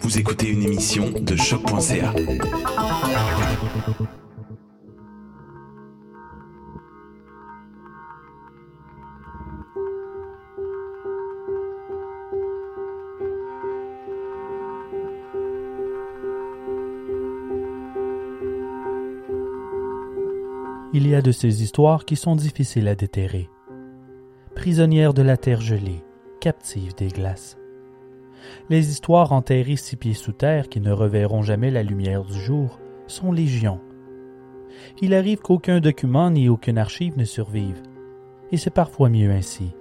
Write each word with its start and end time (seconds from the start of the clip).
Vous 0.00 0.18
écoutez 0.18 0.48
une 0.48 0.62
émission 0.62 1.10
de 1.10 1.34
choc.ca. 1.34 2.14
Il 20.92 21.08
y 21.08 21.14
a 21.14 21.20
de 21.20 21.32
ces 21.32 21.62
histoires 21.62 22.04
qui 22.04 22.16
sont 22.16 22.36
difficiles 22.36 22.88
à 22.88 22.94
déterrer. 22.94 23.50
Prisonnières 24.54 25.12
de 25.12 25.22
la 25.22 25.36
terre 25.36 25.60
gelée, 25.60 26.04
captives 26.40 26.94
des 26.94 27.08
glaces. 27.08 27.58
Les 28.68 28.90
histoires 28.90 29.32
enterrées 29.32 29.76
six 29.76 29.96
pieds 29.96 30.14
sous 30.14 30.32
terre 30.32 30.68
qui 30.68 30.80
ne 30.80 30.92
reverront 30.92 31.42
jamais 31.42 31.70
la 31.70 31.82
lumière 31.82 32.24
du 32.24 32.38
jour 32.38 32.78
sont 33.06 33.32
légion. 33.32 33.80
Il 35.00 35.14
arrive 35.14 35.38
qu'aucun 35.38 35.80
document 35.80 36.30
ni 36.30 36.48
aucune 36.48 36.78
archive 36.78 37.16
ne 37.16 37.24
survive, 37.24 37.82
et 38.52 38.56
c'est 38.56 38.70
parfois 38.70 39.08
mieux 39.08 39.30
ainsi. 39.30 39.74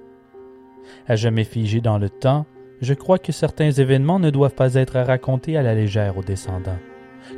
À 1.08 1.16
jamais 1.16 1.44
figé 1.44 1.82
dans 1.82 1.98
le 1.98 2.10
temps, 2.10 2.46
je 2.82 2.94
crois 2.94 3.20
que 3.20 3.32
certains 3.32 3.72
événements 3.72 4.20
ne 4.20 4.30
doivent 4.30 4.56
pas 4.56 4.76
être 4.76 5.00
racontés 5.00 5.58
à 5.58 5.64
la 5.64 5.76
légère 5.76 6.18
aux 6.18 6.24
descendants, 6.24 6.80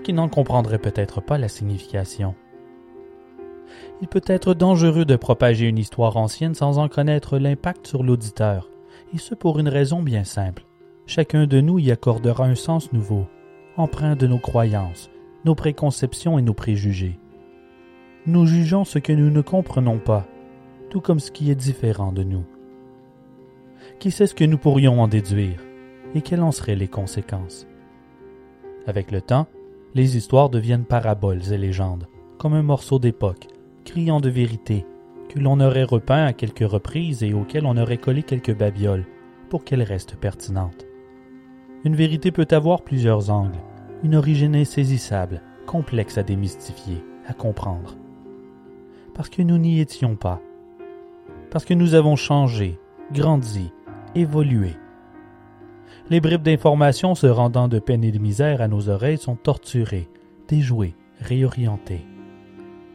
qui 0.04 0.14
n'en 0.14 0.30
comprendraient 0.30 0.80
peut-être 0.80 1.22
pas 1.22 1.38
la 1.38 1.48
signification. 1.48 2.36
Il 4.02 4.08
peut 4.08 4.22
être 4.28 4.54
dangereux 4.54 5.06
de 5.06 5.16
propager 5.16 5.68
une 5.68 5.78
histoire 5.78 6.18
ancienne 6.18 6.56
sans 6.56 6.78
en 6.78 6.88
connaître 6.88 7.38
l'impact 7.38 7.88
sur 7.88 8.04
l'auditeur, 8.04 8.70
et 9.14 9.18
ce 9.18 9.36
pour 9.36 9.60
une 9.60 9.70
raison 9.70 10.02
bien 10.02 10.24
simple. 10.24 10.67
Chacun 11.10 11.48
de 11.48 11.62
nous 11.62 11.80
y 11.80 11.90
accordera 11.90 12.46
un 12.46 12.56
sens 12.56 12.92
nouveau, 12.92 13.28
empreint 13.78 14.18
de 14.18 14.28
nos 14.28 14.40
croyances, 14.40 15.10
nos 15.46 15.56
préconceptions 15.56 16.38
et 16.38 16.42
nos 16.42 16.54
préjugés. 16.54 17.18
Nous 18.26 18.46
jugeons 18.46 18.84
ce 18.84 19.00
que 19.00 19.14
nous 19.14 19.30
ne 19.30 19.40
comprenons 19.40 20.00
pas, 20.00 20.28
tout 20.90 21.00
comme 21.00 21.22
ce 21.22 21.32
qui 21.32 21.50
est 21.50 21.56
différent 21.56 22.12
de 22.12 22.24
nous. 22.24 22.44
Qui 24.00 24.12
sait 24.12 24.28
ce 24.28 24.36
que 24.36 24.44
nous 24.44 24.58
pourrions 24.58 25.02
en 25.02 25.08
déduire, 25.08 25.64
et 26.14 26.22
quelles 26.22 26.42
en 26.42 26.52
seraient 26.52 26.76
les 26.76 26.90
conséquences? 26.90 27.68
Avec 28.86 29.10
le 29.10 29.22
temps, 29.22 29.48
les 29.96 30.18
histoires 30.18 30.50
deviennent 30.50 30.84
paraboles 30.84 31.54
et 31.54 31.58
légendes, 31.58 32.08
comme 32.38 32.54
un 32.54 32.64
morceau 32.64 33.00
d'époque, 33.00 33.48
criant 33.86 34.20
de 34.20 34.30
vérité, 34.30 34.86
que 35.30 35.40
l'on 35.40 35.62
aurait 35.62 35.86
repeint 35.86 36.26
à 36.26 36.34
quelques 36.34 36.70
reprises 36.70 37.24
et 37.24 37.34
auquel 37.34 37.66
on 37.66 37.78
aurait 37.78 37.98
collé 37.98 38.24
quelques 38.24 38.56
babioles, 38.56 39.06
pour 39.50 39.64
qu'elles 39.64 39.84
restent 39.84 40.18
pertinentes. 40.18 40.87
Une 41.84 41.96
vérité 41.96 42.32
peut 42.32 42.48
avoir 42.52 42.82
plusieurs 42.82 43.30
angles, 43.30 43.60
une 44.04 44.16
origine 44.16 44.56
insaisissable, 44.56 45.42
complexe 45.66 46.18
à 46.18 46.24
démystifier, 46.24 47.04
à 47.28 47.34
comprendre. 47.34 47.96
Parce 49.14 49.30
que 49.30 49.42
nous 49.42 49.58
n'y 49.58 49.80
étions 49.80 50.16
pas. 50.16 50.42
Parce 51.52 51.66
que 51.66 51.74
nous 51.74 51.94
avons 51.94 52.16
changé, 52.16 52.80
grandi, 53.14 53.72
évolué. 54.16 54.76
Les 56.10 56.20
bribes 56.20 56.42
d'informations 56.42 57.16
se 57.16 57.28
rendant 57.28 57.68
de 57.68 57.80
peine 57.80 58.04
et 58.04 58.12
de 58.12 58.20
misère 58.20 58.62
à 58.62 58.68
nos 58.68 58.90
oreilles 58.90 59.18
sont 59.18 59.36
torturées, 59.36 60.10
déjouées, 60.48 60.96
réorientées. 61.20 62.06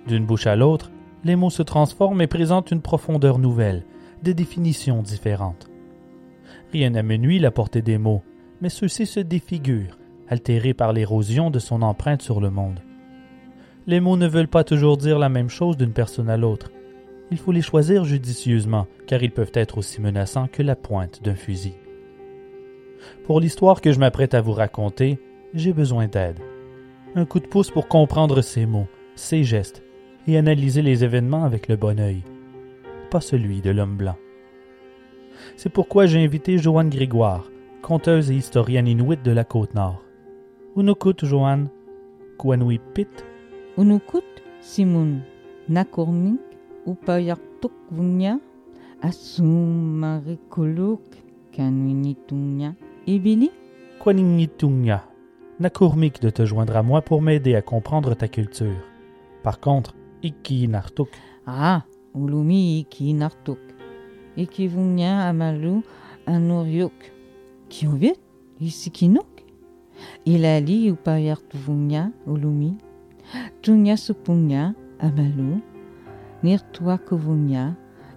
D'une 0.07 0.27
bouche 0.27 0.47
à 0.47 0.57
l'autre, 0.57 0.91
les 1.25 1.37
mots 1.37 1.51
se 1.51 1.63
transforment 1.63 2.23
et 2.23 2.27
présentent 2.27 2.73
une 2.73 2.83
profondeur 2.83 3.39
nouvelle, 3.39 3.85
des 4.23 4.35
définitions 4.35 5.03
différentes. 5.03 5.71
Rien 6.73 6.91
n'amenuit 6.91 7.39
la 7.39 7.51
portée 7.51 7.83
des 7.83 7.99
mots, 7.99 8.23
mais 8.63 8.69
ceux-ci 8.69 9.07
se 9.07 9.19
défigurent, 9.19 9.99
altérés 10.29 10.73
par 10.73 10.93
l'érosion 10.93 11.51
de 11.51 11.59
son 11.59 11.83
empreinte 11.83 12.23
sur 12.23 12.41
le 12.41 12.49
monde. 12.49 12.79
Les 13.89 13.99
mots 13.99 14.17
ne 14.17 14.29
veulent 14.29 14.47
pas 14.47 14.63
toujours 14.63 14.97
dire 14.97 15.19
la 15.19 15.29
même 15.29 15.51
chose 15.51 15.77
d'une 15.77 15.93
personne 15.93 16.31
à 16.31 16.37
l'autre. 16.37 16.71
Il 17.33 17.39
faut 17.39 17.51
les 17.51 17.61
choisir 17.61 18.05
judicieusement, 18.05 18.87
car 19.09 19.21
ils 19.21 19.33
peuvent 19.33 19.51
être 19.55 19.79
aussi 19.79 20.01
menaçants 20.01 20.47
que 20.47 20.63
la 20.63 20.77
pointe 20.77 21.25
d'un 21.25 21.35
fusil. 21.35 21.75
Pour 23.25 23.41
l'histoire 23.41 23.81
que 23.81 23.91
je 23.91 23.99
m'apprête 23.99 24.33
à 24.33 24.41
vous 24.41 24.53
raconter, 24.53 25.19
j'ai 25.55 25.73
besoin 25.73 26.07
d'aide. 26.07 26.39
Un 27.17 27.25
coup 27.25 27.41
de 27.41 27.49
pouce 27.49 27.71
pour 27.71 27.89
comprendre 27.89 28.43
ces 28.43 28.65
mots, 28.65 28.87
ces 29.17 29.43
gestes, 29.43 29.83
et 30.29 30.39
analyser 30.39 30.83
les 30.83 31.03
événements 31.03 31.43
avec 31.43 31.67
le 31.67 31.75
bon 31.75 31.99
œil, 31.99 32.23
pas 33.11 33.21
celui 33.21 33.61
de 33.61 33.71
l'homme 33.71 33.97
blanc. 33.97 34.17
C'est 35.57 35.73
pourquoi 35.73 36.07
j'ai 36.07 36.23
invité 36.23 36.59
Joanne 36.59 36.91
Grégoire, 36.91 37.51
conteuse 37.83 38.31
et 38.31 38.35
historienne 38.35 38.89
inuite 38.89 39.23
de 39.23 39.33
la 39.33 39.45
côte 39.45 39.75
nord. 39.75 40.03
Unukut, 40.77 41.25
Joanne? 41.25 41.69
Kwanui 42.39 42.79
Pit? 42.95 43.25
Unukut, 43.77 44.25
Simon, 44.61 45.19
Nakormink, 45.69 46.41
Upayartuk 46.87 47.73
Vunya, 47.91 48.39
Asumarikuluk, 49.03 51.03
Kanuinitunya, 51.53 52.75
Ibili? 53.07 53.51
Kwaninitunya. 53.99 55.03
Nakurmik 55.61 56.23
de 56.23 56.31
te 56.31 56.45
joindre 56.45 56.77
à 56.77 56.83
moi 56.83 57.03
pour 57.03 57.23
m'aider 57.23 57.55
à 57.55 57.63
comprendre 57.63 58.15
ta 58.15 58.27
culture. 58.27 58.83
Par 59.43 59.61
contre, 59.61 59.95
Iki 60.23 60.67
Nartuk. 60.67 61.11
Ah, 61.47 61.85
Ulumi 62.15 62.81
Iki 62.81 63.15
Nartuk. 63.15 63.59
Iki 64.37 64.69
Vunya 64.69 65.29
Amalu 65.29 65.83
Anuryuk. 66.27 67.12
Kiovit, 67.73 68.21
Isikinuk. 68.61 69.45
Ilali 70.27 70.95
Ulumi. 72.27 72.77
Tunya 73.63 73.95
Amalu. 75.01 75.63
Nirtua. 76.43 76.99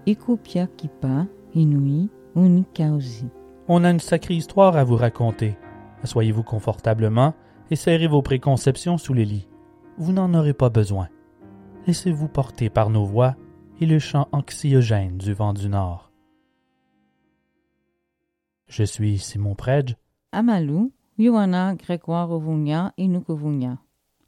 Ikupia 0.05 0.67
Kipa 0.67 1.25
Inui 1.55 2.09
Unikauzi. 2.35 3.29
On 3.69 3.85
a 3.85 3.91
une 3.91 4.01
sacrée 4.01 4.35
histoire 4.35 4.75
à 4.75 4.83
vous 4.83 4.97
raconter. 4.97 5.57
Assoyez-vous 6.03 6.43
confortablement 6.43 7.33
et 7.71 7.77
serrez 7.77 8.07
vos 8.07 8.21
préconceptions 8.21 8.97
sous 8.97 9.13
les 9.13 9.25
lits. 9.25 9.47
Vous 9.97 10.11
n'en 10.11 10.33
aurez 10.33 10.53
pas 10.53 10.69
besoin. 10.69 11.07
Laissez-vous 11.87 12.27
porter 12.27 12.69
par 12.69 12.89
nos 12.89 13.05
voix 13.05 13.35
et 13.79 13.85
le 13.85 13.99
chant 13.99 14.27
anxiogène 14.33 15.17
du 15.17 15.33
vent 15.33 15.53
du 15.53 15.69
nord. 15.69 16.11
Je 18.77 18.83
suis 18.83 19.19
Simon 19.19 19.55
Predge. 19.55 19.95
Amalou, 20.33 20.91
Yoana 21.17 21.75
Grégoire 21.75 22.29
Ovunya 22.29 22.91
Inuk 22.97 23.29
Ovunya. 23.29 23.77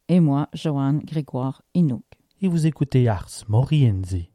Et 0.08 0.22
moi, 0.22 0.48
Joanne 0.54 1.00
Grégoire 1.00 1.64
Inuk. 1.74 2.06
et 2.42 2.48
vous 2.48 2.66
écoutez 2.66 3.10
Ars 3.10 3.44
Moriendi. 3.50 4.32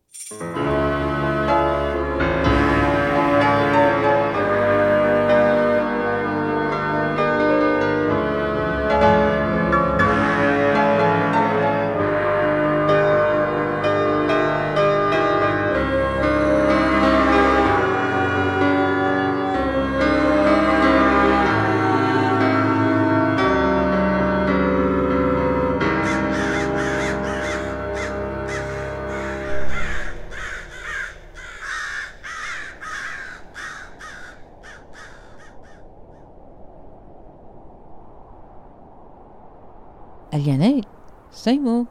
Moi. 41.50 41.84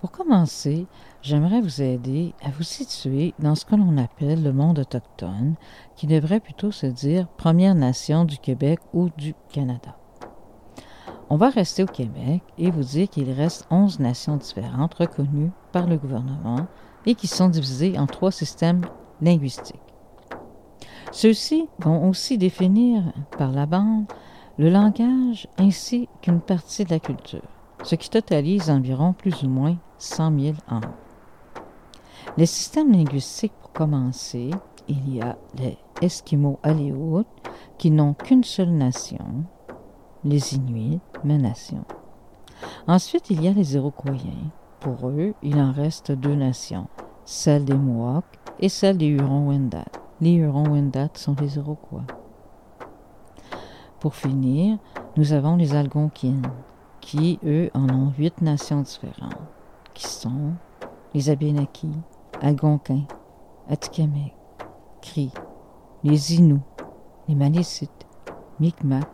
Pour 0.00 0.10
commencer, 0.10 0.86
j'aimerais 1.22 1.60
vous 1.60 1.82
aider 1.82 2.34
à 2.42 2.50
vous 2.50 2.62
situer 2.62 3.34
dans 3.38 3.54
ce 3.54 3.64
que 3.64 3.76
l'on 3.76 3.96
appelle 3.98 4.42
le 4.42 4.52
monde 4.52 4.80
autochtone, 4.80 5.54
qui 5.96 6.06
devrait 6.06 6.40
plutôt 6.40 6.70
se 6.70 6.86
dire 6.86 7.28
Première 7.28 7.74
Nation 7.74 8.24
du 8.24 8.38
Québec 8.38 8.80
ou 8.92 9.10
du 9.16 9.34
Canada. 9.52 9.96
On 11.30 11.36
va 11.36 11.50
rester 11.50 11.82
au 11.82 11.86
Québec 11.86 12.42
et 12.58 12.70
vous 12.70 12.82
dire 12.82 13.08
qu'il 13.08 13.30
reste 13.30 13.66
11 13.70 14.00
nations 14.00 14.36
différentes 14.36 14.94
reconnues 14.94 15.50
par 15.72 15.86
le 15.86 15.96
gouvernement 15.96 16.66
et 17.06 17.14
qui 17.14 17.26
sont 17.26 17.48
divisées 17.48 17.98
en 17.98 18.06
trois 18.06 18.32
systèmes 18.32 18.82
linguistiques. 19.20 19.76
Ceux-ci 21.10 21.68
vont 21.78 22.08
aussi 22.08 22.38
définir 22.38 23.02
par 23.38 23.52
la 23.52 23.66
bande 23.66 24.04
le 24.58 24.68
langage 24.68 25.48
ainsi 25.58 26.08
qu'une 26.20 26.40
partie 26.40 26.84
de 26.84 26.90
la 26.90 27.00
culture, 27.00 27.48
ce 27.82 27.94
qui 27.94 28.10
totalise 28.10 28.70
environ 28.70 29.12
plus 29.12 29.42
ou 29.42 29.48
moins 29.48 29.76
100 29.98 30.40
000 30.40 30.54
ans. 30.70 30.80
Les 32.36 32.46
systèmes 32.46 32.92
linguistiques, 32.92 33.52
pour 33.60 33.72
commencer, 33.72 34.50
il 34.88 35.14
y 35.14 35.20
a 35.20 35.36
les 35.58 35.76
Esquimaux 36.00 36.58
Aléoutes, 36.62 37.26
qui 37.78 37.90
n'ont 37.90 38.14
qu'une 38.14 38.44
seule 38.44 38.72
nation, 38.72 39.44
les 40.24 40.54
Inuits, 40.54 41.00
ma 41.24 41.36
nation. 41.36 41.84
Ensuite, 42.86 43.30
il 43.30 43.42
y 43.42 43.48
a 43.48 43.52
les 43.52 43.74
Iroquois. 43.74 44.12
Pour 44.80 45.08
eux, 45.08 45.34
il 45.42 45.60
en 45.60 45.72
reste 45.72 46.12
deux 46.12 46.34
nations, 46.34 46.88
celle 47.24 47.64
des 47.64 47.74
Mohawks 47.74 48.38
et 48.60 48.68
celle 48.68 48.98
des 48.98 49.06
Hurons-Wendat. 49.06 49.86
Les 50.20 50.34
Hurons-Wendat 50.34 51.10
sont 51.14 51.36
les 51.40 51.56
Iroquois. 51.56 52.04
Pour 54.00 54.14
finir, 54.14 54.78
nous 55.16 55.32
avons 55.32 55.56
les 55.56 55.74
Algonquins, 55.74 56.42
qui, 57.02 57.38
eux, 57.44 57.70
en 57.74 57.90
ont 57.90 58.12
huit 58.16 58.40
nations 58.40 58.80
différentes, 58.80 59.36
qui 59.92 60.06
sont 60.06 60.52
les 61.12 61.28
Abénakis, 61.28 61.90
Algonquins, 62.40 63.04
Atikamekw, 63.68 64.32
Cri, 65.02 65.30
les 66.04 66.36
Inuits, 66.36 66.60
les 67.28 67.34
Malécites, 67.34 68.06
Micmac 68.60 69.06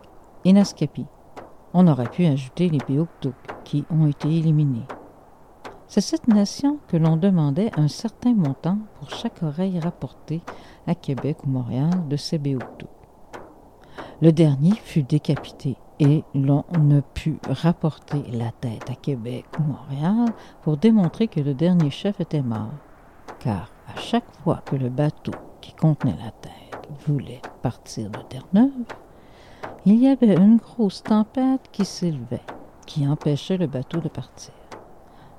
et 0.45 0.53
Naskapi. 0.53 1.05
On 1.73 1.87
aurait 1.87 2.09
pu 2.09 2.25
ajouter 2.25 2.69
les 2.69 2.77
Béouktuk, 2.87 3.35
qui 3.65 3.83
ont 3.91 4.07
été 4.07 4.27
éliminés. 4.27 4.87
C'est 5.87 6.01
cette 6.01 6.27
nation 6.27 6.77
que 6.87 6.97
l'on 6.97 7.17
demandait 7.17 7.71
un 7.77 7.87
certain 7.87 8.33
montant 8.33 8.77
pour 8.95 9.09
chaque 9.09 9.43
oreille 9.43 9.79
rapportée 9.79 10.41
à 10.87 10.95
Québec 10.95 11.37
ou 11.43 11.49
Montréal 11.49 12.07
de 12.07 12.15
ces 12.15 12.37
Béouktuk. 12.37 12.89
Le 14.21 14.31
dernier 14.31 14.73
fut 14.75 15.03
décapité 15.03 15.77
et 15.99 16.23
l'on 16.33 16.63
ne 16.79 17.01
put 17.01 17.39
rapporter 17.49 18.23
la 18.31 18.51
tête 18.51 18.89
à 18.89 18.95
Québec 18.95 19.45
ou 19.59 19.63
Montréal 19.63 20.33
pour 20.61 20.77
démontrer 20.77 21.27
que 21.27 21.41
le 21.41 21.53
dernier 21.53 21.89
chef 21.89 22.19
était 22.21 22.41
mort. 22.41 22.71
Car 23.39 23.69
à 23.93 23.99
chaque 23.99 24.31
fois 24.43 24.61
que 24.65 24.75
le 24.75 24.89
bateau 24.89 25.33
qui 25.61 25.73
contenait 25.73 26.17
la 26.23 26.31
tête 26.31 26.89
voulait 27.05 27.41
partir 27.61 28.09
de 28.09 28.19
Terre-Neuve, 28.29 28.71
il 29.85 29.95
y 29.95 30.07
avait 30.07 30.35
une 30.35 30.57
grosse 30.57 31.03
tempête 31.03 31.69
qui 31.71 31.85
s'élevait, 31.85 32.41
qui 32.85 33.07
empêchait 33.07 33.57
le 33.57 33.67
bateau 33.67 33.99
de 33.99 34.09
partir, 34.09 34.53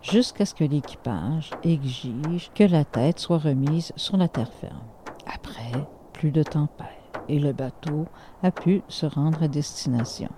jusqu'à 0.03 0.47
ce 0.47 0.55
que 0.55 0.65
l'équipage 0.65 1.51
exige 1.63 2.51
que 2.55 2.65
la 2.65 2.85
tête 2.85 3.19
soit 3.19 3.39
remise 3.39 3.93
sur 3.97 4.17
la 4.17 4.29
terre 4.29 4.53
ferme. 4.53 4.79
Après, 5.27 5.73
plus 6.13 6.31
de 6.31 6.43
tempête, 6.43 6.89
et 7.29 7.39
le 7.39 7.53
bateau 7.53 8.07
a 8.43 8.51
pu 8.51 8.83
se 8.89 9.07
rendre 9.07 9.43
à 9.43 9.49
destination. 9.49 10.31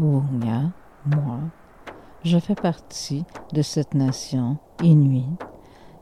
Ounia, 0.00 0.70
moi, 1.06 1.40
je 2.24 2.38
fais 2.38 2.54
partie 2.54 3.24
de 3.52 3.62
cette 3.62 3.94
nation 3.94 4.58
inuit 4.82 5.26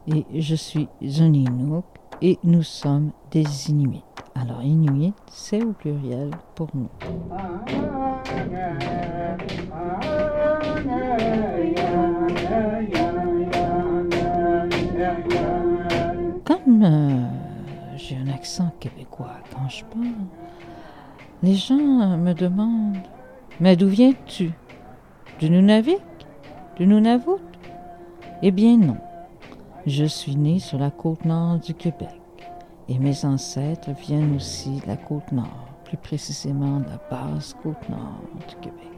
et 0.06 0.26
je 0.38 0.54
suis 0.54 0.88
un 1.02 1.32
Inuk 1.32 1.84
et 2.20 2.38
nous 2.44 2.62
sommes 2.62 3.12
des 3.30 3.70
Inuits. 3.70 4.04
Alors 4.34 4.62
Inuit, 4.62 5.14
c'est 5.30 5.62
au 5.64 5.72
pluriel 5.72 6.30
pour 6.54 6.68
nous. 6.74 6.90
Comme 16.44 16.82
euh, 16.82 17.28
j'ai 17.96 18.16
un 18.18 18.28
accent 18.28 18.70
québécois 18.78 19.38
quand 19.54 19.68
je 19.70 19.84
parle, 19.84 20.06
les 21.42 21.54
gens 21.54 22.16
me 22.18 22.34
demandent 22.34 22.98
Mais 23.58 23.74
d'où 23.74 23.88
viens-tu? 23.88 24.52
Du 25.38 25.48
Nunavik 25.48 26.02
Du 26.76 26.86
Nunavut 26.86 27.40
Eh 28.42 28.50
bien 28.50 28.76
non. 28.76 28.98
Je 29.86 30.04
suis 30.04 30.36
né 30.36 30.58
sur 30.58 30.78
la 30.78 30.90
côte 30.90 31.24
nord 31.24 31.58
du 31.60 31.72
Québec 31.72 32.20
et 32.88 32.98
mes 32.98 33.24
ancêtres 33.24 33.90
viennent 33.92 34.36
aussi 34.36 34.80
de 34.80 34.86
la 34.86 34.96
côte 34.96 35.32
nord, 35.32 35.68
plus 35.84 35.96
précisément 35.96 36.80
de 36.80 36.86
la 36.86 37.00
basse 37.10 37.54
côte 37.62 37.88
nord 37.88 38.20
du 38.46 38.54
Québec. 38.56 38.88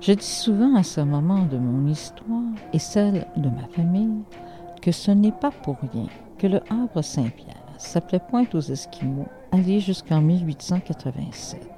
Je 0.00 0.12
dis 0.12 0.26
souvent 0.26 0.74
à 0.74 0.82
ce 0.82 1.00
moment 1.00 1.44
de 1.44 1.58
mon 1.58 1.86
histoire 1.88 2.52
et 2.72 2.78
celle 2.80 3.26
de 3.36 3.48
ma 3.48 3.68
famille 3.68 4.22
que 4.82 4.90
ce 4.92 5.12
n'est 5.12 5.32
pas 5.32 5.50
pour 5.50 5.76
rien 5.92 6.06
que 6.36 6.48
le 6.48 6.60
Havre 6.70 7.02
Saint-Pierre 7.02 7.54
s'appelait 7.76 8.20
Pointe 8.20 8.54
aux 8.56 8.60
Esquimaux, 8.60 9.28
allé 9.52 9.78
jusqu'en 9.78 10.20
1887. 10.20 11.77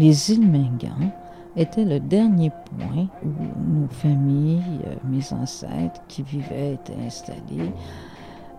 Les 0.00 0.32
îles 0.32 0.50
Mingan 0.50 1.10
était 1.56 1.84
le 1.84 2.00
dernier 2.00 2.48
point 2.48 3.06
où 3.22 3.80
nos 3.82 3.86
familles, 3.88 4.80
euh, 4.86 4.94
mes 5.04 5.30
ancêtres 5.34 6.00
qui 6.08 6.22
vivaient 6.22 6.72
étaient 6.72 6.96
installés. 7.06 7.70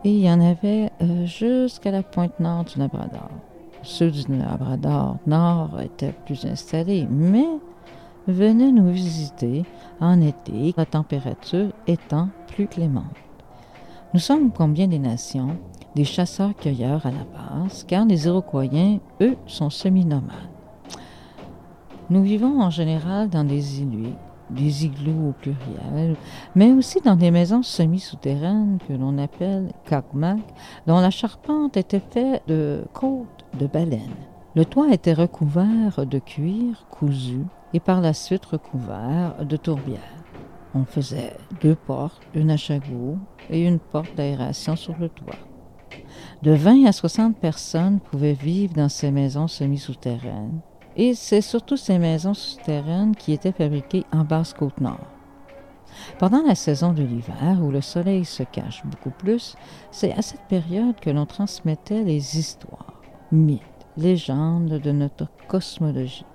Et 0.03 0.11
il 0.11 0.19
y 0.19 0.29
en 0.29 0.39
avait 0.39 0.91
euh, 1.01 1.25
jusqu'à 1.25 1.89
la 1.89 2.03
pointe 2.03 2.39
nord 2.39 2.65
du 2.65 2.77
Labrador. 2.77 3.31
Ceux 3.81 4.11
du 4.11 4.21
Labrador 4.29 5.17
nord 5.25 5.81
étaient 5.81 6.13
plus 6.27 6.45
installés, 6.45 7.07
mais 7.09 7.47
venaient 8.27 8.71
nous 8.71 8.91
visiter 8.91 9.65
en 9.99 10.21
été, 10.21 10.75
la 10.77 10.85
température 10.85 11.71
étant 11.87 12.29
plus 12.49 12.67
clémente. 12.67 13.15
Nous 14.13 14.19
sommes 14.19 14.51
combien 14.51 14.87
des 14.87 14.99
nations, 14.99 15.57
des 15.95 16.05
chasseurs-cueilleurs 16.05 17.03
à 17.03 17.09
la 17.09 17.25
base, 17.65 17.83
car 17.87 18.05
les 18.05 18.27
Iroquois, 18.27 18.65
eux, 19.21 19.37
sont 19.47 19.71
semi-nomades. 19.71 20.50
Nous 22.11 22.23
vivons 22.23 22.59
en 22.61 22.69
général 22.69 23.29
dans 23.29 23.45
des 23.45 23.79
îlots, 23.79 24.17
des 24.49 24.83
igloos 24.83 25.29
au 25.29 25.31
pluriel, 25.31 26.17
mais 26.55 26.73
aussi 26.73 26.99
dans 26.99 27.15
des 27.15 27.31
maisons 27.31 27.63
semi-souterraines 27.63 28.79
que 28.85 28.91
l'on 28.91 29.17
appelle 29.17 29.71
kakmak, 29.85 30.41
dont 30.87 30.99
la 30.99 31.09
charpente 31.09 31.77
était 31.77 32.01
faite 32.01 32.43
de 32.49 32.83
côtes 32.91 33.45
de 33.57 33.65
baleine. 33.65 34.11
Le 34.55 34.65
toit 34.65 34.91
était 34.91 35.13
recouvert 35.13 36.05
de 36.05 36.19
cuir 36.19 36.85
cousu 36.89 37.45
et 37.73 37.79
par 37.79 38.01
la 38.01 38.11
suite 38.11 38.45
recouvert 38.45 39.45
de 39.45 39.55
tourbières. 39.55 40.25
On 40.75 40.83
faisait 40.83 41.37
deux 41.61 41.75
portes, 41.75 42.23
une 42.35 42.51
à 42.51 42.57
chagot 42.57 43.19
et 43.49 43.65
une 43.65 43.79
porte 43.79 44.15
d'aération 44.17 44.75
sur 44.75 44.97
le 44.99 45.07
toit. 45.07 45.39
De 46.41 46.51
20 46.51 46.87
à 46.87 46.91
60 46.91 47.37
personnes 47.37 48.01
pouvaient 48.01 48.33
vivre 48.33 48.73
dans 48.73 48.89
ces 48.89 49.11
maisons 49.11 49.47
semi-souterraines 49.47 50.59
et 50.95 51.15
c'est 51.15 51.41
surtout 51.41 51.77
ces 51.77 51.99
maisons 51.99 52.33
souterraines 52.33 53.15
qui 53.15 53.33
étaient 53.33 53.51
fabriquées 53.51 54.05
en 54.11 54.23
basse 54.23 54.53
côte 54.53 54.79
nord. 54.81 55.07
Pendant 56.19 56.41
la 56.43 56.55
saison 56.55 56.93
de 56.93 57.03
l'hiver, 57.03 57.59
où 57.61 57.71
le 57.71 57.81
soleil 57.81 58.25
se 58.25 58.43
cache 58.43 58.85
beaucoup 58.85 59.11
plus, 59.11 59.55
c'est 59.91 60.13
à 60.13 60.21
cette 60.21 60.41
période 60.47 60.99
que 60.99 61.09
l'on 61.09 61.25
transmettait 61.25 62.03
les 62.03 62.37
histoires, 62.37 63.01
mythes, 63.31 63.61
légendes 63.97 64.79
de 64.79 64.91
notre 64.91 65.27
cosmologie. 65.47 66.25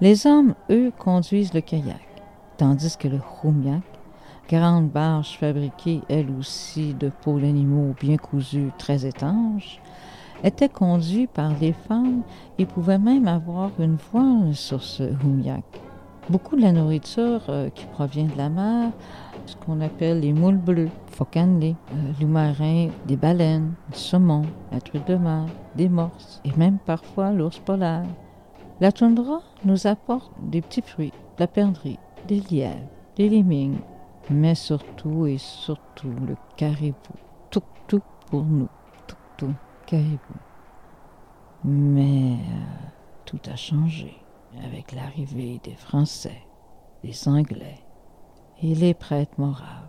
Les 0.00 0.26
hommes, 0.26 0.54
eux, 0.70 0.92
conduisent 0.98 1.54
le 1.54 1.60
kayak, 1.60 2.08
tandis 2.56 2.96
que 2.96 3.08
le 3.08 3.20
humiak, 3.44 3.82
grande 4.48 4.88
barge 4.88 5.38
fabriquée 5.38 6.02
elle 6.08 6.30
aussi 6.30 6.94
de 6.94 7.08
peaux 7.08 7.38
d'animaux 7.38 7.94
bien 8.00 8.16
cousus 8.16 8.70
très 8.78 9.06
étanches, 9.06 9.80
était 10.42 10.68
conduit 10.68 11.26
par 11.26 11.52
les 11.60 11.72
femmes 11.72 12.22
et 12.58 12.66
pouvait 12.66 12.98
même 12.98 13.28
avoir 13.28 13.70
une 13.78 13.96
voile 14.12 14.54
sur 14.54 14.82
ce 14.82 15.04
humiak. 15.24 15.64
Beaucoup 16.30 16.56
de 16.56 16.62
la 16.62 16.72
nourriture 16.72 17.42
euh, 17.48 17.68
qui 17.70 17.84
provient 17.86 18.26
de 18.26 18.36
la 18.36 18.48
mer, 18.48 18.92
ce 19.46 19.56
qu'on 19.56 19.80
appelle 19.80 20.20
les 20.20 20.32
moules 20.32 20.56
bleus, 20.56 20.88
phoques 21.10 21.36
euh, 21.36 21.72
loups 22.20 22.92
des 23.06 23.16
baleines, 23.16 23.74
du 23.92 23.98
saumon, 23.98 24.42
la 24.70 24.80
truite 24.80 25.06
de 25.08 25.16
mer, 25.16 25.46
des 25.74 25.88
morses 25.88 26.40
et 26.44 26.56
même 26.56 26.78
parfois 26.86 27.32
l'ours 27.32 27.58
polaire. 27.58 28.06
La 28.80 28.92
toundra 28.92 29.40
nous 29.64 29.86
apporte 29.86 30.32
des 30.42 30.60
petits 30.60 30.82
fruits, 30.82 31.12
de 31.36 31.40
la 31.40 31.46
perdrix, 31.46 31.98
des 32.28 32.40
lièvres, 32.50 32.88
des 33.16 33.28
lemmings, 33.28 33.78
mais 34.30 34.54
surtout 34.54 35.26
et 35.26 35.38
surtout 35.38 36.12
le 36.26 36.36
caribou. 36.56 36.94
Tout, 37.50 37.62
tout 37.86 38.02
pour 38.30 38.44
nous. 38.44 38.68
Mais 41.64 42.32
euh, 42.32 42.86
tout 43.26 43.40
a 43.50 43.56
changé 43.56 44.16
avec 44.64 44.92
l'arrivée 44.92 45.60
des 45.62 45.74
Français, 45.74 46.46
des 47.04 47.28
Anglais 47.28 47.78
et 48.62 48.74
les 48.74 48.94
prêtres 48.94 49.38
moraves. 49.38 49.88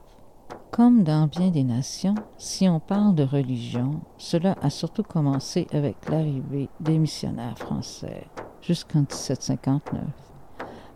Comme 0.71 1.03
dans 1.03 1.27
bien 1.27 1.51
des 1.51 1.63
nations, 1.63 2.15
si 2.37 2.67
on 2.67 2.79
parle 2.81 3.15
de 3.15 3.23
religion, 3.23 4.01
cela 4.17 4.55
a 4.61 4.69
surtout 4.69 5.03
commencé 5.03 5.67
avec 5.71 6.09
l'arrivée 6.09 6.69
des 6.79 6.97
missionnaires 6.97 7.57
français 7.57 8.27
jusqu'en 8.61 9.01
1759. 9.01 10.01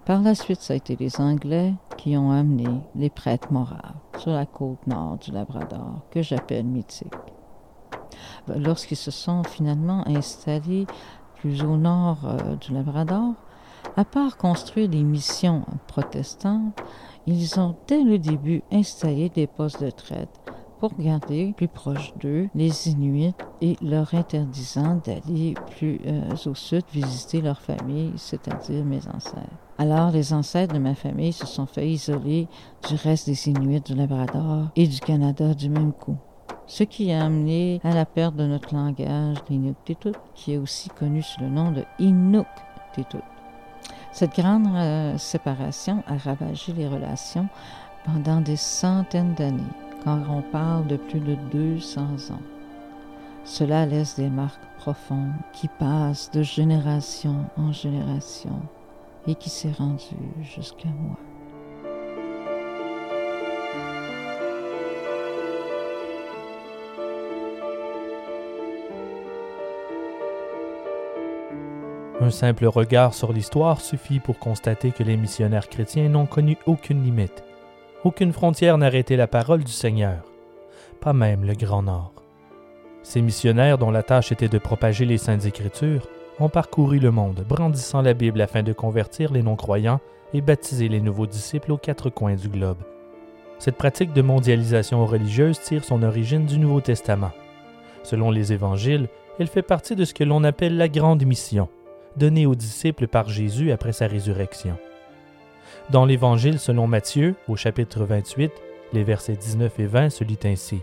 Par 0.05 0.21
la 0.21 0.35
suite, 0.35 0.61
ça 0.61 0.73
a 0.73 0.77
été 0.77 0.95
les 0.97 1.21
Anglais 1.21 1.73
qui 1.97 2.17
ont 2.17 2.31
amené 2.31 2.67
les 2.95 3.09
prêtres 3.09 3.53
moraves 3.53 3.95
sur 4.17 4.31
la 4.31 4.45
côte 4.45 4.85
nord 4.87 5.17
du 5.17 5.31
Labrador, 5.31 6.01
que 6.11 6.21
j'appelle 6.21 6.65
mythique 6.65 7.13
lorsqu'ils 8.47 8.97
se 8.97 9.12
sont 9.12 9.43
finalement 9.43 10.07
installés 10.07 10.88
plus 11.36 11.63
au 11.63 11.77
nord 11.77 12.19
euh, 12.25 12.55
du 12.55 12.74
Labrador, 12.74 13.33
à 13.95 14.05
part 14.05 14.38
construire 14.38 14.89
des 14.89 15.03
missions 15.03 15.63
protestantes, 15.88 16.77
ils 17.25 17.59
ont 17.59 17.75
dès 17.88 18.03
le 18.03 18.19
début 18.19 18.63
installé 18.71 19.29
des 19.29 19.47
postes 19.47 19.83
de 19.83 19.89
traite 19.89 20.39
pour 20.79 20.93
garder 21.00 21.53
plus 21.57 21.67
proche 21.67 22.13
d'eux 22.17 22.50
les 22.53 22.89
Inuits 22.89 23.33
et 23.62 23.75
leur 23.81 24.13
interdisant 24.13 25.01
d'aller 25.03 25.55
plus 25.71 26.00
euh, 26.05 26.36
au 26.45 26.55
sud 26.55 26.83
visiter 26.93 27.41
leur 27.41 27.59
famille, 27.59 28.13
c'est-à-dire 28.15 28.86
mes 28.86 29.07
ancêtres. 29.07 29.41
Alors 29.79 30.12
les 30.12 30.33
ancêtres 30.33 30.74
de 30.74 30.79
ma 30.79 30.95
famille 30.95 31.33
se 31.33 31.45
sont 31.45 31.65
fait 31.65 31.89
isoler 31.89 32.47
du 32.88 32.95
reste 32.95 33.27
des 33.27 33.50
Inuits 33.50 33.81
du 33.81 33.95
Labrador 33.95 34.67
et 34.75 34.88
du 34.88 35.00
Canada 35.00 35.53
du 35.53 35.69
même 35.69 35.93
coup. 35.93 36.17
Ce 36.67 36.83
qui 36.83 37.13
a 37.13 37.24
amené 37.24 37.79
à 37.86 37.93
la 37.93 38.05
perte 38.05 38.36
de 38.36 38.45
notre 38.45 38.75
langage, 38.75 39.38
l'Inuktitut, 39.50 40.12
qui 40.36 40.53
est 40.53 40.57
aussi 40.57 40.89
connu 40.89 41.21
sous 41.21 41.39
le 41.39 41.47
nom 41.47 41.71
de 41.71 41.86
Inuktitut. 41.97 43.24
Cette 44.12 44.36
grande 44.36 44.67
euh, 44.75 45.17
séparation 45.17 46.03
a 46.07 46.17
ravagé 46.17 46.74
les 46.74 46.88
relations 46.88 47.47
pendant 48.03 48.41
des 48.41 48.57
centaines 48.57 49.33
d'années, 49.36 49.63
quand 50.03 50.19
on 50.29 50.41
parle 50.41 50.88
de 50.88 50.97
plus 50.97 51.21
de 51.21 51.36
200 51.53 52.01
ans. 52.33 52.41
Cela 53.45 53.86
laisse 53.86 54.17
des 54.17 54.29
marques 54.29 54.59
profondes 54.77 55.31
qui 55.53 55.69
passent 55.69 56.31
de 56.31 56.43
génération 56.43 57.45
en 57.55 57.71
génération 57.71 58.59
et 59.25 59.36
qui 59.36 59.50
s'est 59.50 59.71
rendu 59.71 60.03
jusqu'à 60.41 60.89
moi. 60.89 61.17
Un 72.19 72.31
simple 72.31 72.65
regard 72.65 73.13
sur 73.13 73.31
l'histoire 73.31 73.79
suffit 73.79 74.19
pour 74.19 74.39
constater 74.39 74.89
que 74.91 75.03
les 75.03 75.17
missionnaires 75.17 75.69
chrétiens 75.69 76.09
n'ont 76.09 76.25
connu 76.25 76.57
aucune 76.65 77.03
limite. 77.03 77.43
Aucune 78.03 78.33
frontière 78.33 78.79
n'arrêtait 78.79 79.17
la 79.17 79.27
parole 79.27 79.63
du 79.63 79.71
Seigneur, 79.71 80.24
pas 81.00 81.13
même 81.13 81.45
le 81.45 81.53
Grand 81.53 81.83
Nord. 81.83 82.13
Ces 83.03 83.21
missionnaires, 83.21 83.77
dont 83.77 83.91
la 83.91 84.01
tâche 84.01 84.31
était 84.31 84.47
de 84.47 84.57
propager 84.57 85.05
les 85.05 85.19
saintes 85.19 85.45
écritures, 85.45 86.07
ont 86.39 86.50
parcouru 86.50 86.97
le 86.97 87.12
monde, 87.12 87.45
brandissant 87.47 88.01
la 88.01 88.15
Bible 88.15 88.41
afin 88.41 88.63
de 88.63 88.74
convertir 88.74 89.31
les 89.31 89.43
non-croyants 89.43 90.00
et 90.33 90.41
baptiser 90.41 90.89
les 90.89 91.01
nouveaux 91.01 91.27
disciples 91.27 91.71
aux 91.71 91.77
quatre 91.77 92.09
coins 92.09 92.36
du 92.36 92.50
globe. 92.50 92.79
Cette 93.59 93.77
pratique 93.77 94.13
de 94.13 94.24
mondialisation 94.24 95.05
religieuse 95.05 95.59
tire 95.59 95.83
son 95.83 96.01
origine 96.01 96.45
du 96.47 96.57
Nouveau 96.57 96.81
Testament. 96.81 97.31
Selon 98.01 98.31
les 98.31 98.53
évangiles, 98.53 99.07
elle 99.39 99.47
fait 99.47 99.62
partie 99.62 99.95
de 99.95 100.03
ce 100.03 100.15
que 100.15 100.24
l'on 100.24 100.43
appelle 100.43 100.77
la 100.77 100.89
grande 100.89 101.24
mission, 101.24 101.69
donnée 102.17 102.45
aux 102.45 102.55
disciples 102.55 103.07
par 103.07 103.29
Jésus 103.29 103.71
après 103.71 103.93
sa 103.93 104.07
résurrection. 104.07 104.77
Dans 105.89 106.05
l'Évangile 106.05 106.59
selon 106.59 106.88
Matthieu, 106.88 107.36
au 107.47 107.55
chapitre 107.55 108.03
28, 108.03 108.51
les 108.93 109.03
versets 109.03 109.36
19 109.36 109.79
et 109.79 109.86
20 109.86 110.09
se 110.09 110.24
lit 110.24 110.39
ainsi. 110.43 110.81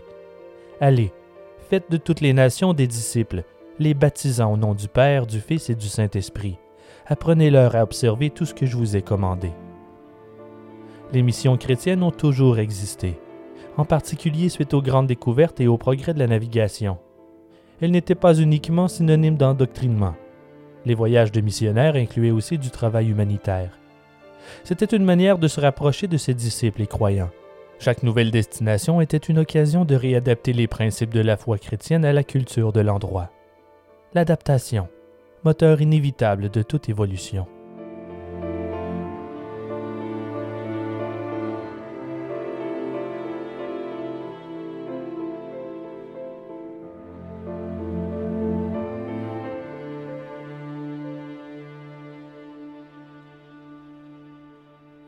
Allez, 0.81 1.11
faites 1.69 1.89
de 1.91 1.97
toutes 1.97 2.21
les 2.21 2.33
nations 2.33 2.73
des 2.73 2.87
disciples, 2.87 3.43
les 3.79 3.93
baptisant 3.93 4.53
au 4.53 4.57
nom 4.57 4.73
du 4.73 4.87
Père, 4.87 5.27
du 5.27 5.39
Fils 5.39 5.69
et 5.69 5.75
du 5.75 5.87
Saint-Esprit. 5.87 6.57
Apprenez-leur 7.07 7.75
à 7.75 7.83
observer 7.83 8.29
tout 8.29 8.45
ce 8.45 8.53
que 8.53 8.65
je 8.65 8.77
vous 8.77 8.95
ai 8.95 9.01
commandé. 9.01 9.51
Les 11.13 11.21
missions 11.21 11.57
chrétiennes 11.57 12.03
ont 12.03 12.11
toujours 12.11 12.57
existé, 12.57 13.19
en 13.77 13.85
particulier 13.85 14.49
suite 14.49 14.73
aux 14.73 14.81
grandes 14.81 15.07
découvertes 15.07 15.61
et 15.61 15.67
au 15.67 15.77
progrès 15.77 16.13
de 16.13 16.19
la 16.19 16.27
navigation. 16.27 16.97
Elles 17.79 17.91
n'étaient 17.91 18.15
pas 18.15 18.35
uniquement 18.35 18.87
synonymes 18.87 19.37
d'endoctrinement. 19.37 20.15
Les 20.85 20.95
voyages 20.95 21.31
de 21.31 21.41
missionnaires 21.41 21.95
incluaient 21.95 22.31
aussi 22.31 22.57
du 22.57 22.69
travail 22.69 23.09
humanitaire. 23.09 23.77
C'était 24.63 24.95
une 24.95 25.05
manière 25.05 25.37
de 25.37 25.47
se 25.47 25.59
rapprocher 25.59 26.07
de 26.07 26.17
ses 26.17 26.33
disciples 26.33 26.81
et 26.81 26.87
croyants. 26.87 27.31
Chaque 27.79 28.03
nouvelle 28.03 28.31
destination 28.31 29.01
était 29.01 29.17
une 29.17 29.39
occasion 29.39 29.85
de 29.85 29.95
réadapter 29.95 30.53
les 30.53 30.67
principes 30.67 31.13
de 31.13 31.21
la 31.21 31.37
foi 31.37 31.57
chrétienne 31.57 32.05
à 32.05 32.13
la 32.13 32.23
culture 32.23 32.71
de 32.71 32.81
l'endroit 32.81 33.31
l'adaptation, 34.15 34.87
moteur 35.43 35.81
inévitable 35.81 36.49
de 36.49 36.61
toute 36.61 36.87
évolution. 36.87 37.47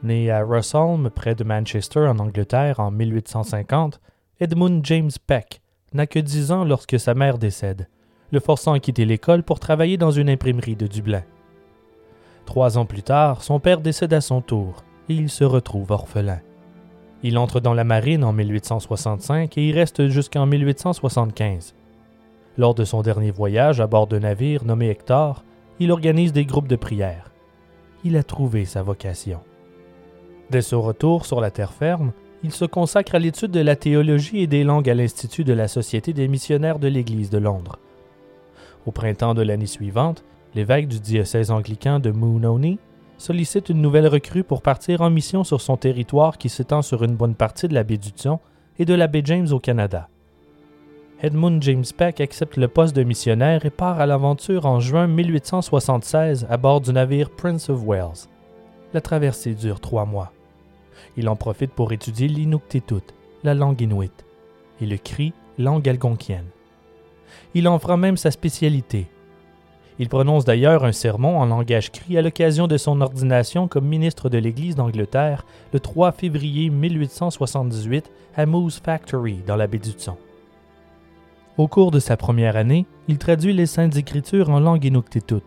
Né 0.08 0.32
à 0.32 0.42
Rusholme, 0.44 1.10
près 1.10 1.36
de 1.36 1.44
Manchester, 1.44 2.08
en 2.08 2.20
Angleterre, 2.20 2.80
en 2.80 2.92
1850, 2.92 4.00
Edmund 4.40 4.86
James 4.86 5.12
Peck 5.28 5.62
n'a 5.94 6.08
que 6.08 6.20
dix 6.20 6.52
ans 6.52 6.64
lorsque 6.64 6.98
sa 6.98 7.14
mère 7.14 7.38
décède 7.38 7.88
le 8.32 8.40
forçant 8.40 8.74
à 8.74 8.80
quitter 8.80 9.06
l'école 9.06 9.44
pour 9.44 9.60
travailler 9.60 9.98
dans 9.98 10.12
une 10.12 10.30
imprimerie 10.30 10.76
de 10.76 10.88
Dublin. 10.88 11.24
Trois 12.46 12.78
ans 12.78 12.86
plus 12.86 13.04
tard, 13.04 13.44
son 13.44 13.60
père 13.60 13.82
décède 13.82 14.14
à 14.14 14.22
son 14.22 14.42
tour 14.42 14.84
et 15.10 15.14
il 15.14 15.30
se 15.30 15.44
retrouve 15.44 15.92
orphelin. 15.92 16.40
Il 17.24 17.38
entre 17.38 17.60
dans 17.60 17.74
la 17.74 17.84
marine 17.84 18.24
en 18.24 18.32
1865 18.32 19.58
et 19.58 19.68
y 19.68 19.72
reste 19.74 20.08
jusqu'en 20.08 20.46
1875. 20.46 21.76
Lors 22.58 22.76
de 22.76 22.86
son 22.86 23.02
dernier 23.02 23.32
voyage 23.32 23.82
à 23.82 23.88
bord 23.88 24.08
d'un 24.08 24.20
navire 24.20 24.64
nommé 24.64 24.90
Hector, 24.90 25.44
il 25.80 25.92
organise 25.92 26.34
des 26.34 26.46
groupes 26.46 26.68
de 26.68 26.76
prière. 26.76 27.32
Il 28.04 28.16
a 28.16 28.24
trouvé 28.24 28.66
sa 28.66 28.84
vocation. 28.84 29.42
Dès 30.50 30.62
son 30.62 30.82
retour 30.82 31.26
sur 31.26 31.42
la 31.42 31.52
terre 31.52 31.74
ferme, 31.74 32.14
il 32.44 32.52
se 32.52 32.66
consacre 32.66 33.16
à 33.16 33.20
l'étude 33.20 33.52
de 33.52 33.60
la 33.60 33.76
théologie 33.76 34.40
et 34.40 34.48
des 34.48 34.64
langues 34.64 34.90
à 34.90 34.94
l'Institut 34.94 35.44
de 35.44 35.54
la 35.54 35.68
Société 35.68 36.14
des 36.14 36.28
missionnaires 36.28 36.80
de 36.80 36.88
l'Église 36.88 37.30
de 37.30 37.38
Londres. 37.38 37.80
Au 38.86 38.92
printemps 38.92 39.34
de 39.34 39.42
l'année 39.42 39.66
suivante, 39.66 40.24
l'évêque 40.56 40.88
du 40.88 41.00
diocèse 41.00 41.52
anglican 41.52 42.00
de 42.00 42.12
Moononey 42.12 42.78
sollicite 43.18 43.70
une 43.70 43.82
nouvelle 43.82 44.08
recrue 44.08 44.44
pour 44.44 44.62
partir 44.62 45.02
en 45.02 45.10
mission 45.10 45.44
sur 45.44 45.60
son 45.60 45.76
territoire 45.76 46.38
qui 46.38 46.50
s'étend 46.50 46.82
sur 46.82 47.04
une 47.04 47.16
bonne 47.16 47.36
partie 47.36 47.68
de 47.68 47.74
la 47.74 47.84
baie 47.84 47.98
du 47.98 48.14
Thion 48.14 48.40
et 48.80 48.86
de 48.86 48.94
la 48.94 49.08
baie 49.08 49.24
James 49.26 49.48
au 49.52 49.60
Canada. 49.60 50.08
Edmund 51.20 51.62
James 51.64 51.84
Peck 51.98 52.22
accepte 52.22 52.58
le 52.58 52.68
poste 52.68 52.96
de 52.96 53.04
missionnaire 53.04 53.66
et 53.66 53.72
part 53.72 54.00
à 54.00 54.06
l'aventure 54.06 54.68
en 54.68 54.80
juin 54.80 55.08
1876 55.08 56.46
à 56.48 56.58
bord 56.58 56.80
du 56.80 56.94
navire 56.94 57.32
Prince 57.32 57.70
of 57.70 57.84
Wales. 57.84 58.28
La 58.94 59.02
traversée 59.02 59.56
dure 59.56 59.80
trois 59.80 60.06
mois. 60.06 60.32
Il 61.18 61.28
en 61.30 61.36
profite 61.36 61.72
pour 61.72 61.92
étudier 61.92 62.28
l'Inuktitut, 62.28 63.04
la 63.44 63.56
langue 63.56 63.82
inuite, 63.82 64.26
et 64.80 64.86
le 64.86 64.98
cri, 64.98 65.34
langue 65.58 65.90
algonquienne. 65.90 66.46
Il 67.56 67.68
en 67.68 67.80
fera 67.80 67.98
même 67.98 68.18
sa 68.18 68.32
spécialité. 68.32 69.08
Il 70.00 70.10
prononce 70.10 70.46
d'ailleurs 70.46 70.86
un 70.86 70.92
sermon 70.92 71.40
en 71.40 71.48
langage 71.48 71.92
cri 71.92 72.18
à 72.18 72.22
l'occasion 72.22 72.68
de 72.68 72.78
son 72.78 73.02
ordination 73.02 73.68
comme 73.68 73.88
ministre 73.88 74.30
de 74.30 74.38
l'Église 74.38 74.76
d'Angleterre 74.76 75.44
le 75.74 75.80
3 75.80 76.12
février 76.12 76.70
1878 76.70 78.12
à 78.36 78.46
Moose 78.46 78.80
Factory 78.80 79.40
dans 79.48 79.56
la 79.56 79.66
baie 79.66 79.80
du 79.80 79.94
Thon. 79.96 80.18
Au 81.58 81.68
cours 81.68 81.90
de 81.90 82.00
sa 82.00 82.16
première 82.16 82.56
année, 82.56 82.86
il 83.08 83.18
traduit 83.18 83.54
les 83.54 83.66
Saintes 83.66 83.96
Écritures 83.96 84.52
en 84.52 84.60
langue 84.60 84.86
inuktitut. 84.86 85.42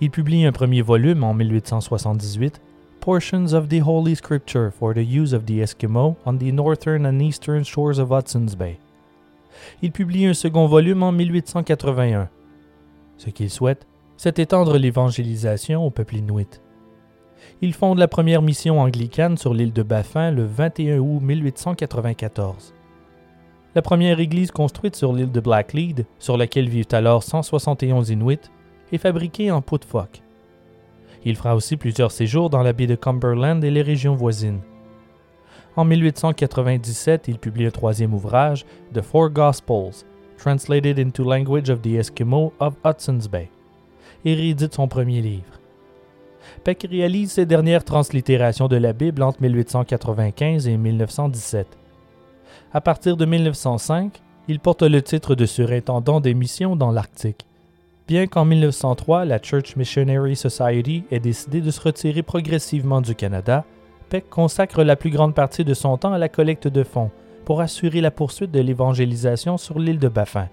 Il 0.00 0.10
publie 0.10 0.44
un 0.44 0.50
premier 0.50 0.82
volume 0.82 1.22
en 1.22 1.32
1878, 1.32 2.60
Portions 3.02 3.52
of 3.52 3.68
the 3.68 3.80
Holy 3.80 4.14
Scripture 4.14 4.70
for 4.70 4.94
the 4.94 5.04
Use 5.04 5.34
of 5.34 5.44
the 5.44 5.60
Eskimo 5.60 6.16
on 6.24 6.38
the 6.38 6.52
Northern 6.52 7.04
and 7.04 7.20
Eastern 7.20 7.64
Shores 7.64 7.98
of 7.98 8.10
Hudson's 8.10 8.54
Bay 8.56 8.78
il 9.82 9.92
publie 9.92 10.26
un 10.26 10.34
second 10.34 10.66
volume 10.66 11.02
en 11.02 11.12
1881. 11.12 12.28
Ce 13.18 13.30
qu'il 13.30 13.50
souhaite, 13.50 13.86
c'est 14.16 14.38
étendre 14.38 14.78
l'évangélisation 14.78 15.84
au 15.84 15.90
peuple 15.90 16.16
inuit. 16.16 16.60
Il 17.60 17.74
fonde 17.74 17.98
la 17.98 18.08
première 18.08 18.42
mission 18.42 18.80
anglicane 18.80 19.36
sur 19.36 19.54
l'île 19.54 19.72
de 19.72 19.82
Baffin 19.82 20.30
le 20.30 20.44
21 20.44 20.98
août 20.98 21.20
1894. 21.20 22.74
La 23.74 23.82
première 23.82 24.20
église 24.20 24.50
construite 24.50 24.96
sur 24.96 25.12
l'île 25.12 25.32
de 25.32 25.40
Blacklead, 25.40 26.06
sur 26.18 26.36
laquelle 26.36 26.68
vivent 26.68 26.86
alors 26.92 27.22
171 27.22 28.10
Inuits, 28.10 28.50
est 28.92 28.98
fabriquée 28.98 29.50
en 29.50 29.62
peau 29.62 29.78
de 29.78 29.84
phoque. 29.84 30.21
Il 31.24 31.36
fera 31.36 31.54
aussi 31.54 31.76
plusieurs 31.76 32.10
séjours 32.10 32.50
dans 32.50 32.62
la 32.62 32.72
baie 32.72 32.86
de 32.86 32.94
Cumberland 32.94 33.62
et 33.62 33.70
les 33.70 33.82
régions 33.82 34.14
voisines. 34.14 34.60
En 35.76 35.84
1897, 35.84 37.28
il 37.28 37.38
publie 37.38 37.66
un 37.66 37.70
troisième 37.70 38.12
ouvrage, 38.12 38.66
The 38.92 39.00
Four 39.00 39.30
Gospels, 39.30 40.04
Translated 40.36 40.98
into 40.98 41.24
Language 41.24 41.70
of 41.70 41.80
the 41.82 41.94
Eskimo 41.94 42.52
of 42.58 42.74
Hudson's 42.84 43.28
Bay, 43.28 43.48
et 44.24 44.34
réédite 44.34 44.74
son 44.74 44.88
premier 44.88 45.20
livre. 45.20 45.60
Peck 46.64 46.86
réalise 46.90 47.32
ses 47.32 47.46
dernières 47.46 47.84
translittérations 47.84 48.68
de 48.68 48.76
la 48.76 48.92
Bible 48.92 49.22
entre 49.22 49.40
1895 49.40 50.66
et 50.66 50.76
1917. 50.76 51.66
À 52.72 52.80
partir 52.80 53.16
de 53.16 53.24
1905, 53.24 54.20
il 54.48 54.58
porte 54.58 54.82
le 54.82 55.00
titre 55.00 55.34
de 55.34 55.46
surintendant 55.46 56.20
des 56.20 56.34
missions 56.34 56.76
dans 56.76 56.90
l'Arctique. 56.90 57.46
Bien 58.08 58.26
qu'en 58.26 58.44
1903, 58.44 59.24
la 59.24 59.38
Church 59.38 59.76
Missionary 59.76 60.36
Society 60.36 61.04
ait 61.10 61.20
décidé 61.20 61.60
de 61.60 61.70
se 61.70 61.80
retirer 61.80 62.22
progressivement 62.22 63.00
du 63.00 63.14
Canada, 63.14 63.64
consacre 64.20 64.82
la 64.82 64.96
plus 64.96 65.10
grande 65.10 65.34
partie 65.34 65.64
de 65.64 65.74
son 65.74 65.96
temps 65.96 66.12
à 66.12 66.18
la 66.18 66.28
collecte 66.28 66.68
de 66.68 66.82
fonds 66.82 67.10
pour 67.44 67.60
assurer 67.60 68.00
la 68.00 68.10
poursuite 68.10 68.50
de 68.50 68.60
l'évangélisation 68.60 69.56
sur 69.56 69.78
l'île 69.78 69.98
de 69.98 70.08
Baffin. 70.08 70.48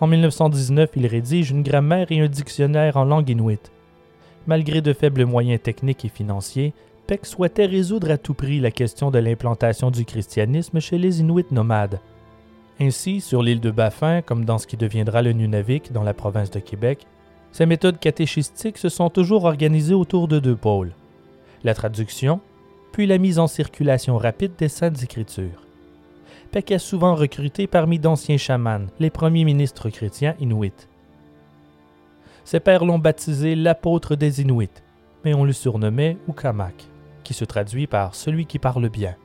En 0.00 0.06
1919, 0.06 0.90
il 0.96 1.06
rédige 1.06 1.50
une 1.50 1.62
grammaire 1.62 2.10
et 2.10 2.20
un 2.20 2.26
dictionnaire 2.26 2.96
en 2.96 3.04
langue 3.04 3.28
inuit. 3.28 3.70
Malgré 4.46 4.80
de 4.80 4.92
faibles 4.92 5.24
moyens 5.24 5.62
techniques 5.62 6.04
et 6.04 6.08
financiers, 6.08 6.72
Peck 7.06 7.26
souhaitait 7.26 7.66
résoudre 7.66 8.10
à 8.10 8.18
tout 8.18 8.34
prix 8.34 8.60
la 8.60 8.70
question 8.70 9.10
de 9.10 9.18
l'implantation 9.18 9.90
du 9.90 10.04
christianisme 10.04 10.80
chez 10.80 10.98
les 10.98 11.20
Inuits 11.20 11.46
nomades. 11.50 12.00
Ainsi, 12.80 13.20
sur 13.20 13.42
l'île 13.42 13.60
de 13.60 13.70
Baffin, 13.70 14.22
comme 14.22 14.44
dans 14.44 14.58
ce 14.58 14.66
qui 14.66 14.76
deviendra 14.76 15.22
le 15.22 15.32
Nunavik 15.32 15.92
dans 15.92 16.02
la 16.02 16.14
province 16.14 16.50
de 16.50 16.60
Québec, 16.60 17.06
ces 17.52 17.66
méthodes 17.66 18.00
catéchistiques 18.00 18.78
se 18.78 18.88
sont 18.88 19.10
toujours 19.10 19.44
organisées 19.44 19.94
autour 19.94 20.26
de 20.28 20.40
deux 20.40 20.56
pôles 20.56 20.92
la 21.64 21.74
traduction, 21.74 22.40
puis 22.92 23.06
la 23.06 23.18
mise 23.18 23.38
en 23.38 23.46
circulation 23.46 24.18
rapide 24.18 24.52
des 24.56 24.68
Saintes 24.68 25.02
Écritures. 25.02 25.66
Peck 26.52 26.70
a 26.70 26.78
souvent 26.78 27.14
recruté 27.14 27.66
parmi 27.66 27.98
d'anciens 27.98 28.36
chamans, 28.36 28.86
les 29.00 29.10
premiers 29.10 29.44
ministres 29.44 29.88
chrétiens 29.88 30.36
inuits. 30.38 30.86
Ses 32.44 32.60
pères 32.60 32.84
l'ont 32.84 32.98
baptisé 32.98 33.56
l'apôtre 33.56 34.14
des 34.14 34.42
Inuits, 34.42 34.82
mais 35.24 35.34
on 35.34 35.44
le 35.44 35.52
surnommait 35.52 36.18
Ukamak, 36.28 36.74
qui 37.24 37.32
se 37.32 37.46
traduit 37.46 37.86
par 37.86 38.14
celui 38.14 38.44
qui 38.44 38.58
parle 38.58 38.88
bien. 38.90 39.16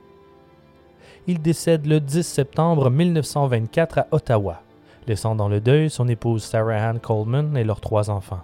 Il 1.26 1.42
décède 1.42 1.86
le 1.86 2.00
10 2.00 2.22
septembre 2.22 2.90
1924 2.90 3.98
à 3.98 4.06
Ottawa, 4.10 4.62
laissant 5.06 5.34
dans 5.34 5.48
le 5.48 5.60
deuil 5.60 5.90
son 5.90 6.08
épouse 6.08 6.42
Sarah 6.42 6.88
Ann 6.88 6.98
Coleman 6.98 7.56
et 7.56 7.64
leurs 7.64 7.80
trois 7.80 8.10
enfants. 8.10 8.42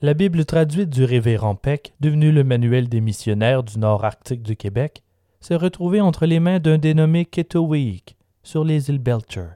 La 0.00 0.14
Bible 0.14 0.44
traduite 0.44 0.90
du 0.90 1.04
révérend 1.04 1.54
Peck, 1.54 1.92
devenu 2.00 2.32
le 2.32 2.44
manuel 2.44 2.88
des 2.88 3.00
missionnaires 3.00 3.62
du 3.62 3.78
nord 3.78 4.04
arctique 4.04 4.42
du 4.42 4.56
Québec, 4.56 5.02
s'est 5.40 5.56
retrouvée 5.56 6.00
entre 6.00 6.26
les 6.26 6.40
mains 6.40 6.58
d'un 6.58 6.78
dénommé 6.78 7.24
Ketoweik 7.24 8.16
sur 8.42 8.64
les 8.64 8.90
îles 8.90 8.98
Belcher. 8.98 9.48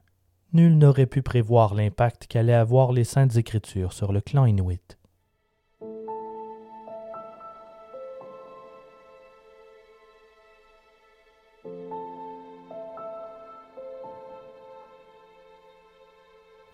Nul 0.53 0.79
n'aurait 0.79 1.07
pu 1.07 1.23
prévoir 1.23 1.75
l'impact 1.75 2.27
qu'allaient 2.27 2.53
avoir 2.53 2.93
les 2.93 3.05
Saintes 3.05 3.37
Écritures 3.37 3.93
sur 3.93 4.12
le 4.12 4.21
clan 4.21 4.45
Inuit. 4.45 4.99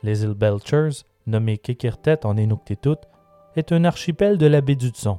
Les 0.09 0.25
îles 0.25 0.33
Belchers, 0.33 1.05
nommées 1.27 1.59
Kikirtet 1.59 2.25
en 2.25 2.39
Inuktitut, 2.39 2.97
est 3.57 3.73
un 3.73 3.85
archipel 3.85 4.39
de 4.39 4.47
la 4.47 4.63
baie 4.63 4.75
du 4.75 4.89
Tson, 4.89 5.19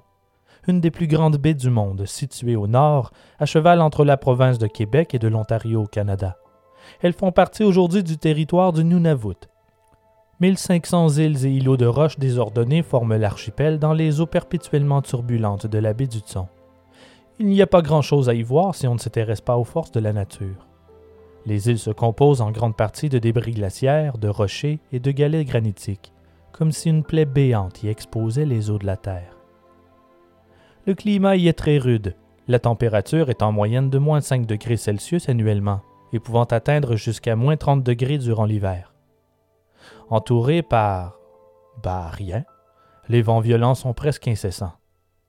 une 0.68 0.82
des 0.82 0.90
plus 0.90 1.06
grandes 1.06 1.38
baies 1.38 1.54
du 1.54 1.70
monde, 1.70 2.08
située 2.08 2.56
au 2.56 2.66
nord, 2.66 3.12
à 3.38 3.46
cheval 3.46 3.82
entre 3.82 4.04
la 4.04 4.18
province 4.18 4.58
de 4.58 4.66
Québec 4.66 5.14
et 5.14 5.20
de 5.20 5.28
l'Ontario 5.28 5.84
au 5.84 5.86
Canada. 5.86 6.38
Elles 7.04 7.14
font 7.14 7.32
partie 7.32 7.64
aujourd'hui 7.64 8.02
du 8.02 8.18
territoire 8.18 8.74
du 8.74 8.84
Nunavut. 8.84 9.48
1500 10.40 11.10
îles 11.20 11.46
et 11.46 11.52
îlots 11.52 11.78
de 11.78 11.86
roches 11.86 12.18
désordonnés 12.18 12.82
forment 12.82 13.18
l'archipel 13.18 13.78
dans 13.78 13.94
les 13.94 14.22
eaux 14.22 14.26
perpétuellement 14.26 15.04
turbulentes 15.04 15.68
de 15.68 15.78
la 15.78 15.94
baie 15.94 16.08
du 16.08 16.18
Tson. 16.18 16.48
Il 17.38 17.46
n'y 17.46 17.62
a 17.62 17.68
pas 17.68 17.84
grand-chose 17.84 18.28
à 18.28 18.34
y 18.34 18.42
voir 18.42 18.74
si 18.74 18.88
on 18.88 18.96
ne 18.96 19.00
s'intéresse 19.00 19.42
pas 19.42 19.58
aux 19.58 19.66
forces 19.66 19.92
de 19.92 20.00
la 20.00 20.14
nature. 20.14 20.69
Les 21.46 21.70
îles 21.70 21.80
se 21.80 21.92
composent 21.92 22.42
en 22.42 22.52
grande 22.52 22.76
partie 22.76 23.10
de 23.10 23.20
débris 23.20 23.54
glaciaires, 23.54 24.18
de 24.18 24.28
rochers 24.28 24.80
et 24.92 25.00
de 25.00 25.12
galets 25.12 25.48
granitiques 25.48 26.14
comme 26.60 26.74
si 26.74 26.90
une 26.90 27.04
plaie 27.04 27.24
béante 27.24 27.84
y 27.84 27.88
exposait 27.88 28.46
les 28.46 28.70
eaux 28.70 28.78
de 28.78 28.86
la 28.86 28.98
terre. 28.98 29.38
Le 30.86 30.94
climat 30.94 31.38
y 31.38 31.48
est 31.48 31.58
très 31.58 31.78
rude, 31.78 32.16
la 32.50 32.60
température 32.60 33.30
est 33.30 33.42
en 33.42 33.54
moyenne 33.54 33.90
de 33.90 33.98
moins 33.98 34.20
5 34.20 34.46
degrés 34.46 34.76
Celsius 34.76 35.30
annuellement 35.30 35.82
et 36.12 36.20
pouvant 36.20 36.44
atteindre 36.44 36.98
jusqu'à 36.98 37.38
moins 37.38 37.56
30 37.56 37.82
degrés 37.82 38.18
durant 38.18 38.44
l'hiver. 38.44 38.94
Entouré 40.10 40.62
par. 40.62 41.18
bah 41.82 42.10
rien, 42.12 42.44
les 43.08 43.22
vents 43.22 43.40
violents 43.40 43.76
sont 43.76 43.94
presque 43.94 44.28
incessants. 44.28 44.74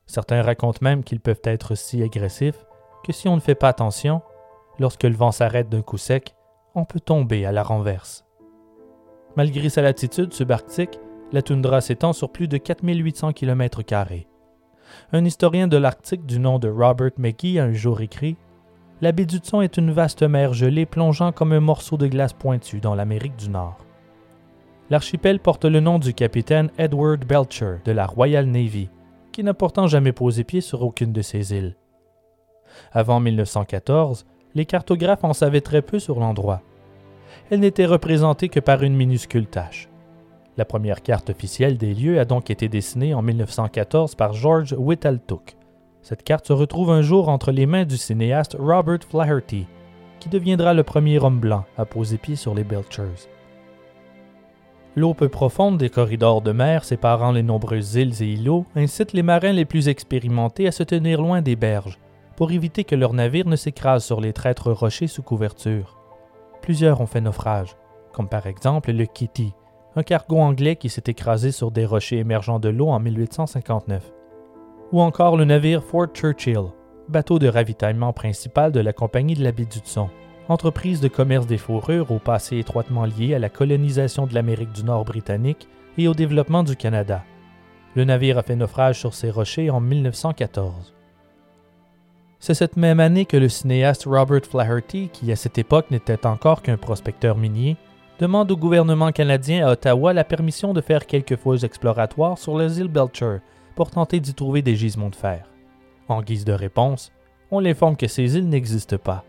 Certains 0.07 0.43
racontent 0.43 0.81
même 0.83 1.05
qu'ils 1.05 1.21
peuvent 1.21 1.43
être 1.45 1.77
si 1.77 2.03
agressifs 2.03 2.67
que 3.05 3.13
si 3.13 3.29
on 3.29 3.37
ne 3.37 3.41
fait 3.41 3.55
pas 3.55 3.69
attention, 3.69 4.21
lorsque 4.81 5.05
le 5.05 5.15
vent 5.15 5.31
s'arrête 5.31 5.69
d'un 5.69 5.83
coup 5.83 5.99
sec, 5.99 6.35
on 6.75 6.85
peut 6.85 6.99
tomber 6.99 7.45
à 7.45 7.53
la 7.53 7.63
renverse. 7.63 8.25
Malgré 9.37 9.69
sa 9.69 9.83
latitude 9.83 10.33
subarctique, 10.33 10.99
la 11.33 11.43
toundra 11.43 11.81
s'étend 11.81 12.13
sur 12.13 12.33
plus 12.33 12.49
de 12.49 12.57
4800 12.57 13.33
km. 13.33 13.83
Un 15.13 15.25
historien 15.25 15.69
de 15.69 15.77
l'Arctique 15.77 16.27
du 16.27 16.41
nom 16.41 16.59
de 16.59 16.69
Robert 16.69 17.13
McGee 17.17 17.61
a 17.61 17.65
un 17.65 17.73
jour 17.73 18.01
écrit 18.01 18.37
La 19.01 19.13
baie 19.13 19.27
du 19.27 19.37
Tson 19.37 19.61
est 19.61 19.77
une 19.77 19.93
vaste 19.93 20.25
mer 20.25 20.53
gelée 20.55 20.87
plongeant 20.87 21.31
comme 21.31 21.53
un 21.53 21.61
morceau 21.61 21.97
de 21.97 22.09
glace 22.09 22.33
pointu 22.33 22.81
dans 22.81 22.97
l'Amérique 22.97 23.37
du 23.37 23.51
Nord. 23.51 23.79
L'archipel 24.89 25.39
porte 25.39 25.67
le 25.67 25.79
nom 25.79 26.01
du 26.01 26.15
capitaine 26.15 26.71
Edward 26.77 27.25
Belcher 27.25 27.77
de 27.85 27.93
la 27.93 28.07
Royal 28.07 28.47
Navy, 28.47 28.89
qui 29.31 29.45
n'a 29.45 29.55
pourtant 29.55 29.87
jamais 29.87 30.13
posé 30.13 30.43
pied 30.43 30.61
sur 30.61 30.83
aucune 30.83 31.13
de 31.13 31.23
ces 31.23 31.55
îles. 31.55 31.77
Avant 32.93 33.21
1914, 33.21 34.27
les 34.55 34.67
cartographes 34.67 35.25
en 35.25 35.33
savaient 35.33 35.61
très 35.61 35.83
peu 35.83 35.99
sur 35.99 36.21
l'endroit. 36.21 36.63
Elle 37.51 37.61
n'était 37.61 37.87
représentée 37.87 38.49
que 38.49 38.61
par 38.61 38.83
une 38.83 38.97
minuscule 38.97 39.47
tache. 39.47 39.89
La 40.57 40.65
première 40.65 41.03
carte 41.03 41.31
officielle 41.31 41.79
des 41.79 41.95
lieux 41.95 42.19
a 42.19 42.25
donc 42.25 42.51
été 42.51 42.69
dessinée 42.69 43.15
en 43.15 43.23
1914 43.23 44.15
par 44.15 44.33
George 44.33 44.75
Whittletook. 44.77 45.57
Cette 46.03 46.23
carte 46.23 46.47
se 46.47 46.53
retrouve 46.53 46.91
un 46.91 47.03
jour 47.03 47.29
entre 47.29 47.53
les 47.53 47.67
mains 47.67 47.85
du 47.85 47.97
cinéaste 47.97 48.57
Robert 48.59 49.05
Flaherty, 49.09 49.67
qui 50.19 50.29
deviendra 50.29 50.75
le 50.75 50.83
premier 50.83 51.19
homme 51.19 51.41
blanc 51.41 51.65
à 51.77 51.85
poser 51.85 52.19
pied 52.19 52.37
sur 52.37 52.55
les 52.55 52.65
Belchers. 52.65 53.29
L'eau 54.97 55.15
peu 55.15 55.29
profonde 55.29 55.79
des 55.79 55.89
corridors 55.89 56.43
de 56.43 56.53
mer 56.53 56.85
séparant 56.85 57.31
les 57.31 57.45
nombreuses 57.45 57.95
îles 57.95 58.23
et 58.23 58.33
îlots 58.33 58.67
incite 58.75 59.13
les 59.13 59.23
marins 59.23 59.53
les 59.53 59.65
plus 59.65 59.89
expérimentés 59.89 60.67
à 60.67 60.73
se 60.73 60.83
tenir 60.83 61.23
loin 61.23 61.43
des 61.43 61.55
berges, 61.55 61.99
pour 62.41 62.53
éviter 62.53 62.85
que 62.85 62.95
leur 62.95 63.13
navire 63.13 63.47
ne 63.47 63.55
s'écrase 63.55 64.03
sur 64.03 64.19
les 64.19 64.33
traîtres 64.33 64.73
rochers 64.73 65.09
sous 65.09 65.23
couverture. 65.23 65.99
Plusieurs 66.63 67.03
ont 67.03 67.07
fait 67.07 67.21
naufrage, 67.21 67.77
comme 68.15 68.31
par 68.31 68.47
exemple 68.47 68.93
le 68.93 69.05
Kitty, 69.05 69.53
un 69.95 70.03
cargo 70.03 70.39
anglais 70.39 70.77
qui 70.77 70.89
s'est 70.89 71.03
écrasé 71.09 71.53
sur 71.53 71.71
des 71.71 71.85
rochers 71.85 72.17
émergeants 72.17 72.59
de 72.59 72.71
l'eau 72.71 72.89
en 72.89 72.99
1859. 72.99 74.11
Ou 74.91 75.03
encore 75.03 75.37
le 75.37 75.45
navire 75.45 75.85
Fort 75.85 76.07
Churchill, 76.15 76.73
bateau 77.11 77.39
de 77.39 77.47
ravitaillement 77.47 78.15
principal 78.15 78.73
de 78.73 78.81
la 78.81 78.95
Compagnie 78.95 79.35
de 79.35 79.45
la 79.45 79.53
baie 79.53 79.67
du 79.67 79.81
Tson, 79.81 80.09
entreprise 80.49 81.03
de 81.03 81.09
commerce 81.09 81.47
des 81.47 81.59
fourrures 81.59 82.11
au 82.11 82.21
passé 82.21 82.57
étroitement 82.57 83.05
lié 83.05 83.35
à 83.35 83.39
la 83.39 83.51
colonisation 83.51 84.27
de 84.27 84.33
l'Amérique 84.33 84.73
du 84.73 84.85
Nord 84.85 85.05
britannique 85.05 85.69
et 85.99 86.09
au 86.09 86.15
développement 86.15 86.63
du 86.63 86.75
Canada. 86.75 87.23
Le 87.97 88.05
navire 88.05 88.39
a 88.39 88.43
fait 88.43 88.57
naufrage 88.57 88.99
sur 88.99 89.13
ces 89.13 89.31
rochers 89.31 89.69
en 89.69 89.81
1914. 89.81 90.95
C'est 92.43 92.55
cette 92.55 92.79
même 92.79 93.01
année 93.01 93.27
que 93.27 93.37
le 93.37 93.51
cinéaste 93.51 94.07
Robert 94.07 94.47
Flaherty, 94.47 95.11
qui 95.13 95.31
à 95.31 95.37
cette 95.37 95.59
époque 95.59 95.91
n'était 95.91 96.27
encore 96.27 96.63
qu'un 96.63 96.79
prospecteur 96.79 97.37
minier, 97.37 97.77
demande 98.19 98.51
au 98.51 98.57
gouvernement 98.57 99.13
canadien 99.13 99.67
à 99.67 99.73
Ottawa 99.73 100.15
la 100.15 100.25
permission 100.25 100.73
de 100.73 100.81
faire 100.81 101.07
quelques 101.07 101.37
fouilles 101.37 101.67
exploratoires 101.67 102.39
sur 102.39 102.57
les 102.57 102.81
îles 102.81 102.89
Belcher 102.89 103.41
pour 103.75 103.91
tenter 103.91 104.21
d'y 104.21 104.33
trouver 104.33 104.63
des 104.63 104.75
gisements 104.75 105.11
de 105.11 105.17
fer. 105.17 105.45
En 106.09 106.23
guise 106.23 106.47
de 106.47 106.55
réponse, 106.55 107.13
on 107.51 107.61
l'informe 107.61 107.97
que 107.97 108.09
ces 108.09 108.39
îles 108.39 108.49
n'existent 108.49 108.97
pas. 108.97 109.23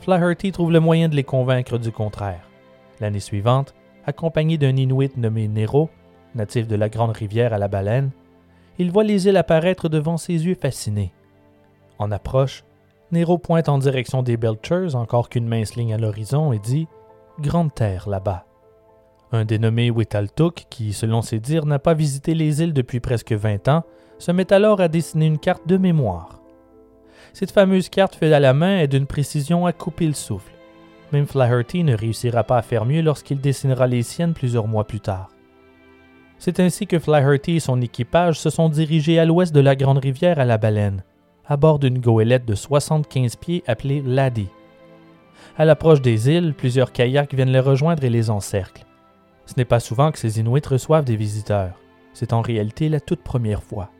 Flaherty 0.00 0.52
trouve 0.52 0.72
le 0.72 0.80
moyen 0.80 1.08
de 1.08 1.16
les 1.16 1.24
convaincre 1.24 1.78
du 1.78 1.90
contraire. 1.90 2.46
L'année 3.00 3.20
suivante, 3.20 3.74
accompagné 4.04 4.58
d'un 4.58 4.76
Inuit 4.76 5.16
nommé 5.16 5.48
Nero, 5.48 5.88
natif 6.34 6.68
de 6.68 6.76
la 6.76 6.90
grande 6.90 7.16
rivière 7.16 7.54
à 7.54 7.58
la 7.58 7.68
baleine, 7.68 8.10
il 8.78 8.90
voit 8.90 9.04
les 9.04 9.26
îles 9.26 9.38
apparaître 9.38 9.88
devant 9.88 10.18
ses 10.18 10.44
yeux 10.44 10.54
fascinés. 10.54 11.14
En 11.98 12.10
approche, 12.10 12.64
Nero 13.12 13.38
pointe 13.38 13.68
en 13.68 13.78
direction 13.78 14.22
des 14.22 14.36
Belchers, 14.36 14.94
encore 14.94 15.28
qu'une 15.28 15.46
mince 15.46 15.76
ligne 15.76 15.94
à 15.94 15.98
l'horizon, 15.98 16.52
et 16.52 16.58
dit 16.58 16.88
grande 17.40 17.72
terre 17.74 18.08
là-bas. 18.08 18.44
Un 19.32 19.44
dénommé 19.44 19.90
Witaltuk, 19.90 20.66
qui, 20.70 20.92
selon 20.92 21.22
ses 21.22 21.40
dires, 21.40 21.66
n'a 21.66 21.78
pas 21.78 21.94
visité 21.94 22.34
les 22.34 22.62
îles 22.62 22.72
depuis 22.72 23.00
presque 23.00 23.32
vingt 23.32 23.68
ans, 23.68 23.84
se 24.18 24.32
met 24.32 24.52
alors 24.52 24.80
à 24.80 24.88
dessiner 24.88 25.26
une 25.26 25.38
carte 25.38 25.66
de 25.66 25.76
mémoire. 25.76 26.40
Cette 27.32 27.50
fameuse 27.50 27.88
carte 27.88 28.14
faite 28.14 28.32
à 28.32 28.40
la 28.40 28.54
main 28.54 28.78
est 28.78 28.88
d'une 28.88 29.06
précision 29.06 29.66
à 29.66 29.72
couper 29.72 30.06
le 30.06 30.14
souffle. 30.14 30.52
Même 31.12 31.26
Flaherty 31.26 31.84
ne 31.84 31.96
réussira 31.96 32.44
pas 32.44 32.58
à 32.58 32.62
faire 32.62 32.84
mieux 32.84 33.02
lorsqu'il 33.02 33.40
dessinera 33.40 33.86
les 33.86 34.02
siennes 34.02 34.34
plusieurs 34.34 34.66
mois 34.66 34.86
plus 34.86 35.00
tard. 35.00 35.28
C'est 36.38 36.60
ainsi 36.60 36.86
que 36.86 36.98
Flaherty 36.98 37.56
et 37.56 37.60
son 37.60 37.80
équipage 37.80 38.38
se 38.38 38.50
sont 38.50 38.68
dirigés 38.68 39.18
à 39.18 39.24
l'ouest 39.24 39.54
de 39.54 39.60
la 39.60 39.76
grande 39.76 39.98
rivière 39.98 40.38
à 40.38 40.44
la 40.44 40.58
baleine, 40.58 41.02
à 41.48 41.56
bord 41.56 41.78
d'une 41.78 42.00
goélette 42.00 42.44
de 42.44 42.54
75 42.54 43.36
pieds 43.36 43.62
appelée 43.66 44.02
Laddie. 44.04 44.50
À 45.56 45.64
l'approche 45.64 46.02
des 46.02 46.28
îles, 46.30 46.54
plusieurs 46.54 46.92
kayaks 46.92 47.34
viennent 47.34 47.52
les 47.52 47.60
rejoindre 47.60 48.04
et 48.04 48.10
les 48.10 48.30
encerclent. 48.30 48.84
Ce 49.46 49.54
n'est 49.56 49.64
pas 49.64 49.80
souvent 49.80 50.10
que 50.10 50.18
ces 50.18 50.40
Inuits 50.40 50.66
reçoivent 50.66 51.04
des 51.04 51.16
visiteurs. 51.16 51.78
C'est 52.12 52.32
en 52.32 52.40
réalité 52.40 52.88
la 52.88 53.00
toute 53.00 53.22
première 53.22 53.62
fois. 53.62 53.90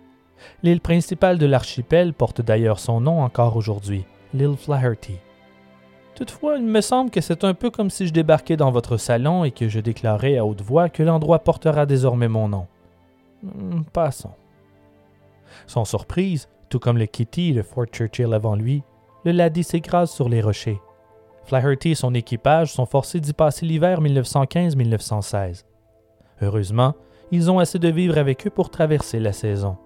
L'île 0.63 0.81
principale 0.81 1.39
de 1.39 1.47
l'archipel 1.47 2.13
porte 2.13 2.41
d'ailleurs 2.41 2.81
son 2.81 3.01
nom 3.01 3.23
encore 3.23 3.57
aujourd'hui, 3.57 4.05
l'île 4.35 4.57
Flaherty. 4.57 5.17
Toutefois, 6.15 6.57
il 6.57 6.65
me 6.65 6.81
semble 6.81 7.11
que 7.11 7.21
c'est 7.21 7.45
un 7.45 7.55
peu 7.55 7.71
comme 7.71 7.91
si 7.91 8.07
je 8.07 8.13
débarquais 8.13 8.57
dans 8.57 8.71
votre 8.71 8.97
salon 8.97 9.45
et 9.45 9.51
que 9.51 9.69
je 9.69 9.81
déclarais 9.81 10.39
à 10.39 10.47
haute 10.47 10.63
voix 10.63 10.89
que 10.89 11.03
l'endroit 11.03 11.41
portera 11.41 11.85
désormais 11.85 12.29
mon 12.29 12.49
nom. 12.49 12.67
Hmm, 13.43 13.83
passons. 13.93 14.33
Sans 15.67 15.85
surprise, 15.85 16.49
tout 16.77 16.81
comme 16.81 16.99
le 16.99 17.07
Kitty 17.07 17.55
le 17.55 17.62
Fort 17.62 17.87
Churchill 17.87 18.35
avant 18.35 18.55
lui, 18.55 18.83
le 19.25 19.33
Laddie 19.33 19.65
s'écrase 19.65 20.11
sur 20.11 20.29
les 20.29 20.43
rochers. 20.43 20.79
Flaherty 21.47 21.93
et 21.93 21.95
son 21.95 22.12
équipage 22.12 22.71
sont 22.71 22.85
forcés 22.85 23.19
d'y 23.19 23.33
passer 23.33 23.65
l'hiver 23.65 24.03
1915-1916. 24.03 25.65
Heureusement, 26.43 26.95
ils 27.31 27.51
ont 27.51 27.59
assez 27.59 27.79
de 27.79 27.89
vivres 27.89 28.19
avec 28.19 28.47
eux 28.47 28.51
pour 28.51 28.69
traverser 28.69 29.21
la 29.21 29.33
saison. 29.33 29.79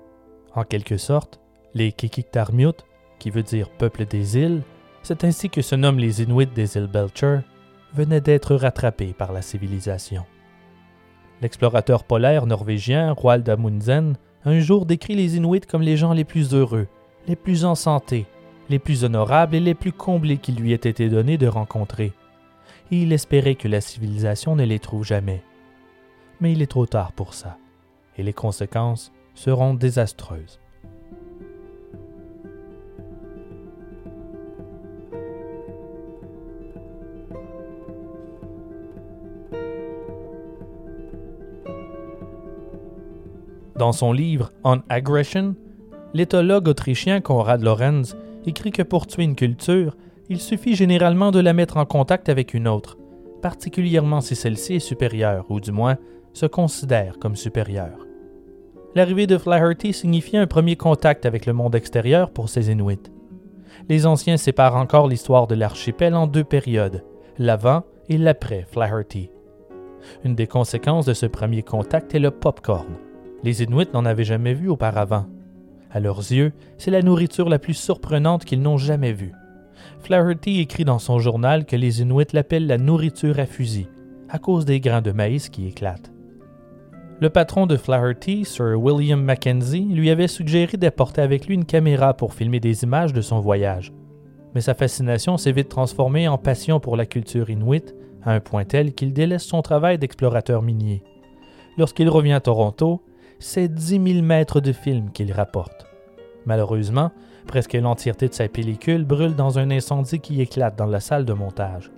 En 0.56 0.64
quelque 0.64 0.96
sorte, 0.96 1.40
les 1.74 1.92
Kikiktarmiut, 1.92 2.74
qui 3.20 3.30
veut 3.30 3.44
dire 3.44 3.70
peuple 3.70 4.04
des 4.04 4.36
îles, 4.36 4.62
c'est 5.04 5.22
ainsi 5.22 5.48
que 5.48 5.62
se 5.62 5.76
nomment 5.76 6.00
les 6.00 6.22
Inuits 6.22 6.48
des 6.48 6.76
îles 6.76 6.88
Belcher, 6.88 7.38
venaient 7.94 8.20
d'être 8.20 8.56
rattrapés 8.56 9.14
par 9.16 9.32
la 9.32 9.42
civilisation. 9.42 10.24
L'explorateur 11.40 12.02
polaire 12.02 12.46
norvégien 12.46 13.12
Roald 13.12 13.48
Amundsen 13.48 14.16
un 14.44 14.60
jour 14.60 14.86
décrit 14.86 15.14
les 15.14 15.36
Inuits 15.36 15.60
comme 15.60 15.82
les 15.82 15.96
gens 15.96 16.12
les 16.12 16.24
plus 16.24 16.54
heureux, 16.54 16.88
les 17.26 17.36
plus 17.36 17.64
en 17.64 17.74
santé, 17.74 18.26
les 18.68 18.78
plus 18.78 19.04
honorables 19.04 19.56
et 19.56 19.60
les 19.60 19.74
plus 19.74 19.92
comblés 19.92 20.38
qu'il 20.38 20.56
lui 20.56 20.72
ait 20.72 20.76
été 20.76 21.08
donné 21.08 21.36
de 21.36 21.46
rencontrer. 21.46 22.12
Et 22.90 23.02
il 23.02 23.12
espérait 23.12 23.54
que 23.54 23.68
la 23.68 23.80
civilisation 23.80 24.56
ne 24.56 24.64
les 24.64 24.78
trouve 24.78 25.04
jamais. 25.04 25.42
Mais 26.40 26.52
il 26.52 26.62
est 26.62 26.70
trop 26.70 26.86
tard 26.86 27.12
pour 27.12 27.34
ça, 27.34 27.58
et 28.16 28.22
les 28.22 28.32
conséquences 28.32 29.12
seront 29.34 29.74
désastreuses. 29.74 30.58
Dans 43.80 43.92
son 43.92 44.12
livre 44.12 44.50
On 44.62 44.82
Aggression, 44.90 45.54
l'éthologue 46.12 46.68
autrichien 46.68 47.22
Konrad 47.22 47.62
Lorenz 47.62 48.14
écrit 48.44 48.72
que 48.72 48.82
pour 48.82 49.06
tuer 49.06 49.24
une 49.24 49.34
culture, 49.34 49.96
il 50.28 50.38
suffit 50.38 50.76
généralement 50.76 51.30
de 51.30 51.40
la 51.40 51.54
mettre 51.54 51.78
en 51.78 51.86
contact 51.86 52.28
avec 52.28 52.52
une 52.52 52.68
autre, 52.68 52.98
particulièrement 53.40 54.20
si 54.20 54.36
celle-ci 54.36 54.74
est 54.74 54.80
supérieure, 54.80 55.46
ou 55.48 55.60
du 55.60 55.72
moins 55.72 55.96
se 56.34 56.44
considère 56.44 57.18
comme 57.18 57.36
supérieure. 57.36 58.06
L'arrivée 58.94 59.26
de 59.26 59.38
Flaherty 59.38 59.94
signifiait 59.94 60.40
un 60.40 60.46
premier 60.46 60.76
contact 60.76 61.24
avec 61.24 61.46
le 61.46 61.54
monde 61.54 61.74
extérieur 61.74 62.32
pour 62.32 62.50
ces 62.50 62.70
Inuits. 62.70 63.10
Les 63.88 64.04
anciens 64.04 64.36
séparent 64.36 64.76
encore 64.76 65.08
l'histoire 65.08 65.46
de 65.46 65.54
l'archipel 65.54 66.14
en 66.14 66.26
deux 66.26 66.44
périodes, 66.44 67.02
l'avant 67.38 67.84
et 68.10 68.18
l'après 68.18 68.66
Flaherty. 68.70 69.30
Une 70.22 70.34
des 70.34 70.46
conséquences 70.46 71.06
de 71.06 71.14
ce 71.14 71.24
premier 71.24 71.62
contact 71.62 72.14
est 72.14 72.18
le 72.18 72.30
popcorn. 72.30 72.98
Les 73.42 73.62
Inuits 73.62 73.88
n'en 73.94 74.04
avaient 74.04 74.24
jamais 74.24 74.54
vu 74.54 74.68
auparavant. 74.68 75.26
À 75.90 76.00
leurs 76.00 76.18
yeux, 76.18 76.52
c'est 76.78 76.90
la 76.90 77.02
nourriture 77.02 77.48
la 77.48 77.58
plus 77.58 77.74
surprenante 77.74 78.44
qu'ils 78.44 78.62
n'ont 78.62 78.76
jamais 78.76 79.12
vue. 79.12 79.32
Flaherty 80.00 80.60
écrit 80.60 80.84
dans 80.84 80.98
son 80.98 81.18
journal 81.18 81.64
que 81.64 81.76
les 81.76 82.02
Inuits 82.02 82.32
l'appellent 82.32 82.66
la 82.66 82.78
nourriture 82.78 83.38
à 83.38 83.46
fusil, 83.46 83.88
à 84.28 84.38
cause 84.38 84.64
des 84.64 84.80
grains 84.80 85.02
de 85.02 85.12
maïs 85.12 85.48
qui 85.48 85.66
éclatent. 85.66 86.12
Le 87.20 87.28
patron 87.28 87.66
de 87.66 87.76
Flaherty, 87.76 88.44
Sir 88.44 88.78
William 88.78 89.22
Mackenzie, 89.22 89.84
lui 89.84 90.10
avait 90.10 90.28
suggéré 90.28 90.76
d'apporter 90.76 91.20
avec 91.20 91.46
lui 91.46 91.54
une 91.54 91.66
caméra 91.66 92.14
pour 92.14 92.32
filmer 92.32 92.60
des 92.60 92.82
images 92.82 93.12
de 93.12 93.20
son 93.20 93.40
voyage. 93.40 93.92
Mais 94.54 94.62
sa 94.62 94.74
fascination 94.74 95.36
s'est 95.36 95.52
vite 95.52 95.68
transformée 95.68 96.28
en 96.28 96.38
passion 96.38 96.80
pour 96.80 96.96
la 96.96 97.06
culture 97.06 97.50
inuite, 97.50 97.94
à 98.22 98.32
un 98.32 98.40
point 98.40 98.64
tel 98.64 98.94
qu'il 98.94 99.12
délaisse 99.12 99.44
son 99.44 99.62
travail 99.62 99.98
d'explorateur 99.98 100.62
minier. 100.62 101.02
Lorsqu'il 101.76 102.08
revient 102.08 102.32
à 102.32 102.40
Toronto, 102.40 103.02
c'est 103.40 103.68
10 103.68 104.12
000 104.12 104.24
mètres 104.24 104.60
de 104.60 104.72
film 104.72 105.10
qu'il 105.10 105.32
rapporte. 105.32 105.86
Malheureusement, 106.46 107.10
presque 107.46 107.72
l'entièreté 107.72 108.28
de 108.28 108.34
sa 108.34 108.48
pellicule 108.48 109.04
brûle 109.04 109.34
dans 109.34 109.58
un 109.58 109.70
incendie 109.70 110.20
qui 110.20 110.40
éclate 110.40 110.76
dans 110.76 110.86
la 110.86 111.00
salle 111.00 111.24
de 111.24 111.32
montage. 111.32 111.90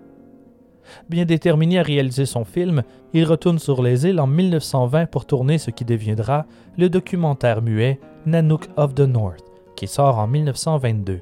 Bien 1.09 1.25
déterminé 1.25 1.79
à 1.79 1.83
réaliser 1.83 2.27
son 2.27 2.45
film, 2.45 2.83
il 3.13 3.25
retourne 3.25 3.59
sur 3.59 3.83
les 3.83 4.07
îles 4.07 4.21
en 4.21 4.27
1920 4.27 5.07
pour 5.07 5.27
tourner 5.27 5.59
ce 5.59 5.71
qui 5.71 5.85
deviendra 5.85 6.47
le 6.79 6.89
documentaire 6.89 7.63
muet 7.63 8.01
Nanook 8.27 8.69
of 8.77 8.95
the 8.95 9.01
North, 9.01 9.45
qui 9.77 9.87
sort 9.87 10.19
en 10.19 10.27
1922. 10.27 11.21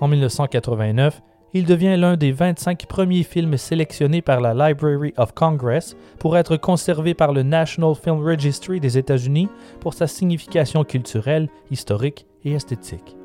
En 0.00 0.08
1989, 0.08 1.22
il 1.54 1.64
devient 1.64 1.96
l'un 1.96 2.16
des 2.16 2.32
25 2.32 2.86
premiers 2.86 3.22
films 3.22 3.56
sélectionnés 3.56 4.22
par 4.22 4.40
la 4.40 4.52
Library 4.52 5.14
of 5.16 5.32
Congress 5.32 5.96
pour 6.18 6.36
être 6.36 6.56
conservé 6.56 7.14
par 7.14 7.32
le 7.32 7.42
National 7.42 7.94
Film 7.94 8.22
Registry 8.22 8.80
des 8.80 8.98
États-Unis 8.98 9.48
pour 9.80 9.94
sa 9.94 10.06
signification 10.06 10.84
culturelle, 10.84 11.48
historique 11.70 12.26
et 12.44 12.52
esthétique. 12.52 13.16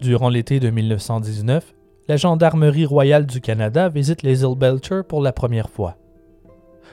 Durant 0.00 0.28
l'été 0.28 0.60
de 0.60 0.70
1919, 0.70 1.74
la 2.08 2.16
Gendarmerie 2.16 2.86
royale 2.86 3.26
du 3.26 3.40
Canada 3.40 3.88
visite 3.88 4.22
les 4.22 4.42
îles 4.42 4.56
Belcher 4.56 5.02
pour 5.08 5.22
la 5.22 5.32
première 5.32 5.70
fois. 5.70 5.96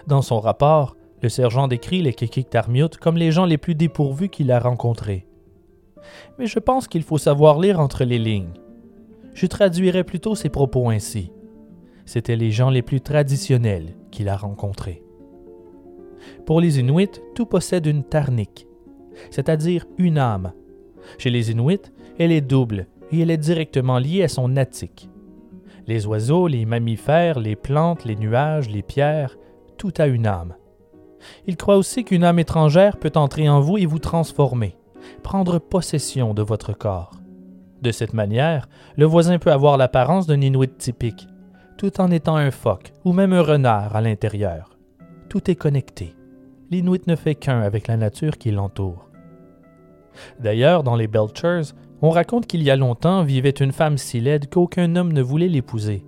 Dans 0.08 0.22
son 0.22 0.40
rapport, 0.40 0.96
le 1.22 1.30
sergent 1.30 1.68
décrit 1.68 2.02
les 2.02 2.14
Kikiktarmiut 2.14 2.90
comme 3.00 3.18
les 3.18 3.32
gens 3.32 3.46
les 3.46 3.58
plus 3.58 3.76
dépourvus 3.76 4.30
qu'il 4.30 4.52
a 4.52 4.60
rencontrés 4.60 5.29
mais 6.38 6.48
je 6.48 6.60
pense 6.60 6.88
qu'il 6.88 7.04
faut 7.04 7.18
savoir 7.18 7.60
lire 7.60 7.80
entre 7.80 8.04
les 8.04 8.20
lignes. 8.20 8.54
Je 9.34 9.46
traduirais 9.46 10.04
plutôt 10.04 10.36
ses 10.36 10.50
propos 10.50 10.90
ainsi. 10.90 11.32
C'étaient 12.06 12.36
les 12.36 12.52
gens 12.52 12.70
les 12.70 12.82
plus 12.82 13.02
traditionnels 13.02 13.96
qu'il 14.12 14.30
a 14.30 14.36
rencontrés. 14.36 15.04
Pour 16.46 16.60
les 16.60 16.80
Inuits, 16.80 17.22
tout 17.36 17.46
possède 17.46 17.86
une 17.86 18.04
tarnique, 18.04 18.68
c'est-à-dire 19.30 19.86
une 19.98 20.18
âme. 20.18 20.52
Chez 21.18 21.30
les 21.30 21.52
Inuits, 21.52 21.92
elle 22.18 22.32
est 22.32 22.42
double 22.42 22.88
et 23.12 23.22
elle 23.22 23.32
est 23.32 23.38
directement 23.38 24.00
liée 24.00 24.24
à 24.24 24.28
son 24.28 24.58
attique. 24.58 25.10
Les 25.88 26.06
oiseaux, 26.06 26.48
les 26.48 26.66
mammifères, 26.66 27.40
les 27.40 27.56
plantes, 27.56 28.06
les 28.06 28.16
nuages, 28.16 28.70
les 28.70 28.84
pierres, 28.84 29.38
tout 29.78 29.94
a 29.98 30.08
une 30.08 30.28
âme. 30.28 30.56
Ils 31.48 31.58
croient 31.58 31.78
aussi 31.78 32.04
qu'une 32.04 32.24
âme 32.24 32.40
étrangère 32.40 32.98
peut 32.98 33.12
entrer 33.16 33.50
en 33.50 33.62
vous 33.62 33.78
et 33.78 33.86
vous 33.86 34.00
transformer 34.00 34.79
prendre 35.24 35.60
possession 35.60 36.34
de 36.34 36.42
votre 36.42 36.74
corps. 36.74 37.12
De 37.82 37.92
cette 37.92 38.14
manière, 38.14 38.68
le 38.98 39.06
voisin 39.06 39.40
peut 39.40 39.52
avoir 39.52 39.78
l'apparence 39.78 40.28
d'un 40.28 40.42
Inuit 40.42 40.78
typique, 40.78 41.28
tout 41.78 42.02
en 42.02 42.12
étant 42.12 42.36
un 42.36 42.52
phoque 42.52 42.92
ou 43.06 43.14
même 43.14 43.34
un 43.34 43.42
renard 43.42 43.96
à 43.96 44.02
l'intérieur. 44.02 44.78
Tout 45.30 45.50
est 45.50 45.56
connecté. 45.56 46.14
L'Inuit 46.72 47.08
ne 47.08 47.16
fait 47.16 47.36
qu'un 47.36 47.62
avec 47.62 47.88
la 47.88 47.98
nature 47.98 48.38
qui 48.38 48.52
l'entoure. 48.52 49.10
D'ailleurs, 50.40 50.84
dans 50.84 50.96
les 50.96 51.08
Belchers, 51.08 51.74
on 52.02 52.10
raconte 52.10 52.48
qu'il 52.48 52.64
y 52.64 52.70
a 52.70 52.76
longtemps 52.76 53.24
vivait 53.24 53.50
une 53.50 53.72
femme 53.72 53.98
si 53.98 54.20
laide 54.20 54.50
qu'aucun 54.50 54.96
homme 54.96 55.14
ne 55.14 55.22
voulait 55.22 55.48
l'épouser. 55.48 56.06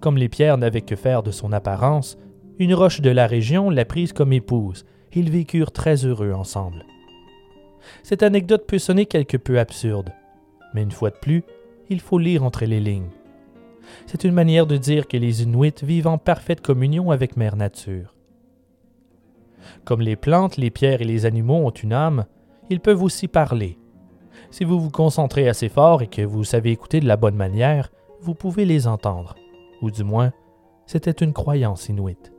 Comme 0.00 0.16
les 0.16 0.28
pierres 0.28 0.58
n'avaient 0.58 0.82
que 0.82 0.96
faire 0.96 1.22
de 1.22 1.30
son 1.30 1.52
apparence, 1.52 2.18
une 2.58 2.74
roche 2.74 3.00
de 3.00 3.10
la 3.10 3.26
région 3.26 3.70
l'a 3.70 3.84
prise 3.84 4.12
comme 4.12 4.32
épouse. 4.32 4.84
Ils 5.12 5.30
vécurent 5.30 5.72
très 5.72 6.04
heureux 6.04 6.32
ensemble. 6.32 6.84
Cette 8.02 8.22
anecdote 8.22 8.66
peut 8.66 8.78
sonner 8.78 9.06
quelque 9.06 9.36
peu 9.36 9.58
absurde, 9.58 10.12
mais 10.74 10.82
une 10.82 10.90
fois 10.90 11.10
de 11.10 11.16
plus, 11.16 11.44
il 11.88 12.00
faut 12.00 12.18
lire 12.18 12.44
entre 12.44 12.64
les 12.64 12.80
lignes. 12.80 13.10
C'est 14.06 14.24
une 14.24 14.34
manière 14.34 14.66
de 14.66 14.76
dire 14.76 15.08
que 15.08 15.16
les 15.16 15.42
Inuits 15.42 15.82
vivent 15.82 16.08
en 16.08 16.18
parfaite 16.18 16.60
communion 16.60 17.10
avec 17.10 17.36
Mère 17.36 17.56
Nature. 17.56 18.14
Comme 19.84 20.00
les 20.00 20.16
plantes, 20.16 20.56
les 20.56 20.70
pierres 20.70 21.02
et 21.02 21.06
les 21.06 21.26
animaux 21.26 21.66
ont 21.66 21.70
une 21.70 21.92
âme, 21.92 22.26
ils 22.70 22.80
peuvent 22.80 23.02
aussi 23.02 23.28
parler. 23.28 23.78
Si 24.50 24.64
vous 24.64 24.80
vous 24.80 24.90
concentrez 24.90 25.48
assez 25.48 25.68
fort 25.68 26.02
et 26.02 26.06
que 26.06 26.22
vous 26.22 26.44
savez 26.44 26.70
écouter 26.70 27.00
de 27.00 27.08
la 27.08 27.16
bonne 27.16 27.36
manière, 27.36 27.90
vous 28.20 28.34
pouvez 28.34 28.64
les 28.64 28.86
entendre, 28.86 29.34
ou 29.82 29.90
du 29.90 30.04
moins, 30.04 30.32
c'était 30.86 31.10
une 31.10 31.32
croyance 31.32 31.88
inuite. 31.88 32.32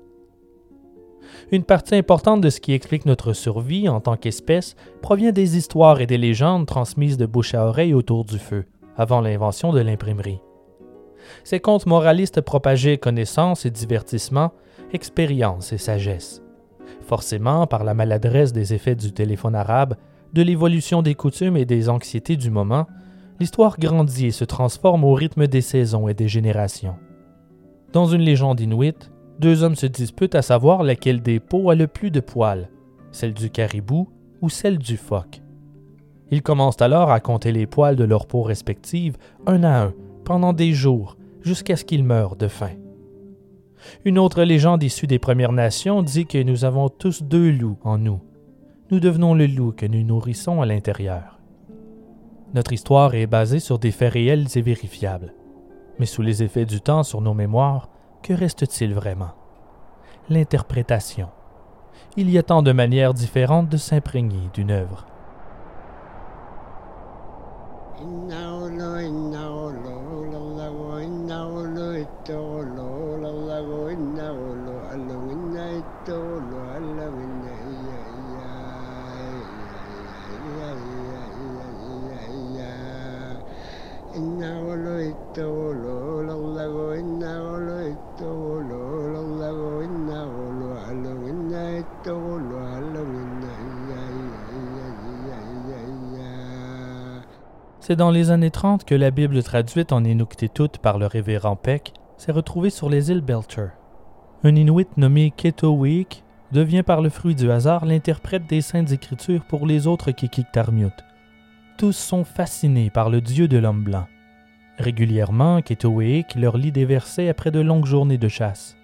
Une 1.51 1.63
partie 1.63 1.95
importante 1.95 2.41
de 2.41 2.49
ce 2.49 2.59
qui 2.59 2.73
explique 2.73 3.05
notre 3.05 3.33
survie 3.33 3.89
en 3.89 3.99
tant 3.99 4.17
qu'espèce 4.17 4.75
provient 5.01 5.31
des 5.31 5.57
histoires 5.57 6.01
et 6.01 6.07
des 6.07 6.17
légendes 6.17 6.67
transmises 6.67 7.17
de 7.17 7.25
bouche 7.25 7.53
à 7.53 7.65
oreille 7.65 7.93
autour 7.93 8.25
du 8.25 8.37
feu, 8.37 8.65
avant 8.97 9.21
l'invention 9.21 9.73
de 9.73 9.79
l'imprimerie. 9.79 10.41
Ces 11.43 11.59
contes 11.59 11.85
moralistes 11.85 12.41
propageaient 12.41 12.97
connaissance 12.97 13.65
et 13.65 13.71
divertissement, 13.71 14.51
expérience 14.93 15.73
et 15.73 15.77
sagesse. 15.77 16.41
Forcément, 17.01 17.67
par 17.67 17.83
la 17.83 17.93
maladresse 17.93 18.53
des 18.53 18.73
effets 18.73 18.95
du 18.95 19.11
téléphone 19.11 19.55
arabe, 19.55 19.95
de 20.33 20.41
l'évolution 20.41 21.01
des 21.01 21.15
coutumes 21.15 21.57
et 21.57 21.65
des 21.65 21.89
anxiétés 21.89 22.35
du 22.35 22.51
moment, 22.51 22.87
l'histoire 23.39 23.79
grandit 23.79 24.27
et 24.27 24.31
se 24.31 24.45
transforme 24.45 25.03
au 25.03 25.13
rythme 25.13 25.47
des 25.47 25.61
saisons 25.61 26.07
et 26.07 26.13
des 26.13 26.27
générations. 26.27 26.95
Dans 27.93 28.05
une 28.05 28.21
légende 28.21 28.59
inuite, 28.59 29.11
deux 29.39 29.63
hommes 29.63 29.75
se 29.75 29.85
disputent 29.85 30.35
à 30.35 30.41
savoir 30.41 30.83
laquelle 30.83 31.21
des 31.21 31.39
peaux 31.39 31.69
a 31.69 31.75
le 31.75 31.87
plus 31.87 32.11
de 32.11 32.19
poils, 32.19 32.69
celle 33.11 33.33
du 33.33 33.49
caribou 33.49 34.09
ou 34.41 34.49
celle 34.49 34.77
du 34.77 34.97
phoque. 34.97 35.41
Ils 36.31 36.43
commencent 36.43 36.81
alors 36.81 37.11
à 37.11 37.19
compter 37.19 37.51
les 37.51 37.65
poils 37.65 37.95
de 37.95 38.03
leur 38.03 38.27
peau 38.27 38.43
respective, 38.43 39.17
un 39.47 39.63
à 39.63 39.83
un, 39.85 39.93
pendant 40.25 40.53
des 40.53 40.73
jours, 40.73 41.17
jusqu'à 41.41 41.75
ce 41.75 41.85
qu'ils 41.85 42.03
meurent 42.03 42.35
de 42.35 42.47
faim. 42.47 42.71
Une 44.05 44.19
autre 44.19 44.43
légende 44.43 44.83
issue 44.83 45.07
des 45.07 45.19
Premières 45.19 45.53
Nations 45.53 46.03
dit 46.03 46.25
que 46.25 46.41
nous 46.43 46.65
avons 46.65 46.89
tous 46.89 47.23
deux 47.23 47.49
loups 47.49 47.79
en 47.83 47.97
nous. 47.97 48.19
Nous 48.91 48.99
devenons 48.99 49.33
le 49.33 49.47
loup 49.47 49.71
que 49.71 49.85
nous 49.85 50.03
nourrissons 50.03 50.61
à 50.61 50.65
l'intérieur. 50.65 51.39
Notre 52.53 52.73
histoire 52.73 53.15
est 53.15 53.27
basée 53.27 53.59
sur 53.59 53.79
des 53.79 53.91
faits 53.91 54.13
réels 54.13 54.47
et 54.55 54.61
vérifiables. 54.61 55.33
Mais 55.97 56.05
sous 56.05 56.21
les 56.21 56.43
effets 56.43 56.65
du 56.65 56.81
temps 56.81 57.03
sur 57.03 57.21
nos 57.21 57.33
mémoires, 57.33 57.89
que 58.23 58.33
reste-t-il 58.33 58.93
vraiment? 58.93 59.31
L'interprétation. 60.29 61.29
Il 62.17 62.29
y 62.29 62.37
a 62.37 62.43
tant 62.43 62.61
de 62.61 62.71
manières 62.71 63.13
différentes 63.13 63.69
de 63.69 63.77
s'imprégner 63.77 64.49
d'une 64.53 64.71
œuvre. 64.71 65.05
C'est 97.89 97.95
dans 97.95 98.11
les 98.11 98.29
années 98.29 98.51
30 98.51 98.85
que 98.85 98.93
la 98.93 99.09
Bible 99.09 99.41
traduite 99.41 99.91
en 99.93 100.03
Inuktitut 100.03 100.77
par 100.79 100.99
le 100.99 101.07
révérend 101.07 101.55
Peck 101.55 101.93
s'est 102.17 102.31
retrouvée 102.31 102.69
sur 102.69 102.87
les 102.87 103.09
îles 103.09 103.21
Belcher. 103.21 103.69
Un 104.43 104.55
Inuit 104.55 104.87
nommé 104.95 105.33
Ketowik 105.35 106.23
devient 106.51 106.83
par 106.83 107.01
le 107.01 107.09
fruit 107.09 107.33
du 107.33 107.49
hasard 107.49 107.85
l'interprète 107.85 108.45
des 108.45 108.61
Saintes 108.61 108.91
Écritures 108.91 109.43
pour 109.43 109.65
les 109.65 109.87
autres 109.87 110.11
Kikiktarmiut. 110.11 110.93
Tous 111.79 111.93
sont 111.93 112.23
fascinés 112.23 112.91
par 112.91 113.09
le 113.09 113.21
Dieu 113.21 113.47
de 113.47 113.57
l'homme 113.57 113.83
blanc. 113.83 114.05
Régulièrement, 114.77 115.63
Ketowik 115.63 116.35
leur 116.35 116.57
lit 116.57 116.71
des 116.71 116.85
versets 116.85 117.27
après 117.27 117.49
de 117.49 117.59
longues 117.59 117.87
journées 117.87 118.19
de 118.19 118.27
chasse. 118.27 118.77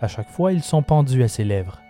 À 0.00 0.08
chaque 0.08 0.30
fois, 0.30 0.52
ils 0.52 0.64
sont 0.64 0.82
pendus 0.82 1.22
à 1.22 1.28
ses 1.28 1.44
lèvres. 1.44 1.80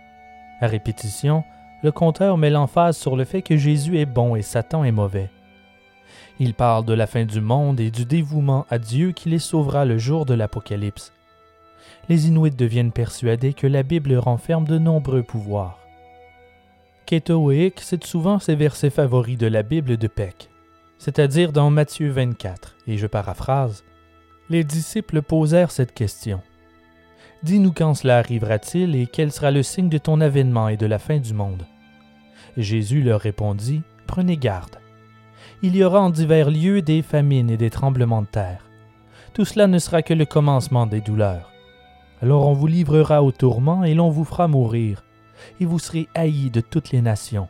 À 0.61 0.67
répétition, 0.67 1.43
le 1.81 1.91
conteur 1.91 2.37
met 2.37 2.51
l'emphase 2.51 2.97
sur 2.97 3.15
le 3.15 3.25
fait 3.25 3.41
que 3.41 3.57
Jésus 3.57 3.97
est 3.97 4.05
bon 4.05 4.35
et 4.35 4.43
Satan 4.43 4.83
est 4.83 4.91
mauvais. 4.91 5.31
Il 6.41 6.53
parle 6.53 6.85
de 6.85 6.93
la 6.93 7.05
fin 7.05 7.25
du 7.25 7.41
monde 7.41 7.81
et 7.81 7.91
du 7.91 8.05
dévouement 8.05 8.65
à 8.69 8.79
Dieu 8.79 9.11
qui 9.11 9.27
les 9.27 9.39
sauvera 9.39 9.83
le 9.83 9.97
jour 9.97 10.25
de 10.25 10.33
l'Apocalypse. 10.33 11.11
Les 12.07 12.27
Inuits 12.27 12.51
deviennent 12.51 12.93
persuadés 12.93 13.53
que 13.53 13.67
la 13.67 13.83
Bible 13.83 14.15
renferme 14.15 14.65
de 14.65 14.77
nombreux 14.77 15.21
pouvoirs. 15.21 15.79
Ketowick 17.05 17.81
cite 17.81 18.05
souvent 18.05 18.39
ses 18.39 18.55
versets 18.55 18.89
favoris 18.89 19.37
de 19.37 19.47
la 19.47 19.63
Bible 19.63 19.97
de 19.97 20.07
Peck, 20.07 20.49
c'est-à-dire 20.97 21.51
dans 21.51 21.71
Matthieu 21.71 22.09
24, 22.09 22.77
et 22.87 22.97
je 22.97 23.07
paraphrase 23.07 23.83
Les 24.49 24.63
disciples 24.63 25.21
posèrent 25.21 25.71
cette 25.71 25.93
question 25.93 26.41
Dis-nous 27.43 27.73
quand 27.73 27.95
cela 27.95 28.17
arrivera-t-il 28.17 28.95
et 28.95 29.07
quel 29.07 29.31
sera 29.31 29.51
le 29.51 29.63
signe 29.63 29.89
de 29.89 29.97
ton 29.97 30.21
avènement 30.21 30.69
et 30.69 30.77
de 30.77 30.85
la 30.85 30.99
fin 30.99 31.17
du 31.17 31.33
monde 31.33 31.65
Jésus 32.55 33.01
leur 33.01 33.19
répondit 33.19 33.81
Prenez 34.07 34.37
garde 34.37 34.77
il 35.61 35.75
y 35.75 35.83
aura 35.83 35.99
en 35.99 36.09
divers 36.09 36.49
lieux 36.49 36.81
des 36.81 37.01
famines 37.01 37.49
et 37.49 37.57
des 37.57 37.69
tremblements 37.69 38.21
de 38.21 38.27
terre. 38.27 38.65
Tout 39.33 39.45
cela 39.45 39.67
ne 39.67 39.77
sera 39.77 40.01
que 40.01 40.13
le 40.13 40.25
commencement 40.25 40.85
des 40.85 41.01
douleurs. 41.01 41.51
Alors 42.21 42.47
on 42.47 42.53
vous 42.53 42.67
livrera 42.67 43.23
au 43.23 43.31
tourment 43.31 43.83
et 43.83 43.93
l'on 43.93 44.09
vous 44.09 44.23
fera 44.23 44.47
mourir, 44.47 45.03
et 45.59 45.65
vous 45.65 45.79
serez 45.79 46.07
haïs 46.15 46.49
de 46.49 46.61
toutes 46.61 46.91
les 46.91 47.01
nations, 47.01 47.47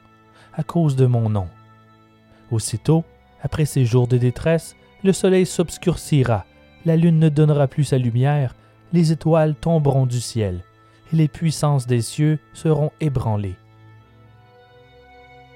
à 0.54 0.64
cause 0.64 0.96
de 0.96 1.06
mon 1.06 1.30
nom. 1.30 1.48
Aussitôt, 2.52 3.04
après 3.42 3.66
ces 3.66 3.86
jours 3.86 4.08
de 4.08 4.18
détresse, 4.18 4.76
le 5.04 5.14
soleil 5.14 5.46
s'obscurcira, 5.46 6.46
la 6.86 6.96
lune 6.96 7.20
ne 7.20 7.30
donnera 7.30 7.68
plus 7.68 7.86
sa 7.86 7.98
lumière, 7.98 8.56
les 8.92 9.12
étoiles 9.12 9.56
tomberont 9.56 10.06
du 10.06 10.20
ciel, 10.20 10.62
et 11.14 11.16
les 11.16 11.28
puissances 11.28 11.88
des 11.88 12.02
cieux 12.02 12.40
seront 12.54 12.92
ébranlées. 13.00 13.56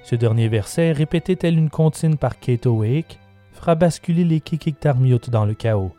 Ce 0.04 0.14
dernier 0.14 0.48
verset, 0.48 0.92
répété 0.92 1.34
tel 1.34 1.56
une 1.56 1.70
comptine 1.70 2.18
par 2.18 2.34
Wake, 2.66 3.18
fera 3.52 3.74
basculer 3.74 4.24
les 4.24 4.40
Kikiktarmiut 4.40 5.30
dans 5.30 5.46
le 5.46 5.54
chaos. 5.54 5.92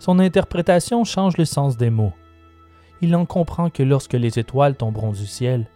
Son 0.00 0.18
interprétation 0.18 1.04
change 1.04 1.36
le 1.36 1.44
sens 1.44 1.76
des 1.76 1.90
mots. 1.90 2.12
Il 3.00 3.14
en 3.14 3.26
comprend 3.26 3.70
que 3.70 3.84
lorsque 3.84 4.14
les 4.14 4.40
étoiles 4.40 4.74
tomberont 4.74 5.12
du 5.12 5.26
ciel, 5.26 5.68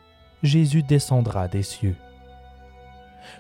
Jésus 0.43 0.83
descendra 0.83 1.47
des 1.47 1.63
cieux. 1.63 1.95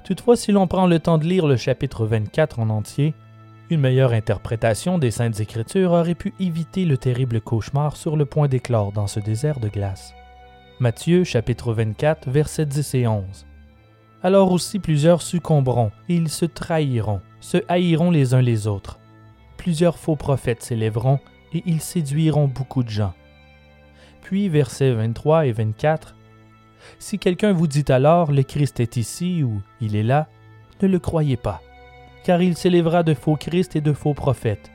Toutefois, 0.04 0.36
si 0.36 0.52
l'on 0.52 0.68
prend 0.68 0.86
le 0.86 1.00
temps 1.00 1.18
de 1.18 1.24
lire 1.24 1.48
le 1.48 1.56
chapitre 1.56 2.06
24 2.06 2.60
en 2.60 2.70
entier, 2.70 3.14
une 3.70 3.80
meilleure 3.80 4.12
interprétation 4.12 4.98
des 4.98 5.10
Saintes 5.10 5.40
Écritures 5.40 5.90
aurait 5.90 6.14
pu 6.14 6.32
éviter 6.38 6.84
le 6.84 6.96
terrible 6.96 7.40
cauchemar 7.40 7.96
sur 7.96 8.16
le 8.16 8.24
point 8.24 8.46
d'éclore 8.46 8.92
dans 8.92 9.08
ce 9.08 9.18
désert 9.18 9.58
de 9.58 9.68
glace. 9.68 10.14
Matthieu 10.78 11.24
chapitre 11.24 11.72
24 11.72 12.30
versets 12.30 12.66
10 12.66 12.94
et 12.94 13.06
11 13.08 13.46
alors 14.22 14.52
aussi 14.52 14.78
plusieurs 14.78 15.22
succomberont, 15.22 15.90
et 16.08 16.14
ils 16.14 16.28
se 16.28 16.44
trahiront, 16.44 17.20
se 17.40 17.58
haïront 17.68 18.10
les 18.10 18.34
uns 18.34 18.42
les 18.42 18.66
autres. 18.66 18.98
Plusieurs 19.56 19.98
faux 19.98 20.16
prophètes 20.16 20.62
s'élèveront, 20.62 21.18
et 21.52 21.62
ils 21.66 21.80
séduiront 21.80 22.48
beaucoup 22.48 22.82
de 22.82 22.88
gens. 22.88 23.14
Puis, 24.22 24.48
versets 24.48 24.92
23 24.92 25.46
et 25.46 25.52
24, 25.52 26.14
Si 26.98 27.18
quelqu'un 27.18 27.52
vous 27.52 27.66
dit 27.66 27.84
alors, 27.88 28.32
le 28.32 28.42
Christ 28.42 28.80
est 28.80 28.96
ici 28.96 29.42
ou 29.42 29.60
il 29.80 29.96
est 29.96 30.02
là, 30.02 30.28
ne 30.80 30.88
le 30.88 30.98
croyez 30.98 31.36
pas, 31.36 31.60
car 32.24 32.42
il 32.42 32.56
s'élèvera 32.56 33.02
de 33.02 33.14
faux 33.14 33.36
Christ 33.36 33.76
et 33.76 33.80
de 33.80 33.92
faux 33.92 34.14
prophètes. 34.14 34.70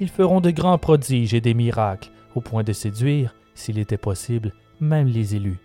Ils 0.00 0.08
feront 0.08 0.40
de 0.40 0.50
grands 0.50 0.78
prodiges 0.78 1.34
et 1.34 1.40
des 1.40 1.54
miracles, 1.54 2.10
au 2.34 2.40
point 2.40 2.62
de 2.62 2.72
séduire, 2.72 3.34
s'il 3.54 3.78
était 3.78 3.96
possible, 3.96 4.52
même 4.80 5.08
les 5.08 5.36
élus. 5.36 5.58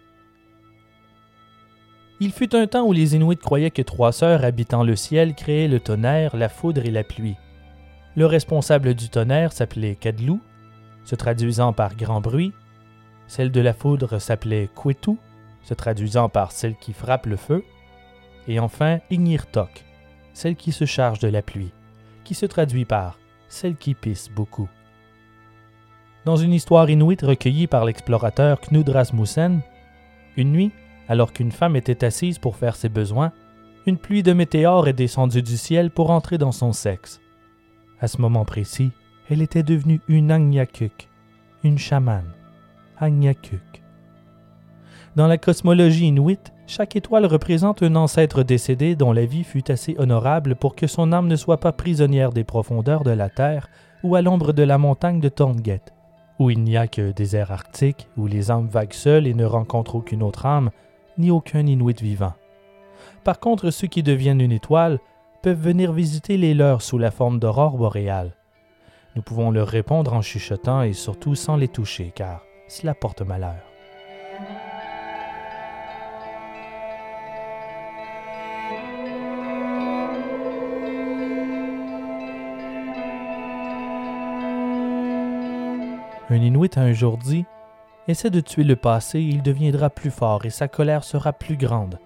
Il 2.24 2.32
fut 2.32 2.56
un 2.56 2.68
temps 2.68 2.84
où 2.84 2.94
les 2.94 3.16
Inuits 3.16 3.36
croyaient 3.36 3.72
que 3.72 3.82
trois 3.82 4.12
sœurs 4.12 4.46
habitant 4.46 4.84
le 4.84 4.96
ciel 4.96 5.34
créaient 5.34 5.68
le 5.68 5.80
tonnerre, 5.80 6.38
la 6.38 6.50
foudre 6.50 6.86
et 6.86 6.92
la 6.92 7.04
pluie. 7.04 7.36
Le 8.16 8.28
responsable 8.28 8.94
du 8.94 9.10
tonnerre 9.10 9.52
s'appelait 9.52 9.96
Kadlou, 9.96 10.40
se 11.04 11.16
traduisant 11.16 11.74
par 11.74 11.96
grand 11.96 12.22
bruit. 12.22 12.54
Celle 13.26 13.50
de 13.50 13.60
la 13.60 13.74
foudre 13.74 14.20
s'appelait 14.20 14.70
Kwetu, 14.76 15.18
se 15.64 15.74
traduisant 15.74 16.30
par 16.30 16.52
celle 16.52 16.76
qui 16.76 16.94
frappe 16.94 17.26
le 17.26 17.38
feu. 17.38 17.64
Et 18.48 18.60
enfin 18.60 19.00
Ignirtok, 19.10 19.84
celle 20.34 20.56
qui 20.56 20.72
se 20.72 20.86
charge 20.86 21.18
de 21.18 21.28
la 21.28 21.42
pluie, 21.42 21.74
qui 22.24 22.36
se 22.36 22.46
traduit 22.46 22.86
par 22.86 23.18
celle 23.48 23.78
qui 23.78 23.96
pisse 23.96 24.30
beaucoup. 24.30 24.70
Dans 26.26 26.38
une 26.38 26.54
histoire 26.54 26.88
inuite 26.88 27.24
recueillie 27.24 27.66
par 27.66 27.84
l'explorateur 27.84 28.62
Knud 28.62 28.88
Rasmussen, 28.88 29.62
une 30.38 30.52
nuit, 30.52 30.72
alors 31.12 31.34
qu'une 31.34 31.52
femme 31.52 31.76
était 31.76 32.06
assise 32.06 32.40
pour 32.40 32.56
faire 32.56 32.78
ses 32.78 32.88
besoins, 32.88 33.34
une 33.86 33.98
pluie 33.98 34.24
de 34.24 34.32
météores 34.32 34.88
est 34.88 34.94
descendue 34.94 35.42
du 35.42 35.58
ciel 35.58 35.92
pour 35.92 36.10
entrer 36.10 36.38
dans 36.38 36.54
son 36.54 36.72
sexe. 36.72 37.20
À 38.00 38.08
ce 38.08 38.22
moment 38.22 38.46
précis, 38.46 38.92
elle 39.30 39.42
était 39.42 39.62
devenue 39.62 40.00
une 40.08 40.32
Agnyakuk, 40.32 41.10
une 41.66 41.78
chamane. 41.78 42.32
Agnyakuk. 42.98 43.84
Dans 45.18 45.28
la 45.28 45.38
cosmologie 45.38 46.08
inuite, 46.08 46.54
chaque 46.66 46.96
étoile 46.96 47.26
représente 47.26 47.84
un 47.84 47.98
ancêtre 47.98 48.44
décédé 48.44 48.96
dont 48.96 49.12
la 49.12 49.26
vie 49.26 49.44
fut 49.44 49.70
assez 49.70 49.96
honorable 49.98 50.56
pour 50.56 50.78
que 50.78 50.88
son 50.88 51.12
âme 51.12 51.28
ne 51.28 51.36
soit 51.36 51.60
pas 51.60 51.74
prisonnière 51.74 52.32
des 52.32 52.46
profondeurs 52.46 53.04
de 53.04 53.12
la 53.12 53.28
terre 53.28 53.68
ou 54.02 54.16
à 54.16 54.22
l'ombre 54.22 54.54
de 54.54 54.64
la 54.64 54.78
montagne 54.78 55.20
de 55.20 55.28
Tornget, 55.28 55.82
où 56.40 56.50
il 56.50 56.64
n'y 56.64 56.78
a 56.78 56.88
que 56.88 57.12
désert 57.12 57.52
arctique, 57.52 58.08
où 58.16 58.28
les 58.28 58.50
âmes 58.50 58.70
vaguent 58.70 58.94
seules 58.94 59.28
et 59.28 59.34
ne 59.34 59.44
rencontrent 59.44 59.96
aucune 59.96 60.24
autre 60.24 60.46
âme, 60.46 60.72
ni 61.18 61.32
aucun 61.32 61.66
Inuit 61.66 62.02
vivant. 62.02 62.34
Par 63.24 63.40
contre, 63.40 63.70
ceux 63.70 63.88
qui 63.88 64.04
deviennent 64.04 64.42
une 64.42 64.52
étoile 64.52 65.00
peuvent 65.42 65.60
venir 65.60 65.92
visiter 65.92 66.38
les 66.38 66.54
leurs 66.54 66.82
sous 66.82 66.98
la 66.98 67.12
forme 67.12 67.40
d'aurore 67.40 67.78
boréale. 67.78 68.36
Nous 69.16 69.22
pouvons 69.22 69.52
leur 69.52 69.68
répondre 69.68 70.14
en 70.14 70.22
chuchotant 70.22 70.84
et 70.84 70.94
surtout 70.94 71.36
sans 71.36 71.56
les 71.56 71.68
toucher, 71.68 72.12
car 72.16 72.44
cela 72.68 72.94
porte 72.94 73.22
malheur. 73.22 73.56
Un 86.30 86.36
Inuit 86.36 86.78
a 86.78 86.82
un 86.82 86.94
jour 86.94 87.18
dit 87.18 87.46
essaie 88.08 88.30
de 88.30 88.40
tuer 88.40 88.64
le 88.64 88.76
passé, 88.76 89.20
il 89.20 89.42
deviendra 89.42 89.90
plus 89.90 90.12
fort 90.12 90.46
et 90.46 90.50
sa 90.50 90.68
colère 90.68 91.04
sera 91.04 91.34
plus 91.34 91.58
grande. 91.58 92.00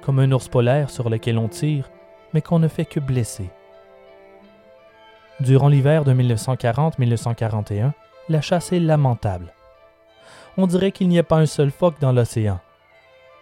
Comme 0.00 0.18
un 0.18 0.32
ours 0.32 0.48
polaire 0.48 0.90
sur 0.90 1.08
lequel 1.08 1.38
on 1.38 1.48
tire, 1.48 1.90
mais 2.32 2.42
qu'on 2.42 2.58
ne 2.58 2.68
fait 2.68 2.84
que 2.84 3.00
blesser. 3.00 3.50
Durant 5.40 5.68
l'hiver 5.68 6.04
de 6.04 6.12
1940-1941, 6.14 7.92
la 8.28 8.40
chasse 8.40 8.72
est 8.72 8.80
lamentable. 8.80 9.52
On 10.56 10.66
dirait 10.66 10.92
qu'il 10.92 11.08
n'y 11.08 11.18
a 11.18 11.24
pas 11.24 11.38
un 11.38 11.46
seul 11.46 11.70
phoque 11.70 12.00
dans 12.00 12.12
l'océan. 12.12 12.60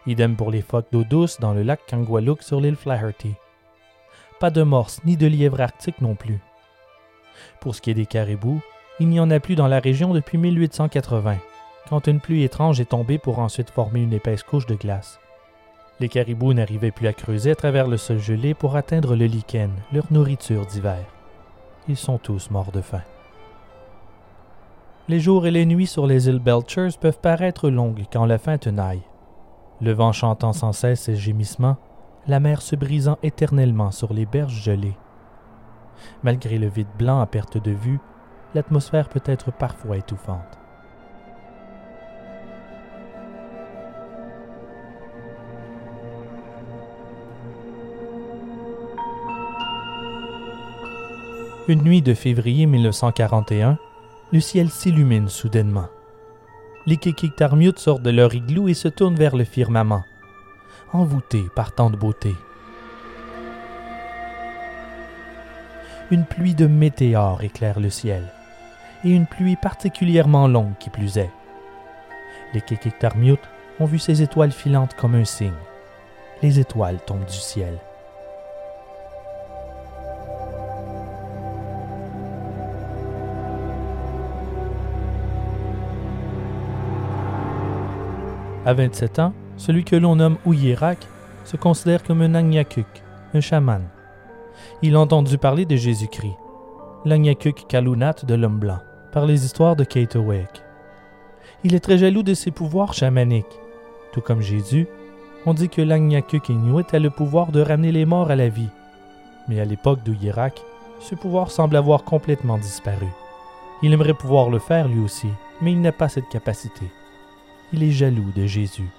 Idem 0.07 0.37
pour 0.37 0.51
les 0.51 0.63
phoques 0.63 0.91
d'eau 0.93 1.05
douce 1.05 1.41
dans 1.41 1.53
le 1.53 1.63
lac 1.63 1.81
Kangualuk 1.89 2.43
sur 2.43 2.61
l'île 2.61 2.77
Flaherty. 2.77 3.35
Pas 4.39 4.51
de 4.51 4.63
morse 4.63 5.01
ni 5.05 5.17
de 5.17 5.27
lièvre 5.27 5.61
arctique 5.61 6.01
non 6.01 6.15
plus. 6.15 6.41
Pour 7.61 7.75
ce 7.75 7.83
qui 7.83 7.91
est 7.91 7.95
des 7.95 8.07
caribous, 8.07 8.61
il 8.99 9.09
n'y 9.09 9.21
en 9.21 9.31
a 9.31 9.41
plus 9.41 9.57
dans 9.57 9.69
la 9.69 9.81
région 9.81 10.15
depuis 10.15 10.39
1880, 10.39 11.37
quand 11.91 12.07
une 12.07 12.21
pluie 12.21 12.45
étrange 12.45 12.81
est 12.81 12.91
tombée 12.91 13.19
pour 13.19 13.41
ensuite 13.41 13.71
former 13.71 14.03
une 14.03 14.13
épaisse 14.13 14.45
couche 14.45 14.67
de 14.67 14.77
glace. 14.77 15.19
Les 15.99 16.09
caribous 16.09 16.55
n'arrivaient 16.55 16.93
plus 16.93 17.09
à 17.09 17.13
creuser 17.13 17.51
à 17.51 17.57
travers 17.57 17.89
le 17.89 17.97
sol 17.97 18.19
gelé 18.19 18.55
pour 18.55 18.77
atteindre 18.77 19.17
le 19.17 19.27
lichen, 19.27 19.73
leur 19.93 20.07
nourriture 20.13 20.67
d'hiver. 20.67 21.05
Ils 21.89 21.97
sont 21.97 22.19
tous 22.19 22.49
morts 22.53 22.71
de 22.71 22.81
faim. 22.81 23.03
Les 25.09 25.19
jours 25.19 25.49
et 25.49 25.51
les 25.51 25.67
nuits 25.67 25.89
sur 25.89 26.07
les 26.07 26.29
îles 26.29 26.39
Belchers 26.39 26.97
peuvent 27.01 27.19
paraître 27.19 27.69
longues 27.69 28.05
quand 28.13 28.25
la 28.25 28.39
faim 28.39 28.57
tenaille. 28.57 29.03
Le 29.81 29.93
vent 29.93 30.13
chantant 30.13 30.53
sans 30.53 30.73
cesse 30.73 31.01
ses 31.01 31.17
gémissements, 31.17 31.77
la 32.29 32.39
mer 32.39 32.63
se 32.63 32.77
brisant 32.77 33.19
éternellement 33.25 33.91
sur 33.91 34.15
les 34.15 34.27
berges 34.27 34.63
gelées. 34.63 34.97
Malgré 36.23 36.57
le 36.59 36.69
vide 36.69 36.87
blanc 36.97 37.21
à 37.21 37.27
perte 37.27 37.59
de 37.59 37.73
vue, 37.73 37.99
l'atmosphère 38.55 39.09
peut 39.09 39.23
être 39.25 39.51
parfois 39.51 39.97
étouffante. 39.97 40.60
Une 51.71 51.83
nuit 51.83 52.03
de 52.03 52.15
février 52.15 52.67
1941, 52.67 53.79
le 54.33 54.41
ciel 54.41 54.71
s'illumine 54.71 55.29
soudainement. 55.29 55.87
Les 56.85 56.97
Kikiktarmiut 56.97 57.75
sortent 57.77 58.03
de 58.03 58.11
leur 58.11 58.35
igloo 58.35 58.67
et 58.67 58.75
se 58.75 58.89
tournent 58.89 59.15
vers 59.15 59.37
le 59.37 59.45
firmament, 59.45 60.03
envoûtés 60.93 61.45
par 61.55 61.71
tant 61.71 61.89
de 61.89 61.97
beauté. 61.97 62.35
Une 66.11 66.25
pluie 66.25 66.57
de 66.57 66.67
météores 66.67 67.45
éclaire 67.45 67.79
le 67.79 67.89
ciel, 67.89 68.25
et 69.05 69.11
une 69.11 69.29
pluie 69.29 69.55
particulièrement 69.55 70.49
longue 70.49 70.77
qui 70.81 70.91
plus 70.91 71.19
est. 71.19 71.31
Les 72.53 72.63
Kikiktarmiut 72.63 73.39
ont 73.79 73.87
vu 73.87 74.01
ces 74.01 74.23
étoiles 74.23 74.51
filantes 74.51 74.95
comme 74.95 75.15
un 75.15 75.25
signe. 75.25 75.53
Les 76.43 76.59
étoiles 76.59 76.99
tombent 77.07 77.27
du 77.27 77.33
ciel. 77.33 77.79
À 88.67 88.75
27 88.75 89.21
ans, 89.21 89.33
celui 89.57 89.85
que 89.85 89.97
l'on 89.97 90.17
nomme 90.17 90.37
Ouyirak 90.45 90.99
se 91.45 91.57
considère 91.57 92.03
comme 92.03 92.21
un 92.21 92.35
Agnyakuk, 92.35 93.03
un 93.33 93.41
chaman. 93.41 93.83
Il 94.83 94.97
a 94.97 95.01
entendu 95.01 95.39
parler 95.39 95.65
de 95.65 95.77
Jésus-Christ, 95.77 96.37
l'Agnyakuk 97.07 97.65
Kalunat 97.69 98.17
de 98.23 98.35
l'homme 98.35 98.59
blanc, 98.59 98.81
par 99.13 99.25
les 99.25 99.47
histoires 99.47 99.77
de 99.77 99.85
Kate 99.85 100.19
Il 101.65 101.75
est 101.75 101.81
très 101.81 101.97
jaloux 101.97 102.23
de 102.23 102.35
ses 102.35 102.51
pouvoirs 102.51 102.93
chamaniques. 102.93 103.59
Tout 104.13 104.21
comme 104.21 104.43
Jésus, 104.43 104.87
on 105.47 105.55
dit 105.55 105.71
que 105.71 105.81
l'Agnyakuk 105.81 106.51
Inuit 106.51 106.93
a 106.93 106.99
le 106.99 107.09
pouvoir 107.09 107.53
de 107.53 107.63
ramener 107.63 107.93
les 107.93 108.05
morts 108.05 108.31
à 108.31 108.37
la 108.37 108.51
vie. 108.51 108.69
Mais 109.49 109.59
à 109.59 109.65
l'époque 109.65 110.03
d'Ouyirak, 110.03 110.63
ce 111.01 111.15
pouvoir 111.15 111.51
semble 111.51 111.77
avoir 111.77 112.05
complètement 112.05 112.59
disparu. 112.59 113.09
Il 113.83 113.95
aimerait 113.95 114.13
pouvoir 114.13 114.51
le 114.51 114.59
faire 114.59 114.87
lui 114.87 115.01
aussi, 115.01 115.29
mais 115.63 115.73
il 115.73 115.81
n'a 115.81 115.93
pas 115.93 116.11
cette 116.11 116.29
capacité 116.29 116.91
il 117.73 117.83
est 117.83 117.91
jaloux 117.91 118.33
de 118.35 118.47
Jésus. 118.47 118.91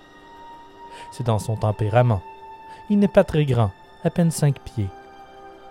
C'est 1.12 1.26
dans 1.26 1.40
son 1.40 1.56
tempérament. 1.56 2.22
Il 2.90 3.00
n'est 3.00 3.08
pas 3.08 3.24
très 3.24 3.46
grand, 3.46 3.72
à 4.04 4.10
peine 4.10 4.32
cinq 4.32 4.60
pieds. 4.60 4.90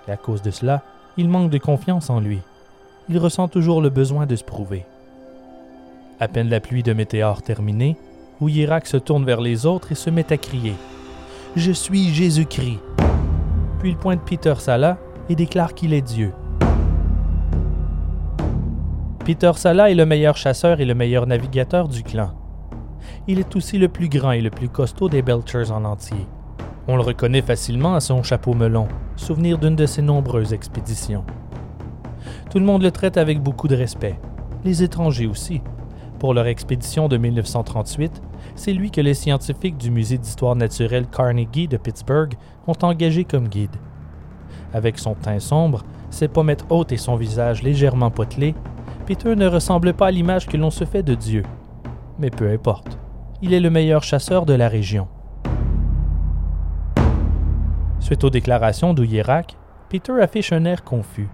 Et 0.08 0.12
à 0.12 0.16
cause 0.16 0.42
de 0.42 0.50
cela, 0.50 0.82
il 1.16 1.28
manque 1.28 1.50
de 1.50 1.58
confiance 1.58 2.10
en 2.10 2.20
lui. 2.20 2.40
Il 3.08 3.18
ressent 3.18 3.48
toujours 3.48 3.80
le 3.80 3.90
besoin 3.90 4.26
de 4.26 4.36
se 4.36 4.44
prouver. 4.44 4.84
À 6.18 6.28
peine 6.28 6.48
la 6.48 6.60
pluie 6.60 6.82
de 6.82 6.92
météores 6.92 7.42
terminée, 7.42 7.96
Ouyirak 8.40 8.86
se 8.86 8.96
tourne 8.96 9.24
vers 9.24 9.40
les 9.40 9.66
autres 9.66 9.92
et 9.92 9.96
se 9.96 10.10
met 10.10 10.32
à 10.32 10.36
crier 10.36 10.74
Je 11.56 11.72
suis 11.72 12.12
Jésus-Christ. 12.12 12.80
Puis 13.80 13.90
il 13.90 13.96
pointe 13.96 14.22
Peter 14.24 14.54
Sala 14.58 14.98
et 15.28 15.34
déclare 15.34 15.74
qu'il 15.74 15.94
est 15.94 16.02
Dieu. 16.02 16.32
Peter 19.24 19.52
Sala 19.56 19.90
est 19.90 19.94
le 19.94 20.06
meilleur 20.06 20.36
chasseur 20.36 20.80
et 20.80 20.84
le 20.84 20.94
meilleur 20.94 21.26
navigateur 21.26 21.88
du 21.88 22.02
clan 22.02 22.32
il 23.28 23.38
est 23.38 23.56
aussi 23.56 23.78
le 23.78 23.88
plus 23.88 24.09
grand 24.09 24.33
et 24.33 24.40
le 24.40 24.50
plus 24.50 24.68
costaud 24.68 25.09
des 25.09 25.22
Belchers 25.22 25.70
en 25.70 25.85
entier. 25.85 26.26
On 26.88 26.96
le 26.96 27.02
reconnaît 27.02 27.42
facilement 27.42 27.94
à 27.94 28.00
son 28.00 28.22
chapeau 28.22 28.54
melon, 28.54 28.88
souvenir 29.16 29.59
d'une 29.59 29.76
de 29.76 29.87
ses 29.87 30.02
nombreuses 30.02 30.52
expéditions. 30.52 31.24
Tout 32.50 32.59
le 32.59 32.64
monde 32.64 32.83
le 32.83 32.90
traite 32.90 33.16
avec 33.16 33.40
beaucoup 33.42 33.68
de 33.68 33.76
respect, 33.76 34.18
les 34.64 34.83
étrangers 34.83 35.26
aussi. 35.26 35.61
Pour 36.18 36.35
leur 36.35 36.46
expédition 36.46 37.09
de 37.09 37.16
1938, 37.16 38.20
c'est 38.56 38.72
lui 38.72 38.90
que 38.90 39.00
les 39.00 39.14
scientifiques 39.14 39.78
du 39.78 39.90
Musée 39.90 40.18
d'histoire 40.18 40.56
naturelle 40.56 41.06
Carnegie 41.06 41.68
de 41.68 41.76
Pittsburgh 41.76 42.35
ont 42.66 42.76
engagé 42.83 43.24
comme 43.24 43.48
guide. 43.48 43.76
Avec 44.72 44.98
son 44.98 45.14
teint 45.14 45.38
sombre, 45.38 45.85
ses 46.11 46.28
pommettes 46.28 46.66
hautes 46.70 46.92
et 46.92 46.96
son 46.96 47.16
visage 47.16 47.62
légèrement 47.62 48.11
potelé, 48.11 48.54
Peter 49.06 49.37
ne 49.37 49.46
ressemble 49.46 49.94
pas 49.94 50.09
à 50.09 50.11
l'image 50.11 50.46
que 50.46 50.56
l'on 50.56 50.70
se 50.70 50.85
fait 50.85 51.02
de 51.02 51.14
Dieu. 51.14 51.42
Mais 52.18 52.30
peu 52.30 52.50
importe 52.50 52.98
il 53.42 53.55
est 53.55 53.61
le 53.61 53.70
meilleur 53.70 54.03
chasseur 54.03 54.44
de 54.44 54.53
la 54.53 54.68
région. 54.68 55.09
Suite 57.98 58.22
aux 58.24 58.31
déclarations 58.31 58.92
d'Ouyirak, 58.92 59.57
Peter 59.88 60.20
affiche 60.20 60.53
un 60.53 60.66
air 60.66 60.85
confus. 60.85 61.31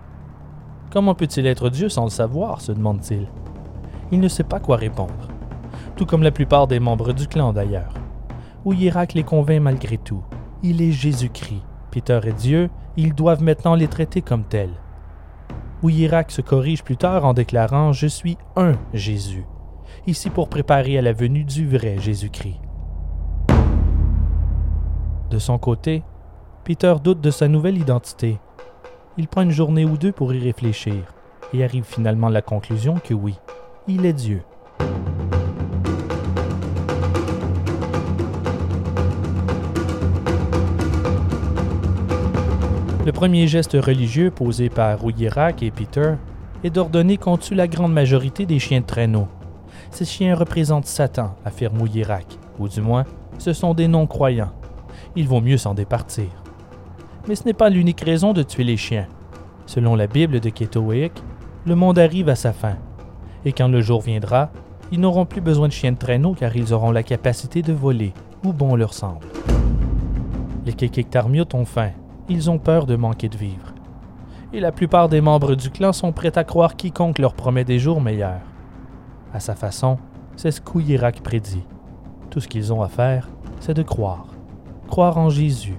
Comment 0.93 1.17
peut-il 1.17 1.47
être 1.47 1.69
Dieu 1.69 1.89
sans 1.89 2.05
le 2.05 2.11
savoir 2.11 2.61
se 2.61 2.71
demande-t-il. 2.71 3.27
Il 4.13 4.21
ne 4.21 4.29
sait 4.29 4.45
pas 4.45 4.61
quoi 4.61 4.77
répondre, 4.77 5.29
tout 5.97 6.07
comme 6.07 6.23
la 6.23 6.31
plupart 6.31 6.69
des 6.69 6.79
membres 6.79 7.13
du 7.13 7.27
clan 7.27 7.53
d'ailleurs. 7.53 7.95
Ouyirak 8.65 9.15
les 9.15 9.25
convainc 9.25 9.61
malgré 9.61 9.99
tout. 9.99 10.23
Il 10.63 10.83
est 10.83 10.93
Jésus-Christ. 10.93 11.63
Peter 11.91 12.21
est 12.25 12.33
Dieu, 12.33 12.71
ils 12.97 13.15
doivent 13.15 13.43
maintenant 13.43 13.75
les 13.75 13.89
traiter 13.89 14.23
comme 14.23 14.45
tels. 14.45 14.81
Ouyirak 15.83 16.31
se 16.31 16.41
corrige 16.41 16.85
plus 16.85 16.97
tard 16.97 17.25
en 17.25 17.35
déclarant 17.35 17.93
Je 17.93 18.07
suis 18.07 18.39
un 18.57 18.75
Jésus 18.95 19.45
ici 20.07 20.31
pour 20.31 20.49
préparer 20.49 20.99
à 20.99 21.03
la 21.03 21.13
venue 21.13 21.45
du 21.45 21.67
vrai 21.67 21.97
Jésus-Christ. 21.99 22.61
De 25.31 25.39
son 25.39 25.59
côté, 25.59 26.05
Peter 26.65 26.95
doute 27.03 27.21
de 27.21 27.31
sa 27.31 27.49
nouvelle 27.49 27.77
identité. 27.77 28.39
Il 29.19 29.27
prend 29.27 29.43
une 29.43 29.51
journée 29.51 29.85
ou 29.85 29.97
deux 29.97 30.13
pour 30.13 30.33
y 30.33 30.39
réfléchir 30.39 30.95
et 31.53 31.65
arrive 31.65 31.85
finalement 31.85 32.29
à 32.29 32.31
la 32.31 32.43
conclusion 32.43 32.97
que 33.03 33.15
oui, 33.15 33.35
il 33.89 34.07
est 34.07 34.13
Dieu. 34.13 34.43
Le 43.05 43.13
premier 43.13 43.47
geste 43.47 43.77
religieux 43.81 44.31
posé 44.31 44.69
par 44.69 45.01
Rouyirak 45.01 45.63
et 45.63 45.71
Peter 45.71 46.15
est 46.65 46.71
d'ordonner 46.71 47.17
qu'on 47.17 47.37
tue 47.37 47.55
la 47.55 47.69
grande 47.69 47.93
majorité 47.93 48.47
des 48.47 48.59
chiens 48.59 48.81
de 48.81 48.87
traîneau, 48.87 49.29
ces 49.97 50.05
chiens 50.05 50.35
représentent 50.35 50.85
Satan, 50.85 51.35
affirme 51.47 51.81
Ouyirak, 51.81 52.27
ou 52.59 52.69
du 52.69 52.83
moins, 52.83 53.05
ce 53.39 53.55
sont 53.55 53.73
des 53.73 53.89
non-croyants. 53.89 54.53
Il 55.17 55.27
vaut 55.27 55.41
mieux 55.41 55.57
s'en 55.57 55.73
départir. 55.73 56.27
Mais 57.27 57.35
ce 57.35 57.45
n'est 57.45 57.55
pas 57.55 57.71
l'unique 57.71 58.03
raison 58.03 58.35
de 58.35 58.43
tuer 58.43 58.65
les 58.65 58.77
chiens. 58.77 59.07
Selon 59.65 59.97
la 59.97 60.07
Bible 60.07 60.41
de 60.41 60.51
Ketowick, 60.51 61.13
le 61.65 61.75
monde 61.77 61.99
arrive 61.99 62.29
à 62.29 62.37
sa 62.37 62.53
fin. 62.53 62.77
Et 63.47 63.53
quand 63.53 63.69
le 63.69 63.81
jour 63.81 64.03
viendra, 64.03 64.51
ils 64.93 65.01
n'auront 65.01 65.25
plus 65.25 65.41
besoin 65.41 65.67
de 65.67 65.73
chiens 65.73 65.93
de 65.93 65.99
traîneau 65.99 66.35
car 66.35 66.55
ils 66.55 66.75
auront 66.75 66.91
la 66.91 67.03
capacité 67.03 67.63
de 67.63 67.73
voler 67.73 68.13
où 68.45 68.53
bon 68.53 68.77
leur 68.77 68.93
semble. 68.93 69.27
Les 70.67 70.75
Kekiktarmiut 70.75 71.55
ont 71.55 71.65
faim. 71.65 71.93
Ils 72.29 72.51
ont 72.51 72.59
peur 72.59 72.85
de 72.85 72.97
manquer 72.97 73.31
de 73.31 73.39
vivre. 73.39 73.73
Et 74.53 74.61
la 74.61 74.73
plupart 74.73 75.09
des 75.09 75.23
membres 75.23 75.55
du 75.55 75.71
clan 75.71 75.95
sont 75.95 76.13
prêts 76.13 76.37
à 76.37 76.45
croire 76.45 76.77
quiconque 76.77 77.19
leur 77.19 77.33
promet 77.33 77.65
des 77.65 77.79
jours 77.79 78.03
meilleurs. 78.03 78.43
À 79.33 79.41
sa 79.41 79.55
façon, 79.55 79.99
c'est 80.37 80.51
ce 80.51 80.61
qu'Ouyirak 80.61 81.23
prédit. 81.23 81.65
Tout 82.31 82.41
ce 82.41 82.49
qu'ils 82.49 82.73
ont 82.73 82.83
à 82.83 82.89
faire, 82.89 83.29
c'est 83.61 83.75
de 83.75 83.83
croire. 83.83 84.27
Croire 84.89 85.19
en 85.19 85.31
Jésus, 85.31 85.79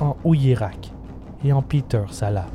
en 0.00 0.16
Ouyirak 0.24 0.92
et 1.44 1.52
en 1.52 1.62
Peter 1.62 2.04
Salah. 2.10 2.46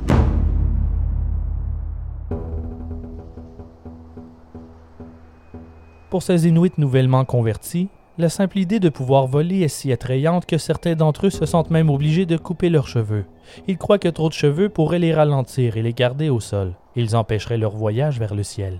Pour 6.10 6.22
ces 6.22 6.46
Inuits 6.46 6.72
nouvellement 6.78 7.24
convertis, 7.24 7.88
la 8.18 8.28
simple 8.28 8.58
idée 8.58 8.78
de 8.78 8.88
pouvoir 8.88 9.26
voler 9.26 9.62
est 9.62 9.68
si 9.68 9.92
attrayante 9.92 10.46
que 10.46 10.58
certains 10.58 10.94
d'entre 10.94 11.26
eux 11.26 11.30
se 11.30 11.46
sentent 11.46 11.70
même 11.70 11.90
obligés 11.90 12.26
de 12.26 12.36
couper 12.36 12.70
leurs 12.70 12.86
cheveux 12.86 13.24
Ils 13.66 13.76
croient 13.76 13.98
que 13.98 14.08
trop 14.08 14.28
de 14.28 14.34
cheveux 14.34 14.68
pourraient 14.68 15.00
les 15.00 15.12
ralentir 15.12 15.76
et 15.76 15.82
les 15.82 15.92
garder 15.92 16.30
au 16.30 16.38
sol. 16.38 16.74
Ils 16.94 17.16
empêcheraient 17.16 17.58
leur 17.58 17.74
voyage 17.74 18.20
vers 18.20 18.36
le 18.36 18.44
ciel. 18.44 18.78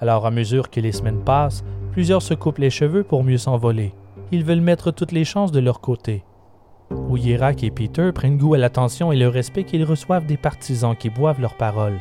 Alors, 0.00 0.26
à 0.26 0.30
mesure 0.30 0.70
que 0.70 0.80
les 0.80 0.92
semaines 0.92 1.22
passent, 1.24 1.64
plusieurs 1.92 2.22
se 2.22 2.34
coupent 2.34 2.58
les 2.58 2.70
cheveux 2.70 3.04
pour 3.04 3.24
mieux 3.24 3.38
s'envoler. 3.38 3.94
Ils 4.32 4.44
veulent 4.44 4.60
mettre 4.60 4.90
toutes 4.90 5.12
les 5.12 5.24
chances 5.24 5.52
de 5.52 5.60
leur 5.60 5.80
côté. 5.80 6.24
Ouyerak 6.90 7.64
et 7.64 7.70
Peter 7.70 8.10
prennent 8.14 8.38
goût 8.38 8.54
à 8.54 8.58
l'attention 8.58 9.12
et 9.12 9.16
le 9.16 9.28
respect 9.28 9.64
qu'ils 9.64 9.84
reçoivent 9.84 10.26
des 10.26 10.36
partisans 10.36 10.96
qui 10.96 11.10
boivent 11.10 11.40
leurs 11.40 11.56
paroles. 11.56 12.00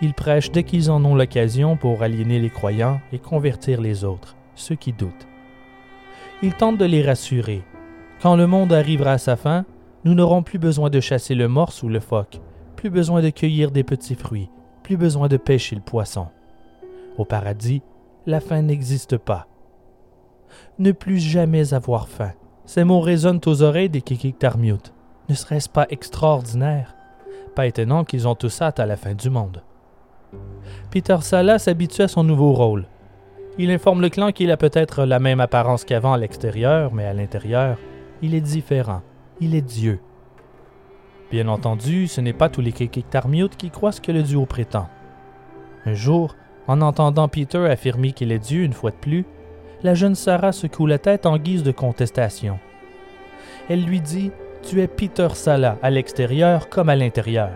Ils 0.00 0.14
prêchent 0.14 0.52
dès 0.52 0.62
qu'ils 0.62 0.90
en 0.90 1.04
ont 1.04 1.14
l'occasion 1.14 1.76
pour 1.76 2.02
aliéner 2.02 2.38
les 2.38 2.50
croyants 2.50 3.00
et 3.12 3.18
convertir 3.18 3.80
les 3.80 4.04
autres, 4.04 4.36
ceux 4.54 4.76
qui 4.76 4.92
doutent. 4.92 5.26
Ils 6.42 6.54
tentent 6.54 6.78
de 6.78 6.84
les 6.84 7.02
rassurer. 7.02 7.62
Quand 8.22 8.36
le 8.36 8.46
monde 8.46 8.72
arrivera 8.72 9.12
à 9.12 9.18
sa 9.18 9.36
fin, 9.36 9.64
nous 10.04 10.14
n'aurons 10.14 10.44
plus 10.44 10.58
besoin 10.58 10.88
de 10.88 11.00
chasser 11.00 11.34
le 11.34 11.48
morse 11.48 11.82
ou 11.82 11.88
le 11.88 11.98
phoque, 11.98 12.40
plus 12.76 12.90
besoin 12.90 13.22
de 13.22 13.30
cueillir 13.30 13.72
des 13.72 13.82
petits 13.82 14.14
fruits, 14.14 14.50
plus 14.84 14.96
besoin 14.96 15.26
de 15.26 15.36
pêcher 15.36 15.74
le 15.74 15.82
poisson. 15.82 16.28
Au 17.18 17.24
paradis, 17.24 17.82
la 18.26 18.40
faim 18.40 18.62
n'existe 18.62 19.16
pas. 19.16 19.48
Ne 20.78 20.92
plus 20.92 21.18
jamais 21.18 21.74
avoir 21.74 22.08
faim. 22.08 22.32
Ces 22.64 22.84
mots 22.84 23.00
résonnent 23.00 23.40
aux 23.46 23.62
oreilles 23.62 23.88
des 23.88 24.02
Kikiktarmiut. 24.02 24.92
Ne 25.28 25.34
serait-ce 25.34 25.68
pas 25.68 25.86
extraordinaire? 25.90 26.94
Pas 27.56 27.66
étonnant 27.66 28.04
qu'ils 28.04 28.28
ont 28.28 28.36
tous 28.36 28.62
hâte 28.62 28.78
à 28.78 28.86
la 28.86 28.96
fin 28.96 29.14
du 29.14 29.30
monde. 29.30 29.62
Peter 30.90 31.16
Sala 31.20 31.58
s'habitue 31.58 32.02
à 32.02 32.08
son 32.08 32.22
nouveau 32.22 32.52
rôle. 32.52 32.86
Il 33.58 33.72
informe 33.72 34.00
le 34.00 34.10
clan 34.10 34.30
qu'il 34.30 34.52
a 34.52 34.56
peut-être 34.56 35.04
la 35.04 35.18
même 35.18 35.40
apparence 35.40 35.84
qu'avant 35.84 36.12
à 36.12 36.18
l'extérieur, 36.18 36.94
mais 36.94 37.04
à 37.04 37.14
l'intérieur, 37.14 37.78
il 38.22 38.34
est 38.34 38.40
différent. 38.40 39.02
Il 39.40 39.56
est 39.56 39.62
Dieu. 39.62 40.00
Bien 41.32 41.48
entendu, 41.48 42.06
ce 42.06 42.20
n'est 42.20 42.32
pas 42.32 42.48
tous 42.48 42.60
les 42.60 42.72
Kikiktarmiut 42.72 43.48
qui 43.48 43.70
croient 43.70 43.92
ce 43.92 44.00
que 44.00 44.12
le 44.12 44.22
duo 44.22 44.46
prétend. 44.46 44.88
Un 45.84 45.94
jour, 45.94 46.36
en 46.68 46.82
entendant 46.82 47.28
Peter 47.28 47.66
affirmer 47.66 48.12
qu'il 48.12 48.30
est 48.30 48.38
Dieu 48.38 48.62
une 48.62 48.74
fois 48.74 48.90
de 48.90 48.96
plus, 48.96 49.24
la 49.82 49.94
jeune 49.94 50.14
Sarah 50.14 50.52
secoue 50.52 50.86
la 50.86 50.98
tête 50.98 51.24
en 51.24 51.38
guise 51.38 51.62
de 51.62 51.72
contestation. 51.72 52.58
Elle 53.70 53.84
lui 53.84 54.00
dit 54.00 54.30
Tu 54.62 54.80
es 54.82 54.86
Peter 54.86 55.28
Sala 55.32 55.78
à 55.82 55.90
l'extérieur 55.90 56.68
comme 56.68 56.90
à 56.90 56.96
l'intérieur. 56.96 57.50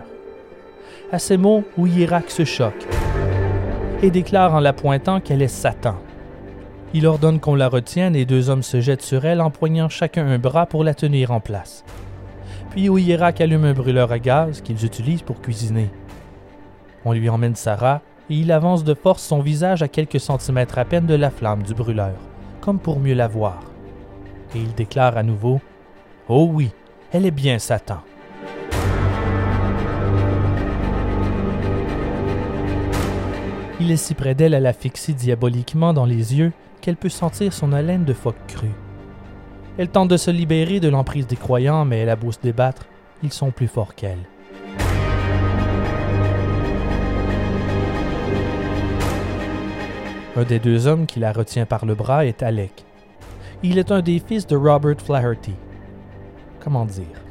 À 1.11 1.19
ces 1.19 1.37
mots, 1.37 1.63
Ouyirak 1.77 2.31
se 2.31 2.43
choque 2.43 2.87
et 4.01 4.09
déclare 4.09 4.55
en 4.55 4.59
la 4.59 4.73
pointant 4.73 5.21
qu'elle 5.21 5.41
est 5.41 5.47
Satan. 5.47 5.95
Il 6.93 7.07
ordonne 7.07 7.39
qu'on 7.39 7.55
la 7.55 7.69
retienne 7.69 8.15
et 8.15 8.25
deux 8.25 8.49
hommes 8.49 8.63
se 8.63 8.81
jettent 8.81 9.01
sur 9.01 9.25
elle, 9.25 9.41
empoignant 9.41 9.89
chacun 9.89 10.27
un 10.27 10.39
bras 10.39 10.65
pour 10.65 10.83
la 10.83 10.93
tenir 10.93 11.31
en 11.31 11.39
place. 11.39 11.85
Puis 12.71 12.89
Ouyirak 12.89 13.41
allume 13.41 13.65
un 13.65 13.73
brûleur 13.73 14.11
à 14.11 14.19
gaz 14.19 14.61
qu'ils 14.61 14.85
utilisent 14.85 15.21
pour 15.21 15.41
cuisiner. 15.41 15.89
On 17.05 17.13
lui 17.13 17.29
emmène 17.29 17.55
Sarah 17.55 18.01
il 18.35 18.51
avance 18.51 18.83
de 18.83 18.93
force 18.93 19.23
son 19.23 19.41
visage 19.41 19.83
à 19.83 19.87
quelques 19.87 20.19
centimètres 20.19 20.77
à 20.77 20.85
peine 20.85 21.05
de 21.05 21.15
la 21.15 21.29
flamme 21.29 21.63
du 21.63 21.73
brûleur, 21.73 22.15
comme 22.61 22.79
pour 22.79 22.99
mieux 22.99 23.13
la 23.13 23.27
voir. 23.27 23.61
Et 24.55 24.59
il 24.59 24.73
déclare 24.73 25.17
à 25.17 25.23
nouveau 25.23 25.59
Oh 26.27 26.49
oui, 26.51 26.71
elle 27.11 27.25
est 27.25 27.31
bien 27.31 27.59
Satan. 27.59 27.99
Il 33.79 33.91
est 33.91 33.97
si 33.97 34.13
près 34.13 34.33
d'elle 34.33 34.53
à 34.53 34.59
la 34.59 34.71
fixer 34.71 35.13
diaboliquement 35.13 35.93
dans 35.93 36.05
les 36.05 36.35
yeux 36.35 36.53
qu'elle 36.79 36.95
peut 36.95 37.09
sentir 37.09 37.51
son 37.51 37.73
haleine 37.73 38.05
de 38.05 38.13
phoque 38.13 38.47
cru. 38.47 38.69
Elle 39.77 39.89
tente 39.89 40.09
de 40.09 40.17
se 40.17 40.31
libérer 40.31 40.79
de 40.79 40.89
l'emprise 40.89 41.27
des 41.27 41.35
croyants, 41.35 41.83
mais 41.83 41.99
elle 41.99 42.09
a 42.09 42.15
beau 42.15 42.31
se 42.31 42.39
débattre, 42.41 42.85
ils 43.23 43.33
sont 43.33 43.51
plus 43.51 43.67
forts 43.67 43.95
qu'elle. 43.95 44.19
Un 50.35 50.45
des 50.45 50.57
deux 50.57 50.87
hommes 50.87 51.05
qui 51.05 51.19
la 51.19 51.31
retient 51.31 51.67
par 51.67 51.85
le 51.85 51.93
bras 51.93 52.25
est 52.25 52.41
Alec. 52.41 52.85
Il 53.61 53.77
est 53.77 53.91
un 53.91 54.01
des 54.01 54.17
fils 54.17 54.47
de 54.47 54.55
Robert 54.55 54.99
Flaherty. 54.99 55.53
Comment 56.59 56.85
dire? 56.85 57.21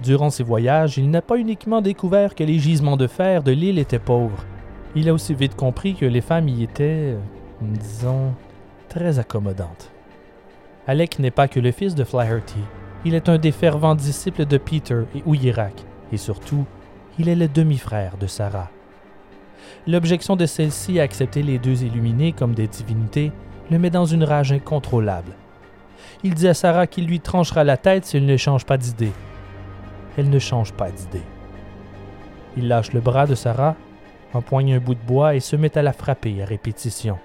Durant 0.00 0.30
ses 0.30 0.44
voyages, 0.44 0.96
il 0.96 1.10
n'a 1.10 1.20
pas 1.20 1.36
uniquement 1.36 1.82
découvert 1.82 2.34
que 2.34 2.44
les 2.44 2.58
gisements 2.58 2.96
de 2.96 3.06
fer 3.06 3.42
de 3.42 3.52
l'île 3.52 3.78
étaient 3.78 3.98
pauvres. 3.98 4.46
Il 4.94 5.10
a 5.10 5.12
aussi 5.12 5.34
vite 5.34 5.56
compris 5.56 5.94
que 5.94 6.06
les 6.06 6.22
femmes 6.22 6.48
y 6.48 6.62
étaient, 6.62 7.16
disons, 7.60 8.32
très 8.88 9.18
accommodantes. 9.18 9.90
Alec 10.86 11.18
n'est 11.18 11.30
pas 11.30 11.48
que 11.48 11.60
le 11.60 11.70
fils 11.70 11.94
de 11.94 12.04
Flaherty. 12.04 12.60
Il 13.04 13.14
est 13.14 13.28
un 13.28 13.36
des 13.36 13.52
fervents 13.52 13.94
disciples 13.94 14.46
de 14.46 14.56
Peter 14.56 15.02
et 15.14 15.22
Ouyirak, 15.26 15.74
et 16.12 16.16
surtout, 16.16 16.64
il 17.18 17.28
est 17.28 17.36
le 17.36 17.48
demi-frère 17.48 18.16
de 18.16 18.26
Sarah. 18.26 18.70
L'objection 19.86 20.36
de 20.36 20.46
celle-ci 20.46 21.00
à 21.00 21.04
accepter 21.04 21.42
les 21.42 21.58
deux 21.58 21.82
illuminés 21.82 22.32
comme 22.32 22.54
des 22.54 22.66
divinités 22.66 23.32
le 23.70 23.78
met 23.78 23.90
dans 23.90 24.04
une 24.04 24.24
rage 24.24 24.52
incontrôlable. 24.52 25.32
Il 26.24 26.34
dit 26.34 26.48
à 26.48 26.54
Sarah 26.54 26.86
qu'il 26.86 27.06
lui 27.06 27.20
tranchera 27.20 27.64
la 27.64 27.76
tête 27.76 28.04
s'il 28.04 28.26
ne 28.26 28.36
change 28.36 28.64
pas 28.64 28.76
d'idée. 28.76 29.12
Elle 30.16 30.30
ne 30.30 30.38
change 30.38 30.72
pas 30.72 30.90
d'idée. 30.90 31.22
Il 32.56 32.68
lâche 32.68 32.92
le 32.92 33.00
bras 33.00 33.26
de 33.26 33.34
Sarah, 33.34 33.76
empoigne 34.34 34.74
un 34.74 34.78
bout 34.78 34.94
de 34.94 35.06
bois 35.06 35.36
et 35.36 35.40
se 35.40 35.54
met 35.54 35.76
à 35.78 35.82
la 35.82 35.92
frapper 35.92 36.42
à 36.42 36.44
répétition. 36.44 37.18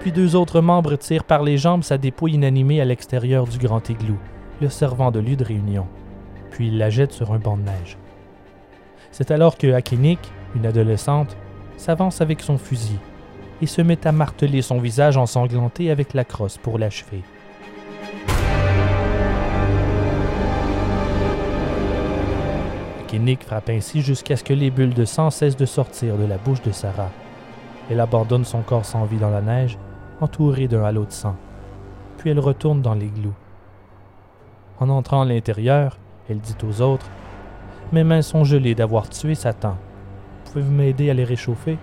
Puis 0.00 0.10
deux 0.10 0.34
autres 0.34 0.60
membres 0.60 0.96
tirent 0.96 1.24
par 1.24 1.44
les 1.44 1.58
jambes 1.58 1.84
sa 1.84 1.98
dépouille 1.98 2.32
inanimée 2.34 2.80
à 2.80 2.84
l'extérieur 2.84 3.46
du 3.46 3.58
grand 3.58 3.88
igloo, 3.88 4.18
le 4.60 4.68
servant 4.68 5.12
de 5.12 5.20
lieu 5.20 5.36
de 5.36 5.44
réunion 5.44 5.86
puis 6.52 6.68
il 6.68 6.78
la 6.78 6.90
jette 6.90 7.12
sur 7.12 7.32
un 7.32 7.38
banc 7.38 7.56
de 7.56 7.62
neige. 7.62 7.96
C'est 9.10 9.30
alors 9.30 9.58
que 9.58 9.72
Akinik, 9.72 10.20
une 10.54 10.66
adolescente, 10.66 11.36
s'avance 11.76 12.20
avec 12.20 12.40
son 12.40 12.58
fusil 12.58 12.98
et 13.60 13.66
se 13.66 13.82
met 13.82 14.06
à 14.06 14.12
marteler 14.12 14.62
son 14.62 14.78
visage 14.78 15.16
ensanglanté 15.16 15.90
avec 15.90 16.14
la 16.14 16.24
crosse 16.24 16.58
pour 16.58 16.78
l'achever. 16.78 17.22
Akinik 23.04 23.44
frappe 23.44 23.70
ainsi 23.70 24.00
jusqu'à 24.00 24.36
ce 24.36 24.44
que 24.44 24.54
les 24.54 24.70
bulles 24.70 24.94
de 24.94 25.04
sang 25.04 25.30
cessent 25.30 25.56
de 25.56 25.66
sortir 25.66 26.16
de 26.16 26.24
la 26.24 26.38
bouche 26.38 26.62
de 26.62 26.72
Sarah. 26.72 27.10
Elle 27.90 28.00
abandonne 28.00 28.44
son 28.44 28.62
corps 28.62 28.86
sans 28.86 29.04
vie 29.04 29.18
dans 29.18 29.30
la 29.30 29.42
neige, 29.42 29.78
entourée 30.20 30.68
d'un 30.68 30.84
halo 30.84 31.04
de 31.04 31.12
sang. 31.12 31.36
Puis 32.18 32.30
elle 32.30 32.40
retourne 32.40 32.80
dans 32.80 32.94
l'églou. 32.94 33.32
En 34.80 34.88
entrant 34.88 35.22
à 35.22 35.24
l'intérieur, 35.24 35.98
elle 36.32 36.40
dit 36.40 36.56
aux 36.64 36.80
autres 36.80 37.06
Mes 37.92 38.04
mains 38.04 38.22
sont 38.22 38.44
gelées 38.44 38.74
d'avoir 38.74 39.08
tué 39.08 39.34
Satan. 39.34 39.76
Pouvez-vous 40.46 40.72
m'aider 40.72 41.10
à 41.10 41.14
les 41.14 41.24
réchauffer 41.24 41.78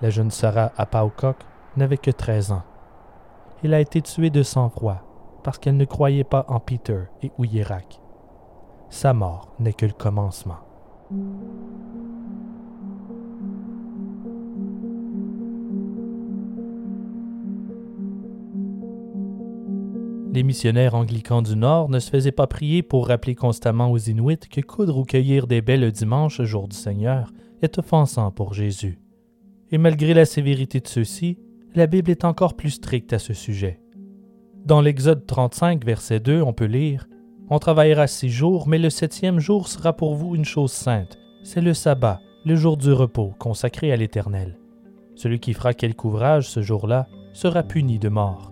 La 0.00 0.10
jeune 0.10 0.32
Sarah 0.32 0.72
Apaokok 0.76 1.36
n'avait 1.76 1.96
que 1.96 2.10
13 2.10 2.52
ans. 2.52 2.64
Elle 3.62 3.74
a 3.74 3.80
été 3.80 4.02
tuée 4.02 4.30
de 4.30 4.42
sang-froid 4.42 5.02
parce 5.44 5.58
qu'elle 5.58 5.76
ne 5.76 5.84
croyait 5.84 6.24
pas 6.24 6.44
en 6.48 6.58
Peter 6.58 7.04
et 7.22 7.30
Ouyerak. 7.38 8.00
Sa 8.90 9.12
mort 9.12 9.52
n'est 9.60 9.72
que 9.72 9.86
le 9.86 9.92
commencement. 9.92 10.58
Les 20.32 20.42
missionnaires 20.44 20.94
anglicans 20.94 21.42
du 21.42 21.56
Nord 21.56 21.90
ne 21.90 21.98
se 21.98 22.08
faisaient 22.08 22.32
pas 22.32 22.46
prier 22.46 22.82
pour 22.82 23.08
rappeler 23.08 23.34
constamment 23.34 23.90
aux 23.90 23.98
Inuits 23.98 24.38
que 24.38 24.62
coudre 24.62 24.96
ou 24.96 25.04
cueillir 25.04 25.46
des 25.46 25.60
baies 25.60 25.76
le 25.76 25.92
dimanche, 25.92 26.40
jour 26.40 26.68
du 26.68 26.76
Seigneur, 26.76 27.30
est 27.60 27.78
offensant 27.78 28.30
pour 28.30 28.54
Jésus. 28.54 28.98
Et 29.70 29.76
malgré 29.76 30.14
la 30.14 30.24
sévérité 30.24 30.80
de 30.80 30.88
ceux-ci, 30.88 31.36
la 31.74 31.86
Bible 31.86 32.10
est 32.10 32.24
encore 32.24 32.54
plus 32.54 32.70
stricte 32.70 33.12
à 33.12 33.18
ce 33.18 33.34
sujet. 33.34 33.78
Dans 34.64 34.80
l'Exode 34.80 35.26
35, 35.26 35.84
verset 35.84 36.20
2, 36.20 36.40
on 36.40 36.54
peut 36.54 36.64
lire 36.64 37.08
On 37.50 37.58
travaillera 37.58 38.06
six 38.06 38.30
jours, 38.30 38.68
mais 38.68 38.78
le 38.78 38.88
septième 38.88 39.38
jour 39.38 39.68
sera 39.68 39.92
pour 39.92 40.14
vous 40.14 40.34
une 40.34 40.46
chose 40.46 40.72
sainte. 40.72 41.18
C'est 41.42 41.60
le 41.60 41.74
sabbat, 41.74 42.22
le 42.46 42.56
jour 42.56 42.78
du 42.78 42.90
repos, 42.90 43.34
consacré 43.38 43.92
à 43.92 43.96
l'Éternel. 43.96 44.58
Celui 45.14 45.40
qui 45.40 45.52
fera 45.52 45.74
quelque 45.74 46.06
ouvrage 46.06 46.48
ce 46.48 46.62
jour-là 46.62 47.06
sera 47.34 47.62
puni 47.62 47.98
de 47.98 48.08
mort. 48.08 48.51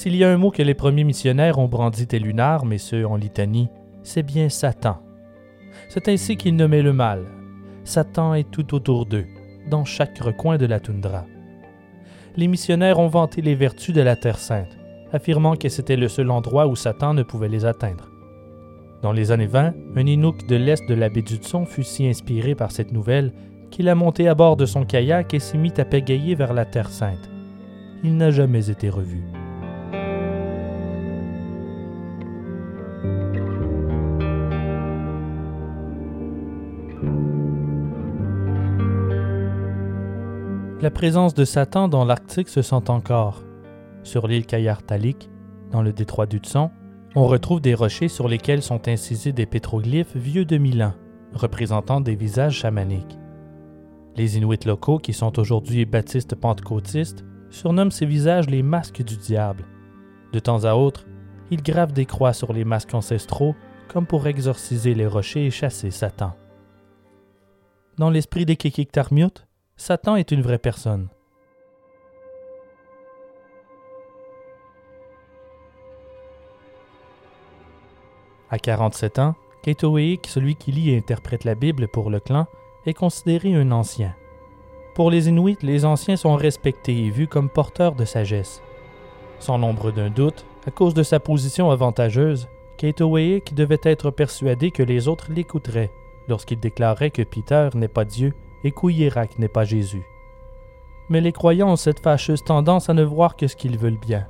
S'il 0.00 0.16
y 0.16 0.24
a 0.24 0.30
un 0.30 0.38
mot 0.38 0.50
que 0.50 0.62
les 0.62 0.72
premiers 0.72 1.04
missionnaires 1.04 1.58
ont 1.58 1.68
brandi 1.68 2.06
tel 2.06 2.26
une 2.26 2.40
arme, 2.40 2.72
et 2.72 2.78
ce 2.78 3.04
en 3.04 3.16
litanie, 3.16 3.68
c'est 4.02 4.22
bien 4.22 4.48
Satan. 4.48 4.96
C'est 5.90 6.08
ainsi 6.08 6.38
qu'ils 6.38 6.56
nommaient 6.56 6.80
le 6.80 6.94
mal. 6.94 7.26
Satan 7.84 8.32
est 8.32 8.50
tout 8.50 8.74
autour 8.74 9.04
d'eux, 9.04 9.26
dans 9.68 9.84
chaque 9.84 10.18
recoin 10.18 10.56
de 10.56 10.64
la 10.64 10.80
toundra. 10.80 11.26
Les 12.34 12.48
missionnaires 12.48 12.98
ont 12.98 13.08
vanté 13.08 13.42
les 13.42 13.54
vertus 13.54 13.94
de 13.94 14.00
la 14.00 14.16
Terre 14.16 14.38
sainte, 14.38 14.74
affirmant 15.12 15.54
que 15.54 15.68
c'était 15.68 15.96
le 15.96 16.08
seul 16.08 16.30
endroit 16.30 16.66
où 16.66 16.76
Satan 16.76 17.12
ne 17.12 17.22
pouvait 17.22 17.50
les 17.50 17.66
atteindre. 17.66 18.08
Dans 19.02 19.12
les 19.12 19.32
années 19.32 19.44
20, 19.44 19.74
un 19.96 20.06
Inuk 20.06 20.46
de 20.46 20.56
l'est 20.56 20.88
de 20.88 20.94
la 20.94 21.10
baie 21.10 21.20
d'Hudson 21.20 21.66
fut 21.66 21.84
si 21.84 22.08
inspiré 22.08 22.54
par 22.54 22.72
cette 22.72 22.92
nouvelle 22.92 23.34
qu'il 23.70 23.86
a 23.86 23.94
monté 23.94 24.28
à 24.28 24.34
bord 24.34 24.56
de 24.56 24.64
son 24.64 24.86
kayak 24.86 25.34
et 25.34 25.40
s'est 25.40 25.58
mis 25.58 25.78
à 25.78 25.84
pégayer 25.84 26.34
vers 26.34 26.54
la 26.54 26.64
Terre 26.64 26.88
Sainte. 26.88 27.28
Il 28.02 28.16
n'a 28.16 28.30
jamais 28.30 28.70
été 28.70 28.88
revu. 28.88 29.24
La 40.82 40.90
présence 40.90 41.34
de 41.34 41.44
Satan 41.44 41.88
dans 41.88 42.06
l'Arctique 42.06 42.48
se 42.48 42.62
sent 42.62 42.88
encore. 42.88 43.42
Sur 44.02 44.26
l'île 44.26 44.46
Kayartalik, 44.46 45.28
dans 45.70 45.82
le 45.82 45.92
détroit 45.92 46.24
du 46.24 46.38
Tson, 46.38 46.70
on 47.14 47.26
retrouve 47.26 47.60
des 47.60 47.74
rochers 47.74 48.08
sur 48.08 48.28
lesquels 48.28 48.62
sont 48.62 48.88
incisés 48.88 49.32
des 49.32 49.44
pétroglyphes 49.44 50.16
vieux 50.16 50.46
de 50.46 50.56
mille 50.56 50.82
ans, 50.82 50.94
représentant 51.34 52.00
des 52.00 52.14
visages 52.14 52.56
chamaniques. 52.56 53.18
Les 54.16 54.38
Inuits 54.38 54.64
locaux, 54.64 54.96
qui 54.96 55.12
sont 55.12 55.38
aujourd'hui 55.38 55.84
baptistes 55.84 56.34
pentecôtistes, 56.34 57.26
surnomment 57.50 57.90
ces 57.90 58.06
visages 58.06 58.48
les 58.48 58.62
masques 58.62 59.02
du 59.02 59.18
diable. 59.18 59.66
De 60.32 60.38
temps 60.38 60.64
à 60.64 60.72
autre, 60.72 61.04
ils 61.50 61.62
gravent 61.62 61.92
des 61.92 62.06
croix 62.06 62.32
sur 62.32 62.54
les 62.54 62.64
masques 62.64 62.94
ancestraux 62.94 63.54
comme 63.88 64.06
pour 64.06 64.26
exorciser 64.26 64.94
les 64.94 65.06
rochers 65.06 65.44
et 65.44 65.50
chasser 65.50 65.90
Satan. 65.90 66.32
Dans 67.98 68.08
l'esprit 68.08 68.46
des 68.46 68.56
Kekiktarmiut, 68.56 69.44
Satan 69.80 70.16
est 70.16 70.30
une 70.30 70.42
vraie 70.42 70.58
personne. 70.58 71.08
À 78.50 78.58
47 78.58 79.18
ans, 79.20 79.36
Keitoweik, 79.62 80.26
celui 80.26 80.56
qui 80.56 80.70
lit 80.70 80.90
et 80.90 80.98
interprète 80.98 81.44
la 81.44 81.54
Bible 81.54 81.88
pour 81.88 82.10
le 82.10 82.20
clan, 82.20 82.46
est 82.84 82.92
considéré 82.92 83.54
un 83.54 83.72
ancien. 83.72 84.14
Pour 84.94 85.10
les 85.10 85.30
Inuits, 85.30 85.56
les 85.62 85.86
anciens 85.86 86.16
sont 86.16 86.36
respectés 86.36 87.06
et 87.06 87.08
vus 87.08 87.26
comme 87.26 87.48
porteurs 87.48 87.94
de 87.94 88.04
sagesse. 88.04 88.60
Sans 89.38 89.56
l'ombre 89.56 89.92
d'un 89.92 90.10
doute, 90.10 90.44
à 90.66 90.70
cause 90.70 90.92
de 90.92 91.02
sa 91.02 91.20
position 91.20 91.70
avantageuse, 91.70 92.50
Keitoweik 92.76 93.54
devait 93.54 93.80
être 93.84 94.10
persuadé 94.10 94.72
que 94.72 94.82
les 94.82 95.08
autres 95.08 95.32
l'écouteraient 95.32 95.90
lorsqu'il 96.28 96.60
déclarait 96.60 97.10
que 97.10 97.22
Peter 97.22 97.70
n'est 97.74 97.88
pas 97.88 98.04
Dieu 98.04 98.34
et 98.64 98.72
qu'Ouyerak 98.72 99.38
n'est 99.38 99.48
pas 99.48 99.64
Jésus. 99.64 100.04
Mais 101.08 101.20
les 101.20 101.32
croyants 101.32 101.72
ont 101.72 101.76
cette 101.76 102.00
fâcheuse 102.00 102.44
tendance 102.44 102.88
à 102.88 102.94
ne 102.94 103.02
voir 103.02 103.36
que 103.36 103.46
ce 103.46 103.56
qu'ils 103.56 103.78
veulent 103.78 103.98
bien. 103.98 104.26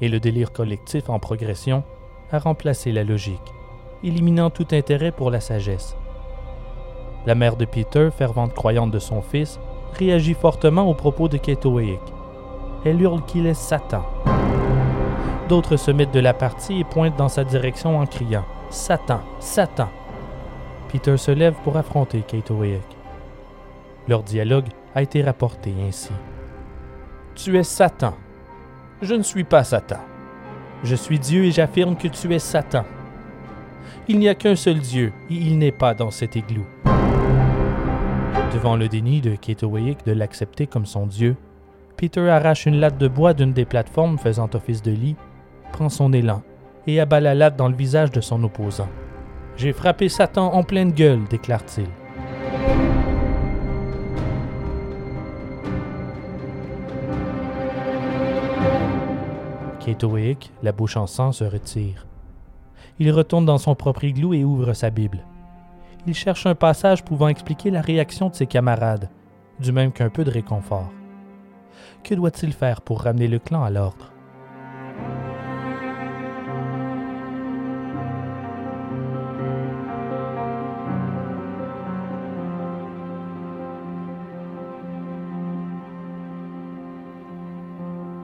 Et 0.00 0.08
le 0.08 0.20
délire 0.20 0.52
collectif 0.52 1.08
en 1.08 1.18
progression 1.18 1.84
a 2.32 2.38
remplacé 2.38 2.90
la 2.90 3.04
logique, 3.04 3.54
éliminant 4.02 4.50
tout 4.50 4.66
intérêt 4.72 5.12
pour 5.12 5.30
la 5.30 5.40
sagesse. 5.40 5.96
La 7.26 7.34
mère 7.34 7.56
de 7.56 7.64
Peter, 7.64 8.10
fervente 8.16 8.54
croyante 8.54 8.90
de 8.90 8.98
son 8.98 9.22
fils, 9.22 9.58
réagit 9.94 10.34
fortement 10.34 10.90
aux 10.90 10.94
propos 10.94 11.28
de 11.28 11.38
Ketoweik. 11.38 12.00
Elle 12.84 13.00
hurle 13.00 13.24
qu'il 13.24 13.46
est 13.46 13.54
Satan. 13.54 14.04
D'autres 15.48 15.76
se 15.76 15.90
mettent 15.90 16.12
de 16.12 16.20
la 16.20 16.34
partie 16.34 16.80
et 16.80 16.84
pointent 16.84 17.16
dans 17.16 17.28
sa 17.28 17.44
direction 17.44 17.98
en 17.98 18.06
criant 18.06 18.44
Satan, 18.70 19.20
Satan. 19.40 19.88
Peter 20.88 21.16
se 21.16 21.30
lève 21.30 21.54
pour 21.64 21.76
affronter 21.76 22.22
Ketoweik. 22.22 22.93
Leur 24.08 24.22
dialogue 24.22 24.66
a 24.94 25.02
été 25.02 25.22
rapporté 25.22 25.74
ainsi. 25.86 26.12
Tu 27.34 27.56
es 27.58 27.62
Satan. 27.62 28.14
Je 29.00 29.14
ne 29.14 29.22
suis 29.22 29.44
pas 29.44 29.64
Satan. 29.64 30.00
Je 30.82 30.94
suis 30.94 31.18
Dieu 31.18 31.44
et 31.44 31.50
j'affirme 31.50 31.96
que 31.96 32.08
tu 32.08 32.34
es 32.34 32.38
Satan. 32.38 32.84
Il 34.06 34.18
n'y 34.18 34.28
a 34.28 34.34
qu'un 34.34 34.56
seul 34.56 34.78
Dieu 34.78 35.12
et 35.30 35.34
il 35.34 35.58
n'est 35.58 35.72
pas 35.72 35.94
dans 35.94 36.10
cet 36.10 36.36
igloo. 36.36 36.66
Devant 38.52 38.76
le 38.76 38.88
déni 38.88 39.20
de 39.20 39.34
Ketowayik 39.34 40.04
de 40.04 40.12
l'accepter 40.12 40.66
comme 40.66 40.86
son 40.86 41.06
Dieu, 41.06 41.36
Peter 41.96 42.28
arrache 42.28 42.66
une 42.66 42.80
latte 42.80 42.98
de 42.98 43.08
bois 43.08 43.32
d'une 43.32 43.52
des 43.52 43.64
plateformes 43.64 44.18
faisant 44.18 44.50
office 44.52 44.82
de 44.82 44.90
lit, 44.90 45.16
prend 45.72 45.88
son 45.88 46.12
élan 46.12 46.42
et 46.86 47.00
abat 47.00 47.20
la 47.20 47.34
latte 47.34 47.56
dans 47.56 47.68
le 47.68 47.74
visage 47.74 48.10
de 48.10 48.20
son 48.20 48.44
opposant. 48.44 48.88
J'ai 49.56 49.72
frappé 49.72 50.08
Satan 50.08 50.52
en 50.52 50.62
pleine 50.62 50.92
gueule, 50.92 51.24
déclare-t-il. 51.30 51.86
Ketowick, 59.84 60.50
la 60.62 60.72
bouche 60.72 60.96
en 60.96 61.06
sang, 61.06 61.32
se 61.32 61.44
retire. 61.44 62.06
Il 62.98 63.12
retourne 63.12 63.44
dans 63.44 63.58
son 63.58 63.74
propre 63.74 64.04
igloo 64.04 64.32
et 64.32 64.42
ouvre 64.42 64.72
sa 64.72 64.88
Bible. 64.88 65.18
Il 66.06 66.14
cherche 66.14 66.46
un 66.46 66.54
passage 66.54 67.04
pouvant 67.04 67.28
expliquer 67.28 67.70
la 67.70 67.82
réaction 67.82 68.30
de 68.30 68.34
ses 68.34 68.46
camarades, 68.46 69.10
du 69.60 69.72
même 69.72 69.92
qu'un 69.92 70.08
peu 70.08 70.24
de 70.24 70.30
réconfort. 70.30 70.90
Que 72.02 72.14
doit-il 72.14 72.54
faire 72.54 72.80
pour 72.80 73.02
ramener 73.02 73.28
le 73.28 73.38
clan 73.38 73.62
à 73.62 73.68
l'ordre? 73.68 74.10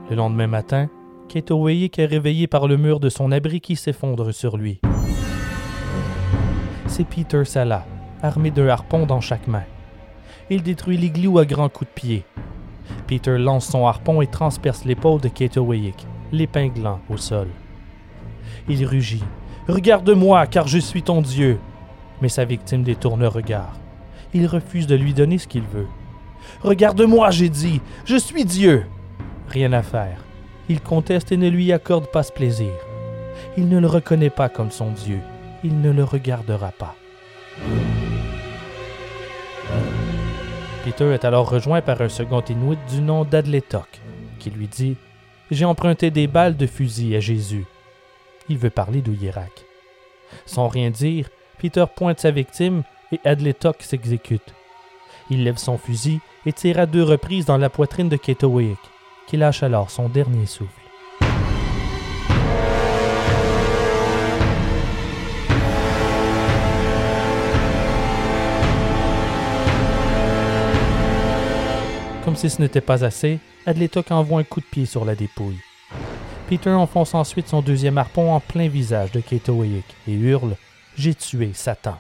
Le 0.09 0.17
lendemain 0.17 0.47
matin, 0.47 0.89
Ketoweyik 1.31 2.01
est 2.01 2.07
réveillé 2.07 2.49
par 2.49 2.67
le 2.67 2.77
mur 2.77 2.99
de 2.99 3.09
son 3.09 3.31
abri 3.31 3.61
qui 3.61 3.77
s'effondre 3.77 4.35
sur 4.35 4.57
lui. 4.57 4.81
C'est 6.89 7.05
Peter 7.05 7.45
Sala, 7.45 7.87
armé 8.21 8.51
d'un 8.51 8.67
harpon 8.67 9.07
dans 9.07 9.21
chaque 9.21 9.47
main. 9.47 9.63
Il 10.51 10.65
détruit 10.65 10.97
l'igloo 10.97 11.39
à 11.39 11.45
grands 11.45 11.69
coups 11.69 11.89
de 11.89 11.95
pied. 11.95 12.25
Peter 13.07 13.39
lance 13.39 13.67
son 13.67 13.87
harpon 13.87 14.21
et 14.23 14.27
transperce 14.27 14.85
l'épaule 14.85 15.21
de 15.21 15.29
Ketoweyik, 15.29 16.05
l'épinglant 16.33 16.99
au 17.09 17.17
sol. 17.17 17.47
Il 18.69 18.85
rugit 18.85 19.23
Regarde-moi, 19.69 20.49
car 20.49 20.67
je 20.67 20.79
suis 20.79 21.05
ton 21.05 21.23
Dieu. 21.23 21.61
Mais 22.21 22.29
sa 22.29 22.45
victime 22.45 22.83
détourne 22.83 23.21
le 23.21 23.29
regard. 23.29 23.79
Il 24.35 24.49
refuse 24.49 24.89
de 24.89 24.97
lui 24.97 25.15
donner 25.15 25.39
ce 25.39 25.47
qu'il 25.47 25.63
veut. 25.63 25.87
Regarde-moi, 26.63 27.31
j'ai 27.31 27.51
dit, 27.51 27.81
je 28.05 28.17
suis 28.17 28.45
Dieu. 28.45 28.85
Rien 29.49 29.73
à 29.73 29.85
faire 29.85 30.25
il 30.71 30.81
conteste 30.81 31.33
et 31.33 31.37
ne 31.37 31.49
lui 31.49 31.73
accorde 31.73 32.07
pas 32.07 32.23
ce 32.23 32.31
plaisir. 32.31 32.71
Il 33.57 33.69
ne 33.69 33.81
le 33.81 33.89
reconnaît 33.89 34.31
pas 34.31 34.49
comme 34.49 34.71
son 34.71 34.93
Dieu. 34.93 35.19
Il 35.65 35.81
ne 35.81 35.91
le 35.91 36.05
regardera 36.05 36.71
pas. 36.71 36.95
Peter 40.85 41.13
est 41.13 41.25
alors 41.25 41.51
rejoint 41.51 41.83
par 41.83 42.01
un 42.01 42.09
second 42.09 42.41
Inuit 42.49 42.79
du 42.89 43.01
nom 43.01 43.25
d'Adletok, 43.25 44.01
qui 44.39 44.51
lui 44.51 44.69
dit 44.69 44.97
J'ai 45.51 45.65
emprunté 45.65 46.13
des 46.13 46.29
balles 46.29 46.57
de 46.57 46.69
fusil 46.69 47.17
à 47.17 47.21
Jésus. 47.21 47.67
Il 48.49 48.57
veut 48.57 48.71
parler 48.71 49.03
d'Ouyerak. 49.03 49.65
Sans 50.47 50.69
rien 50.69 50.91
dire, 50.91 51.31
Peter 51.59 51.85
pointe 51.93 52.21
sa 52.21 52.31
victime 52.31 52.85
et 53.11 53.19
Adletok 53.25 53.83
s'exécute. 53.83 54.55
Il 55.31 55.43
lève 55.43 55.59
son 55.59 55.79
fusil 55.79 56.21
et 56.47 56.53
tire 56.53 56.79
à 56.79 56.87
deux 56.87 57.03
reprises 57.03 57.47
dans 57.47 57.59
la 57.59 57.71
poitrine 57.71 58.09
de 58.09 58.17
Ketowik 58.17 58.79
lâche 59.37 59.63
alors 59.63 59.91
son 59.91 60.09
dernier 60.09 60.47
souffle. 60.47 60.81
Comme 72.25 72.37
si 72.37 72.49
ce 72.49 72.63
n'était 72.63 72.81
pas 72.81 73.05
assez, 73.05 73.41
Adletok 73.67 74.11
envoie 74.13 74.41
un 74.41 74.45
coup 74.45 74.61
de 74.61 74.67
pied 74.67 74.87
sur 74.87 75.05
la 75.05 75.15
dépouille. 75.15 75.59
Peter 76.49 76.71
enfonce 76.71 77.15
ensuite 77.15 77.49
son 77.49 77.63
deuxième 77.63 77.99
harpon 77.99 78.33
en 78.33 78.41
plein 78.41 78.69
visage 78.69 79.13
de 79.13 79.21
Ketowick 79.21 79.85
et 80.07 80.13
hurle 80.13 80.57
J'ai 80.97 81.15
tué 81.15 81.51
Satan. 81.55 81.97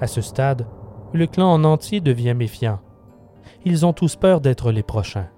À 0.00 0.06
ce 0.06 0.20
stade, 0.20 0.66
le 1.12 1.26
clan 1.26 1.52
en 1.52 1.64
entier 1.64 2.00
devient 2.00 2.34
méfiant. 2.34 2.80
Ils 3.64 3.86
ont 3.86 3.92
tous 3.92 4.16
peur 4.16 4.40
d'être 4.40 4.72
les 4.72 4.82
prochains. 4.82 5.28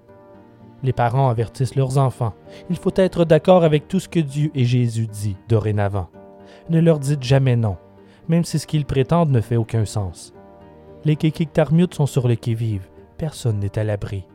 Les 0.82 0.92
parents 0.92 1.28
avertissent 1.28 1.76
leurs 1.76 1.98
enfants. 1.98 2.34
Il 2.70 2.76
faut 2.76 2.92
être 2.96 3.24
d'accord 3.24 3.64
avec 3.64 3.86
tout 3.86 4.00
ce 4.00 4.08
que 4.08 4.20
Dieu 4.20 4.50
et 4.54 4.64
Jésus 4.64 5.06
dit 5.06 5.36
dorénavant. 5.48 6.08
Ne 6.70 6.80
leur 6.80 6.98
dites 6.98 7.22
jamais 7.22 7.56
non, 7.56 7.76
même 8.28 8.44
si 8.44 8.58
ce 8.58 8.66
qu'ils 8.66 8.86
prétendent 8.86 9.30
ne 9.30 9.40
fait 9.40 9.56
aucun 9.56 9.84
sens. 9.84 10.32
Les 11.04 11.16
Kekiktarmut 11.16 11.94
sont 11.94 12.06
sur 12.06 12.28
le 12.28 12.34
qui-vive. 12.34 12.88
Personne 13.18 13.58
n'est 13.58 13.78
à 13.78 13.84
l'abri. 13.84 14.26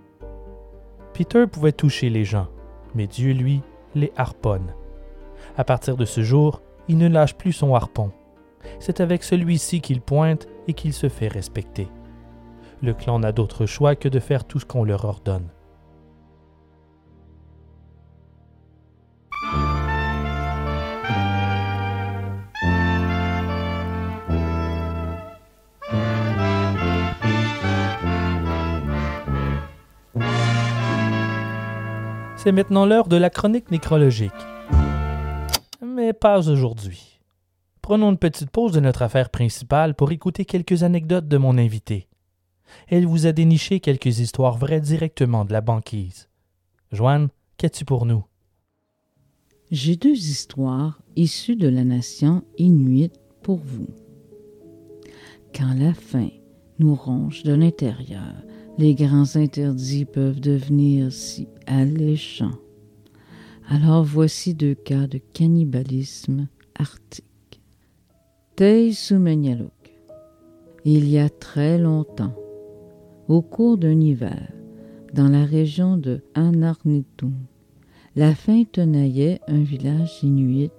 Peter 1.13 1.47
pouvait 1.47 1.71
toucher 1.71 2.09
les 2.09 2.25
gens, 2.25 2.47
mais 2.93 3.07
Dieu, 3.07 3.33
lui, 3.33 3.61
les 3.95 4.11
harponne. 4.15 4.73
À 5.57 5.63
partir 5.63 5.95
de 5.95 6.05
ce 6.05 6.21
jour, 6.21 6.61
il 6.88 6.97
ne 6.97 7.07
lâche 7.07 7.36
plus 7.36 7.53
son 7.53 7.73
harpon. 7.73 8.11
C'est 8.79 8.99
avec 8.99 9.23
celui-ci 9.23 9.81
qu'il 9.81 10.01
pointe 10.01 10.47
et 10.68 10.74
qu'il 10.74 10.93
se 10.93 11.09
fait 11.09 11.28
respecter. 11.28 11.88
Le 12.82 12.93
clan 12.93 13.20
n'a 13.20 13.32
d'autre 13.32 13.66
choix 13.66 13.95
que 13.95 14.09
de 14.09 14.20
faire 14.20 14.45
tout 14.45 14.59
ce 14.59 14.66
qu'on 14.66 14.84
leur 14.84 15.05
ordonne. 15.05 15.49
C'est 32.45 32.51
maintenant 32.51 32.86
l'heure 32.86 33.07
de 33.07 33.18
la 33.18 33.32
chronique 33.32 33.72
nécrologique. 33.72 34.32
Mais 35.84 36.13
pas 36.13 36.47
aujourd'hui. 36.47 37.14
Prenons 37.86 38.09
une 38.09 38.17
petite 38.17 38.49
pause 38.49 38.71
de 38.71 38.79
notre 38.79 39.03
affaire 39.03 39.29
principale 39.29 39.93
pour 39.93 40.11
écouter 40.11 40.43
quelques 40.43 40.81
anecdotes 40.81 41.27
de 41.27 41.38
mon 41.38 41.55
invité. 41.55 42.07
Elle 42.88 43.05
vous 43.05 43.27
a 43.27 43.31
déniché 43.31 43.79
quelques 43.79 44.21
histoires 44.21 44.57
vraies 44.57 44.81
directement 44.81 45.45
de 45.45 45.53
la 45.53 45.61
banquise. 45.61 46.27
Joanne, 46.91 47.27
qu'as-tu 47.57 47.86
pour 47.86 48.07
nous? 48.07 48.25
J'ai 49.69 49.97
deux 49.97 50.17
histoires 50.17 50.99
issues 51.15 51.57
de 51.57 51.67
la 51.67 51.83
nation 51.83 52.43
inuit 52.57 53.13
pour 53.43 53.57
vous. 53.57 53.89
Quand 55.53 55.75
la 55.77 55.93
faim 55.93 56.29
nous 56.79 56.95
ronge 56.95 57.43
de 57.43 57.53
l'intérieur, 57.53 58.33
les 58.79 58.95
grands 58.95 59.36
interdits 59.36 60.05
peuvent 60.05 60.39
devenir 60.39 61.11
si 61.11 61.47
alléchants. 61.67 62.57
Alors 63.69 64.03
voici 64.03 64.55
deux 64.55 64.73
cas 64.73 65.05
de 65.05 65.19
cannibalisme 65.19 66.47
arctique. 66.73 67.25
Il 70.86 71.10
y 71.10 71.18
a 71.18 71.30
très 71.30 71.78
longtemps, 71.78 72.34
au 73.28 73.41
cours 73.41 73.78
d'un 73.78 73.99
hiver, 73.99 74.53
dans 75.14 75.28
la 75.28 75.43
région 75.43 75.97
de 75.97 76.22
Anarnitum, 76.36 77.34
la 78.16 78.34
faim 78.34 78.64
tenaillait 78.72 79.41
un 79.49 79.62
village 79.62 80.24
inuit, 80.24 80.72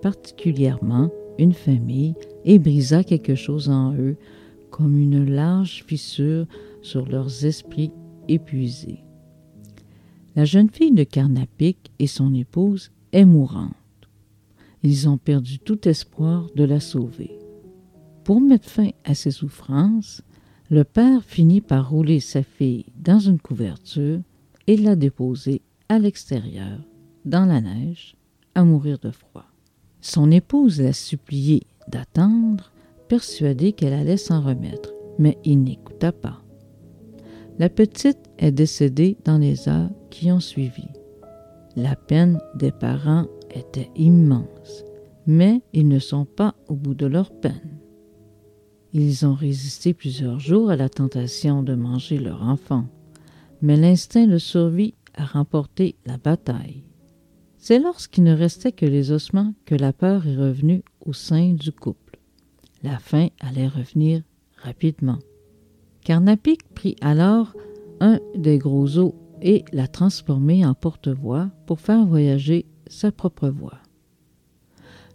particulièrement 0.00 1.10
une 1.38 1.52
famille, 1.52 2.14
et 2.46 2.58
brisa 2.58 3.04
quelque 3.04 3.34
chose 3.34 3.68
en 3.68 3.92
eux, 3.92 4.16
comme 4.70 4.96
une 4.96 5.30
large 5.30 5.84
fissure 5.86 6.46
sur 6.80 7.06
leurs 7.06 7.44
esprits 7.44 7.92
épuisés. 8.28 9.04
La 10.34 10.46
jeune 10.46 10.70
fille 10.70 10.92
de 10.92 11.04
Carnapic 11.04 11.92
et 11.98 12.06
son 12.06 12.32
épouse 12.32 12.90
est 13.12 13.26
mourante. 13.26 13.77
Ils 14.82 15.08
ont 15.08 15.18
perdu 15.18 15.58
tout 15.58 15.88
espoir 15.88 16.48
de 16.54 16.64
la 16.64 16.80
sauver. 16.80 17.38
Pour 18.24 18.40
mettre 18.40 18.68
fin 18.68 18.90
à 19.04 19.14
ses 19.14 19.30
souffrances, 19.30 20.22
le 20.70 20.84
père 20.84 21.24
finit 21.24 21.60
par 21.60 21.90
rouler 21.90 22.20
sa 22.20 22.42
fille 22.42 22.86
dans 22.96 23.18
une 23.18 23.40
couverture 23.40 24.20
et 24.66 24.76
la 24.76 24.96
déposer 24.96 25.62
à 25.88 25.98
l'extérieur, 25.98 26.78
dans 27.24 27.46
la 27.46 27.60
neige, 27.60 28.16
à 28.54 28.64
mourir 28.64 28.98
de 28.98 29.10
froid. 29.10 29.46
Son 30.00 30.30
épouse 30.30 30.80
l'a 30.80 30.92
supplié 30.92 31.62
d'attendre, 31.88 32.70
persuadée 33.08 33.72
qu'elle 33.72 33.94
allait 33.94 34.18
s'en 34.18 34.42
remettre, 34.42 34.92
mais 35.18 35.38
il 35.44 35.62
n'écouta 35.62 36.12
pas. 36.12 36.42
La 37.58 37.68
petite 37.68 38.30
est 38.38 38.52
décédée 38.52 39.16
dans 39.24 39.38
les 39.38 39.68
heures 39.68 39.90
qui 40.10 40.30
ont 40.30 40.40
suivi. 40.40 40.86
La 41.76 41.96
peine 41.96 42.38
des 42.54 42.70
parents 42.70 43.26
était 43.54 43.90
immense, 43.96 44.84
mais 45.26 45.62
ils 45.72 45.88
ne 45.88 45.98
sont 45.98 46.24
pas 46.24 46.54
au 46.68 46.74
bout 46.74 46.94
de 46.94 47.06
leur 47.06 47.30
peine. 47.30 47.78
Ils 48.92 49.26
ont 49.26 49.34
résisté 49.34 49.92
plusieurs 49.92 50.40
jours 50.40 50.70
à 50.70 50.76
la 50.76 50.88
tentation 50.88 51.62
de 51.62 51.74
manger 51.74 52.18
leur 52.18 52.42
enfant, 52.42 52.86
mais 53.60 53.76
l'instinct 53.76 54.26
de 54.26 54.38
survie 54.38 54.94
a 55.14 55.24
remporté 55.24 55.96
la 56.06 56.16
bataille. 56.16 56.84
C'est 57.58 57.80
lorsqu'il 57.80 58.24
ne 58.24 58.34
restait 58.34 58.72
que 58.72 58.86
les 58.86 59.10
ossements 59.10 59.52
que 59.66 59.74
la 59.74 59.92
peur 59.92 60.26
est 60.26 60.36
revenue 60.36 60.82
au 61.04 61.12
sein 61.12 61.52
du 61.52 61.72
couple. 61.72 62.18
La 62.82 62.98
faim 62.98 63.28
allait 63.40 63.68
revenir 63.68 64.22
rapidement. 64.62 65.18
Carnapic 66.04 66.62
prit 66.74 66.96
alors 67.00 67.54
un 68.00 68.20
des 68.36 68.58
gros 68.58 68.96
os 68.98 69.12
et 69.42 69.64
l'a 69.72 69.88
transformé 69.88 70.64
en 70.64 70.74
porte-voix 70.74 71.50
pour 71.66 71.80
faire 71.80 72.06
voyager 72.06 72.66
sa 72.88 73.12
propre 73.12 73.48
voix. 73.48 73.78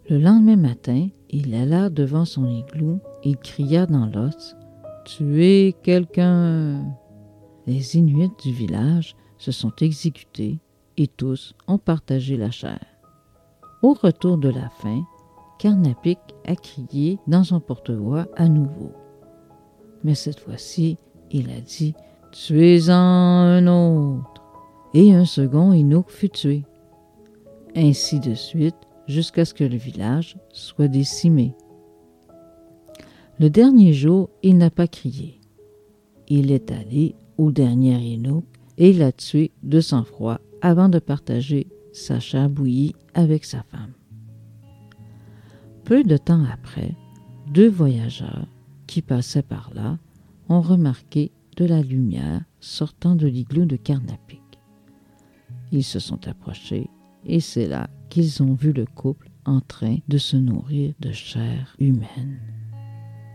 Le 0.08 0.18
lendemain 0.18 0.56
matin, 0.56 1.08
il 1.30 1.54
alla 1.54 1.88
devant 1.88 2.24
son 2.24 2.46
igloo 2.46 3.00
et 3.22 3.34
cria 3.34 3.86
dans 3.86 4.06
l'os 4.06 4.54
Tuez 5.04 5.74
quelqu'un 5.82 6.82
Les 7.66 7.96
Inuits 7.96 8.30
du 8.42 8.52
village 8.52 9.16
se 9.38 9.52
sont 9.52 9.72
exécutés 9.80 10.58
et 10.96 11.06
tous 11.06 11.54
ont 11.66 11.78
partagé 11.78 12.36
la 12.36 12.50
chair. 12.50 12.80
Au 13.82 13.94
retour 13.94 14.38
de 14.38 14.48
la 14.48 14.68
faim, 14.80 15.04
Carnapic 15.58 16.18
a 16.46 16.56
crié 16.56 17.18
dans 17.26 17.44
son 17.44 17.60
porte-voix 17.60 18.26
à 18.36 18.48
nouveau. 18.48 18.92
Mais 20.02 20.14
cette 20.14 20.40
fois-ci, 20.40 20.98
il 21.30 21.50
a 21.50 21.60
dit 21.60 21.94
Tuez-en 22.32 22.94
un 22.94 23.66
autre. 23.66 24.42
Et 24.92 25.12
un 25.12 25.24
second 25.24 25.72
Inuk 25.72 26.10
fut 26.10 26.28
tué. 26.28 26.64
Ainsi 27.76 28.20
de 28.20 28.34
suite, 28.34 28.76
jusqu'à 29.08 29.44
ce 29.44 29.54
que 29.54 29.64
le 29.64 29.76
village 29.76 30.36
soit 30.52 30.88
décimé. 30.88 31.54
Le 33.40 33.50
dernier 33.50 33.92
jour, 33.92 34.30
il 34.42 34.56
n'a 34.58 34.70
pas 34.70 34.86
crié. 34.86 35.40
Il 36.28 36.52
est 36.52 36.70
allé 36.70 37.16
au 37.36 37.50
dernier 37.50 37.96
Inuk 37.96 38.44
et 38.78 38.92
l'a 38.92 39.12
tué 39.12 39.50
de 39.62 39.80
sang-froid 39.80 40.40
avant 40.62 40.88
de 40.88 40.98
partager 40.98 41.66
sa 41.92 42.20
chair 42.20 42.48
bouillie 42.48 42.94
avec 43.12 43.44
sa 43.44 43.62
femme. 43.64 43.92
Peu 45.84 46.02
de 46.02 46.16
temps 46.16 46.44
après, 46.52 46.94
deux 47.52 47.68
voyageurs 47.68 48.46
qui 48.86 49.02
passaient 49.02 49.42
par 49.42 49.70
là 49.74 49.98
ont 50.48 50.60
remarqué 50.60 51.32
de 51.56 51.64
la 51.64 51.82
lumière 51.82 52.42
sortant 52.60 53.16
de 53.16 53.26
l'igloo 53.26 53.64
de 53.64 53.76
Carnapic. 53.76 54.40
Ils 55.72 55.84
se 55.84 55.98
sont 55.98 56.26
approchés 56.28 56.88
et 57.26 57.40
c'est 57.40 57.66
là 57.66 57.88
qu'ils 58.08 58.42
ont 58.42 58.54
vu 58.54 58.72
le 58.72 58.86
couple 58.86 59.28
en 59.44 59.60
train 59.60 59.96
de 60.08 60.18
se 60.18 60.36
nourrir 60.36 60.94
de 61.00 61.12
chair 61.12 61.74
humaine. 61.78 62.38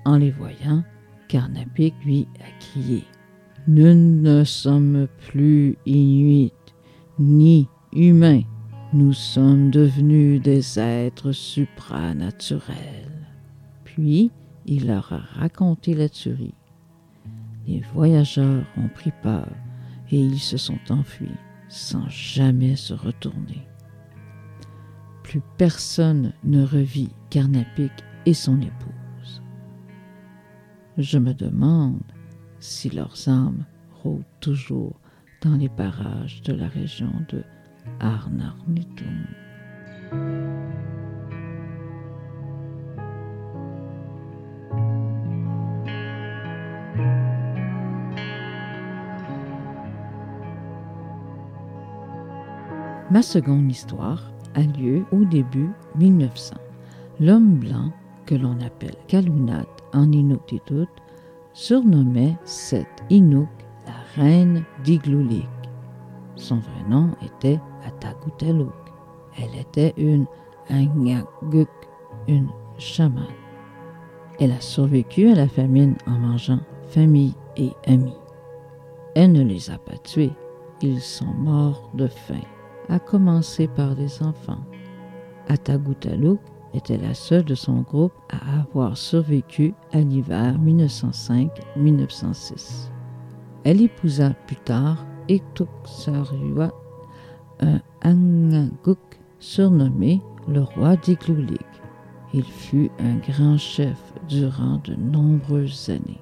En 0.05 0.17
les 0.17 0.31
voyant, 0.31 0.83
Carnapic 1.27 1.93
lui 2.03 2.27
a 2.39 2.59
crié 2.59 3.03
Nous 3.67 3.93
ne 3.93 4.43
sommes 4.43 5.07
plus 5.27 5.77
inuits 5.85 6.53
ni 7.19 7.67
humains, 7.93 8.43
nous 8.93 9.13
sommes 9.13 9.69
devenus 9.69 10.41
des 10.41 10.79
êtres 10.79 11.31
supranaturels. 11.33 13.27
Puis 13.83 14.31
il 14.65 14.87
leur 14.87 15.11
a 15.11 15.17
raconté 15.17 15.93
la 15.93 16.09
tuerie. 16.09 16.55
Les 17.67 17.81
voyageurs 17.93 18.65
ont 18.77 18.87
pris 18.87 19.11
peur 19.21 19.49
et 20.11 20.19
ils 20.19 20.39
se 20.39 20.57
sont 20.57 20.79
enfuis 20.89 21.27
sans 21.67 22.07
jamais 22.09 22.75
se 22.75 22.93
retourner. 22.93 23.68
Plus 25.29 25.43
personne 25.59 26.33
ne 26.43 26.65
revit 26.65 27.11
Carnapic 27.29 27.91
et 28.25 28.33
son 28.33 28.59
épouse. 28.61 29.43
Je 30.97 31.19
me 31.19 31.35
demande 31.35 32.01
si 32.59 32.89
leurs 32.89 33.29
âmes 33.29 33.63
rôdent 34.01 34.23
toujours 34.39 34.99
dans 35.43 35.55
les 35.55 35.69
parages 35.69 36.41
de 36.41 36.53
la 36.53 36.67
région 36.67 37.11
de 37.31 37.43
Arnarnitum. 37.99 39.27
Ma 53.11 53.21
seconde 53.21 53.71
histoire 53.71 54.33
a 54.55 54.61
lieu 54.61 55.05
au 55.11 55.25
début 55.25 55.69
1900. 55.95 56.55
L'homme 57.19 57.55
blanc, 57.55 57.91
que 58.25 58.35
l'on 58.35 58.59
appelle 58.61 58.95
Kalunat 59.07 59.65
en 59.93 60.11
Inuktitut, 60.11 60.87
surnommait 61.53 62.37
cette 62.43 63.03
Inuk 63.09 63.49
la 63.85 64.23
reine 64.23 64.63
d'Iglulik. 64.83 65.47
Son 66.35 66.57
vrai 66.57 66.89
nom 66.89 67.11
était 67.23 67.59
Ataguteluk. 67.85 68.73
Elle 69.37 69.59
était 69.59 69.93
une 69.97 70.25
Angaguk, 70.69 71.69
une 72.27 72.49
chamane. 72.77 73.25
Elle 74.39 74.51
a 74.51 74.61
survécu 74.61 75.29
à 75.29 75.35
la 75.35 75.47
famine 75.47 75.95
en 76.07 76.11
mangeant 76.11 76.59
famille 76.87 77.35
et 77.57 77.71
amis. 77.87 78.17
Elle 79.15 79.33
ne 79.33 79.43
les 79.43 79.69
a 79.69 79.77
pas 79.77 79.97
tués, 79.97 80.31
ils 80.81 81.01
sont 81.01 81.25
morts 81.25 81.89
de 81.93 82.07
faim 82.07 82.39
à 82.89 82.99
commencer 82.99 83.67
par 83.67 83.95
les 83.95 84.21
enfants. 84.21 84.63
Atagutaluk 85.47 86.39
était 86.73 86.97
la 86.97 87.13
seule 87.13 87.45
de 87.45 87.55
son 87.55 87.81
groupe 87.81 88.13
à 88.29 88.61
avoir 88.61 88.97
survécu 88.97 89.73
à 89.91 90.01
l'hiver 90.01 90.57
1905-1906. 90.59 92.91
Elle 93.63 93.81
épousa 93.81 94.31
plus 94.47 94.57
tard 94.57 95.05
Ektuksarua, 95.27 96.71
un 97.61 97.79
Angaguk 98.03 98.99
surnommé 99.39 100.21
le 100.47 100.61
roi 100.61 100.95
d'Iglulik. 100.95 101.65
Il 102.33 102.43
fut 102.43 102.91
un 102.99 103.15
grand 103.15 103.57
chef 103.57 104.13
durant 104.27 104.79
de 104.83 104.93
nombreuses 104.95 105.89
années. 105.89 106.21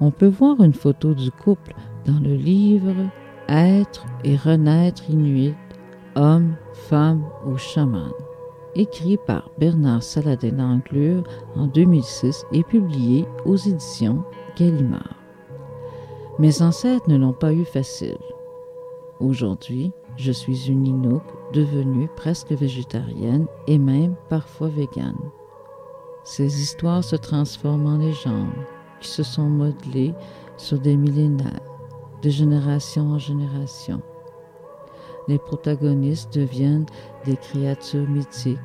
On 0.00 0.10
peut 0.10 0.26
voir 0.26 0.62
une 0.62 0.72
photo 0.72 1.14
du 1.14 1.30
couple 1.30 1.74
dans 2.04 2.18
le 2.20 2.34
livre 2.34 2.94
Être 3.48 4.06
et 4.24 4.36
renaître 4.36 5.08
inuit 5.08 5.54
Homme, 6.18 6.56
femme 6.72 7.26
ou 7.44 7.58
chaman, 7.58 8.10
écrit 8.74 9.18
par 9.18 9.50
Bernard 9.58 10.02
Saladin 10.02 10.52
d'Anglure 10.52 11.24
en 11.56 11.66
2006 11.66 12.46
et 12.52 12.62
publié 12.64 13.26
aux 13.44 13.56
éditions 13.56 14.24
Gallimard. 14.56 15.16
Mes 16.38 16.62
ancêtres 16.62 17.06
ne 17.10 17.18
l'ont 17.18 17.34
pas 17.34 17.52
eu 17.52 17.66
facile. 17.66 18.16
Aujourd'hui, 19.20 19.92
je 20.16 20.32
suis 20.32 20.70
une 20.70 20.86
Inuk 20.86 21.22
devenue 21.52 22.08
presque 22.16 22.52
végétarienne 22.52 23.46
et 23.66 23.76
même 23.76 24.14
parfois 24.30 24.68
végane. 24.68 25.20
Ces 26.24 26.62
histoires 26.62 27.04
se 27.04 27.16
transforment 27.16 27.88
en 27.88 27.98
légendes 27.98 28.64
qui 29.02 29.08
se 29.08 29.22
sont 29.22 29.50
modelées 29.50 30.14
sur 30.56 30.78
des 30.78 30.96
millénaires, 30.96 31.60
de 32.22 32.30
génération 32.30 33.10
en 33.10 33.18
génération. 33.18 34.00
Les 35.28 35.38
protagonistes 35.38 36.34
deviennent 36.34 36.86
des 37.24 37.36
créatures 37.36 38.08
mythiques 38.08 38.58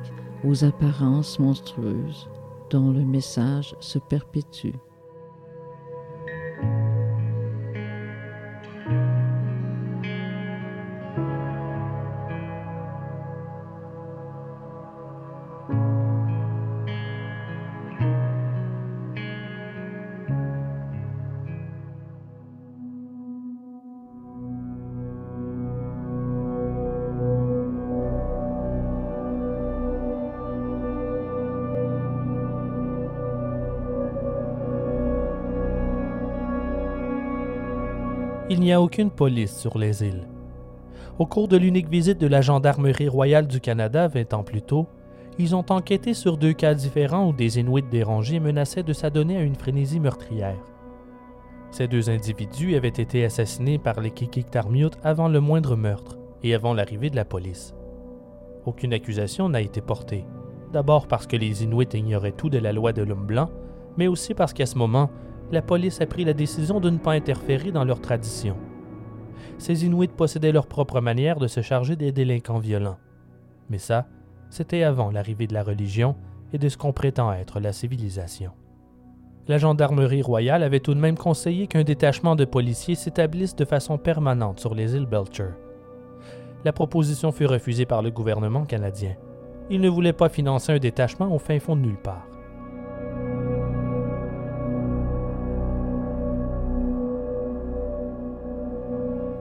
aux 0.44 0.64
apparences 0.64 1.38
monstrueuses 1.38 2.28
dont 2.70 2.90
le 2.90 3.04
message 3.04 3.74
se 3.80 3.98
perpétue. 3.98 4.76
N'y 38.62 38.72
a 38.72 38.80
aucune 38.80 39.10
police 39.10 39.56
sur 39.56 39.78
les 39.78 40.04
îles. 40.04 40.28
Au 41.18 41.26
cours 41.26 41.48
de 41.48 41.56
l'unique 41.56 41.88
visite 41.88 42.18
de 42.18 42.26
la 42.26 42.40
Gendarmerie 42.40 43.08
royale 43.08 43.46
du 43.46 43.60
Canada 43.60 44.08
20 44.08 44.34
ans 44.34 44.42
plus 44.42 44.62
tôt, 44.62 44.86
ils 45.38 45.54
ont 45.54 45.64
enquêté 45.70 46.14
sur 46.14 46.36
deux 46.36 46.52
cas 46.52 46.74
différents 46.74 47.28
où 47.28 47.32
des 47.32 47.58
Inuits 47.58 47.82
dérangés 47.90 48.40
menaçaient 48.40 48.82
de 48.82 48.92
s'adonner 48.92 49.36
à 49.36 49.42
une 49.42 49.54
frénésie 49.54 50.00
meurtrière. 50.00 50.62
Ces 51.70 51.88
deux 51.88 52.10
individus 52.10 52.76
avaient 52.76 52.88
été 52.88 53.24
assassinés 53.24 53.78
par 53.78 54.00
les 54.00 54.10
Kikiktarmiut 54.10 54.90
avant 55.02 55.28
le 55.28 55.40
moindre 55.40 55.74
meurtre 55.74 56.18
et 56.42 56.54
avant 56.54 56.74
l'arrivée 56.74 57.10
de 57.10 57.16
la 57.16 57.24
police. 57.24 57.74
Aucune 58.66 58.92
accusation 58.92 59.48
n'a 59.48 59.60
été 59.60 59.80
portée, 59.80 60.24
d'abord 60.72 61.08
parce 61.08 61.26
que 61.26 61.36
les 61.36 61.64
Inuits 61.64 61.94
ignoraient 61.94 62.32
tout 62.32 62.50
de 62.50 62.58
la 62.58 62.72
loi 62.72 62.92
de 62.92 63.02
l'homme 63.02 63.26
blanc, 63.26 63.50
mais 63.96 64.06
aussi 64.06 64.34
parce 64.34 64.52
qu'à 64.52 64.66
ce 64.66 64.78
moment, 64.78 65.10
la 65.52 65.62
police 65.62 66.00
a 66.00 66.06
pris 66.06 66.24
la 66.24 66.32
décision 66.32 66.80
de 66.80 66.90
ne 66.90 66.98
pas 66.98 67.12
interférer 67.12 67.70
dans 67.70 67.84
leurs 67.84 68.00
traditions. 68.00 68.56
Ces 69.58 69.84
Inuits 69.84 70.08
possédaient 70.08 70.50
leur 70.50 70.66
propre 70.66 71.00
manière 71.00 71.38
de 71.38 71.46
se 71.46 71.60
charger 71.60 71.94
des 71.94 72.10
délinquants 72.10 72.58
violents. 72.58 72.98
Mais 73.68 73.78
ça, 73.78 74.06
c'était 74.48 74.82
avant 74.82 75.10
l'arrivée 75.10 75.46
de 75.46 75.54
la 75.54 75.62
religion 75.62 76.16
et 76.52 76.58
de 76.58 76.68
ce 76.68 76.78
qu'on 76.78 76.92
prétend 76.92 77.32
être 77.32 77.60
la 77.60 77.72
civilisation. 77.72 78.52
La 79.46 79.58
gendarmerie 79.58 80.22
royale 80.22 80.62
avait 80.62 80.80
tout 80.80 80.94
de 80.94 81.00
même 81.00 81.18
conseillé 81.18 81.66
qu'un 81.66 81.84
détachement 81.84 82.34
de 82.34 82.44
policiers 82.44 82.94
s'établisse 82.94 83.54
de 83.54 83.64
façon 83.64 83.98
permanente 83.98 84.58
sur 84.58 84.74
les 84.74 84.94
îles 84.94 85.06
Belcher. 85.06 85.50
La 86.64 86.72
proposition 86.72 87.30
fut 87.30 87.46
refusée 87.46 87.86
par 87.86 88.02
le 88.02 88.10
gouvernement 88.10 88.64
canadien. 88.64 89.16
Il 89.68 89.80
ne 89.80 89.88
voulait 89.88 90.12
pas 90.12 90.28
financer 90.28 90.72
un 90.72 90.78
détachement 90.78 91.34
au 91.34 91.38
fin 91.38 91.58
fond 91.58 91.76
de 91.76 91.82
nulle 91.82 92.00
part. 92.00 92.31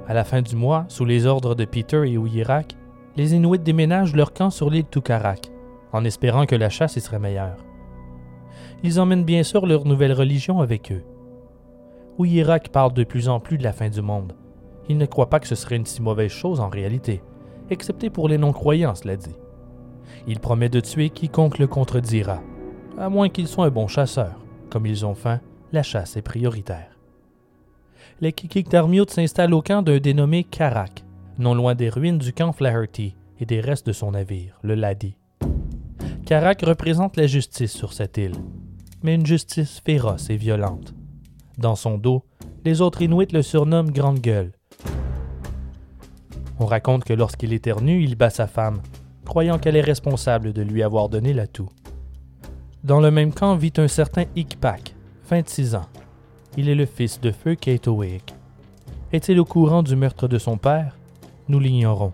À 0.07 0.13
la 0.13 0.23
fin 0.23 0.41
du 0.41 0.55
mois, 0.55 0.85
sous 0.87 1.05
les 1.05 1.25
ordres 1.25 1.55
de 1.55 1.65
Peter 1.65 2.09
et 2.09 2.17
Ouyirak, 2.17 2.75
les 3.15 3.35
Inuits 3.35 3.59
déménagent 3.59 4.15
leur 4.15 4.33
camp 4.33 4.49
sur 4.49 4.69
l'île 4.69 4.87
Tukarak, 4.89 5.51
en 5.93 6.03
espérant 6.05 6.45
que 6.45 6.55
la 6.55 6.69
chasse 6.69 6.95
y 6.95 7.01
serait 7.01 7.19
meilleure. 7.19 7.57
Ils 8.83 8.99
emmènent 8.99 9.25
bien 9.25 9.43
sûr 9.43 9.65
leur 9.65 9.85
nouvelle 9.85 10.13
religion 10.13 10.59
avec 10.59 10.91
eux. 10.91 11.03
Ouyirak 12.17 12.69
parle 12.69 12.93
de 12.93 13.03
plus 13.03 13.29
en 13.29 13.39
plus 13.39 13.57
de 13.57 13.63
la 13.63 13.73
fin 13.73 13.89
du 13.89 14.01
monde. 14.01 14.33
Il 14.89 14.97
ne 14.97 15.05
croit 15.05 15.29
pas 15.29 15.39
que 15.39 15.47
ce 15.47 15.55
serait 15.55 15.75
une 15.75 15.85
si 15.85 16.01
mauvaise 16.01 16.31
chose 16.31 16.59
en 16.59 16.69
réalité, 16.69 17.21
excepté 17.69 18.09
pour 18.09 18.27
les 18.27 18.37
non-croyants, 18.37 18.95
cela 18.95 19.15
dit. 19.15 19.35
Il 20.27 20.39
promet 20.39 20.69
de 20.69 20.79
tuer 20.79 21.09
quiconque 21.09 21.59
le 21.59 21.67
contredira, 21.67 22.41
à 22.97 23.09
moins 23.09 23.29
qu'il 23.29 23.47
soit 23.47 23.65
un 23.65 23.71
bon 23.71 23.87
chasseur. 23.87 24.33
Comme 24.69 24.87
ils 24.87 25.05
ont 25.05 25.15
faim, 25.15 25.39
la 25.71 25.83
chasse 25.83 26.17
est 26.17 26.21
prioritaire 26.21 27.00
les 28.21 28.33
Kikiktarmiut 28.33 29.09
s'installent 29.09 29.53
au 29.55 29.63
camp 29.63 29.81
d'un 29.81 29.97
dénommé 29.97 30.43
Karak, 30.43 31.03
non 31.39 31.55
loin 31.55 31.73
des 31.73 31.89
ruines 31.89 32.19
du 32.19 32.33
camp 32.33 32.53
Flaherty 32.53 33.15
et 33.39 33.45
des 33.45 33.59
restes 33.59 33.87
de 33.87 33.93
son 33.93 34.11
navire, 34.11 34.59
le 34.61 34.75
Ladi. 34.75 35.17
Karak 36.27 36.61
représente 36.61 37.17
la 37.17 37.25
justice 37.25 37.71
sur 37.71 37.93
cette 37.93 38.17
île, 38.17 38.35
mais 39.01 39.15
une 39.15 39.25
justice 39.25 39.81
féroce 39.83 40.29
et 40.29 40.37
violente. 40.37 40.93
Dans 41.57 41.75
son 41.75 41.97
dos, 41.97 42.23
les 42.63 42.81
autres 42.81 43.01
Inuits 43.01 43.33
le 43.33 43.41
surnomment 43.41 43.91
Grande 43.91 44.19
Gueule. 44.19 44.51
On 46.59 46.67
raconte 46.67 47.03
que 47.03 47.13
lorsqu'il 47.13 47.53
éternue, 47.53 48.03
il 48.03 48.15
bat 48.15 48.29
sa 48.29 48.45
femme, 48.45 48.81
croyant 49.25 49.57
qu'elle 49.57 49.75
est 49.75 49.81
responsable 49.81 50.53
de 50.53 50.61
lui 50.61 50.83
avoir 50.83 51.09
donné 51.09 51.33
l'atout. 51.33 51.69
Dans 52.83 52.99
le 52.99 53.09
même 53.09 53.33
camp 53.33 53.55
vit 53.55 53.73
un 53.77 53.87
certain 53.87 54.25
Ikpak, 54.35 54.93
26 55.27 55.73
ans, 55.73 55.87
il 56.57 56.69
est 56.69 56.75
le 56.75 56.85
fils 56.85 57.21
de 57.21 57.31
feu 57.31 57.55
Katowick. 57.55 58.33
Est-il 59.13 59.39
au 59.39 59.45
courant 59.45 59.83
du 59.83 59.95
meurtre 59.95 60.27
de 60.27 60.37
son 60.37 60.57
père? 60.57 60.97
Nous 61.47 61.59
l'ignorons. 61.59 62.13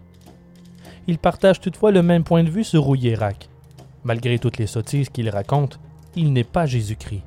Il 1.07 1.17
partage 1.17 1.59
toutefois 1.59 1.91
le 1.91 2.03
même 2.03 2.23
point 2.23 2.43
de 2.43 2.49
vue 2.49 2.63
sur 2.63 2.83
Rouillerak. 2.83 3.49
Malgré 4.03 4.39
toutes 4.39 4.57
les 4.57 4.67
sottises 4.67 5.09
qu'il 5.09 5.29
raconte, 5.29 5.79
il 6.15 6.33
n'est 6.33 6.43
pas 6.43 6.65
Jésus-Christ. 6.65 7.23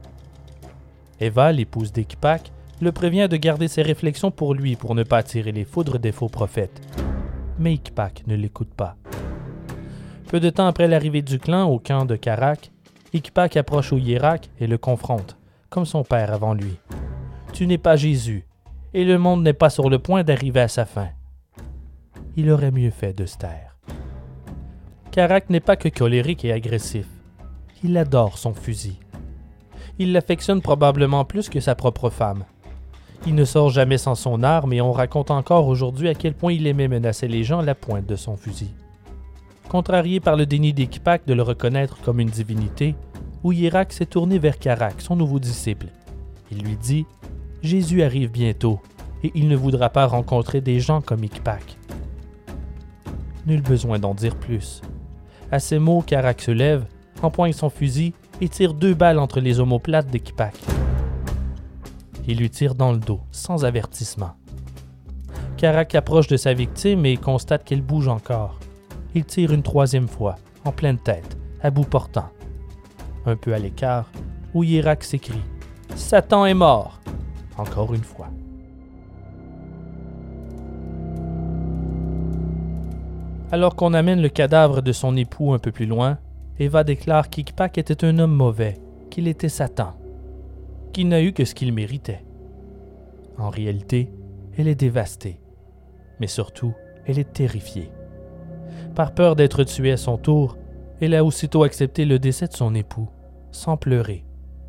Eva, 1.21 1.53
l'épouse 1.53 1.93
d'Ekpak, 1.93 2.51
le 2.81 2.93
prévient 2.93 3.29
de 3.29 3.37
garder 3.37 3.69
ses 3.69 3.83
réflexions 3.83 4.31
pour 4.31 4.55
lui 4.55 4.77
pour 4.77 4.95
ne 4.95 5.03
pas 5.03 5.19
attirer 5.19 5.53
les 5.53 5.65
foudres 5.65 5.99
des 5.99 6.13
faux 6.13 6.29
prophètes. 6.29 6.81
Mais 7.59 7.73
Ikpak 7.73 8.27
ne 8.27 8.35
l'écoute 8.35 8.73
pas. 8.75 8.97
Peu 10.29 10.41
de 10.41 10.49
temps 10.49 10.67
après 10.67 10.89
l'arrivée 10.89 11.23
du 11.23 11.39
clan 11.39 11.69
au 11.69 11.79
camp 11.79 12.07
de 12.07 12.17
Karak, 12.17 12.71
Ikpak 13.13 13.57
approche 13.57 13.93
Ouyerak 13.93 14.49
et 14.61 14.67
le 14.67 14.79
confronte, 14.79 15.37
comme 15.71 15.87
son 15.87 16.05
père 16.05 16.33
avant 16.33 16.53
lui 16.53 16.77
tu 17.53 17.67
n'es 17.67 17.79
pas 17.79 17.97
Jésus, 17.97 18.47
et 18.95 19.05
le 19.05 19.19
monde 19.19 19.43
n'est 19.43 19.53
pas 19.53 19.71
sur 19.71 19.91
le 19.91 19.99
point 19.99 20.23
d'arriver 20.23 20.61
à 20.61 20.69
sa 20.69 20.85
fin. 20.85 21.09
Il 22.37 22.51
aurait 22.51 22.71
mieux 22.71 22.91
fait 22.91 23.13
de 23.13 23.27
se 23.27 23.37
taire. 23.37 23.77
Carac 25.11 25.51
n'est 25.51 25.61
pas 25.61 25.77
que 25.77 25.89
colérique 25.89 26.45
et 26.45 26.53
agressif. 26.53 27.07
Il 27.83 27.97
adore 27.97 28.39
son 28.39 28.55
fusil. 28.55 28.99
Il 29.99 30.13
l'affectionne 30.13 30.63
probablement 30.63 31.25
plus 31.25 31.49
que 31.49 31.61
sa 31.61 31.75
propre 31.75 32.09
femme. 32.09 32.45
Il 33.27 33.35
ne 33.35 33.45
sort 33.45 33.71
jamais 33.71 33.99
sans 33.99 34.15
son 34.15 34.43
arme 34.43 34.73
et 34.73 34.81
on 34.81 34.93
raconte 34.93 35.31
encore 35.31 35.67
aujourd'hui 35.67 36.09
à 36.09 36.15
quel 36.15 36.35
point 36.35 36.53
il 36.53 36.67
aimait 36.67 36.89
menacer 36.89 37.29
les 37.29 37.45
gens 37.45 37.59
à 37.59 37.65
la 37.65 37.75
pointe 37.75 38.07
de 38.07 38.17
son 38.17 38.37
fusil. 38.37 38.71
Contrarié 39.69 40.21
par 40.21 40.37
le 40.37 40.47
déni 40.47 40.73
d'Equipac 40.73 41.27
de 41.27 41.35
le 41.35 41.43
reconnaître 41.43 42.01
comme 42.03 42.21
une 42.21 42.31
divinité, 42.31 42.95
Ouyirak 43.43 43.93
s'est 43.93 44.07
tourné 44.07 44.39
vers 44.39 44.59
Carac, 44.59 45.01
son 45.01 45.17
nouveau 45.17 45.39
disciple. 45.39 45.87
Il 46.53 46.63
lui 46.63 46.77
dit 46.77 47.07
Jésus 47.63 48.03
arrive 48.03 48.31
bientôt 48.31 48.81
et 49.23 49.33
il 49.35 49.49
ne 49.49 49.57
voudra 49.57 49.89
pas 49.89 50.07
rencontrer 50.07 50.61
des 50.61 50.81
gens 50.81 51.01
comme 51.01 51.25
Ikpak. 51.25 51.79
Nul 53.47 53.63
besoin 53.63 53.99
d'en 53.99 54.15
dire 54.15 54.37
plus. 54.37 54.83
À 55.51 55.59
ces 55.59 55.79
mots, 55.79 56.03
Karak 56.03 56.43
se 56.43 56.51
lève, 56.51 56.85
empoigne 57.23 57.53
son 57.53 57.71
fusil 57.71 58.13
et 58.41 58.49
tire 58.49 58.75
deux 58.75 58.95
balles 58.95 59.19
entre 59.19 59.41
les 59.41 59.59
omoplates 59.59 60.09
d'Ikpak. 60.09 60.55
Il 62.29 62.39
lui 62.39 62.51
tire 62.51 62.75
dans 62.75 62.93
le 62.93 62.99
dos, 62.99 63.21
sans 63.31 63.65
avertissement. 63.65 64.33
Karak 65.57 65.95
approche 65.95 66.29
de 66.29 66.37
sa 66.37 66.55
victime 66.55 67.05
et 67.07 67.17
constate 67.17 67.65
qu'elle 67.65 67.83
bouge 67.83 68.09
encore. 68.09 68.59
Il 69.15 69.25
tire 69.25 69.53
une 69.53 69.63
troisième 69.63 70.09
fois, 70.09 70.37
en 70.65 70.73
pleine 70.73 70.99
tête, 70.99 71.37
à 71.63 71.71
bout 71.71 71.85
portant. 71.85 72.31
Un 73.27 73.37
peu 73.37 73.55
à 73.55 73.59
l'écart, 73.59 74.11
Ouyirak 74.55 75.05
s'écrie 75.05 75.43
Satan 75.95 76.47
est 76.47 76.55
mort 76.55 77.01
encore 77.61 77.95
une 77.95 78.03
fois. 78.03 78.29
Alors 83.53 83.75
qu'on 83.77 83.95
amène 83.95 84.23
le 84.23 84.29
cadavre 84.29 84.81
de 84.81 84.93
son 84.93 85.17
époux 85.17 85.53
un 85.53 85.59
peu 85.59 85.73
plus 85.73 85.87
loin, 85.87 86.19
Eva 86.59 86.85
déclare 86.85 87.31
qu'Ikpak 87.31 87.79
était 87.79 88.05
un 88.05 88.19
homme 88.19 88.35
mauvais, 88.35 88.79
qu'il 89.11 89.27
était 89.27 89.49
Satan, 89.49 89.93
qu'il 90.93 91.09
n'a 91.09 91.23
eu 91.23 91.33
que 91.33 91.45
ce 91.45 91.55
qu'il 91.55 91.73
méritait. 91.73 92.25
En 93.39 93.51
réalité, 93.51 94.11
elle 94.57 94.69
est 94.69 94.75
dévastée, 94.75 95.41
mais 96.21 96.27
surtout, 96.27 96.75
elle 97.07 97.19
est 97.19 97.33
terrifiée. 97.33 97.91
Par 98.95 99.15
peur 99.15 99.37
d'être 99.37 99.65
tuée 99.65 99.93
à 99.93 99.97
son 99.97 100.17
tour, 100.17 100.57
elle 101.01 101.15
a 101.15 101.25
aussitôt 101.25 101.63
accepté 101.63 102.05
le 102.05 102.19
décès 102.19 102.47
de 102.47 102.53
son 102.53 102.75
époux, 102.75 103.09
sans 103.53 103.77
pleurer, 103.77 104.25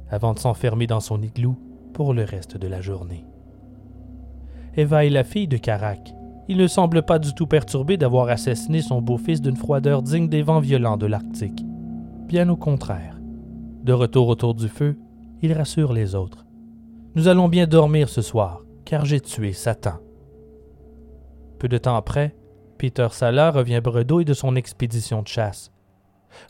avant 0.10 0.34
de 0.34 0.40
s'enfermer 0.40 0.88
dans 0.88 1.00
son 1.00 1.22
igloo 1.22 1.58
pour 1.94 2.14
le 2.14 2.24
reste 2.24 2.58
de 2.58 2.68
la 2.68 2.82
journée. 2.82 3.26
Eva 4.76 5.06
est 5.06 5.10
la 5.10 5.24
fille 5.24 5.48
de 5.48 5.58
Carac. 5.58 6.14
Il 6.48 6.58
ne 6.58 6.68
semble 6.68 7.04
pas 7.04 7.20
du 7.20 7.34
tout 7.34 7.48
perturbé 7.48 7.98
d'avoir 7.98 8.30
assassiné 8.30 8.82
son 8.82 9.02
beau-fils 9.02 9.42
d'une 9.42 9.58
froideur 9.58 10.02
digne 10.02 10.30
des 10.30 10.42
vents 10.42 10.60
violents 10.60 10.98
de 10.98 11.06
l'Arctique. 11.06 11.66
Bien 12.28 12.48
au 12.50 12.56
contraire. 12.56 13.20
De 13.84 13.94
retour 13.94 14.28
autour 14.28 14.54
du 14.54 14.70
feu, 14.70 14.98
il 15.42 15.54
rassure 15.54 15.92
les 15.92 16.16
autres. 16.16 16.46
Nous 17.16 17.28
allons 17.28 17.50
bien 17.50 17.68
dormir 17.68 18.08
ce 18.08 18.22
soir, 18.22 18.62
car 18.86 19.06
j'ai 19.06 19.20
tué 19.20 19.52
Satan. 19.54 20.00
Peu 21.60 21.68
de 21.68 21.78
temps 21.78 21.96
après, 21.96 22.36
Peter 22.78 23.08
Sala 23.12 23.52
revient 23.52 23.82
bredouille 23.84 24.26
de 24.26 24.34
son 24.34 24.56
expédition 24.56 25.22
de 25.22 25.28
chasse. 25.28 25.71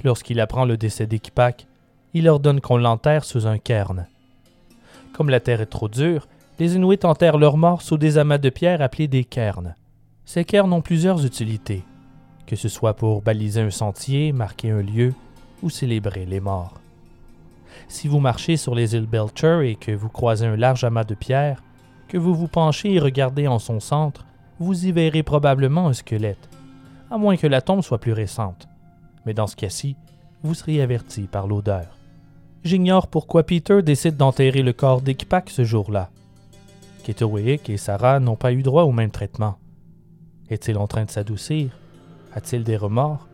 Lorsqu'il 0.03 0.39
apprend 0.39 0.65
le 0.65 0.77
décès 0.77 1.07
d'Equipac, 1.07 1.67
il 2.13 2.27
ordonne 2.27 2.61
qu'on 2.61 2.77
l'enterre 2.77 3.23
sous 3.23 3.47
un 3.47 3.57
cairn. 3.57 4.07
Comme 5.13 5.29
la 5.29 5.39
terre 5.39 5.61
est 5.61 5.67
trop 5.67 5.88
dure, 5.88 6.27
les 6.59 6.75
Inuits 6.75 6.99
enterrent 7.03 7.38
leurs 7.38 7.57
morts 7.57 7.82
sous 7.82 7.97
des 7.97 8.17
amas 8.17 8.38
de 8.38 8.49
pierre 8.49 8.82
appelés 8.82 9.07
des 9.07 9.23
cairns. 9.23 9.75
Ces 10.25 10.45
cairns 10.45 10.73
ont 10.73 10.82
plusieurs 10.82 11.25
utilités, 11.25 11.84
que 12.45 12.55
ce 12.55 12.69
soit 12.69 12.93
pour 12.93 13.21
baliser 13.21 13.61
un 13.61 13.71
sentier, 13.71 14.32
marquer 14.32 14.71
un 14.71 14.82
lieu 14.82 15.13
ou 15.63 15.69
célébrer 15.69 16.25
les 16.25 16.39
morts. 16.39 16.79
Si 17.88 18.07
vous 18.07 18.19
marchez 18.19 18.57
sur 18.57 18.75
les 18.75 18.95
îles 18.95 19.07
Belcher 19.07 19.69
et 19.69 19.75
que 19.75 19.91
vous 19.91 20.09
croisez 20.09 20.45
un 20.45 20.55
large 20.55 20.84
amas 20.84 21.03
de 21.03 21.15
pierre, 21.15 21.63
que 22.07 22.17
vous 22.17 22.36
vous 22.36 22.47
penchez 22.47 22.93
et 22.93 22.99
regardez 22.99 23.47
en 23.47 23.59
son 23.59 23.79
centre, 23.79 24.25
vous 24.59 24.86
y 24.86 24.91
verrez 24.91 25.23
probablement 25.23 25.88
un 25.88 25.93
squelette, 25.93 26.49
à 27.09 27.17
moins 27.17 27.38
que 27.38 27.47
la 27.47 27.61
tombe 27.61 27.82
soit 27.82 27.99
plus 27.99 28.13
récente. 28.13 28.67
Mais 29.26 29.34
dans 29.34 29.47
ce 29.47 29.55
cas-ci, 29.55 29.95
vous 30.43 30.53
serez 30.53 30.82
averti 30.82 31.24
par 31.24 31.47
l'odeur. 31.47 31.97
J'ignore 32.63 33.07
pourquoi 33.07 33.43
Peter 33.43 33.82
décide 33.82 34.17
d'enterrer 34.17 34.61
le 34.61 34.74
corps 34.74 35.01
d'Equipac 35.01 35.49
ce 35.49 35.63
jour-là. 35.63 36.09
Ketoweyik 37.03 37.69
et 37.69 37.78
Sarah 37.78 38.19
n'ont 38.19 38.36
pas 38.36 38.53
eu 38.53 38.61
droit 38.61 38.84
au 38.84 38.91
même 38.91 39.11
traitement. 39.11 39.57
Est-il 40.49 40.78
en 40.78 40.88
train 40.88 41.05
de 41.05 41.11
s'adoucir? 41.11 41.72
A-t-il 42.34 42.63
des 42.63 42.78
remords? 42.78 43.28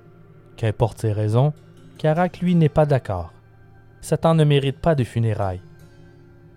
Qu'importe 0.56 1.00
ses 1.00 1.12
raisons, 1.12 1.54
Karak, 1.98 2.40
lui, 2.40 2.56
n'est 2.56 2.70
pas 2.70 2.86
d'accord. 2.86 3.34
Satan 4.02 4.36
ne 4.36 4.44
mérite 4.44 4.80
pas 4.80 4.96
de 4.96 5.04
funérailles. 5.04 5.62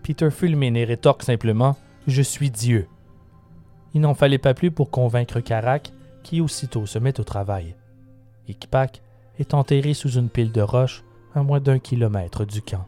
Peter 0.03 0.31
fulmine 0.31 0.77
et 0.77 0.85
rétorque 0.85 1.23
simplement 1.23 1.77
Je 2.07 2.23
suis 2.23 2.51
Dieu. 2.51 2.87
Il 3.95 4.01
n'en 4.03 4.15
fallait 4.15 4.39
pas 4.39 4.55
plus 4.55 4.71
pour 4.71 4.91
convaincre 4.91 5.41
Karak, 5.41 5.93
qui 6.23 6.41
aussitôt 6.41 6.87
se 6.87 6.99
met 6.99 7.19
au 7.19 7.25
travail. 7.25 7.75
Est 9.39 9.55
enterré 9.55 9.95
sous 9.95 10.13
une 10.13 10.29
pile 10.29 10.53
de 10.53 10.61
roches 10.61 11.05
à 11.35 11.43
moins 11.43 11.61
d'un 11.61 11.79
kilomètre 11.79 12.45
du 12.45 12.63
camp. 12.63 12.87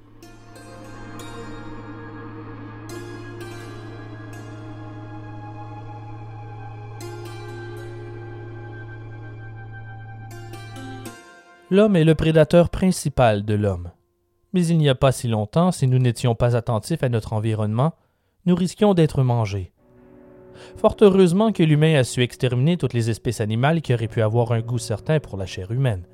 L'homme 11.72 11.96
est 11.96 12.04
le 12.04 12.14
prédateur 12.14 12.68
principal 12.68 13.46
de 13.46 13.54
l'homme. 13.54 13.92
Mais 14.52 14.66
il 14.66 14.76
n'y 14.76 14.90
a 14.90 14.94
pas 14.94 15.10
si 15.10 15.26
longtemps, 15.26 15.72
si 15.72 15.86
nous 15.86 15.98
n'étions 15.98 16.34
pas 16.34 16.54
attentifs 16.54 17.02
à 17.02 17.08
notre 17.08 17.32
environnement, 17.32 17.94
nous 18.44 18.54
risquions 18.54 18.92
d'être 18.92 19.22
mangés. 19.22 19.72
Fort 20.76 20.96
heureusement 21.00 21.50
que 21.50 21.62
l'humain 21.62 21.94
a 21.94 22.04
su 22.04 22.20
exterminer 22.20 22.76
toutes 22.76 22.92
les 22.92 23.08
espèces 23.08 23.40
animales 23.40 23.80
qui 23.80 23.94
auraient 23.94 24.06
pu 24.06 24.20
avoir 24.20 24.52
un 24.52 24.60
goût 24.60 24.76
certain 24.76 25.18
pour 25.18 25.38
la 25.38 25.46
chair 25.46 25.70
humaine. 25.70 26.04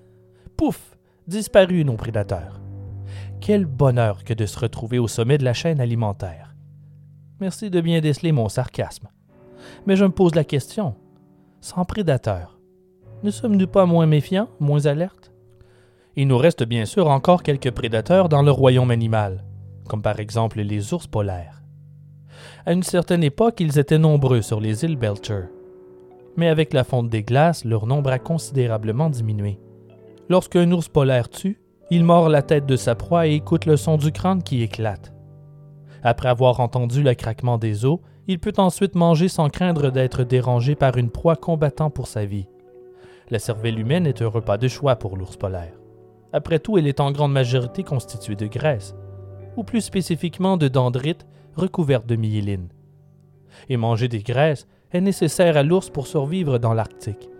Pouf 0.59 0.97
Disparus 1.29 1.87
nos 1.87 1.95
prédateurs. 1.95 2.61
Quel 3.41 3.65
bonheur 3.65 4.25
que 4.25 4.35
de 4.35 4.45
se 4.45 4.59
retrouver 4.59 4.99
au 4.99 5.07
sommet 5.07 5.39
de 5.39 5.45
la 5.45 5.53
chaîne 5.53 5.81
alimentaire. 5.81 6.57
Merci 7.39 7.71
de 7.71 7.81
bien 7.81 8.01
déceler 8.01 8.33
mon 8.33 8.49
sarcasme. 8.49 9.07
Mais 9.87 9.95
je 9.95 10.05
me 10.05 10.11
pose 10.11 10.35
la 10.35 10.43
question. 10.43 10.97
Sans 11.61 11.85
prédateurs, 11.85 12.59
ne 13.23 13.31
sommes-nous 13.31 13.69
pas 13.69 13.87
moins 13.87 14.07
méfiants, 14.07 14.49
moins 14.59 14.87
alertes? 14.87 15.33
Il 16.17 16.27
nous 16.27 16.39
reste 16.39 16.65
bien 16.65 16.87
sûr 16.87 17.07
encore 17.07 17.45
quelques 17.45 17.71
prédateurs 17.71 18.29
dans 18.29 18.43
le 18.43 18.51
royaume 18.51 18.91
animal, 18.91 19.45
comme 19.89 20.03
par 20.03 20.19
exemple 20.19 20.61
les 20.61 20.93
ours 20.93 21.07
polaires. 21.07 21.63
À 22.67 22.73
une 22.73 22.83
certaine 22.83 23.23
époque, 23.23 23.61
ils 23.61 23.79
étaient 23.79 23.97
nombreux 23.97 24.43
sur 24.43 24.59
les 24.59 24.85
îles 24.85 24.97
Belcher. 24.97 25.45
Mais 26.37 26.49
avec 26.49 26.73
la 26.73 26.83
fonte 26.83 27.11
des 27.11 27.23
glaces, 27.23 27.65
leur 27.65 27.87
nombre 27.87 28.11
a 28.11 28.19
considérablement 28.19 29.09
diminué. 29.09 29.61
Lorsqu'un 30.29 30.71
ours 30.73 30.89
polaire 30.89 31.31
tue, 31.31 31.59
il 31.91 32.05
mord 32.05 32.29
la 32.29 32.43
tête 32.43 32.67
de 32.67 32.77
sa 32.77 32.95
proie 32.95 33.27
et 33.27 33.35
écoute 33.35 33.65
le 33.65 33.79
son 33.79 33.97
du 33.97 34.13
crâne 34.13 34.43
qui 34.43 34.63
éclate. 34.63 35.15
Après 36.03 36.29
avoir 36.29 36.61
entendu 36.61 37.03
le 37.03 37.15
craquement 37.15 37.57
des 37.57 37.87
os, 37.87 38.01
il 38.27 38.39
peut 38.39 38.53
ensuite 38.59 38.95
manger 38.95 39.29
sans 39.29 39.49
craindre 39.49 39.91
d'être 39.91 40.25
dérangé 40.25 40.75
par 40.75 40.99
une 40.99 41.11
proie 41.11 41.37
combattant 41.37 41.89
pour 41.89 42.09
sa 42.09 42.27
vie. 42.27 42.47
La 43.31 43.39
cervelle 43.39 43.79
humaine 43.79 44.07
est 44.07 44.21
un 44.21 44.29
repas 44.29 44.59
de 44.59 44.69
choix 44.69 44.97
pour 44.97 45.17
l'ours 45.17 45.37
polaire. 45.37 45.73
Après 46.35 46.59
tout, 46.59 46.77
elle 46.77 46.87
est 46.87 47.01
en 47.01 47.11
grande 47.11 47.33
majorité 47.33 47.83
constituée 47.83 48.37
de 48.37 48.47
graisse, 48.47 48.95
ou 49.57 49.65
plus 49.65 49.81
spécifiquement 49.81 50.59
de 50.59 50.69
dendrites 50.69 51.27
recouvertes 51.57 52.07
de 52.07 52.17
myéline. 52.17 52.69
Et 53.71 53.79
manger 53.79 54.09
des 54.09 54.23
graisses 54.23 54.69
est 54.93 55.01
nécessaire 55.01 55.57
à 55.57 55.63
l'ours 55.63 55.89
pour 55.89 56.07
survivre 56.07 56.59
dans 56.59 56.75
l'Arctique. 56.75 57.31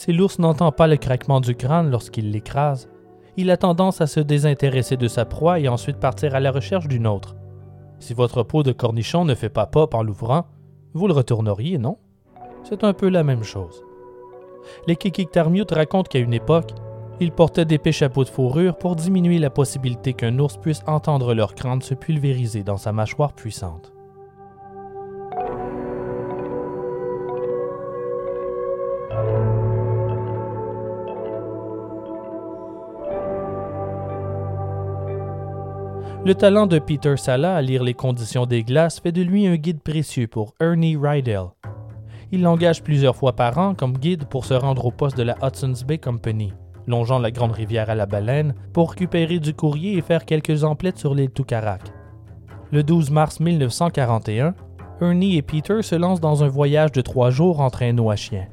Si 0.00 0.14
l'ours 0.14 0.38
n'entend 0.38 0.72
pas 0.72 0.86
le 0.86 0.96
craquement 0.96 1.42
du 1.42 1.54
crâne 1.54 1.90
lorsqu'il 1.90 2.30
l'écrase, 2.30 2.88
il 3.36 3.50
a 3.50 3.58
tendance 3.58 4.00
à 4.00 4.06
se 4.06 4.18
désintéresser 4.18 4.96
de 4.96 5.08
sa 5.08 5.26
proie 5.26 5.60
et 5.60 5.68
ensuite 5.68 5.98
partir 5.98 6.34
à 6.34 6.40
la 6.40 6.50
recherche 6.50 6.88
d'une 6.88 7.06
autre. 7.06 7.36
Si 7.98 8.14
votre 8.14 8.42
peau 8.42 8.62
de 8.62 8.72
cornichon 8.72 9.26
ne 9.26 9.34
fait 9.34 9.50
pas 9.50 9.66
pop 9.66 9.92
en 9.92 10.02
l'ouvrant, 10.02 10.46
vous 10.94 11.06
le 11.06 11.12
retourneriez, 11.12 11.76
non? 11.76 11.98
C'est 12.64 12.82
un 12.82 12.94
peu 12.94 13.10
la 13.10 13.24
même 13.24 13.42
chose. 13.42 13.84
Les 14.86 14.96
Kikiktarmiut 14.96 15.66
racontent 15.70 16.08
qu'à 16.08 16.18
une 16.18 16.32
époque, 16.32 16.72
ils 17.20 17.30
portaient 17.30 17.66
d'épais 17.66 17.92
chapeaux 17.92 18.24
de 18.24 18.30
fourrure 18.30 18.78
pour 18.78 18.96
diminuer 18.96 19.38
la 19.38 19.50
possibilité 19.50 20.14
qu'un 20.14 20.38
ours 20.38 20.56
puisse 20.56 20.80
entendre 20.86 21.34
leur 21.34 21.54
crâne 21.54 21.82
se 21.82 21.92
pulvériser 21.92 22.62
dans 22.62 22.78
sa 22.78 22.92
mâchoire 22.92 23.34
puissante. 23.34 23.89
Le 36.24 36.34
talent 36.34 36.66
de 36.66 36.78
Peter 36.78 37.16
Sala 37.16 37.56
à 37.56 37.62
lire 37.62 37.82
les 37.82 37.94
conditions 37.94 38.46
des 38.46 38.62
glaces 38.62 39.00
fait 39.00 39.12
de 39.12 39.22
lui 39.22 39.46
un 39.46 39.56
guide 39.56 39.82
précieux 39.82 40.26
pour 40.26 40.54
Ernie 40.60 40.96
Rydell. 40.96 41.46
Il 42.32 42.42
l'engage 42.42 42.82
plusieurs 42.82 43.16
fois 43.16 43.34
par 43.34 43.58
an 43.58 43.74
comme 43.74 43.96
guide 43.96 44.26
pour 44.26 44.44
se 44.44 44.54
rendre 44.54 44.84
au 44.84 44.90
poste 44.90 45.16
de 45.16 45.22
la 45.22 45.36
Hudson's 45.42 45.84
Bay 45.84 45.98
Company 45.98 46.52
longeant 46.90 47.18
la 47.18 47.30
grande 47.30 47.52
rivière 47.52 47.88
à 47.88 47.94
la 47.94 48.06
baleine, 48.06 48.54
pour 48.72 48.90
récupérer 48.90 49.38
du 49.38 49.54
courrier 49.54 49.96
et 49.96 50.02
faire 50.02 50.26
quelques 50.26 50.64
emplettes 50.64 50.98
sur 50.98 51.14
l'île 51.14 51.32
Tukarak. 51.32 51.82
Le 52.72 52.82
12 52.82 53.10
mars 53.10 53.40
1941, 53.40 54.54
Ernie 55.00 55.36
et 55.36 55.42
Peter 55.42 55.82
se 55.82 55.94
lancent 55.94 56.20
dans 56.20 56.44
un 56.44 56.48
voyage 56.48 56.92
de 56.92 57.00
trois 57.00 57.30
jours 57.30 57.60
en 57.60 57.70
traîneau 57.70 58.10
à 58.10 58.16
chien. 58.16 58.46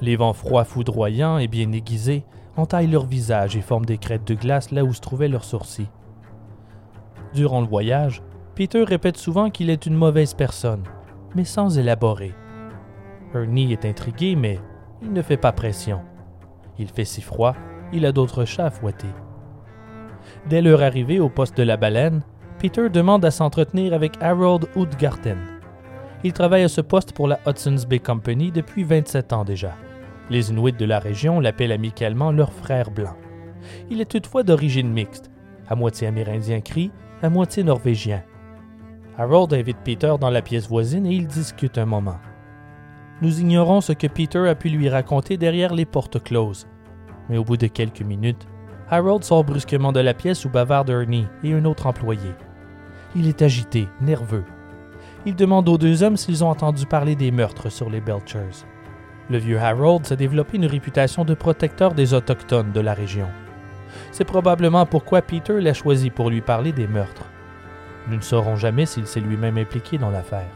Les 0.00 0.16
vents 0.16 0.32
froids 0.32 0.64
foudroyants 0.64 1.38
et 1.38 1.48
bien 1.48 1.70
aiguisés 1.72 2.24
entaillent 2.56 2.90
leurs 2.90 3.06
visages 3.06 3.56
et 3.56 3.60
forment 3.60 3.84
des 3.84 3.98
crêtes 3.98 4.26
de 4.26 4.34
glace 4.34 4.70
là 4.70 4.84
où 4.84 4.94
se 4.94 5.00
trouvaient 5.00 5.28
leurs 5.28 5.44
sourcils. 5.44 5.90
Durant 7.34 7.60
le 7.60 7.66
voyage, 7.66 8.22
Peter 8.54 8.82
répète 8.84 9.16
souvent 9.16 9.50
qu'il 9.50 9.70
est 9.70 9.86
une 9.86 9.94
mauvaise 9.94 10.34
personne, 10.34 10.82
mais 11.34 11.44
sans 11.44 11.78
élaborer. 11.78 12.34
Ernie 13.34 13.72
est 13.72 13.84
intrigué, 13.84 14.34
mais 14.34 14.58
il 15.02 15.12
ne 15.12 15.22
fait 15.22 15.36
pas 15.36 15.52
pression. 15.52 16.00
Il 16.78 16.88
fait 16.88 17.04
si 17.04 17.20
froid, 17.20 17.54
il 17.92 18.04
a 18.04 18.12
d'autres 18.12 18.44
chats 18.44 18.66
à 18.66 18.70
fouetter. 18.70 19.08
Dès 20.48 20.62
leur 20.62 20.82
arrivée 20.82 21.20
au 21.20 21.28
poste 21.28 21.56
de 21.56 21.62
la 21.62 21.76
baleine, 21.76 22.22
Peter 22.58 22.90
demande 22.90 23.24
à 23.24 23.30
s'entretenir 23.30 23.94
avec 23.94 24.20
Harold 24.20 24.68
Udgarten. 24.76 25.38
Il 26.24 26.32
travaille 26.32 26.64
à 26.64 26.68
ce 26.68 26.80
poste 26.80 27.12
pour 27.12 27.28
la 27.28 27.38
Hudson's 27.46 27.86
Bay 27.86 27.98
Company 27.98 28.50
depuis 28.50 28.84
27 28.84 29.32
ans 29.32 29.44
déjà. 29.44 29.74
Les 30.28 30.50
Inuits 30.50 30.72
de 30.72 30.84
la 30.84 30.98
région 30.98 31.40
l'appellent 31.40 31.72
amicalement 31.72 32.32
leur 32.32 32.52
frère 32.52 32.90
blanc. 32.90 33.16
Il 33.90 34.00
est 34.00 34.10
toutefois 34.10 34.42
d'origine 34.42 34.92
mixte, 34.92 35.30
à 35.68 35.74
moitié 35.74 36.06
amérindien 36.06 36.60
cri, 36.60 36.90
à 37.22 37.28
moitié 37.28 37.62
norvégien. 37.62 38.22
Harold 39.18 39.52
invite 39.52 39.78
Peter 39.84 40.14
dans 40.18 40.30
la 40.30 40.42
pièce 40.42 40.68
voisine 40.68 41.06
et 41.06 41.14
ils 41.14 41.26
discutent 41.26 41.78
un 41.78 41.86
moment. 41.86 42.18
Nous 43.20 43.40
ignorons 43.40 43.82
ce 43.82 43.92
que 43.92 44.06
Peter 44.06 44.48
a 44.48 44.54
pu 44.54 44.70
lui 44.70 44.88
raconter 44.88 45.36
derrière 45.36 45.74
les 45.74 45.84
portes 45.84 46.22
closes. 46.22 46.66
Mais 47.28 47.36
au 47.36 47.44
bout 47.44 47.58
de 47.58 47.66
quelques 47.66 48.00
minutes, 48.00 48.48
Harold 48.88 49.22
sort 49.22 49.44
brusquement 49.44 49.92
de 49.92 50.00
la 50.00 50.14
pièce 50.14 50.44
où 50.44 50.48
bavardent 50.48 50.90
Ernie 50.90 51.26
et 51.44 51.52
un 51.52 51.64
autre 51.66 51.86
employé. 51.86 52.30
Il 53.14 53.28
est 53.28 53.42
agité, 53.42 53.88
nerveux. 54.00 54.44
Il 55.26 55.36
demande 55.36 55.68
aux 55.68 55.78
deux 55.78 56.02
hommes 56.02 56.16
s'ils 56.16 56.42
ont 56.42 56.48
entendu 56.48 56.86
parler 56.86 57.14
des 57.14 57.30
meurtres 57.30 57.70
sur 57.70 57.90
les 57.90 58.00
Belchers. 58.00 58.64
Le 59.28 59.36
vieux 59.36 59.58
Harold 59.58 60.06
s'est 60.06 60.16
développé 60.16 60.56
une 60.56 60.66
réputation 60.66 61.24
de 61.24 61.34
protecteur 61.34 61.92
des 61.92 62.14
Autochtones 62.14 62.72
de 62.72 62.80
la 62.80 62.94
région. 62.94 63.28
C'est 64.12 64.24
probablement 64.24 64.86
pourquoi 64.86 65.22
Peter 65.22 65.60
l'a 65.60 65.74
choisi 65.74 66.10
pour 66.10 66.30
lui 66.30 66.40
parler 66.40 66.72
des 66.72 66.86
meurtres. 66.86 67.26
Nous 68.08 68.16
ne 68.16 68.22
saurons 68.22 68.56
jamais 68.56 68.86
s'il 68.86 69.06
s'est 69.06 69.20
lui-même 69.20 69.58
impliqué 69.58 69.98
dans 69.98 70.10
l'affaire. 70.10 70.50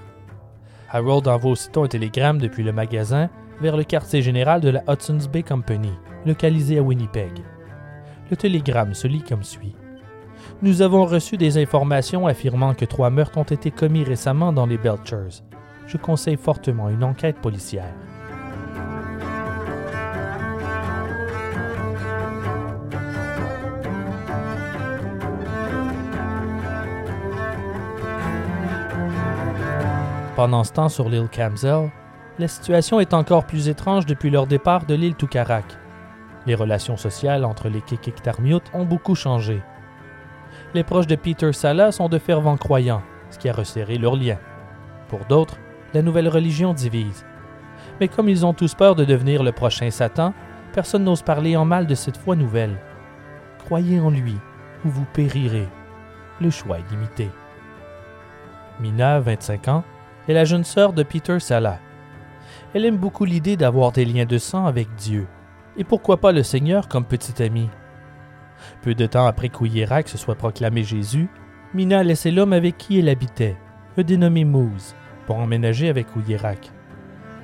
Harold 0.91 1.27
envoie 1.29 1.53
aussitôt 1.53 1.85
un 1.85 1.89
télégramme 1.89 2.39
depuis 2.39 2.63
le 2.63 2.73
magasin 2.73 3.29
vers 3.61 3.77
le 3.77 3.85
quartier 3.85 4.23
général 4.23 4.61
de 4.61 4.71
la 4.71 4.83
Hudson's 4.89 5.29
Bay 5.29 5.43
Company, 5.43 5.93
localisé 6.27 6.79
à 6.79 6.83
Winnipeg. 6.83 7.41
Le 8.31 8.37
télégramme 8.37 8.95
se 8.95 9.07
lit 9.07 9.23
comme 9.23 9.43
suit. 9.45 9.77
Nous 10.63 10.83
avons 10.83 11.05
reçu 11.05 11.37
des 11.37 11.59
informations 11.59 12.27
affirmant 12.27 12.75
que 12.75 12.85
trois 12.85 13.11
meurtres 13.11 13.39
ont 13.39 13.43
été 13.43 13.71
commis 13.71 14.05
récemment 14.05 14.53
dans 14.53 14.67
les 14.67 14.79
Belchers. 14.79 15.43
Je 15.87 15.97
conseille 15.97 16.37
fortement 16.37 16.89
une 16.89 17.05
enquête 17.05 17.39
policière. 17.39 17.93
Pendant 30.37 30.65
ce 30.65 30.73
temps, 30.73 30.89
sur 30.89 31.09
l'île 31.09 31.29
Camsell, 31.31 31.93
la 32.41 32.49
situation 32.49 32.99
est 32.99 33.15
encore 33.15 33.47
plus 33.47 33.69
étrange 33.69 34.05
depuis 34.05 34.31
leur 34.31 34.49
départ 34.49 34.85
de 34.85 34.95
l'île 34.95 35.15
Tukarak. 35.15 35.65
Les 36.47 36.57
relations 36.57 36.97
sociales 36.97 37.45
entre 37.45 37.69
les 37.69 37.81
Kikiktarmiut 37.81 38.61
ont 38.73 38.85
beaucoup 38.85 39.15
changé. 39.15 39.63
Les 40.75 40.83
proches 40.83 41.07
de 41.07 41.15
Peter 41.15 41.53
Sala 41.53 41.93
sont 41.93 42.09
de 42.09 42.19
fervents 42.19 42.57
croyants, 42.57 43.03
ce 43.31 43.39
qui 43.39 43.49
a 43.49 43.53
resserré 43.53 43.97
leurs 43.97 44.17
liens. 44.17 44.41
Pour 45.09 45.21
d'autres, 45.27 45.59
la 45.95 46.03
nouvelle 46.03 46.29
religion 46.29 46.75
divise. 46.75 47.25
Mais 48.01 48.09
comme 48.09 48.29
ils 48.29 48.45
ont 48.45 48.55
tous 48.55 48.75
peur 48.75 48.97
de 48.97 49.05
devenir 49.05 49.45
le 49.45 49.53
prochain 49.53 49.91
Satan, 49.91 50.35
personne 50.73 51.05
n'ose 51.05 51.23
parler 51.23 51.57
en 51.57 51.65
mal 51.65 51.87
de 51.87 51.95
cette 51.95 52.17
foi 52.17 52.35
nouvelle. 52.35 52.77
Croyez 53.67 54.01
en 54.01 54.11
lui, 54.11 54.35
ou 54.85 54.89
vous 54.89 55.07
périrez. 55.13 55.69
Le 56.41 56.51
choix 56.51 56.79
est 56.81 56.91
limité. 56.91 57.31
Mina, 58.81 59.21
25 59.21 59.69
ans, 59.69 59.85
est 60.29 60.35
la 60.35 60.45
jeune 60.45 60.65
sœur 60.65 60.93
de 60.93 61.03
Peter 61.03 61.39
Sala. 61.41 61.79
Elle 62.75 62.85
aime 62.85 62.97
beaucoup 62.97 63.25
l'idée 63.25 63.57
d'avoir 63.57 63.93
des 63.93 64.05
liens 64.05 64.27
de 64.27 64.39
sang 64.39 64.67
avec 64.67 64.95
Dieu, 64.97 65.27
et 65.77 65.85
pourquoi 65.85 66.19
pas 66.19 66.33
le 66.33 66.43
Seigneur 66.43 66.89
comme 66.89 67.05
petit 67.05 67.43
ami? 67.43 67.69
Peu 68.83 68.95
de 68.95 69.07
temps 69.07 69.27
après 69.27 69.49
qu'Ouyerak 69.49 70.09
se 70.09 70.19
soit 70.19 70.35
proclamé 70.35 70.83
Jésus, 70.83 71.29
Mina 71.75 72.01
a 72.01 72.05
laissé 72.05 72.31
l'homme 72.31 72.53
avec 72.53 72.79
qui 72.79 72.99
elle 72.99 73.09
habitait, 73.09 73.57
un 73.97 74.03
dénommé 74.03 74.45
Moose, 74.45 74.95
pour 75.27 75.37
emménager 75.37 75.89
avec 75.89 76.15
Ouyerak. 76.15 76.71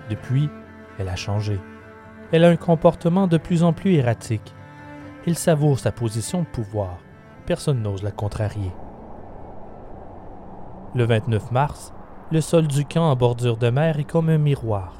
Depuis, 0.09 0.49
elle 0.99 1.09
a 1.09 1.17
changé. 1.17 1.59
Elle 2.33 2.45
a 2.45 2.49
un 2.49 2.57
comportement 2.57 3.27
de 3.27 3.39
plus 3.39 3.65
en 3.65 3.73
plus 3.73 3.95
erratique. 3.95 4.55
Elle 5.27 5.37
savoure 5.37 5.79
sa 5.79 5.91
position 5.91 6.43
de 6.43 6.47
pouvoir. 6.47 6.99
Personne 7.47 7.83
n'ose 7.83 8.03
la 8.03 8.13
contrarier. 8.13 8.71
Le 10.95 11.05
29 11.05 11.51
mars, 11.51 11.93
le 12.33 12.41
sol 12.41 12.69
du 12.69 12.85
camp 12.85 13.11
en 13.11 13.17
bordure 13.17 13.57
de 13.57 13.71
mer 13.71 13.99
est 13.99 14.05
comme 14.05 14.29
un 14.29 14.39
miroir. 14.39 14.95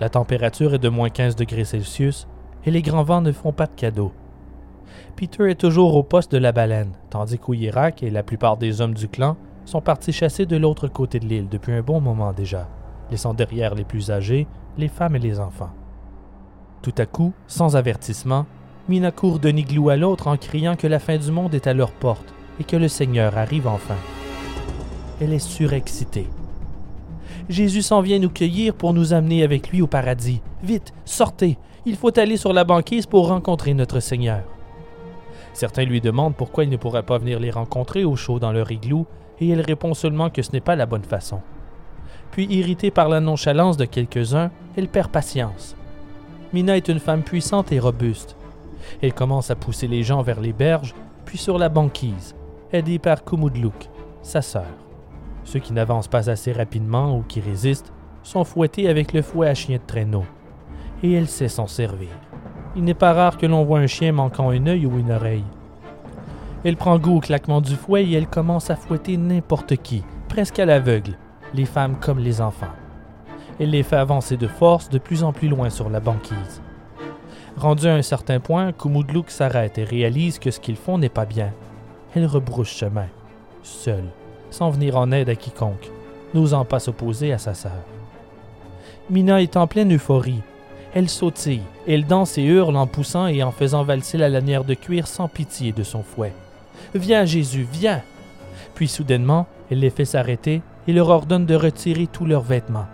La 0.00 0.10
température 0.10 0.74
est 0.74 0.78
de 0.78 0.90
moins 0.90 1.08
15 1.08 1.34
degrés 1.34 1.64
Celsius 1.64 2.28
et 2.66 2.70
les 2.70 2.82
grands 2.82 3.02
vents 3.02 3.22
ne 3.22 3.32
font 3.32 3.52
pas 3.52 3.66
de 3.66 3.74
cadeaux. 3.74 4.12
Peter 5.16 5.50
est 5.50 5.60
toujours 5.60 5.96
au 5.96 6.02
poste 6.02 6.30
de 6.30 6.38
la 6.38 6.52
baleine, 6.52 6.92
tandis 7.08 7.38
qu'Ouyirak 7.38 8.02
et 8.02 8.10
la 8.10 8.22
plupart 8.22 8.58
des 8.58 8.80
hommes 8.80 8.94
du 8.94 9.08
clan 9.08 9.36
sont 9.64 9.80
partis 9.80 10.12
chasser 10.12 10.44
de 10.44 10.56
l'autre 10.56 10.88
côté 10.88 11.18
de 11.20 11.26
l'île 11.26 11.48
depuis 11.48 11.72
un 11.72 11.80
bon 11.80 12.00
moment 12.00 12.32
déjà, 12.32 12.68
laissant 13.10 13.32
derrière 13.32 13.74
les 13.74 13.84
plus 13.84 14.10
âgés, 14.10 14.46
les 14.76 14.88
femmes 14.88 15.16
et 15.16 15.20
les 15.20 15.40
enfants. 15.40 15.72
Tout 16.82 16.94
à 16.98 17.06
coup, 17.06 17.32
sans 17.46 17.76
avertissement, 17.76 18.46
Mina 18.88 19.10
court 19.10 19.38
d'un 19.38 19.56
igloo 19.56 19.90
à 19.90 19.96
l'autre 19.96 20.28
en 20.28 20.36
criant 20.36 20.76
que 20.76 20.86
la 20.86 20.98
fin 20.98 21.16
du 21.18 21.30
monde 21.30 21.54
est 21.54 21.66
à 21.66 21.74
leur 21.74 21.92
porte 21.92 22.32
et 22.60 22.64
que 22.64 22.76
le 22.76 22.88
Seigneur 22.88 23.36
arrive 23.36 23.66
enfin. 23.66 23.96
Elle 25.20 25.32
est 25.32 25.38
surexcitée. 25.38 26.28
Jésus 27.48 27.82
s'en 27.82 28.02
vient 28.02 28.18
nous 28.18 28.28
cueillir 28.28 28.74
pour 28.74 28.92
nous 28.92 29.14
amener 29.14 29.42
avec 29.42 29.70
lui 29.70 29.80
au 29.80 29.86
paradis. 29.86 30.42
Vite, 30.62 30.92
sortez, 31.04 31.56
il 31.86 31.96
faut 31.96 32.16
aller 32.18 32.36
sur 32.36 32.52
la 32.52 32.64
banquise 32.64 33.06
pour 33.06 33.28
rencontrer 33.28 33.72
notre 33.72 34.00
Seigneur. 34.00 34.42
Certains 35.54 35.84
lui 35.84 36.00
demandent 36.02 36.36
pourquoi 36.36 36.64
il 36.64 36.70
ne 36.70 36.76
pourrait 36.76 37.04
pas 37.04 37.18
venir 37.18 37.40
les 37.40 37.50
rencontrer 37.50 38.04
au 38.04 38.16
chaud 38.16 38.38
dans 38.38 38.52
leur 38.52 38.70
igloo, 38.70 39.06
et 39.40 39.48
elle 39.48 39.62
répond 39.62 39.94
seulement 39.94 40.28
que 40.30 40.42
ce 40.42 40.52
n'est 40.52 40.60
pas 40.60 40.76
la 40.76 40.86
bonne 40.86 41.04
façon. 41.04 41.40
Puis, 42.30 42.46
irritée 42.50 42.90
par 42.90 43.08
la 43.08 43.20
nonchalance 43.20 43.76
de 43.76 43.86
quelques-uns, 43.86 44.50
elle 44.76 44.88
perd 44.88 45.10
patience. 45.10 45.74
Mina 46.52 46.76
est 46.76 46.88
une 46.88 47.00
femme 47.00 47.22
puissante 47.22 47.72
et 47.72 47.78
robuste. 47.78 48.36
Elle 49.00 49.14
commence 49.14 49.50
à 49.50 49.56
pousser 49.56 49.88
les 49.88 50.02
gens 50.02 50.22
vers 50.22 50.40
les 50.40 50.52
berges, 50.52 50.94
puis 51.24 51.38
sur 51.38 51.58
la 51.58 51.68
banquise, 51.68 52.34
aidée 52.72 52.98
par 52.98 53.24
Kumudluk, 53.24 53.88
sa 54.22 54.42
sœur. 54.42 54.87
Ceux 55.48 55.60
qui 55.60 55.72
n'avancent 55.72 56.08
pas 56.08 56.28
assez 56.28 56.52
rapidement 56.52 57.16
ou 57.16 57.22
qui 57.22 57.40
résistent 57.40 57.90
sont 58.22 58.44
fouettés 58.44 58.86
avec 58.86 59.14
le 59.14 59.22
fouet 59.22 59.48
à 59.48 59.54
chien 59.54 59.78
de 59.78 59.82
traîneau. 59.86 60.26
Et 61.02 61.14
elle 61.14 61.26
sait 61.26 61.48
s'en 61.48 61.66
servir. 61.66 62.10
Il 62.76 62.84
n'est 62.84 62.92
pas 62.92 63.14
rare 63.14 63.38
que 63.38 63.46
l'on 63.46 63.64
voit 63.64 63.78
un 63.78 63.86
chien 63.86 64.12
manquant 64.12 64.50
un 64.50 64.66
œil 64.66 64.84
ou 64.84 64.98
une 64.98 65.10
oreille. 65.10 65.46
Elle 66.64 66.76
prend 66.76 66.98
goût 66.98 67.16
au 67.16 67.20
claquement 67.20 67.62
du 67.62 67.76
fouet 67.76 68.04
et 68.04 68.12
elle 68.12 68.26
commence 68.26 68.68
à 68.68 68.76
fouetter 68.76 69.16
n'importe 69.16 69.76
qui, 69.76 70.04
presque 70.28 70.58
à 70.58 70.66
l'aveugle, 70.66 71.16
les 71.54 71.64
femmes 71.64 71.96
comme 71.98 72.18
les 72.18 72.42
enfants. 72.42 72.66
Elle 73.58 73.70
les 73.70 73.84
fait 73.84 73.96
avancer 73.96 74.36
de 74.36 74.48
force 74.48 74.90
de 74.90 74.98
plus 74.98 75.24
en 75.24 75.32
plus 75.32 75.48
loin 75.48 75.70
sur 75.70 75.88
la 75.88 76.00
banquise. 76.00 76.60
Rendu 77.56 77.86
à 77.86 77.94
un 77.94 78.02
certain 78.02 78.38
point, 78.38 78.72
Kumudluk 78.72 79.30
s'arrête 79.30 79.78
et 79.78 79.84
réalise 79.84 80.38
que 80.38 80.50
ce 80.50 80.60
qu'ils 80.60 80.76
font 80.76 80.98
n'est 80.98 81.08
pas 81.08 81.24
bien. 81.24 81.54
Elle 82.14 82.26
rebrouche 82.26 82.74
chemin, 82.74 83.06
seule 83.62 84.10
sans 84.50 84.70
venir 84.70 84.96
en 84.96 85.12
aide 85.12 85.28
à 85.28 85.34
quiconque, 85.34 85.90
n'osant 86.34 86.64
pas 86.64 86.80
s'opposer 86.80 87.32
à 87.32 87.38
sa 87.38 87.54
sœur. 87.54 87.72
Mina 89.10 89.40
est 89.40 89.56
en 89.56 89.66
pleine 89.66 89.94
euphorie. 89.94 90.42
Elle 90.94 91.08
sautille, 91.08 91.62
elle 91.86 92.06
danse 92.06 92.38
et 92.38 92.42
hurle 92.42 92.76
en 92.76 92.86
poussant 92.86 93.26
et 93.26 93.42
en 93.42 93.52
faisant 93.52 93.82
valser 93.82 94.18
la 94.18 94.28
lanière 94.28 94.64
de 94.64 94.74
cuir 94.74 95.06
sans 95.06 95.28
pitié 95.28 95.72
de 95.72 95.82
son 95.82 96.02
fouet. 96.02 96.32
Viens, 96.94 97.24
Jésus, 97.24 97.66
viens! 97.70 98.02
Puis 98.74 98.88
soudainement, 98.88 99.46
elle 99.70 99.80
les 99.80 99.90
fait 99.90 100.04
s'arrêter 100.04 100.62
et 100.86 100.92
leur 100.92 101.08
ordonne 101.08 101.46
de 101.46 101.54
retirer 101.54 102.06
tous 102.06 102.24
leurs 102.24 102.42
vêtements. 102.42 102.86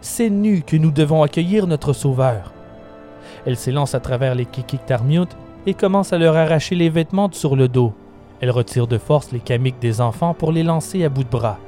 C'est 0.00 0.30
nu 0.30 0.62
que 0.62 0.76
nous 0.76 0.90
devons 0.90 1.22
accueillir 1.22 1.66
notre 1.66 1.92
Sauveur. 1.92 2.52
Elle 3.46 3.56
s'élance 3.56 3.94
à 3.94 4.00
travers 4.00 4.34
les 4.34 4.46
Kikiktarmiut 4.46 5.28
et 5.66 5.74
commence 5.74 6.12
à 6.12 6.18
leur 6.18 6.36
arracher 6.36 6.74
les 6.74 6.88
vêtements 6.88 7.30
sur 7.32 7.56
le 7.56 7.68
dos, 7.68 7.94
elle 8.40 8.50
retire 8.50 8.86
de 8.86 8.98
force 8.98 9.32
les 9.32 9.40
camiques 9.40 9.80
des 9.80 10.00
enfants 10.00 10.34
pour 10.34 10.52
les 10.52 10.62
lancer 10.62 11.04
à 11.04 11.08
bout 11.08 11.24
de 11.24 11.28
bras. 11.28 11.58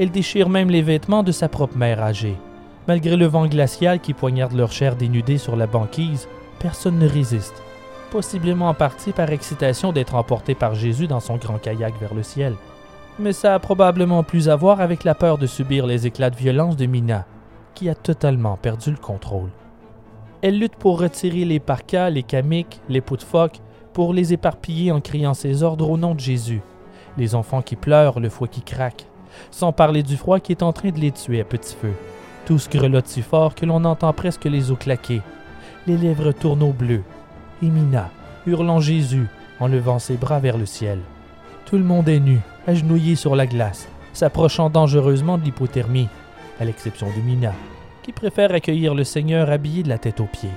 Elle 0.00 0.10
déchire 0.10 0.48
même 0.48 0.70
les 0.70 0.82
vêtements 0.82 1.22
de 1.22 1.32
sa 1.32 1.48
propre 1.48 1.76
mère 1.76 2.02
âgée. 2.02 2.36
Malgré 2.88 3.16
le 3.16 3.26
vent 3.26 3.46
glacial 3.46 4.00
qui 4.00 4.14
poignarde 4.14 4.54
leur 4.54 4.72
chair 4.72 4.96
dénudée 4.96 5.38
sur 5.38 5.56
la 5.56 5.66
banquise, 5.66 6.28
personne 6.58 6.98
ne 6.98 7.08
résiste, 7.08 7.62
possiblement 8.10 8.68
en 8.68 8.74
partie 8.74 9.12
par 9.12 9.30
excitation 9.30 9.92
d'être 9.92 10.14
emporté 10.14 10.54
par 10.54 10.74
Jésus 10.74 11.06
dans 11.06 11.20
son 11.20 11.36
grand 11.36 11.58
kayak 11.58 11.98
vers 12.00 12.14
le 12.14 12.22
ciel. 12.22 12.54
Mais 13.18 13.32
ça 13.32 13.54
a 13.54 13.58
probablement 13.58 14.22
plus 14.22 14.48
à 14.48 14.56
voir 14.56 14.80
avec 14.80 15.04
la 15.04 15.14
peur 15.14 15.38
de 15.38 15.46
subir 15.46 15.86
les 15.86 16.06
éclats 16.06 16.30
de 16.30 16.36
violence 16.36 16.76
de 16.76 16.86
Mina, 16.86 17.26
qui 17.74 17.88
a 17.88 17.94
totalement 17.94 18.56
perdu 18.56 18.90
le 18.90 18.96
contrôle. 18.96 19.50
Elle 20.42 20.58
lutte 20.58 20.76
pour 20.76 21.00
retirer 21.00 21.44
les 21.44 21.60
parkas, 21.60 22.10
les 22.10 22.22
kamiks, 22.22 22.80
les 22.88 23.00
pots 23.00 23.16
de 23.16 23.22
phoque, 23.22 23.60
pour 23.94 24.12
les 24.12 24.32
éparpiller 24.32 24.92
en 24.92 25.00
criant 25.00 25.34
ses 25.34 25.62
ordres 25.62 25.88
au 25.88 25.96
nom 25.96 26.14
de 26.14 26.20
Jésus. 26.20 26.60
Les 27.16 27.34
enfants 27.36 27.62
qui 27.62 27.76
pleurent, 27.76 28.20
le 28.20 28.28
foie 28.28 28.48
qui 28.48 28.60
craque, 28.60 29.06
sans 29.50 29.72
parler 29.72 30.02
du 30.02 30.16
froid 30.16 30.40
qui 30.40 30.52
est 30.52 30.64
en 30.64 30.72
train 30.72 30.90
de 30.90 30.98
les 30.98 31.12
tuer 31.12 31.40
à 31.40 31.44
petit 31.44 31.76
feu. 31.80 31.92
Tous 32.44 32.68
grelottent 32.68 33.06
si 33.06 33.22
fort 33.22 33.54
que 33.54 33.64
l'on 33.64 33.84
entend 33.84 34.12
presque 34.12 34.44
les 34.44 34.70
os 34.70 34.78
claquer. 34.78 35.22
Les 35.86 35.96
lèvres 35.96 36.32
tournent 36.32 36.64
au 36.64 36.72
bleu. 36.72 37.02
Et 37.62 37.70
Mina, 37.70 38.10
hurlant 38.46 38.80
Jésus, 38.80 39.28
en 39.60 39.68
levant 39.68 40.00
ses 40.00 40.16
bras 40.16 40.40
vers 40.40 40.58
le 40.58 40.66
ciel. 40.66 40.98
Tout 41.64 41.78
le 41.78 41.84
monde 41.84 42.08
est 42.08 42.20
nu, 42.20 42.40
agenouillé 42.66 43.14
sur 43.14 43.36
la 43.36 43.46
glace, 43.46 43.88
s'approchant 44.12 44.70
dangereusement 44.70 45.38
de 45.38 45.44
l'hypothermie, 45.44 46.08
à 46.60 46.64
l'exception 46.64 47.06
de 47.16 47.22
Mina, 47.22 47.52
qui 48.02 48.12
préfère 48.12 48.52
accueillir 48.52 48.94
le 48.94 49.04
Seigneur 49.04 49.50
habillé 49.50 49.84
de 49.84 49.88
la 49.88 49.98
tête 49.98 50.20
aux 50.20 50.26
pieds. 50.26 50.50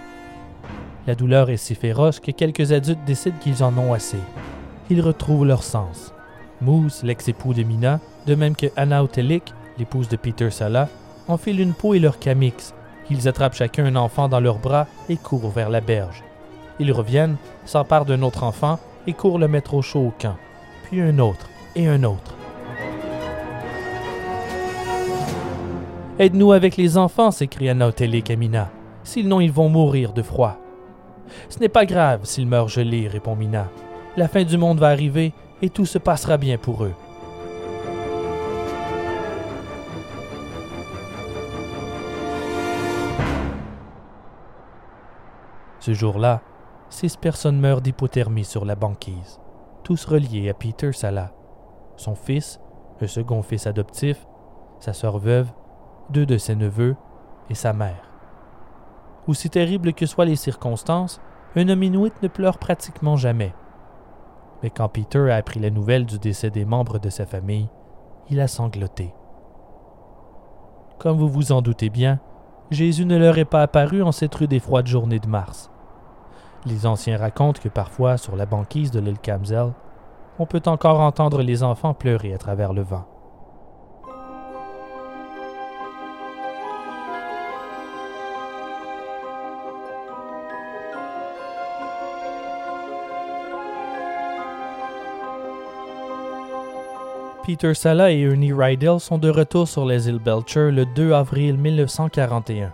La 1.07 1.15
douleur 1.15 1.49
est 1.49 1.55
si 1.55 1.73
féroce 1.73 2.19
que 2.19 2.31
quelques 2.31 2.73
adultes 2.73 3.05
décident 3.05 3.37
qu'ils 3.39 3.63
en 3.63 3.77
ont 3.77 3.93
assez. 3.93 4.19
Ils 4.89 4.99
retrouvent 4.99 5.45
leur 5.45 5.63
sens. 5.63 6.13
Moose, 6.59 7.01
l'ex-époux 7.01 7.53
de 7.53 7.63
Mina, 7.63 8.01
de 8.25 8.35
même 8.35 8.57
que 8.57 8.65
Anna 8.75 9.01
Otelik, 9.05 9.53
l'épouse 9.77 10.09
de 10.09 10.17
Peter 10.17 10.51
Sala, 10.51 10.89
enfilent 11.29 11.61
une 11.61 11.73
peau 11.73 11.93
et 11.93 11.99
leur 11.99 12.19
camix. 12.19 12.73
Ils 13.09 13.29
attrapent 13.29 13.55
chacun 13.55 13.85
un 13.85 13.95
enfant 13.95 14.27
dans 14.27 14.41
leurs 14.41 14.59
bras 14.59 14.85
et 15.07 15.15
courent 15.15 15.49
vers 15.49 15.69
la 15.69 15.79
berge. 15.79 16.25
Ils 16.77 16.91
reviennent, 16.91 17.37
s'emparent 17.65 18.05
d'un 18.05 18.21
autre 18.21 18.43
enfant 18.43 18.77
et 19.07 19.13
courent 19.13 19.39
le 19.39 19.47
mettre 19.47 19.75
au 19.75 19.81
chaud 19.81 20.07
au 20.07 20.13
camp. 20.19 20.35
Puis 20.83 20.99
un 20.99 21.19
autre 21.19 21.49
et 21.77 21.87
un 21.87 22.03
autre. 22.03 22.35
Aide-nous 26.19 26.51
avec 26.51 26.75
les 26.75 26.97
enfants, 26.97 27.31
s'écria 27.31 27.73
Otelik 27.73 28.29
à 28.29 28.35
Mina. 28.35 28.69
Sinon, 29.05 29.39
ils 29.39 29.53
vont 29.53 29.69
mourir 29.69 30.11
de 30.11 30.21
froid. 30.21 30.59
Ce 31.49 31.59
n'est 31.59 31.69
pas 31.69 31.85
grave 31.85 32.25
s'ils 32.25 32.47
meurent 32.47 32.69
gelés, 32.69 33.07
répond 33.07 33.35
Mina. 33.35 33.67
La 34.15 34.27
fin 34.27 34.43
du 34.43 34.57
monde 34.57 34.79
va 34.79 34.87
arriver 34.89 35.33
et 35.61 35.69
tout 35.69 35.85
se 35.85 35.97
passera 35.97 36.37
bien 36.37 36.57
pour 36.57 36.83
eux. 36.83 36.93
Ce 45.79 45.93
jour-là, 45.93 46.41
six 46.89 47.15
personnes 47.15 47.59
meurent 47.59 47.81
d'hypothermie 47.81 48.43
sur 48.43 48.65
la 48.65 48.75
banquise, 48.75 49.39
tous 49.83 50.03
reliés 50.05 50.49
à 50.49 50.53
Peter 50.53 50.91
Sala, 50.91 51.31
son 51.95 52.15
fils, 52.15 52.59
un 52.99 53.07
second 53.07 53.41
fils 53.41 53.67
adoptif, 53.67 54.25
sa 54.79 54.93
sœur 54.93 55.17
veuve, 55.17 55.47
deux 56.09 56.25
de 56.25 56.37
ses 56.37 56.55
neveux 56.55 56.95
et 57.49 57.55
sa 57.55 57.71
mère. 57.71 58.06
Aussi 59.27 59.49
terribles 59.49 59.93
que 59.93 60.05
soient 60.05 60.25
les 60.25 60.35
circonstances, 60.35 61.19
un 61.55 61.67
homme 61.69 61.83
inuit 61.83 62.13
ne 62.21 62.27
pleure 62.27 62.57
pratiquement 62.57 63.17
jamais. 63.17 63.53
Mais 64.63 64.69
quand 64.69 64.89
Peter 64.89 65.31
a 65.31 65.35
appris 65.35 65.59
la 65.59 65.69
nouvelle 65.69 66.05
du 66.05 66.17
décès 66.17 66.49
des 66.49 66.65
membres 66.65 66.99
de 66.99 67.09
sa 67.09 67.25
famille, 67.25 67.69
il 68.29 68.39
a 68.39 68.47
sangloté. 68.47 69.13
Comme 70.97 71.17
vous 71.17 71.29
vous 71.29 71.51
en 71.51 71.61
doutez 71.61 71.89
bien, 71.89 72.19
Jésus 72.71 73.05
ne 73.05 73.17
leur 73.17 73.37
est 73.37 73.45
pas 73.45 73.61
apparu 73.61 74.01
en 74.01 74.11
cette 74.11 74.35
rue 74.35 74.47
des 74.47 74.59
froides 74.59 74.87
journées 74.87 75.19
de 75.19 75.27
mars. 75.27 75.71
Les 76.65 76.85
anciens 76.85 77.17
racontent 77.17 77.61
que 77.61 77.69
parfois, 77.69 78.17
sur 78.17 78.35
la 78.35 78.45
banquise 78.45 78.91
de 78.91 78.99
l'île 78.99 79.19
Kamzel, 79.19 79.73
on 80.39 80.45
peut 80.45 80.63
encore 80.65 80.99
entendre 80.99 81.41
les 81.41 81.63
enfants 81.63 81.93
pleurer 81.93 82.33
à 82.33 82.37
travers 82.37 82.73
le 82.73 82.81
vent. 82.81 83.05
Peter 97.47 97.73
Sala 97.73 98.11
et 98.11 98.19
Ernie 98.19 98.51
Rydell 98.51 98.99
sont 98.99 99.17
de 99.17 99.29
retour 99.29 99.69
sur 99.69 99.85
les 99.85 100.09
îles 100.09 100.19
Belcher 100.19 100.69
le 100.69 100.85
2 100.85 101.13
avril 101.13 101.57
1941. 101.57 102.73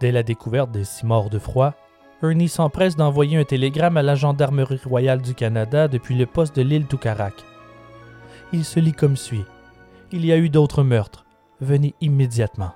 Dès 0.00 0.12
la 0.12 0.22
découverte 0.22 0.70
des 0.70 0.84
six 0.84 1.06
morts 1.06 1.30
de 1.30 1.38
froid, 1.38 1.72
Ernie 2.22 2.50
s'empresse 2.50 2.94
d'envoyer 2.94 3.38
un 3.38 3.44
télégramme 3.44 3.96
à 3.96 4.02
la 4.02 4.14
Gendarmerie 4.14 4.78
royale 4.84 5.22
du 5.22 5.34
Canada 5.34 5.88
depuis 5.88 6.14
le 6.14 6.26
poste 6.26 6.54
de 6.56 6.60
l'île 6.60 6.86
Tukarak. 6.86 7.32
Il 8.52 8.66
se 8.66 8.80
lit 8.80 8.92
comme 8.92 9.16
suit. 9.16 9.46
Il 10.12 10.26
y 10.26 10.32
a 10.32 10.36
eu 10.36 10.50
d'autres 10.50 10.82
meurtres. 10.82 11.24
Venez 11.62 11.94
immédiatement. 12.02 12.74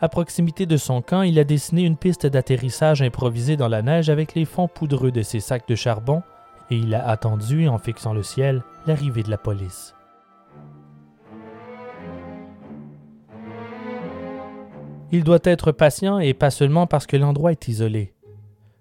À 0.00 0.08
proximité 0.08 0.66
de 0.66 0.76
son 0.76 1.00
camp, 1.00 1.22
il 1.22 1.38
a 1.38 1.44
dessiné 1.44 1.82
une 1.82 1.96
piste 1.96 2.26
d'atterrissage 2.26 3.02
improvisée 3.02 3.56
dans 3.56 3.68
la 3.68 3.82
neige 3.82 4.10
avec 4.10 4.34
les 4.34 4.46
fonds 4.46 4.66
poudreux 4.66 5.12
de 5.12 5.22
ses 5.22 5.38
sacs 5.38 5.68
de 5.68 5.76
charbon 5.76 6.24
et 6.70 6.76
il 6.76 6.94
a 6.94 7.08
attendu, 7.08 7.68
en 7.68 7.78
fixant 7.78 8.14
le 8.14 8.22
ciel, 8.22 8.62
l'arrivée 8.86 9.22
de 9.22 9.30
la 9.30 9.38
police. 9.38 9.94
Il 15.12 15.22
doit 15.22 15.38
être 15.44 15.70
patient 15.70 16.18
et 16.18 16.34
pas 16.34 16.50
seulement 16.50 16.86
parce 16.86 17.06
que 17.06 17.16
l'endroit 17.16 17.52
est 17.52 17.68
isolé. 17.68 18.14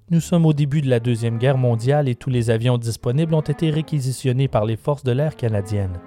Nous 0.10 0.20
sommes 0.20 0.46
au 0.46 0.54
début 0.54 0.82
de 0.82 0.90
la 0.90 1.00
Deuxième 1.00 1.38
Guerre 1.38 1.58
mondiale 1.58 2.10
et 2.10 2.16
tous 2.16 2.30
les 2.30 2.50
avions 2.50 2.78
disponibles 2.78 3.34
ont 3.34 3.42
été 3.42 3.70
réquisitionnés 3.70 4.48
par 4.48 4.66
les 4.66 4.76
forces 4.76 5.04
de 5.04 5.12
l'air 5.12 5.36
canadiennes. 5.36 6.00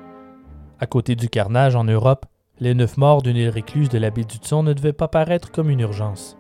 À 0.81 0.87
côté 0.87 1.15
du 1.15 1.29
carnage 1.29 1.77
en 1.77 1.85
Europe, 1.85 2.27
les 2.59 2.75
neuf 2.75 2.97
morts 2.97 3.23
d'une 3.23 3.37
île 3.37 3.49
récluse 3.49 3.89
de 3.89 3.99
la 3.99 4.11
baie 4.11 4.25
du 4.25 4.37
Tson 4.37 4.63
ne 4.63 4.73
devaient 4.73 4.93
pas 4.93 5.09
paraître 5.09 5.51
comme 5.51 5.71
une 5.71 5.81
urgence. 5.81 6.37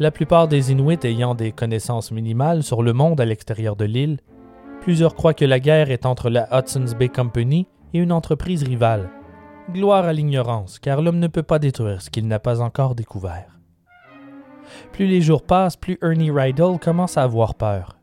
La 0.00 0.12
plupart 0.12 0.46
des 0.46 0.70
Inuits 0.70 0.98
ayant 1.02 1.34
des 1.34 1.50
connaissances 1.50 2.12
minimales 2.12 2.62
sur 2.62 2.84
le 2.84 2.92
monde 2.92 3.20
à 3.20 3.24
l'extérieur 3.24 3.74
de 3.74 3.84
l'île, 3.84 4.18
plusieurs 4.80 5.16
croient 5.16 5.34
que 5.34 5.44
la 5.44 5.58
guerre 5.58 5.90
est 5.90 6.06
entre 6.06 6.30
la 6.30 6.46
Hudson's 6.52 6.94
Bay 6.94 7.08
Company 7.08 7.66
et 7.92 7.98
une 7.98 8.12
entreprise 8.12 8.62
rivale. 8.62 9.10
Gloire 9.72 10.04
à 10.04 10.12
l'ignorance, 10.12 10.78
car 10.78 11.02
l'homme 11.02 11.18
ne 11.18 11.26
peut 11.26 11.42
pas 11.42 11.58
détruire 11.58 12.00
ce 12.00 12.10
qu'il 12.10 12.28
n'a 12.28 12.38
pas 12.38 12.60
encore 12.60 12.94
découvert. 12.94 13.58
Plus 14.92 15.08
les 15.08 15.20
jours 15.20 15.42
passent, 15.42 15.76
plus 15.76 15.98
Ernie 16.00 16.30
Rydell 16.30 16.78
commence 16.80 17.18
à 17.18 17.24
avoir 17.24 17.56
peur. 17.56 17.98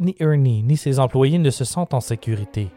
Ni 0.00 0.14
Ernie 0.20 0.62
ni 0.62 0.76
ses 0.76 0.98
employés 0.98 1.38
ne 1.38 1.50
se 1.50 1.64
sentent 1.64 1.94
en 1.94 2.00
sécurité. 2.00 2.68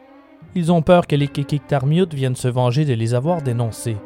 Ils 0.55 0.71
ont 0.71 0.81
peur 0.81 1.07
que 1.07 1.17
les 1.17 1.27
Kikiktarmiut 1.27 2.07
viennent 2.13 2.35
se 2.37 2.47
venger 2.47 2.85
de 2.85 2.93
les 2.93 3.15
avoir 3.15 3.41
dénoncés. 3.41 3.97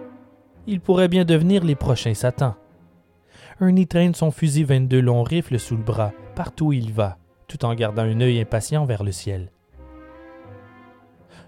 Ils 0.66 0.82
pourraient 0.82 1.08
bien 1.08 1.24
devenir 1.24 1.64
les 1.64 1.76
prochains 1.76 2.16
Satans. 2.16 2.56
Ernie 3.62 3.88
traîne 3.88 4.16
son 4.16 4.32
fusil 4.32 4.64
22 4.64 5.01
long 5.01 5.22
rifle 5.22 5.60
sous 5.60 5.76
le 5.76 5.84
bras, 5.84 6.14
partout 6.34 6.68
où 6.68 6.74
il 6.74 6.93
va, 6.93 7.18
tout 7.49 7.66
en 7.66 7.76
gardant 7.76 8.03
un 8.03 8.22
œil 8.22 8.39
impatient 8.39 8.86
vers 8.86 9.03
le 9.03 9.12
ciel. 9.12 9.51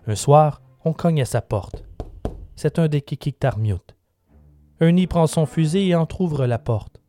Un 0.07 0.15
soir, 0.15 0.61
on 0.83 0.91
cogne 0.91 1.21
à 1.21 1.25
sa 1.25 1.41
porte. 1.41 1.85
C'est 2.57 2.79
un 2.79 2.89
des 2.89 3.01
Kikiktarmiut. 3.01 3.95
Ernie 4.81 5.07
prend 5.07 5.25
son 5.25 5.45
fusil 5.45 5.91
et 5.91 5.95
entr'ouvre 5.95 6.45
la 6.47 6.59
porte. 6.59 7.01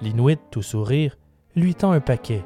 L'Inuit, 0.00 0.40
tout 0.50 0.62
sourire, 0.62 1.18
lui 1.54 1.74
tend 1.74 1.92
un 1.92 2.00
paquet. 2.00 2.42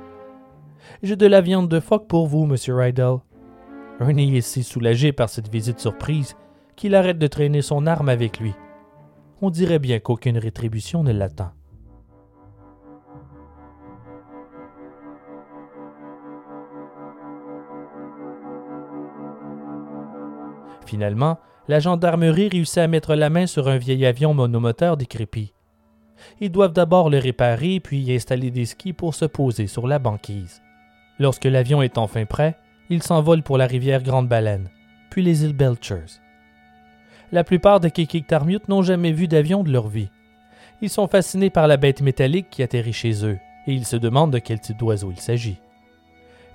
J'ai 1.05 1.17
de 1.17 1.27
la 1.27 1.41
viande 1.41 1.69
de 1.69 1.79
phoque 1.79 2.09
pour 2.09 2.27
vous, 2.27 2.45
monsieur 2.45 2.75
Rydell. 2.75 3.19
Ernie 4.01 4.37
est 4.37 4.41
si 4.41 4.65
soulagé 4.65 5.13
par 5.13 5.29
cette 5.29 5.49
visite 5.49 5.79
surprise 5.79 6.35
qu'il 6.75 6.97
arrête 6.97 7.19
de 7.19 7.27
traîner 7.29 7.63
son 7.63 7.87
arme 7.87 8.09
avec 8.09 8.41
lui. 8.41 8.53
On 9.41 9.51
dirait 9.51 9.79
bien 9.79 10.01
qu'aucune 10.01 10.39
rétribution 10.39 11.05
ne 11.05 11.13
l'attend. 11.13 11.53
Finalement, 20.87 21.39
la 21.69 21.81
gendarmerie 21.81 22.49
réussit 22.49 22.79
à 22.79 22.89
mettre 22.89 23.15
la 23.15 23.31
main 23.31 23.47
sur 23.47 23.69
un 23.69 23.79
vieil 23.79 24.05
avion 24.05 24.35
monomoteur 24.35 24.97
décrépit. 24.97 25.55
Ils 26.41 26.53
doivent 26.53 26.73
d'abord 26.73 27.11
le 27.11 27.19
réparer 27.19 27.81
puis 27.81 28.01
y 28.01 28.15
installer 28.15 28.51
des 28.51 28.67
skis 28.67 28.93
pour 28.93 29.15
se 29.15 29.25
poser 29.25 29.67
sur 29.67 29.87
la 29.87 29.99
banquise. 29.99 30.63
Lorsque 31.19 31.45
l'avion 31.45 31.83
est 31.83 31.99
enfin 31.99 32.25
prêt, 32.25 32.57
il 32.91 33.03
s'envole 33.03 33.43
pour 33.43 33.57
la 33.57 33.67
rivière 33.67 34.03
Grande 34.03 34.29
Baleine, 34.29 34.69
puis 35.11 35.23
les 35.23 35.45
îles 35.45 35.57
Belchers. 35.57 36.21
La 37.33 37.45
plupart 37.45 37.81
des 37.81 37.91
Kikiktarmiut 37.91 38.61
n'ont 38.69 38.83
jamais 38.83 39.13
vu 39.13 39.27
d'avion 39.27 39.63
de 39.63 39.73
leur 39.73 39.89
vie. 39.89 40.11
Ils 40.83 40.91
sont 40.91 41.09
fascinés 41.09 41.51
par 41.51 41.67
la 41.67 41.77
bête 41.77 42.03
métallique 42.03 42.51
qui 42.51 42.63
atterrit 42.63 42.93
chez 42.93 43.25
eux, 43.25 43.39
et 43.67 43.73
ils 43.73 43.87
se 43.87 43.97
demandent 43.97 44.33
de 44.33 44.39
quel 44.39 44.61
type 44.61 44.77
d'oiseau 44.77 45.11
il 45.11 45.21
s'agit. 45.21 45.59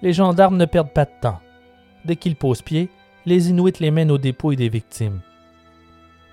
Les 0.01 0.13
gendarmes 0.13 0.57
ne 0.57 0.65
perdent 0.65 0.93
pas 0.93 1.05
de 1.05 1.11
temps. 1.19 1.39
Dès 2.05 2.15
qu'ils 2.15 2.35
posent 2.35 2.61
pied, 2.61 2.89
les 3.29 3.51
Inuits 3.51 3.79
les 3.79 3.91
mènent 3.91 4.09
au 4.09 4.17
dépôt 4.17 4.55
des 4.55 4.69
victimes. 4.69 5.19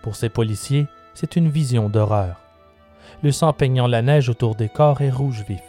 Pour 0.00 0.16
ces 0.16 0.30
policiers, 0.30 0.86
c'est 1.12 1.36
une 1.36 1.50
vision 1.50 1.90
d'horreur. 1.90 2.40
Le 3.22 3.32
sang 3.32 3.52
peignant 3.52 3.86
la 3.86 4.00
neige 4.00 4.30
autour 4.30 4.54
des 4.54 4.70
corps 4.70 5.02
est 5.02 5.10
rouge 5.10 5.44
vif. 5.46 5.60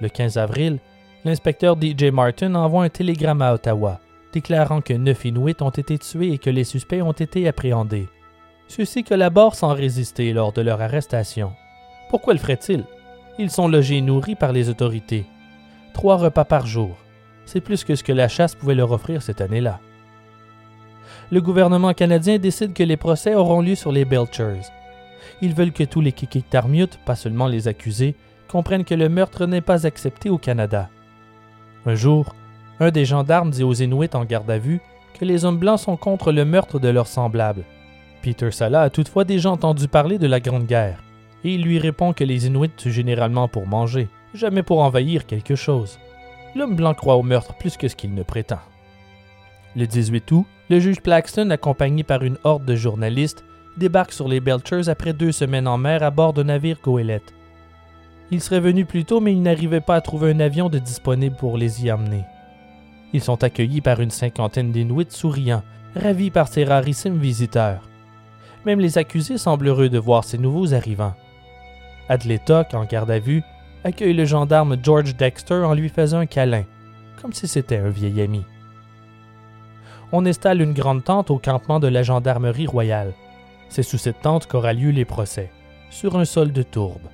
Le 0.00 0.08
15 0.08 0.36
avril, 0.36 0.80
l'inspecteur 1.24 1.76
DJ 1.80 2.06
Martin 2.06 2.56
envoie 2.56 2.82
un 2.82 2.88
télégramme 2.88 3.42
à 3.42 3.54
Ottawa, 3.54 4.00
déclarant 4.32 4.80
que 4.80 4.92
neuf 4.92 5.24
Inuits 5.24 5.62
ont 5.62 5.70
été 5.70 5.98
tués 5.98 6.32
et 6.32 6.38
que 6.38 6.50
les 6.50 6.64
suspects 6.64 7.00
ont 7.00 7.12
été 7.12 7.46
appréhendés. 7.46 8.08
Ceux-ci 8.66 9.04
collaborent 9.04 9.54
sans 9.54 9.72
résister 9.72 10.32
lors 10.32 10.52
de 10.52 10.62
leur 10.62 10.82
arrestation. 10.82 11.52
Pourquoi 12.10 12.34
le 12.34 12.40
ferait-il 12.40 12.84
Ils 13.38 13.52
sont 13.52 13.68
logés 13.68 13.98
et 13.98 14.02
nourris 14.02 14.34
par 14.34 14.52
les 14.52 14.68
autorités. 14.68 15.26
Trois 15.92 16.16
repas 16.16 16.44
par 16.44 16.66
jour. 16.66 16.96
C'est 17.44 17.60
plus 17.60 17.84
que 17.84 17.94
ce 17.94 18.02
que 18.02 18.12
la 18.12 18.26
chasse 18.26 18.56
pouvait 18.56 18.74
leur 18.74 18.90
offrir 18.90 19.22
cette 19.22 19.40
année-là 19.40 19.78
le 21.30 21.40
gouvernement 21.40 21.94
canadien 21.94 22.38
décide 22.38 22.72
que 22.72 22.82
les 22.82 22.96
procès 22.96 23.34
auront 23.34 23.60
lieu 23.60 23.74
sur 23.74 23.92
les 23.92 24.04
Belchers. 24.04 24.70
Ils 25.40 25.54
veulent 25.54 25.72
que 25.72 25.84
tous 25.84 26.00
les 26.00 26.12
Kikiktarmiut, 26.12 26.88
pas 27.04 27.16
seulement 27.16 27.46
les 27.46 27.68
accusés, 27.68 28.14
comprennent 28.48 28.84
que 28.84 28.94
le 28.94 29.08
meurtre 29.08 29.46
n'est 29.46 29.60
pas 29.60 29.86
accepté 29.86 30.30
au 30.30 30.38
Canada. 30.38 30.88
Un 31.86 31.94
jour, 31.94 32.34
un 32.80 32.90
des 32.90 33.04
gendarmes 33.04 33.50
dit 33.50 33.64
aux 33.64 33.72
Inuits 33.72 34.14
en 34.14 34.24
garde 34.24 34.50
à 34.50 34.58
vue 34.58 34.80
que 35.18 35.24
les 35.24 35.44
hommes 35.44 35.58
blancs 35.58 35.80
sont 35.80 35.96
contre 35.96 36.32
le 36.32 36.44
meurtre 36.44 36.78
de 36.78 36.88
leurs 36.88 37.06
semblables. 37.06 37.64
Peter 38.22 38.50
Sala 38.50 38.82
a 38.82 38.90
toutefois 38.90 39.24
déjà 39.24 39.50
entendu 39.50 39.86
parler 39.86 40.18
de 40.18 40.26
la 40.26 40.40
Grande 40.40 40.66
Guerre, 40.66 41.02
et 41.44 41.54
il 41.54 41.62
lui 41.62 41.78
répond 41.78 42.12
que 42.12 42.24
les 42.24 42.46
Inuits 42.46 42.70
tuent 42.76 42.90
généralement 42.90 43.48
pour 43.48 43.66
manger, 43.66 44.08
jamais 44.34 44.62
pour 44.62 44.80
envahir 44.80 45.26
quelque 45.26 45.54
chose. 45.54 45.98
L'homme 46.56 46.76
blanc 46.76 46.94
croit 46.94 47.16
au 47.16 47.22
meurtre 47.22 47.54
plus 47.54 47.76
que 47.76 47.88
ce 47.88 47.96
qu'il 47.96 48.14
ne 48.14 48.22
prétend. 48.22 48.60
Le 49.76 49.86
18 49.86 50.30
août, 50.32 50.46
le 50.70 50.80
juge 50.80 51.00
Plaxton, 51.00 51.50
accompagné 51.50 52.02
par 52.02 52.22
une 52.22 52.38
horde 52.44 52.64
de 52.64 52.74
journalistes, 52.74 53.44
débarque 53.76 54.12
sur 54.12 54.28
les 54.28 54.40
Belchers 54.40 54.88
après 54.88 55.12
deux 55.12 55.32
semaines 55.32 55.68
en 55.68 55.78
mer 55.78 56.02
à 56.02 56.10
bord 56.10 56.32
d'un 56.32 56.44
navire 56.44 56.78
goélette. 56.82 57.34
Il 58.30 58.40
serait 58.40 58.60
venu 58.60 58.84
plus 58.84 59.04
tôt, 59.04 59.20
mais 59.20 59.32
il 59.32 59.42
n'arrivait 59.42 59.80
pas 59.80 59.96
à 59.96 60.00
trouver 60.00 60.30
un 60.30 60.40
avion 60.40 60.68
de 60.68 60.78
disponible 60.78 61.36
pour 61.36 61.58
les 61.58 61.84
y 61.84 61.90
amener. 61.90 62.24
Ils 63.12 63.22
sont 63.22 63.44
accueillis 63.44 63.80
par 63.80 64.00
une 64.00 64.10
cinquantaine 64.10 64.72
d'Inuits 64.72 65.06
souriants, 65.10 65.62
ravis 65.94 66.30
par 66.30 66.48
ces 66.48 66.64
rarissimes 66.64 67.18
visiteurs. 67.18 67.88
Même 68.64 68.80
les 68.80 68.96
accusés 68.98 69.38
semblent 69.38 69.68
heureux 69.68 69.90
de 69.90 69.98
voir 69.98 70.24
ces 70.24 70.38
nouveaux 70.38 70.72
arrivants. 70.72 71.14
Adletoc, 72.08 72.74
en 72.74 72.84
garde 72.84 73.10
à 73.10 73.18
vue, 73.18 73.42
accueille 73.84 74.14
le 74.14 74.24
gendarme 74.24 74.76
George 74.82 75.14
Dexter 75.14 75.62
en 75.62 75.74
lui 75.74 75.90
faisant 75.90 76.18
un 76.18 76.26
câlin, 76.26 76.64
comme 77.20 77.32
si 77.32 77.46
c'était 77.46 77.76
un 77.76 77.90
vieil 77.90 78.20
ami. 78.22 78.44
On 80.16 80.26
installe 80.26 80.62
une 80.62 80.74
grande 80.74 81.02
tente 81.02 81.32
au 81.32 81.38
campement 81.38 81.80
de 81.80 81.88
la 81.88 82.04
gendarmerie 82.04 82.68
royale. 82.68 83.14
C'est 83.68 83.82
sous 83.82 83.98
cette 83.98 84.20
tente 84.22 84.46
qu'aura 84.46 84.72
lieu 84.72 84.90
les 84.90 85.04
procès, 85.04 85.50
sur 85.90 86.16
un 86.16 86.24
sol 86.24 86.52
de 86.52 86.62
tourbe. 86.62 87.08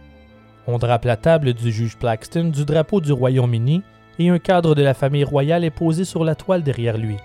On 0.67 0.77
drape 0.77 1.07
la 1.07 1.17
table 1.17 1.55
du 1.55 1.73
juge 1.73 1.97
Plaxton 1.97 2.51
du 2.51 2.67
drapeau 2.67 3.01
du 3.01 3.11
Royaume-Uni 3.13 3.83
et 4.19 4.29
un 4.29 4.39
cadre 4.39 4.75
de 4.75 4.83
la 4.83 4.93
famille 4.93 5.25
royale 5.25 5.65
est 5.65 5.71
posé 5.71 6.05
sur 6.05 6.25
la 6.25 6.35
toile 6.35 6.63
derrière 6.63 6.99
lui. 6.99 7.17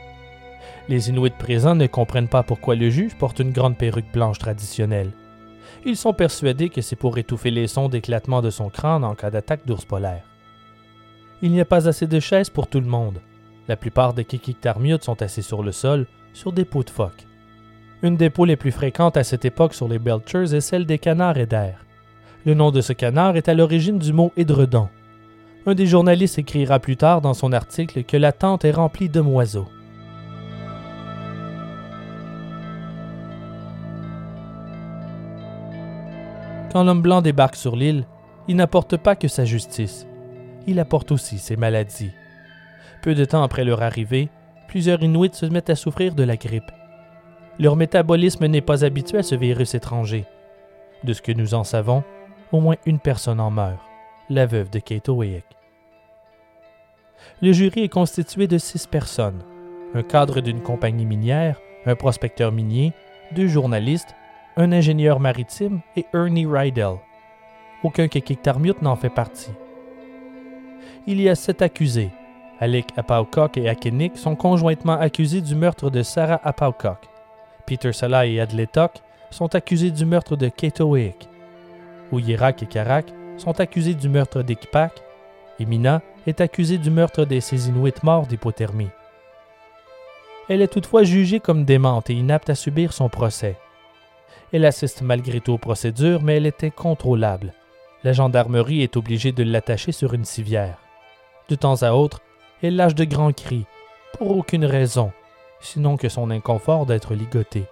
Les 0.88 1.10
Inuits 1.10 1.31
présents 1.38 1.76
ne 1.76 1.88
comprennent 1.88 2.30
pas 2.30 2.43
pourquoi 2.43 2.76
le 2.76 2.89
juge 2.89 3.18
porte 3.18 3.39
une 3.39 3.52
grande 3.52 3.77
perruque 3.77 4.14
blanche 4.14 4.39
traditionnelle. 4.39 5.11
Ils 5.85 5.97
sont 5.97 6.14
persuadés 6.14 6.69
que 6.69 6.80
c'est 6.80 6.95
pour 6.95 7.18
étouffer 7.18 7.52
les 7.52 7.68
sons 7.68 7.89
d'éclatement 7.89 8.41
de 8.41 8.49
son 8.49 8.69
crâne 8.69 9.03
en 9.03 9.14
cas 9.14 9.30
d'attaque 9.30 9.68
d'ours 9.68 9.84
polaire. 9.84 10.23
Il 11.41 11.52
n'y 11.52 11.60
a 11.60 11.65
pas 11.65 11.89
assez 11.89 12.07
de 12.07 12.22
chaises 12.22 12.49
pour 12.49 12.68
tout 12.68 12.80
le 12.80 12.88
monde. 12.88 13.19
La 13.67 13.75
plupart 13.75 14.13
des 14.13 14.25
Kikiktarmiut 14.25 14.99
sont 15.01 15.21
assis 15.21 15.43
sur 15.43 15.63
le 15.63 15.71
sol, 15.71 16.05
sur 16.33 16.51
des 16.51 16.65
pots 16.65 16.83
de 16.83 16.89
phoque. 16.89 17.25
Une 18.03 18.17
des 18.17 18.29
peaux 18.29 18.45
les 18.45 18.55
plus 18.55 18.71
fréquentes 18.71 19.17
à 19.17 19.23
cette 19.23 19.45
époque 19.45 19.73
sur 19.73 19.87
les 19.87 19.97
Belchers 19.97 20.53
est 20.55 20.61
celle 20.61 20.85
des 20.85 20.99
canards 20.99 21.37
éders. 21.37 21.83
Le 22.45 22.53
nom 22.53 22.69
de 22.69 22.81
ce 22.81 22.93
canard 22.93 23.37
est 23.37 23.49
à 23.49 23.55
l'origine 23.55 23.97
du 23.97 24.13
mot 24.13 24.31
édredon. 24.37 24.89
Un 25.65 25.73
des 25.73 25.87
journalistes 25.87 26.37
écrira 26.37 26.79
plus 26.79 26.97
tard 26.97 27.21
dans 27.21 27.33
son 27.33 27.51
article 27.51 28.03
que 28.03 28.17
la 28.17 28.31
tente 28.31 28.65
est 28.65 28.71
remplie 28.71 29.09
de 29.09 29.21
moiseaux. 29.21 29.67
Quand 36.71 36.83
l'homme 36.83 37.01
blanc 37.01 37.21
débarque 37.21 37.55
sur 37.55 37.75
l'île, 37.75 38.05
il 38.47 38.57
n'apporte 38.57 38.97
pas 38.97 39.15
que 39.15 39.27
sa 39.27 39.45
justice, 39.45 40.05
il 40.67 40.79
apporte 40.79 41.11
aussi 41.11 41.39
ses 41.39 41.55
maladies. 41.55 42.11
Peu 43.06 43.14
de 43.14 43.23
temps 43.23 43.44
après 43.44 43.64
leur 43.64 43.84
arrivée, 43.84 44.30
plusieurs 44.68 45.03
Inuits 45.03 45.36
se 45.36 45.45
mettent 45.45 45.69
à 45.69 45.76
souffrir 45.76 46.15
de 46.15 46.23
la 46.23 46.38
grippe. 46.38 46.72
Leur 47.60 47.76
métabolisme 47.76 48.48
n'est 48.48 48.61
pas 48.61 48.84
habitué 48.84 49.19
à 49.19 49.23
ce 49.23 49.36
virus 49.36 49.76
étranger. 49.76 50.26
De 51.03 51.14
ce 51.14 51.22
que 51.22 51.32
nous 51.32 51.53
en 51.53 51.64
savons, 51.64 52.03
au 52.52 52.61
moins 52.61 52.77
une 52.88 52.98
personne 52.98 53.40
en 53.40 53.52
meurt, 53.52 53.77
la 54.32 54.48
veuve 54.48 54.72
de 54.72 54.80
Kate 54.80 55.07
Oweek. 55.07 55.45
Le 57.44 57.52
jury 57.53 57.84
est 57.84 57.90
constitué 57.90 58.48
de 58.48 58.57
six 58.57 58.88
personnes, 58.88 59.44
un 59.94 60.02
cadre 60.02 60.41
d'une 60.41 60.64
compagnie 60.64 61.06
minière, 61.06 61.61
un 61.86 61.95
prospecteur 61.95 62.52
minier, 62.52 62.91
deux 63.36 63.48
journalistes, 63.48 64.15
un 64.57 64.72
ingénieur 64.72 65.19
maritime 65.19 65.82
et 65.95 66.07
Ernie 66.11 66.48
Rydell. 66.48 66.95
Aucun 67.84 68.07
Kekiktarmiut 68.07 68.82
n'en 68.82 68.95
fait 68.95 69.11
partie. 69.11 69.53
Il 71.06 71.22
y 71.22 71.30
a 71.30 71.36
sept 71.36 71.61
accusés. 71.61 72.10
Alec 72.60 72.88
Apaucock 72.95 73.57
et 73.57 73.68
Akenik 73.68 74.18
sont 74.18 74.36
conjointement 74.36 74.98
accusés 74.99 75.41
du 75.41 75.56
meurtre 75.56 75.90
de 75.90 76.03
Sarah 76.03 76.40
Apaucock. 76.44 76.99
Peter 77.65 77.91
Salah 77.91 78.27
et 78.27 78.40
Adletok 78.40 78.91
sont 79.30 79.53
accusés 79.56 79.91
du 79.91 80.06
meurtre 80.06 80.38
de 80.38 80.48
Ketowick. 80.48 81.27
Ouyirak 82.11 82.64
et 82.64 82.65
Karak 82.65 83.07
sont 83.38 83.60
accusés 83.60 83.94
du 83.94 84.07
meurtre 84.07 84.41
d'Ekpak. 84.41 84.94
Et 85.60 85.65
Mina 85.65 86.02
est 86.27 86.41
accusée 86.41 86.77
du 86.77 86.91
meurtre 86.91 87.26
des 87.26 87.41
ces 87.41 87.68
Inuits 87.69 87.94
morts 88.03 88.27
d'hypothermie. 88.27 88.90
Elle 90.48 90.61
est 90.61 90.72
toutefois 90.72 91.03
jugée 91.03 91.40
comme 91.40 91.65
démente 91.65 92.10
et 92.10 92.14
inapte 92.14 92.49
à 92.49 92.56
subir 92.56 92.94
son 92.94 93.10
procès. 93.10 93.57
Elle 94.53 94.65
assiste 94.65 95.02
malgré 95.02 95.41
tout 95.41 95.53
aux 95.53 95.57
procédures, 95.57 96.22
mais 96.22 96.38
elle 96.38 96.45
était 96.45 96.72
contrôlable. 96.72 97.53
La 98.03 98.14
gendarmerie 98.14 98.84
est 98.84 98.95
obligée 98.95 99.32
de 99.32 99.44
l'attacher 99.44 99.91
sur 99.91 100.14
une 100.14 100.26
civière. 100.26 100.77
De 101.49 101.56
temps 101.56 101.82
à 101.82 101.91
autre, 101.94 102.22
elle 102.61 102.76
lâche 102.76 102.95
de 102.95 103.03
grands 103.03 103.34
cris, 103.34 103.65
pour 104.18 104.38
aucune 104.38 104.65
raison, 104.65 105.11
sinon 105.60 105.98
que 105.98 106.10
son 106.10 106.32
inconfort 106.32 106.86
d'être 106.86 107.14
ligotée. 107.14 107.65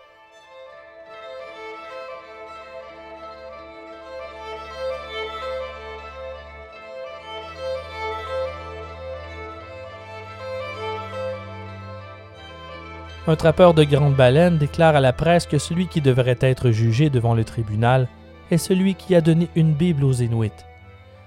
Un 13.26 13.38
trappeur 13.38 13.74
de 13.74 13.86
grande 13.86 14.16
baleine 14.16 14.58
déclare 14.58 14.98
à 14.98 15.00
la 15.00 15.14
presse 15.14 15.46
que 15.46 15.58
celui 15.58 15.88
qui 15.88 16.02
devrait 16.02 16.38
être 16.42 16.72
jugé 16.72 17.10
devant 17.10 17.36
le 17.36 17.46
tribunal 17.46 18.10
est 18.52 18.58
celui 18.58 18.96
qui 18.96 19.16
a 19.16 19.22
donné 19.22 19.48
une 19.56 19.74
Bible 19.74 20.04
aux 20.04 20.12
Inuits, 20.12 20.52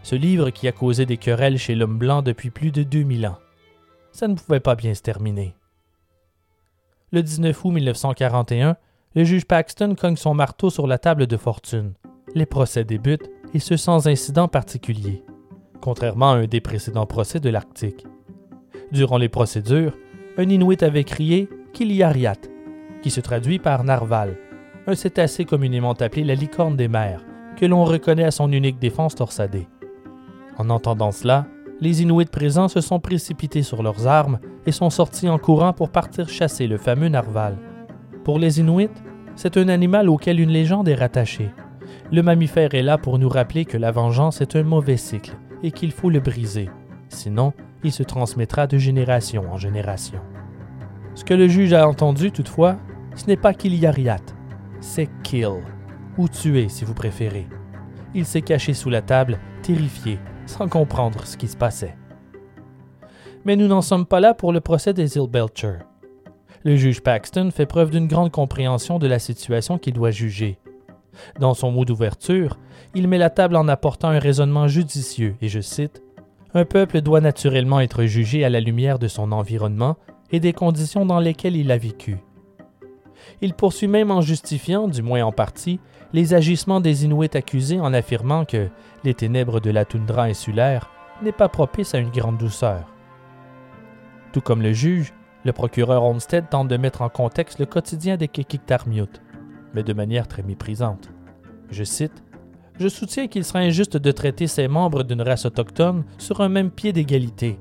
ce 0.03 0.15
livre 0.15 0.51
qui 0.51 0.69
a 0.69 0.73
causé 0.73 1.07
des 1.07 1.16
querelles 1.16 1.59
chez 1.59 1.74
l'homme 1.74 1.97
blanc 1.97 2.20
depuis 2.20 2.51
plus 2.51 2.70
de 2.70 2.83
2000 2.83 3.27
ans. 3.27 3.39
Ça 4.16 4.28
ne 4.28 4.34
pouvait 4.34 4.60
pas 4.60 4.76
bien 4.76 4.94
se 4.94 5.02
terminer. 5.02 5.55
Le 7.12 7.22
19 7.22 7.64
août 7.66 7.70
1941, 7.70 8.78
le 9.14 9.24
juge 9.24 9.44
Paxton 9.44 9.94
cogne 9.94 10.16
son 10.16 10.32
marteau 10.32 10.70
sur 10.70 10.86
la 10.86 10.97
table 10.97 11.26
de 11.26 11.36
fortune. 11.36 11.93
Les 12.34 12.47
procès 12.47 12.84
débutent, 12.84 13.30
et 13.52 13.59
ce 13.59 13.76
sans 13.76 14.09
incident 14.09 14.48
particulier, 14.48 15.22
contrairement 15.82 16.30
à 16.30 16.36
un 16.36 16.47
des 16.47 16.62
précédents 16.62 17.05
procès 17.05 17.40
de 17.40 17.51
l'Arctique. 17.51 18.06
Durant 18.90 19.18
les 19.18 19.28
procédures, 19.28 19.93
un 20.38 20.48
Inuit 20.48 20.82
avait 20.82 21.05
crié 21.05 21.51
Kiliariat, 21.74 22.40
qui 23.02 23.10
se 23.10 23.20
traduit 23.20 23.59
par 23.59 23.84
narval, 23.84 24.38
un 24.86 24.94
cétacé 24.94 25.44
communément 25.44 25.93
appelé 25.93 26.24
la 26.24 26.36
licorne 26.36 26.78
des 26.78 26.88
mers, 26.88 27.22
que 27.59 27.66
l'on 27.66 27.84
reconnaît 27.84 28.24
à 28.24 28.30
son 28.30 28.51
unique 28.51 28.78
défense 28.78 29.14
torsadée. 29.14 29.68
En 30.56 30.70
entendant 30.70 31.12
cela, 31.12 31.47
les 31.81 32.03
Inuits 32.03 32.27
présents 32.27 32.69
se 32.69 32.81
sont 32.81 33.01
précipités 33.01 33.62
sur 33.62 33.82
leurs 33.82 34.07
armes 34.07 34.39
et 34.65 34.73
sont 34.73 34.90
sortis 34.90 35.28
en 35.28 35.39
courant 35.39 35.73
pour 35.73 35.90
partir 35.90 36.28
chasser 36.28 36.66
le 36.66 36.78
fameux 36.78 37.09
narval. 37.09 37.59
Pour 38.24 38.39
les 38.39 38.61
Inuits, 38.61 38.90
c'est 39.35 39.57
un 39.59 39.69
animal 39.69 40.09
auquel 40.09 40.40
une 40.40 40.51
légende 40.51 40.89
est 40.89 40.94
rattachée. 40.94 41.51
Le 42.11 42.23
mammifère 42.23 42.74
est 42.74 42.82
là 42.82 42.98
pour 42.98 43.19
nous 43.19 43.28
rappeler 43.28 43.65
que 43.65 43.77
la 43.77 43.90
vengeance 43.90 44.40
est 44.40 44.57
un 44.57 44.62
mauvais 44.62 44.97
cycle 44.97 45.36
et 45.62 45.70
qu'il 45.70 45.93
faut 45.93 46.11
le 46.11 46.20
briser. 46.20 46.70
Sinon, 47.09 47.53
il 47.85 47.93
se 47.93 48.03
transmettra 48.03 48.66
de 48.66 48.78
génération 48.78 49.44
en 49.53 49.59
génération. 49.59 50.19
Ce 51.15 51.24
que 51.24 51.35
le 51.35 51.48
juge 51.48 51.73
a 51.73 51.86
entendu, 51.86 52.32
toutefois, 52.32 52.77
ce 53.15 53.27
n'est 53.27 53.36
pas 53.36 53.55
qu'il 53.55 53.74
y 53.74 53.86
a 53.86 53.90
riat, 53.90 54.16
c'est 54.81 55.09
kill, 55.23 55.62
ou 56.19 56.28
tuer 56.28 56.69
si 56.69 56.85
vous 56.85 56.94
préférez. 56.94 57.47
Il 58.15 58.24
s'est 58.24 58.43
caché 58.43 58.73
sous 58.73 58.90
la 58.90 59.03
table, 59.03 59.39
terrifié, 59.62 60.19
sans 60.47 60.68
comprendre 60.68 61.27
ce 61.27 61.36
qui 61.36 61.48
se 61.48 61.56
passait. 61.56 61.97
Mais 63.44 63.56
nous 63.56 63.68
n'en 63.68 63.82
sommes 63.82 64.06
pas 64.06 64.20
là 64.20 64.35
pour 64.35 64.52
le 64.52 64.60
procès 64.60 64.93
des 64.93 65.16
îles 65.16 65.28
Belcher. 65.28 65.78
Le 66.64 66.77
juge 66.77 67.01
Paxton 67.01 67.51
fait 67.52 67.66
preuve 67.66 67.90
d'une 67.90 68.09
grande 68.09 68.32
compréhension 68.32 68.98
de 68.98 69.06
la 69.06 69.18
situation 69.18 69.78
qu'il 69.78 69.93
doit 69.93 70.10
juger. 70.10 70.59
Dans 71.39 71.55
son 71.55 71.70
mot 71.70 71.85
d'ouverture, 71.85 72.59
il 72.94 73.09
met 73.09 73.18
la 73.18 73.31
table 73.31 73.56
en 73.56 73.68
apportant 73.68 74.09
un 74.09 74.18
raisonnement 74.18 74.68
judicieux, 74.68 75.36
et 75.40 75.48
je 75.48 75.60
cite 75.60 76.02
Un 76.55 76.64
peuple 76.64 77.02
doit 77.02 77.20
naturellement 77.20 77.81
être 77.81 78.05
jugé 78.05 78.44
à 78.44 78.51
la 78.51 78.60
lumière 78.60 78.98
de 78.98 79.09
son 79.09 79.32
environnement 79.32 79.97
et 80.32 80.40
des 80.40 80.52
conditions 80.52 81.06
dans 81.06 81.20
lesquelles 81.20 81.56
il 81.56 81.70
a 81.70 81.78
vécu. 81.78 82.18
Il 83.43 83.55
poursuit 83.55 83.89
même 83.89 84.10
en 84.10 84.20
justifiant, 84.20 84.89
du 84.89 85.02
moins 85.02 85.23
en 85.24 85.32
partie, 85.32 85.81
les 86.12 86.35
agissements 86.35 86.81
des 86.81 87.05
Inuits 87.05 87.35
accusés 87.35 87.81
en 87.81 87.93
affirmant 87.93 88.44
que 88.44 88.68
les 89.07 89.15
ténèbres 89.15 89.61
de 89.61 89.70
la 89.70 89.85
toundra 89.85 90.24
insulaire 90.24 90.91
n'est 91.23 91.31
pas 91.31 91.49
propice 91.49 91.95
à 91.95 91.99
une 91.99 92.11
grande 92.11 92.39
douceur. 92.39 92.93
Tout 94.33 94.41
comme 94.41 94.62
le 94.62 94.73
juge, 94.73 95.15
le 95.45 95.53
procureur 95.53 96.03
Olmsted 96.03 96.49
tente 96.51 96.66
de 96.66 96.77
mettre 96.77 97.03
en 97.03 97.09
contexte 97.09 97.61
le 97.61 97.66
quotidien 97.66 98.16
des 98.16 98.27
Kekiktarmiut, 98.27 99.23
mais 99.74 99.85
de 99.85 99.93
manière 99.93 100.27
très 100.27 100.43
méprisante. 100.43 101.12
Je 101.70 101.85
cite 101.85 102.24
Je 102.81 102.89
soutiens 102.89 103.28
qu'il 103.28 103.45
serait 103.45 103.65
injuste 103.65 103.97
de 103.97 104.11
traiter 104.11 104.49
ces 104.49 104.66
membres 104.66 105.05
d'une 105.05 105.23
race 105.23 105.47
autochtone 105.47 106.05
sur 106.19 106.41
un 106.41 106.49
même 106.49 106.73
pied 106.73 106.93
d'égalité, 106.93 107.61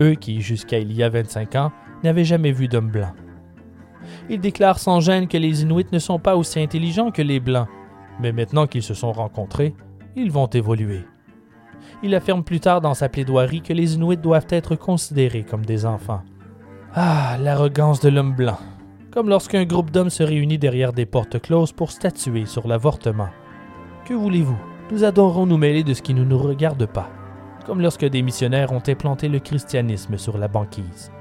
eux 0.00 0.14
qui, 0.14 0.40
jusqu'à 0.40 0.78
il 0.78 0.92
y 0.94 1.02
a 1.02 1.10
25 1.10 1.54
ans, 1.56 1.72
n'avait 2.02 2.24
jamais 2.24 2.50
vu 2.50 2.66
d'homme 2.66 2.90
blanc. 2.90 3.12
Il 4.30 4.40
déclare 4.40 4.78
sans 4.78 5.00
gêne 5.00 5.28
que 5.28 5.36
les 5.36 5.62
Inuits 5.62 5.92
ne 5.92 5.98
sont 5.98 6.18
pas 6.18 6.36
aussi 6.36 6.60
intelligents 6.60 7.10
que 7.10 7.20
les 7.20 7.40
Blancs, 7.40 7.68
mais 8.20 8.32
maintenant 8.32 8.66
qu'ils 8.66 8.82
se 8.82 8.94
sont 8.94 9.12
rencontrés, 9.12 9.74
ils 10.18 10.30
vont 10.30 10.46
évoluer. 10.46 11.04
Il 12.02 12.14
affirme 12.14 12.44
plus 12.44 12.60
tard 12.60 12.80
dans 12.80 12.94
sa 12.94 13.08
plaidoirie 13.08 13.62
que 13.62 13.72
les 13.72 13.94
Inuits 13.94 14.16
doivent 14.16 14.46
être 14.50 14.76
considérés 14.76 15.44
comme 15.44 15.64
des 15.64 15.86
enfants. 15.86 16.22
Ah, 16.94 17.36
l'arrogance 17.40 18.00
de 18.00 18.08
l'homme 18.08 18.34
blanc. 18.34 18.58
Comme 19.10 19.28
lorsqu'un 19.28 19.64
groupe 19.64 19.90
d'hommes 19.90 20.10
se 20.10 20.22
réunit 20.22 20.58
derrière 20.58 20.92
des 20.92 21.06
portes 21.06 21.40
closes 21.40 21.72
pour 21.72 21.90
statuer 21.90 22.46
sur 22.46 22.68
l'avortement. 22.68 23.30
Que 24.04 24.14
voulez-vous? 24.14 24.58
Nous 24.90 25.04
adorons 25.04 25.46
nous 25.46 25.58
mêler 25.58 25.84
de 25.84 25.94
ce 25.94 26.02
qui 26.02 26.14
ne 26.14 26.24
nous 26.24 26.38
regarde 26.38 26.86
pas, 26.86 27.10
comme 27.66 27.80
lorsque 27.80 28.06
des 28.06 28.22
missionnaires 28.22 28.72
ont 28.72 28.82
implanté 28.86 29.28
le 29.28 29.38
christianisme 29.38 30.16
sur 30.16 30.38
la 30.38 30.48
banquise. 30.48 31.12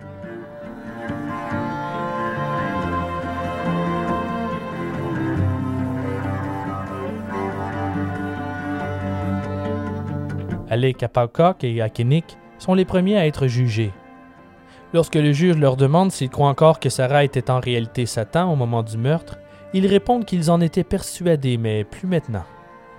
Alec 10.69 11.03
Apalcock 11.03 11.63
et 11.63 11.81
Akenik 11.81 12.37
sont 12.57 12.73
les 12.73 12.85
premiers 12.85 13.17
à 13.17 13.27
être 13.27 13.47
jugés. 13.47 13.91
Lorsque 14.93 15.15
le 15.15 15.31
juge 15.31 15.57
leur 15.57 15.77
demande 15.77 16.11
s'ils 16.11 16.29
croient 16.29 16.47
encore 16.47 16.79
que 16.79 16.89
Sarah 16.89 17.23
était 17.23 17.51
en 17.51 17.59
réalité 17.59 18.05
Satan 18.05 18.51
au 18.51 18.55
moment 18.55 18.83
du 18.83 18.97
meurtre, 18.97 19.37
ils 19.73 19.87
répondent 19.87 20.25
qu'ils 20.25 20.49
en 20.49 20.61
étaient 20.61 20.83
persuadés, 20.83 21.57
mais 21.57 21.83
plus 21.83 22.07
maintenant. 22.07 22.45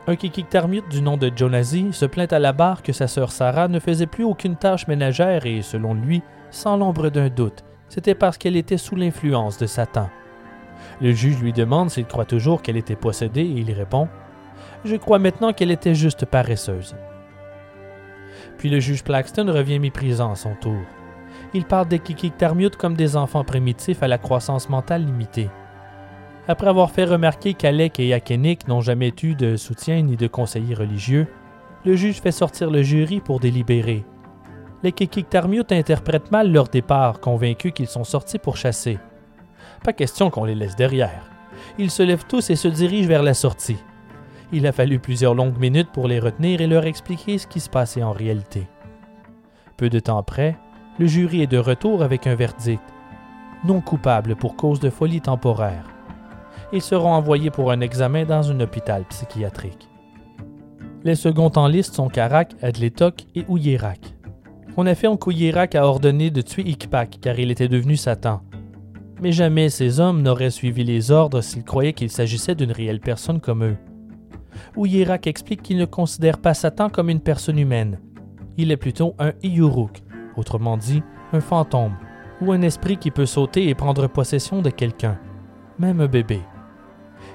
Un 0.07 0.16
Kikiktarmute 0.16 0.89
du 0.89 1.03
nom 1.03 1.16
de 1.16 1.31
Jonazi 1.35 1.93
se 1.93 2.07
plaint 2.07 2.32
à 2.32 2.39
la 2.39 2.53
barre 2.53 2.82
que 2.82 2.93
sa 2.93 3.09
sœur 3.09 3.32
Sarah 3.32 3.69
ne 3.69 3.81
faisait 3.81 4.07
plus 4.07 4.24
aucune 4.24 4.57
tâche 4.57 4.86
ménagère 4.86 5.45
et, 5.45 5.62
selon 5.62 5.95
lui, 5.95 6.23
sans 6.51 6.77
l'ombre 6.77 7.11
d'un 7.11 7.28
doute, 7.28 7.65
c'était 7.89 8.15
parce 8.15 8.39
qu'elle 8.39 8.57
était 8.57 8.78
sous 8.78 8.97
l'influence 8.97 9.59
de 9.59 9.66
Satan. 9.66 10.09
Le 11.01 11.12
juge 11.12 11.40
lui 11.40 11.53
demande 11.53 11.90
s'il 11.90 12.07
croit 12.07 12.24
toujours 12.24 12.62
qu'elle 12.62 12.77
était 12.77 12.97
possédée 12.97 13.43
et 13.43 13.61
il 13.61 13.73
répond 13.73 14.09
Je 14.85 14.97
crois 14.97 15.19
maintenant 15.19 15.53
qu'elle 15.53 15.70
était 15.70 15.95
juste 15.95 16.24
paresseuse. 16.24 16.95
Puis 18.59 18.68
le 18.68 18.80
juge 18.80 19.05
Plaxton 19.05 19.47
revient 19.47 19.78
méprisant 19.78 20.32
à 20.32 20.36
son 20.36 20.55
tour. 20.55 20.80
Il 21.55 21.64
parle 21.64 21.89
des 21.89 21.98
Kikiktarmute 21.98 22.76
comme 22.76 22.94
des 22.94 23.16
enfants 23.16 23.44
primitifs 23.44 24.02
à 24.02 24.09
la 24.09 24.18
croissance 24.18 24.68
mentale 24.68 25.06
limitée. 25.06 25.48
Après 26.47 26.68
avoir 26.68 26.90
fait 26.90 27.05
remarquer 27.05 27.55
qu'Alec 27.55 28.01
et 28.01 28.09
Yakenik 28.09 28.68
n'ont 28.68 28.80
jamais 28.80 29.12
eu 29.22 29.35
de 29.35 29.56
soutien 29.56 30.02
ni 30.02 30.16
de 30.16 30.26
conseiller 30.26 30.74
religieux, 30.74 31.26
le 31.85 31.94
juge 31.94 32.20
fait 32.20 32.32
sortir 32.32 32.70
le 32.70 32.82
jury 32.82 33.20
pour 33.20 33.39
délibérer. 33.39 34.05
Les 34.82 34.93
Kikiktarmute 34.93 35.72
interprètent 35.72 36.30
mal 36.30 36.52
leur 36.52 36.68
départ, 36.68 37.20
convaincus 37.20 37.72
qu'ils 37.72 37.89
sont 37.89 38.05
sortis 38.05 38.39
pour 38.39 38.56
chasser. 38.56 38.98
Pas 39.85 39.93
question 39.93 40.30
qu'on 40.30 40.44
les 40.44 40.55
laisse 40.55 40.76
derrière. 40.76 41.30
Ils 41.78 41.90
se 41.90 42.02
lèvent 42.02 42.26
tous 42.26 42.51
et 42.51 42.56
se 42.56 42.68
dirigent 42.68 43.09
vers 43.09 43.22
la 43.22 43.35
sortie. 43.35 43.78
Il 44.52 44.66
a 44.66 44.72
fallu 44.72 44.98
plusieurs 44.98 45.34
longues 45.34 45.58
minutes 45.58 45.90
pour 45.92 46.08
les 46.08 46.20
retenir 46.20 46.60
et 46.60 46.66
leur 46.66 46.86
expliquer 46.86 47.36
ce 47.36 47.46
qui 47.46 47.60
se 47.60 47.68
passait 47.68 48.02
en 48.02 48.12
réalité. 48.12 48.66
Peu 49.76 49.90
de 49.90 50.00
temps 50.00 50.18
après, 50.18 50.56
le 50.98 51.06
jury 51.06 51.42
est 51.42 51.46
de 51.46 51.58
retour 51.58 52.02
avec 52.02 52.26
un 52.26 52.34
verdict. 52.34 52.82
Non 53.64 53.80
coupable 53.80 54.36
pour 54.36 54.56
cause 54.56 54.80
de 54.80 54.88
folie 54.90 55.20
temporaire. 55.20 55.84
Ils 56.72 56.82
seront 56.82 57.12
envoyés 57.12 57.50
pour 57.50 57.70
un 57.70 57.80
examen 57.80 58.24
dans 58.24 58.50
un 58.50 58.60
hôpital 58.60 59.04
psychiatrique. 59.04 59.88
Les 61.04 61.14
seconds 61.14 61.52
en 61.56 61.68
liste 61.68 61.94
sont 61.94 62.08
Karak, 62.08 62.54
Adletok 62.62 63.26
et 63.34 63.44
Ouyerak. 63.48 64.00
On 64.76 64.86
affirme 64.86 65.18
qu'Ouyerak 65.18 65.74
a 65.74 65.86
ordonné 65.86 66.30
de 66.30 66.40
tuer 66.40 66.62
Ikpak 66.62 67.18
car 67.20 67.38
il 67.38 67.50
était 67.50 67.68
devenu 67.68 67.96
Satan. 67.96 68.42
Mais 69.20 69.32
jamais 69.32 69.68
ces 69.68 70.00
hommes 70.00 70.22
n'auraient 70.22 70.50
suivi 70.50 70.84
les 70.84 71.10
ordres 71.10 71.40
s'ils 71.40 71.64
croyaient 71.64 71.92
qu'il 71.92 72.10
s'agissait 72.10 72.54
d'une 72.54 72.72
réelle 72.72 73.00
personne 73.00 73.40
comme 73.40 73.64
eux. 73.64 73.76
Ouyerak 74.76 75.26
explique 75.26 75.62
qu'il 75.62 75.78
ne 75.78 75.84
considère 75.84 76.38
pas 76.38 76.54
Satan 76.54 76.88
comme 76.88 77.10
une 77.10 77.20
personne 77.20 77.58
humaine. 77.58 78.00
Il 78.56 78.72
est 78.72 78.76
plutôt 78.76 79.14
un 79.18 79.32
Iyuruk, 79.42 80.02
autrement 80.36 80.76
dit, 80.76 81.02
un 81.32 81.40
fantôme, 81.40 81.96
ou 82.40 82.52
un 82.52 82.62
esprit 82.62 82.96
qui 82.96 83.10
peut 83.10 83.26
sauter 83.26 83.68
et 83.68 83.74
prendre 83.74 84.06
possession 84.06 84.62
de 84.62 84.70
quelqu'un, 84.70 85.18
même 85.78 86.00
un 86.00 86.06
bébé. 86.06 86.40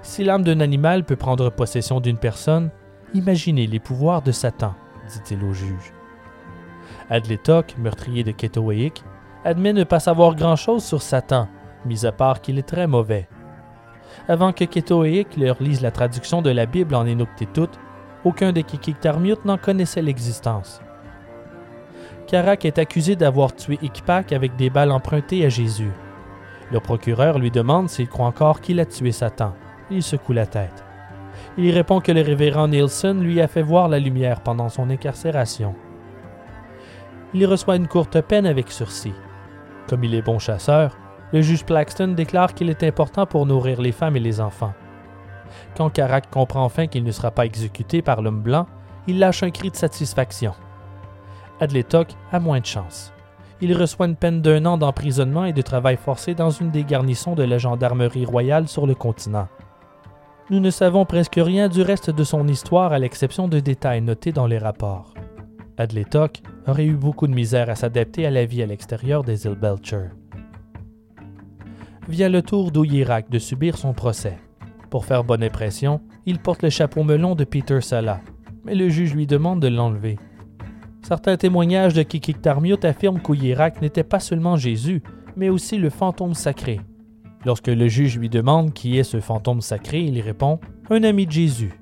Si 0.02 0.23
l'âme 0.23 0.44
d'un 0.44 0.60
animal 0.60 1.06
peut 1.06 1.15
prendre 1.15 1.49
possession 1.49 1.99
d'une 1.99 2.18
personne, 2.18 2.72
imaginez 3.14 3.68
les 3.68 3.80
pouvoirs 3.80 4.22
de 4.22 4.31
Satan, 4.31 4.76
dit-il 5.07 5.44
au 5.44 5.53
juge. 5.53 5.94
Adletok, 7.10 7.77
meurtrier 7.77 8.23
de 8.23 8.31
Ketoweik, 8.31 9.03
admet 9.45 9.73
ne 9.73 9.84
pas 9.84 9.99
savoir 9.99 10.35
grand-chose 10.35 10.84
sur 10.84 11.02
Satan, 11.02 11.48
mis 11.85 12.06
à 12.06 12.11
part 12.11 12.41
qu'il 12.41 12.57
est 12.57 12.68
très 12.68 12.88
mauvais. 12.88 13.27
Avant 14.28 14.54
que 14.54 14.64
Ketoweik 14.64 15.36
leur 15.36 15.62
lise 15.62 15.82
la 15.82 15.91
traduction 15.91 16.41
de 16.41 16.50
la 16.50 16.66
Bible 16.66 16.95
en 16.95 17.06
Inuktitut, 17.06 17.68
aucun 18.24 18.54
des 18.54 18.64
Kikiktarmut 18.64 19.44
n'en 19.44 19.58
connaissait 19.58 20.02
l'existence. 20.02 20.82
Karak 22.28 22.64
est 22.64 22.80
accusé 22.80 23.18
d'avoir 23.18 23.54
tué 23.54 23.78
Ikpak 23.82 24.32
avec 24.32 24.56
des 24.56 24.70
balles 24.70 24.91
empruntées 24.91 25.45
à 25.45 25.50
Jésus. 25.50 25.91
Le 26.72 26.80
procureur 26.80 27.38
lui 27.38 27.52
demande 27.52 27.90
s'il 27.90 28.08
croit 28.08 28.26
encore 28.26 28.62
qu'il 28.62 28.80
a 28.80 28.86
tué 28.86 29.12
Satan. 29.12 29.54
Il 29.91 30.02
secoue 30.02 30.32
la 30.32 30.45
tête. 30.45 30.86
Il 31.58 31.72
répond 31.72 32.00
que 32.00 32.14
le 32.14 32.22
révérend 32.22 32.70
Nielsen 32.70 33.22
lui 33.22 33.41
a 33.41 33.50
fait 33.50 33.62
voir 33.62 33.90
la 33.90 34.00
lumière 34.00 34.40
pendant 34.40 34.70
son 34.70 34.90
incarcération. 34.90 35.76
Il 37.34 37.45
reçoit 37.45 37.76
une 37.76 37.88
courte 37.88 38.22
peine 38.22 38.45
avec 38.45 38.72
sursis. 38.72 39.14
Comme 39.90 40.06
il 40.06 40.16
est 40.16 40.22
bon 40.22 40.40
chasseur, 40.40 40.98
le 41.34 41.42
juge 41.42 41.66
Plaxton 41.66 42.10
déclare 42.10 42.54
qu'il 42.54 42.70
est 42.70 42.84
important 42.84 43.26
pour 43.26 43.48
nourrir 43.48 43.82
les 43.82 43.92
femmes 43.92 44.16
et 44.16 44.22
les 44.22 44.40
enfants. 44.40 44.74
Quand 45.76 45.90
Karak 45.90 46.30
comprend 46.30 46.64
enfin 46.64 46.86
qu'il 46.88 47.04
ne 47.04 47.12
sera 47.12 47.32
pas 47.32 47.46
exécuté 47.46 48.04
par 48.04 48.22
l'homme 48.22 48.42
blanc, 48.42 48.68
il 49.08 49.18
lâche 49.20 49.42
un 49.42 49.50
cri 49.50 49.72
de 49.72 49.76
satisfaction. 49.76 50.54
Adletok 51.60 52.10
a 52.32 52.40
moins 52.40 52.60
de 52.60 52.66
chance. 52.66 53.12
Il 53.62 53.76
reçoit 53.76 54.06
une 54.06 54.16
peine 54.16 54.42
d'un 54.42 54.66
an 54.66 54.78
d'emprisonnement 54.78 55.46
et 55.46 55.54
de 55.54 55.62
travail 55.62 55.98
forcé 55.98 56.36
dans 56.36 56.50
une 56.52 56.70
des 56.70 56.84
garnisons 56.84 57.34
de 57.34 57.44
la 57.44 57.58
gendarmerie 57.58 58.26
royale 58.26 58.68
sur 58.68 58.86
le 58.86 58.94
continent. 58.94 59.48
Nous 60.50 60.60
ne 60.60 60.70
savons 60.70 61.06
presque 61.06 61.40
rien 61.42 61.68
du 61.68 61.82
reste 61.82 62.10
de 62.10 62.24
son 62.24 62.48
histoire 62.48 62.94
à 62.94 63.00
l'exception 63.00 63.48
de 63.48 63.60
détails 63.60 64.02
notés 64.02 64.34
dans 64.34 64.48
les 64.48 64.58
rapports. 64.58 65.14
Adletok 65.78 66.42
aurait 66.68 66.86
eu 66.86 66.96
beaucoup 66.96 67.28
de 67.28 67.34
misère 67.34 67.70
à 67.70 67.76
s'adapter 67.76 68.28
à 68.28 68.32
la 68.32 68.46
vie 68.46 68.62
à 68.62 68.68
l'extérieur 68.68 69.24
des 69.24 69.46
îles 69.46 69.56
Belcher. 69.56 70.10
Vient 72.10 72.28
le 72.28 72.42
tour 72.42 72.72
d'Ouyirak 72.72 73.30
de 73.30 73.40
subir 73.40 73.78
son 73.78 73.94
procès. 73.94 74.38
Pour 74.90 75.06
faire 75.06 75.24
bonne 75.24 75.42
impression, 75.42 76.02
il 76.26 76.38
porte 76.38 76.62
le 76.62 76.70
chapeau 76.70 77.04
melon 77.04 77.34
de 77.34 77.46
Peter 77.46 77.80
Sala, 77.80 78.20
mais 78.66 78.76
le 78.76 78.90
juge 78.90 79.14
lui 79.14 79.26
demande 79.26 79.62
de 79.62 79.70
l'enlever. 79.70 80.20
Certains 81.02 81.38
témoignages 81.38 81.94
de 81.94 82.04
Kikiktarmiut 82.04 82.84
affirment 82.84 83.22
qu'Ouyirak 83.22 83.82
n'était 83.82 84.04
pas 84.04 84.20
seulement 84.20 84.58
Jésus, 84.58 85.02
mais 85.38 85.48
aussi 85.48 85.78
le 85.78 85.90
fantôme 85.90 86.34
sacré. 86.34 86.82
Lorsque 87.46 87.68
le 87.68 87.88
juge 87.88 88.18
lui 88.18 88.30
demande 88.30 88.74
qui 88.74 88.98
est 88.98 89.04
ce 89.04 89.22
fantôme 89.22 89.62
sacré, 89.62 90.02
il 90.02 90.20
répond 90.20 90.60
Un 90.90 91.04
ami 91.04 91.26
de 91.26 91.32
Jésus. 91.32 91.74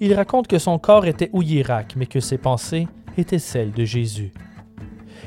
Il 0.00 0.14
raconte 0.14 0.48
que 0.48 0.58
son 0.58 0.80
corps 0.80 1.06
était 1.06 1.30
Ouyirak, 1.32 1.94
mais 1.94 2.06
que 2.06 2.20
ses 2.20 2.38
pensées 2.38 2.88
étaient 3.16 3.38
celles 3.38 3.72
de 3.72 3.84
Jésus. 3.84 4.32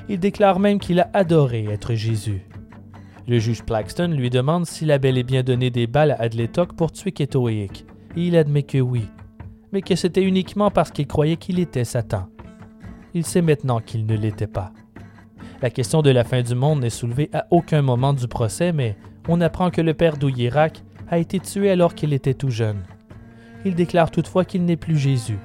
Il 0.10 0.20
déclare 0.20 0.60
même 0.60 0.80
qu'il 0.80 1.00
a 1.00 1.10
adoré 1.14 1.66
être 1.66 1.94
Jésus. 1.94 2.46
Le 3.26 3.40
juge 3.40 3.64
Plaxton 3.64 4.10
lui 4.10 4.30
demande 4.30 4.66
s'il 4.66 4.92
a 4.92 4.98
bel 4.98 5.18
et 5.18 5.24
bien 5.24 5.44
donné 5.44 5.70
des 5.70 5.88
balles 5.88 6.12
à 6.12 6.22
Adletok 6.22 6.74
pour 6.76 6.92
tuer 6.92 7.14
Ketoeik, 7.14 7.86
et 8.18 8.28
il 8.28 8.36
admet 8.36 8.64
que 8.64 8.80
oui, 8.80 9.08
mais 9.72 9.82
que 9.82 9.96
c'était 9.96 10.24
uniquement 10.24 10.72
parce 10.72 10.92
qu'il 10.92 11.08
croyait 11.08 11.38
qu'il 11.38 11.60
était 11.60 11.86
Satan. 11.86 12.28
Il 13.14 13.26
sait 13.26 13.42
maintenant 13.42 13.80
qu'il 13.80 14.06
ne 14.06 14.18
l'était 14.18 14.48
pas. 14.48 14.74
La 15.62 15.70
question 15.70 16.02
de 16.02 16.10
la 16.10 16.26
fin 16.26 16.42
du 16.42 16.54
monde 16.54 16.82
n'est 16.82 16.90
soulevée 16.90 17.30
à 17.32 17.48
aucun 17.50 17.82
moment 17.82 18.12
du 18.12 18.28
procès, 18.28 18.74
mais 18.74 18.98
on 19.30 19.40
apprend 19.40 19.72
que 19.72 19.80
le 19.80 19.94
père 19.94 20.18
d'Ouyirak 20.18 20.84
a 21.10 21.18
été 21.18 21.40
tué 21.40 21.72
alors 21.72 21.96
qu'il 21.96 22.12
était 22.12 22.34
tout 22.34 22.50
jeune. 22.50 22.84
Il 23.64 23.76
déclare 23.76 24.12
toutefois 24.12 24.44
qu'il 24.44 24.66
n'est 24.66 24.76
plus 24.76 24.98
Jésus, 24.98 25.40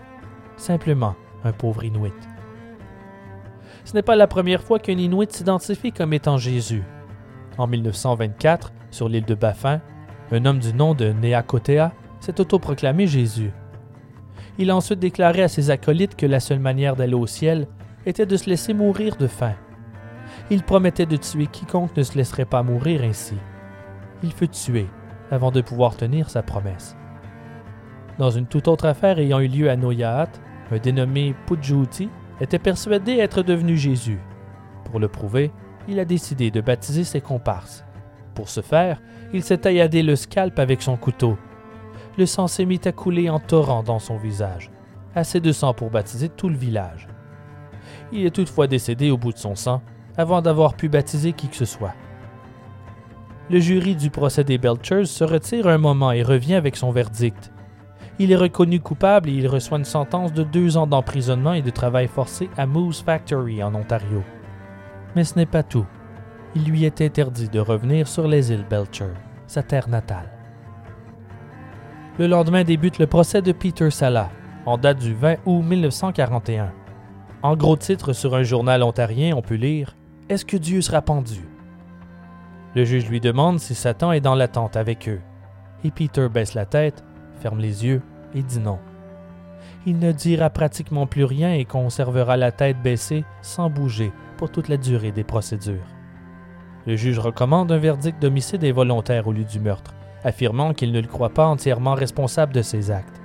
simplement 0.56 1.14
un 1.44 1.52
pauvre 1.52 1.84
Inuit. 1.84 2.12
Ce 3.84 3.94
n'est 3.94 4.02
pas 4.02 4.16
la 4.16 4.26
première 4.26 4.64
fois 4.64 4.80
qu'un 4.80 4.98
Inuit 4.98 5.30
s'identifie 5.30 5.92
comme 5.92 6.12
étant 6.12 6.38
Jésus. 6.38 6.82
En 7.58 7.66
1924, 7.66 8.72
sur 8.92 9.08
l'île 9.08 9.24
de 9.24 9.34
Baffin, 9.34 9.80
un 10.30 10.44
homme 10.44 10.60
du 10.60 10.72
nom 10.72 10.94
de 10.94 11.12
Neakotea 11.12 11.92
s'est 12.20 12.40
autoproclamé 12.40 13.08
Jésus. 13.08 13.50
Il 14.58 14.70
a 14.70 14.76
ensuite 14.76 15.00
déclaré 15.00 15.42
à 15.42 15.48
ses 15.48 15.70
acolytes 15.70 16.14
que 16.14 16.26
la 16.26 16.38
seule 16.38 16.60
manière 16.60 16.94
d'aller 16.94 17.14
au 17.14 17.26
ciel 17.26 17.66
était 18.06 18.26
de 18.26 18.36
se 18.36 18.48
laisser 18.48 18.74
mourir 18.74 19.16
de 19.16 19.26
faim. 19.26 19.54
Il 20.50 20.62
promettait 20.62 21.06
de 21.06 21.16
tuer 21.16 21.46
quiconque 21.46 21.96
ne 21.96 22.02
se 22.04 22.16
laisserait 22.16 22.44
pas 22.44 22.62
mourir 22.62 23.02
ainsi. 23.02 23.36
Il 24.22 24.32
fut 24.32 24.48
tué 24.48 24.86
avant 25.30 25.50
de 25.50 25.60
pouvoir 25.60 25.96
tenir 25.96 26.30
sa 26.30 26.42
promesse. 26.42 26.96
Dans 28.18 28.30
une 28.30 28.46
toute 28.46 28.68
autre 28.68 28.86
affaire 28.86 29.18
ayant 29.18 29.40
eu 29.40 29.48
lieu 29.48 29.68
à 29.68 29.76
Noyahat, 29.76 30.30
un 30.70 30.78
dénommé 30.78 31.34
Pujjuti 31.46 32.08
était 32.40 32.58
persuadé 32.58 33.18
être 33.18 33.42
devenu 33.42 33.76
Jésus. 33.76 34.20
Pour 34.84 35.00
le 35.00 35.08
prouver, 35.08 35.50
il 35.88 35.98
a 35.98 36.04
décidé 36.04 36.50
de 36.50 36.60
baptiser 36.60 37.04
ses 37.04 37.20
comparses. 37.20 37.84
Pour 38.34 38.48
ce 38.48 38.60
faire, 38.60 39.02
il 39.32 39.42
s'est 39.42 39.58
tailladé 39.58 40.02
le 40.02 40.14
scalp 40.14 40.58
avec 40.58 40.82
son 40.82 40.96
couteau 40.96 41.36
le 42.18 42.26
sang 42.26 42.48
s'est 42.48 42.64
mis 42.64 42.80
à 42.84 42.90
couler 42.90 43.30
en 43.30 43.38
torrent 43.38 43.84
dans 43.84 44.00
son 44.00 44.16
visage, 44.16 44.72
assez 45.14 45.38
de 45.38 45.52
sang 45.52 45.72
pour 45.72 45.90
baptiser 45.90 46.28
tout 46.28 46.48
le 46.48 46.56
village. 46.56 47.06
Il 48.12 48.26
est 48.26 48.34
toutefois 48.34 48.66
décédé 48.66 49.10
au 49.10 49.16
bout 49.16 49.32
de 49.32 49.38
son 49.38 49.54
sang, 49.54 49.82
avant 50.16 50.42
d'avoir 50.42 50.74
pu 50.74 50.88
baptiser 50.88 51.32
qui 51.32 51.48
que 51.48 51.54
ce 51.54 51.64
soit. 51.64 51.94
Le 53.50 53.60
jury 53.60 53.94
du 53.94 54.10
procès 54.10 54.42
des 54.42 54.58
Belchers 54.58 55.04
se 55.04 55.22
retire 55.22 55.68
un 55.68 55.78
moment 55.78 56.10
et 56.10 56.24
revient 56.24 56.56
avec 56.56 56.76
son 56.76 56.90
verdict. 56.90 57.52
Il 58.18 58.32
est 58.32 58.36
reconnu 58.36 58.80
coupable 58.80 59.28
et 59.28 59.34
il 59.34 59.46
reçoit 59.46 59.78
une 59.78 59.84
sentence 59.84 60.32
de 60.32 60.42
deux 60.42 60.76
ans 60.76 60.88
d'emprisonnement 60.88 61.52
et 61.52 61.62
de 61.62 61.70
travail 61.70 62.08
forcé 62.08 62.50
à 62.56 62.66
Moose 62.66 63.00
Factory 63.00 63.62
en 63.62 63.76
Ontario. 63.76 64.24
Mais 65.16 65.24
ce 65.24 65.36
n'est 65.36 65.46
pas 65.46 65.62
tout. 65.62 65.86
Il 66.54 66.64
lui 66.64 66.84
est 66.84 67.00
interdit 67.00 67.48
de 67.48 67.60
revenir 67.60 68.08
sur 68.08 68.26
les 68.26 68.52
îles 68.52 68.66
Belcher, 68.68 69.12
sa 69.46 69.62
terre 69.62 69.88
natale. 69.88 70.30
Le 72.18 72.26
lendemain 72.26 72.64
débute 72.64 72.98
le 72.98 73.06
procès 73.06 73.42
de 73.42 73.52
Peter 73.52 73.90
Sala. 73.90 74.30
en 74.66 74.76
date 74.76 74.98
du 74.98 75.14
20 75.14 75.36
août 75.46 75.62
1941. 75.62 76.72
En 77.42 77.56
gros 77.56 77.76
titre 77.76 78.12
sur 78.12 78.34
un 78.34 78.42
journal 78.42 78.82
ontarien, 78.82 79.34
on 79.36 79.42
peut 79.42 79.54
lire 79.54 79.96
Est-ce 80.28 80.44
que 80.44 80.56
Dieu 80.56 80.80
sera 80.80 81.00
pendu? 81.00 81.48
Le 82.74 82.84
juge 82.84 83.08
lui 83.08 83.20
demande 83.20 83.60
si 83.60 83.74
Satan 83.74 84.12
est 84.12 84.20
dans 84.20 84.34
l'attente 84.34 84.76
avec 84.76 85.08
eux. 85.08 85.20
Et 85.84 85.90
Peter 85.90 86.28
baisse 86.28 86.54
la 86.54 86.66
tête, 86.66 87.04
ferme 87.40 87.60
les 87.60 87.86
yeux 87.86 88.02
et 88.34 88.42
dit 88.42 88.58
non. 88.58 88.78
Il 89.86 89.98
ne 89.98 90.12
dira 90.12 90.50
pratiquement 90.50 91.06
plus 91.06 91.24
rien 91.24 91.54
et 91.54 91.64
conservera 91.64 92.36
la 92.36 92.52
tête 92.52 92.82
baissée 92.82 93.24
sans 93.42 93.70
bouger 93.70 94.12
pour 94.36 94.50
toute 94.50 94.68
la 94.68 94.76
durée 94.76 95.12
des 95.12 95.24
procédures. 95.24 95.86
Le 96.86 96.96
juge 96.96 97.18
recommande 97.18 97.70
un 97.70 97.78
verdict 97.78 98.20
d'homicide 98.20 98.64
involontaire 98.64 99.28
au 99.28 99.32
lieu 99.32 99.44
du 99.44 99.60
meurtre, 99.60 99.94
affirmant 100.24 100.74
qu'il 100.74 100.92
ne 100.92 101.00
le 101.00 101.06
croit 101.06 101.30
pas 101.30 101.46
entièrement 101.46 101.94
responsable 101.94 102.52
de 102.52 102.62
ses 102.62 102.90
actes. 102.90 103.20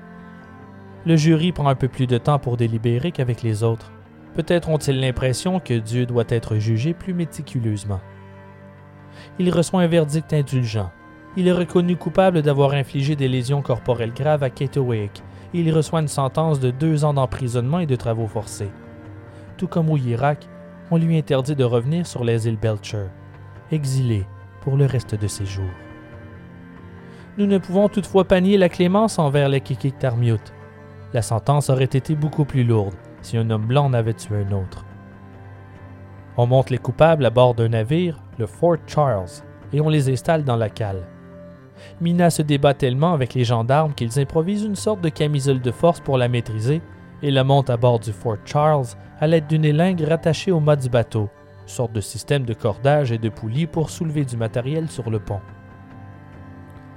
Le 1.06 1.16
jury 1.16 1.52
prend 1.52 1.68
un 1.68 1.76
peu 1.76 1.88
plus 1.88 2.08
de 2.08 2.18
temps 2.18 2.40
pour 2.40 2.56
délibérer 2.56 3.12
qu'avec 3.12 3.42
les 3.42 3.64
autres. 3.64 3.92
Peut-être 4.36 4.70
ont-ils 4.70 5.00
l'impression 5.00 5.60
que 5.60 5.74
Dieu 5.74 6.06
doit 6.06 6.24
être 6.30 6.58
jugé 6.58 6.94
plus 6.94 7.14
méticuleusement. 7.14 8.00
Il 9.38 9.50
reçoit 9.50 9.82
un 9.82 9.88
verdict 9.88 10.34
indulgent. 10.34 10.92
Il 11.36 11.48
est 11.48 11.54
reconnu 11.54 11.96
coupable 11.96 12.42
d'avoir 12.42 12.74
infligé 12.74 13.16
des 13.16 13.28
lésions 13.28 13.62
corporelles 13.62 14.14
graves 14.14 14.44
à 14.44 14.50
Kate 14.50 14.78
il 15.54 15.72
reçoit 15.72 16.02
une 16.02 16.08
sentence 16.08 16.60
de 16.60 16.72
deux 16.72 17.06
ans 17.06 17.14
d'emprisonnement 17.14 17.80
et 17.80 17.86
de 17.86 17.96
travaux 17.96 18.28
forcés. 18.28 18.72
Tout 19.58 19.68
comme 19.68 19.90
au 19.90 19.98
Irak, 19.98 20.48
on 20.92 20.98
lui 20.98 21.18
interdit 21.18 21.56
de 21.56 21.64
revenir 21.64 22.06
sur 22.08 22.24
les 22.24 22.48
îles 22.48 22.58
Belcher, 22.58 23.08
exilé 23.72 24.26
pour 24.62 24.78
le 24.78 24.86
reste 24.86 25.16
de 25.16 25.28
ses 25.28 25.46
jours. 25.46 25.66
Nous 27.38 27.46
ne 27.46 27.58
pouvons 27.58 27.90
toutefois 27.90 28.26
pas 28.26 28.42
nier 28.42 28.58
la 28.58 28.70
clémence 28.70 29.18
envers 29.18 29.50
les 29.50 29.60
Kikik-Tarmiut. 29.60 30.54
La 31.14 31.22
sentence 31.22 31.70
aurait 31.70 31.86
été 31.86 32.16
beaucoup 32.16 32.46
plus 32.46 32.64
lourde 32.64 32.96
si 33.22 33.38
un 33.38 33.50
homme 33.50 33.66
blanc 33.66 33.90
n'avait 33.90 34.14
tué 34.14 34.46
un 34.48 34.52
autre. 34.52 34.86
On 36.36 36.48
monte 36.48 36.70
les 36.70 36.78
coupables 36.78 37.26
à 37.26 37.30
bord 37.30 37.54
d'un 37.54 37.70
navire, 37.70 38.20
le 38.38 38.48
Fort 38.48 38.78
Charles, 38.88 39.30
et 39.72 39.82
on 39.82 39.90
les 39.90 40.12
installe 40.12 40.44
dans 40.44 40.56
la 40.56 40.70
cale. 40.70 41.04
Mina 42.02 42.30
se 42.30 42.42
débat 42.42 42.74
tellement 42.74 43.14
avec 43.14 43.34
les 43.34 43.44
gendarmes 43.44 43.94
qu'ils 43.94 44.20
improvisent 44.20 44.64
une 44.64 44.76
sorte 44.76 45.02
de 45.02 45.10
camisole 45.10 45.62
de 45.62 45.72
force 45.72 46.00
pour 46.00 46.18
la 46.18 46.28
maîtriser 46.28 46.82
et 47.22 47.32
la 47.32 47.44
montent 47.44 47.70
à 47.70 47.78
bord 47.78 48.00
du 48.00 48.12
Fort 48.12 48.38
Charles 48.46 48.86
à 49.20 49.28
l'aide 49.28 49.48
d'une 49.48 49.66
élingue 49.66 50.02
rattachée 50.02 50.52
au 50.52 50.60
mât 50.60 50.76
du 50.76 50.90
bateau, 50.90 51.30
sorte 51.66 51.94
de 51.94 52.02
système 52.02 52.44
de 52.44 52.54
cordage 52.54 53.12
et 53.12 53.18
de 53.18 53.30
poulies 53.30 53.68
pour 53.68 53.90
soulever 53.90 54.26
du 54.26 54.38
matériel 54.38 54.90
sur 54.90 55.10
le 55.10 55.20
pont. 55.20 55.40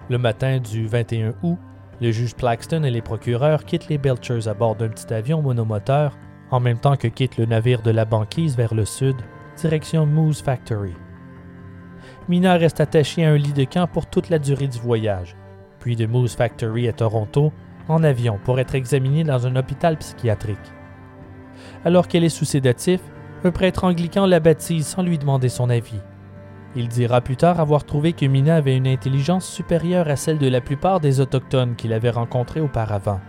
Le 0.08 0.18
matin 0.18 0.58
du 0.58 0.86
21 0.86 1.34
août, 1.42 1.58
le 2.00 2.10
juge 2.10 2.34
Plaxton 2.34 2.82
et 2.82 2.90
les 2.90 3.02
procureurs 3.02 3.64
quittent 3.64 3.88
les 3.88 3.98
Belchers 3.98 4.48
à 4.48 4.54
bord 4.54 4.76
d'un 4.76 4.88
petit 4.88 5.12
avion 5.12 5.40
monomoteur, 5.42 6.16
en 6.50 6.60
même 6.60 6.78
temps 6.78 6.96
que 6.96 7.08
quitte 7.08 7.38
le 7.38 7.46
navire 7.46 7.82
de 7.82 7.90
la 7.90 8.04
banquise 8.04 8.56
vers 8.56 8.74
le 8.74 8.84
sud, 8.84 9.16
direction 9.56 10.06
Moose 10.06 10.42
Factory. 10.42 10.94
Mina 12.28 12.54
reste 12.56 12.80
attachée 12.80 13.24
à 13.24 13.30
un 13.30 13.36
lit 13.36 13.52
de 13.52 13.62
camp 13.64 13.86
pour 13.86 14.06
toute 14.06 14.30
la 14.30 14.40
durée 14.40 14.66
du 14.66 14.78
voyage, 14.78 15.36
puis 15.78 15.94
de 15.94 16.06
Moose 16.06 16.34
Factory 16.34 16.88
à 16.88 16.92
Toronto 16.92 17.52
en 17.88 18.02
avion 18.02 18.40
pour 18.44 18.58
être 18.58 18.74
examinée 18.74 19.22
dans 19.22 19.46
un 19.46 19.54
hôpital 19.54 19.96
psychiatrique. 19.96 20.58
Alors 21.84 22.08
qu'elle 22.08 22.24
est 22.24 22.28
sous 22.28 22.44
sédatif, 22.44 23.00
un 23.44 23.52
prêtre 23.52 23.84
anglican 23.84 24.26
la 24.26 24.40
baptise 24.40 24.86
sans 24.88 25.02
lui 25.02 25.18
demander 25.18 25.48
son 25.48 25.70
avis. 25.70 26.00
Il 26.74 26.88
dira 26.88 27.20
plus 27.20 27.36
tard 27.36 27.60
avoir 27.60 27.84
trouvé 27.84 28.12
que 28.12 28.26
Mina 28.26 28.56
avait 28.56 28.76
une 28.76 28.88
intelligence 28.88 29.46
supérieure 29.46 30.08
à 30.08 30.16
celle 30.16 30.38
de 30.38 30.48
la 30.48 30.60
plupart 30.60 30.98
des 30.98 31.20
Autochtones 31.20 31.76
qu'il 31.76 31.92
avait 31.92 32.10
rencontrés 32.10 32.60
auparavant. 32.60 33.20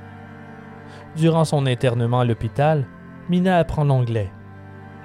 Durant 1.15 1.45
son 1.45 1.67
internement 1.67 2.21
à 2.21 2.25
l'hôpital, 2.25 2.85
Mina 3.29 3.57
apprend 3.57 3.83
l'anglais. 3.83 4.31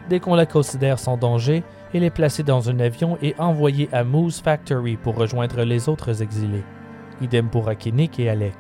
Dès 0.09 0.19
qu'on 0.19 0.35
la 0.35 0.47
considère 0.47 0.99
sans 0.99 1.19
danger, 1.19 1.63
elle 1.95 2.05
est 2.05 2.11
placée 2.11 2.43
dans 2.43 2.71
un 2.71 2.81
avion 2.81 3.19
et 3.23 3.35
envoyée 3.39 3.89
à 3.93 4.05
Moose 4.05 4.41
Factory 4.41 4.97
pour 4.97 5.17
rejoindre 5.17 5.63
les 5.63 5.89
autres 5.89 6.23
exilés. 6.23 6.65
Idem 7.21 7.49
pour 7.49 7.69
Akinik 7.69 8.19
et 8.19 8.29
Alec. 8.29 8.55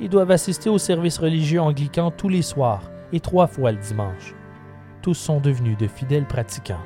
Ils 0.00 0.10
doivent 0.10 0.30
assister 0.30 0.68
au 0.68 0.78
service 0.78 1.18
religieux 1.18 1.60
anglican 1.60 2.10
tous 2.10 2.28
les 2.28 2.42
soirs 2.42 2.90
et 3.12 3.20
trois 3.20 3.46
fois 3.46 3.72
le 3.72 3.78
dimanche. 3.78 4.34
Tous 5.02 5.14
sont 5.14 5.40
devenus 5.40 5.78
de 5.78 5.86
fidèles 5.86 6.26
pratiquants. 6.26 6.84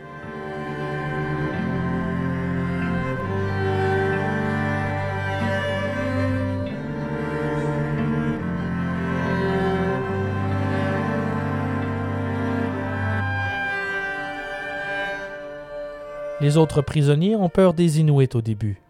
Les 16.41 16.57
autres 16.57 16.81
prisonniers 16.81 17.37
ont 17.37 17.51
peur 17.51 17.75
des 17.75 18.01
Inuits 18.01 18.35
au 18.35 18.41
début. 18.41 18.81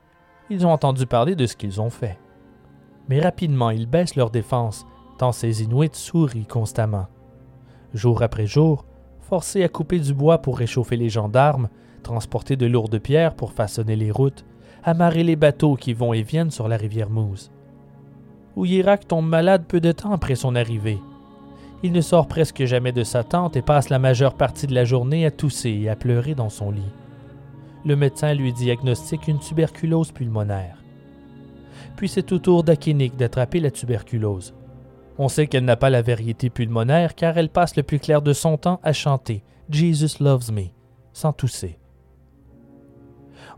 Ils 0.51 0.65
ont 0.65 0.71
entendu 0.71 1.05
parler 1.05 1.35
de 1.35 1.47
ce 1.47 1.57
qu'ils 1.57 1.81
ont 1.81 1.91
fait. 1.91 2.17
Mais 3.09 3.19
rapidement, 3.19 3.71
ils 3.71 3.89
baissent 3.89 4.15
leur 4.15 4.31
défense, 4.31 4.87
tant 5.19 5.33
ces 5.33 5.65
Inuits 5.65 5.91
sourient 5.95 6.47
constamment. 6.47 7.09
Jour 7.93 8.23
après 8.23 8.47
jour, 8.47 8.85
forcés 9.19 9.65
à 9.65 9.69
couper 9.69 9.99
du 9.99 10.15
bois 10.15 10.39
pour 10.39 10.59
réchauffer 10.59 10.97
les 10.97 11.09
gendarmes, 11.09 11.69
transporter 12.05 12.55
de 12.55 12.67
lourdes 12.67 13.01
pierres 13.01 13.35
pour 13.35 13.53
façonner 13.53 13.97
les 13.97 14.13
routes, 14.13 14.45
amarrer 14.85 15.25
les 15.25 15.37
bateaux 15.37 15.75
qui 15.75 15.93
vont 15.93 16.13
et 16.13 16.23
viennent 16.23 16.53
sur 16.53 16.69
la 16.69 16.77
rivière 16.77 17.11
Moose. 17.11 17.51
Ouyirak 18.55 19.09
tombe 19.09 19.29
malade 19.29 19.65
peu 19.67 19.81
de 19.81 19.91
temps 19.91 20.13
après 20.13 20.37
son 20.37 20.55
arrivée. 20.55 21.01
Il 21.83 21.91
ne 21.91 22.01
sort 22.01 22.29
presque 22.29 22.65
jamais 22.65 22.93
de 22.93 23.03
sa 23.03 23.25
tente 23.25 23.57
et 23.57 23.63
passe 23.63 23.89
la 23.89 23.99
majeure 23.99 24.35
partie 24.35 24.69
de 24.69 24.75
la 24.75 24.85
journée 24.85 25.27
à 25.27 25.33
tousser 25.33 25.71
et 25.71 25.89
à 25.89 25.97
pleurer 25.97 26.37
dans 26.37 26.49
son 26.49 26.71
lit 26.71 26.93
le 27.85 27.97
médecin 27.97 28.35
lui 28.35 28.53
diagnostique 28.53 29.29
une 29.29 29.39
tuberculose 29.39 30.13
pulmonaire. 30.13 30.83
Puis 31.97 32.09
c'est 32.09 32.33
au 32.33 32.39
tour 32.39 32.63
d'Akinik 32.63 33.17
d'attraper 33.17 33.61
la 33.61 33.71
tuberculose. 33.71 34.55
On 35.19 35.29
sait 35.29 35.47
qu'elle 35.47 35.65
n'a 35.65 35.77
pas 35.77 35.91
la 35.91 36.03
variété 36.03 36.51
pulmonaire 36.51 37.15
car 37.15 37.37
elle 37.37 37.51
passe 37.51 37.77
le 37.77 37.83
plus 37.83 37.99
clair 37.99 38.23
de 38.23 38.33
son 38.33 38.57
temps 38.57 38.81
à 38.83 38.93
chanter 38.93 39.43
Jesus 39.69 40.23
Loves 40.23 40.53
Me, 40.53 40.69
sans 41.13 41.33
tousser. 41.33 41.79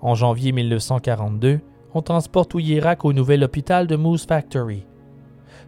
En 0.00 0.14
janvier 0.14 0.52
1942, 0.52 1.60
on 1.94 2.02
transporte 2.02 2.54
Ouyirak 2.54 3.04
au 3.04 3.12
nouvel 3.12 3.44
hôpital 3.44 3.86
de 3.86 3.96
Moose 3.96 4.26
Factory. 4.26 4.86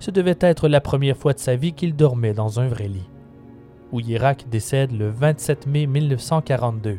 Ce 0.01 0.11
devait 0.11 0.39
être 0.41 0.69
la 0.69 0.81
première 0.81 1.17
fois 1.17 1.33
de 1.33 1.39
sa 1.39 1.55
vie 1.55 1.73
qu'il 1.73 1.95
dormait 1.95 2.35
dans 2.35 2.59
un 2.59 2.69
vrai 2.69 2.89
lit. 2.89 3.09
Ouyirak 3.93 4.49
décède 4.49 4.91
le 4.91 5.09
27 5.11 5.67
mai 5.67 5.87
1942. 5.87 6.99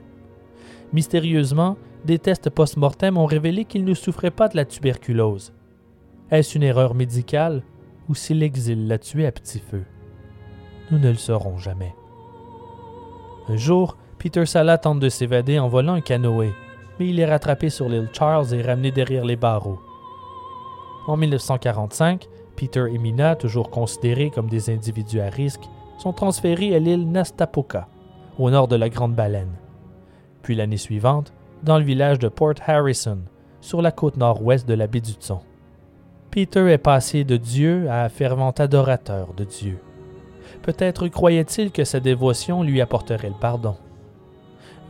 Mystérieusement, 0.95 1.75
des 2.05 2.19
tests 2.19 2.49
post-mortem 2.49 3.17
ont 3.17 3.25
révélé 3.25 3.65
qu'il 3.65 3.83
ne 3.83 3.93
souffrait 3.93 4.31
pas 4.31 4.47
de 4.47 4.55
la 4.55 4.63
tuberculose. 4.63 5.51
Est-ce 6.31 6.55
une 6.55 6.63
erreur 6.63 6.95
médicale 6.95 7.63
ou 8.07 8.15
si 8.15 8.33
l'exil 8.33 8.87
l'a 8.87 8.97
tué 8.97 9.25
à 9.25 9.33
petit 9.33 9.59
feu? 9.59 9.83
Nous 10.89 10.97
ne 10.97 11.09
le 11.09 11.17
saurons 11.17 11.57
jamais. 11.57 11.93
Un 13.49 13.57
jour, 13.57 13.97
Peter 14.19 14.45
Sala 14.45 14.77
tente 14.77 15.01
de 15.01 15.09
s'évader 15.09 15.59
en 15.59 15.67
volant 15.67 15.95
un 15.95 15.99
canoë, 15.99 16.53
mais 16.97 17.09
il 17.09 17.19
est 17.19 17.25
rattrapé 17.25 17.69
sur 17.69 17.89
l'île 17.89 18.07
Charles 18.13 18.53
et 18.53 18.61
ramené 18.61 18.91
derrière 18.91 19.25
les 19.25 19.35
barreaux. 19.35 19.81
En 21.07 21.17
1945, 21.17 22.29
Peter 22.55 22.85
et 22.89 22.97
Mina, 22.99 23.35
toujours 23.35 23.69
considérés 23.69 24.29
comme 24.29 24.47
des 24.47 24.69
individus 24.69 25.19
à 25.19 25.27
risque, 25.27 25.67
sont 25.97 26.13
transférés 26.13 26.73
à 26.73 26.79
l'île 26.79 27.11
Nastapoka, 27.11 27.89
au 28.39 28.49
nord 28.49 28.69
de 28.69 28.77
la 28.77 28.87
Grande 28.87 29.13
Baleine 29.13 29.57
puis 30.45 30.53
l'année 30.53 30.77
suivante 30.77 31.33
dans 31.63 31.79
le 31.79 31.83
village 31.83 32.19
de 32.19 32.27
Port 32.27 32.53
Harrison, 32.67 33.17
sur 33.61 33.81
la 33.81 33.91
côte 33.91 34.15
nord-ouest 34.15 34.67
de 34.67 34.75
la 34.75 34.85
baie 34.85 35.01
du 35.01 35.13
Tson. 35.13 35.39
Peter 36.29 36.71
est 36.71 36.77
passé 36.77 37.23
de 37.23 37.35
Dieu 37.35 37.89
à 37.89 38.07
fervent 38.09 38.51
adorateur 38.51 39.33
de 39.33 39.43
Dieu. 39.43 39.79
Peut-être 40.61 41.07
croyait-il 41.07 41.71
que 41.71 41.83
sa 41.83 41.99
dévotion 41.99 42.61
lui 42.61 42.79
apporterait 42.79 43.29
le 43.29 43.39
pardon. 43.41 43.75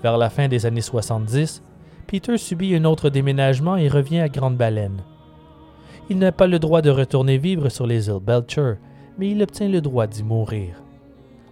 Vers 0.03 0.17
la 0.17 0.29
fin 0.29 0.49
des 0.49 0.65
années 0.65 0.81
70, 0.81 1.63
Peter 2.05 2.37
subit 2.37 2.75
un 2.75 2.83
autre 2.83 3.09
déménagement 3.09 3.77
et 3.77 3.87
revient 3.87 4.19
à 4.19 4.27
Grande 4.27 4.57
Baleine. 4.57 5.03
Il 6.09 6.17
n'a 6.17 6.33
pas 6.33 6.47
le 6.47 6.59
droit 6.59 6.81
de 6.81 6.89
retourner 6.89 7.37
vivre 7.37 7.69
sur 7.69 7.87
les 7.87 8.09
îles 8.09 8.19
Belcher, 8.21 8.73
mais 9.17 9.29
il 9.29 9.41
obtient 9.41 9.69
le 9.69 9.79
droit 9.79 10.05
d'y 10.05 10.23
mourir. 10.23 10.83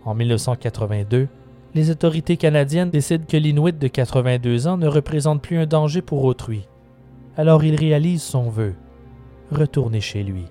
En 0.03 0.13
1982, 0.13 1.29
les 1.75 1.89
autorités 1.89 2.37
canadiennes 2.37 2.89
décident 2.89 3.25
que 3.27 3.37
l'Inuit 3.37 3.77
de 3.77 3.87
82 3.87 4.67
ans 4.67 4.77
ne 4.77 4.87
représente 4.87 5.41
plus 5.41 5.57
un 5.57 5.65
danger 5.65 6.01
pour 6.01 6.23
autrui. 6.23 6.67
Alors 7.35 7.63
il 7.63 7.75
réalise 7.75 8.21
son 8.21 8.49
vœu, 8.49 8.75
retourner 9.51 10.01
chez 10.01 10.23
lui. 10.23 10.45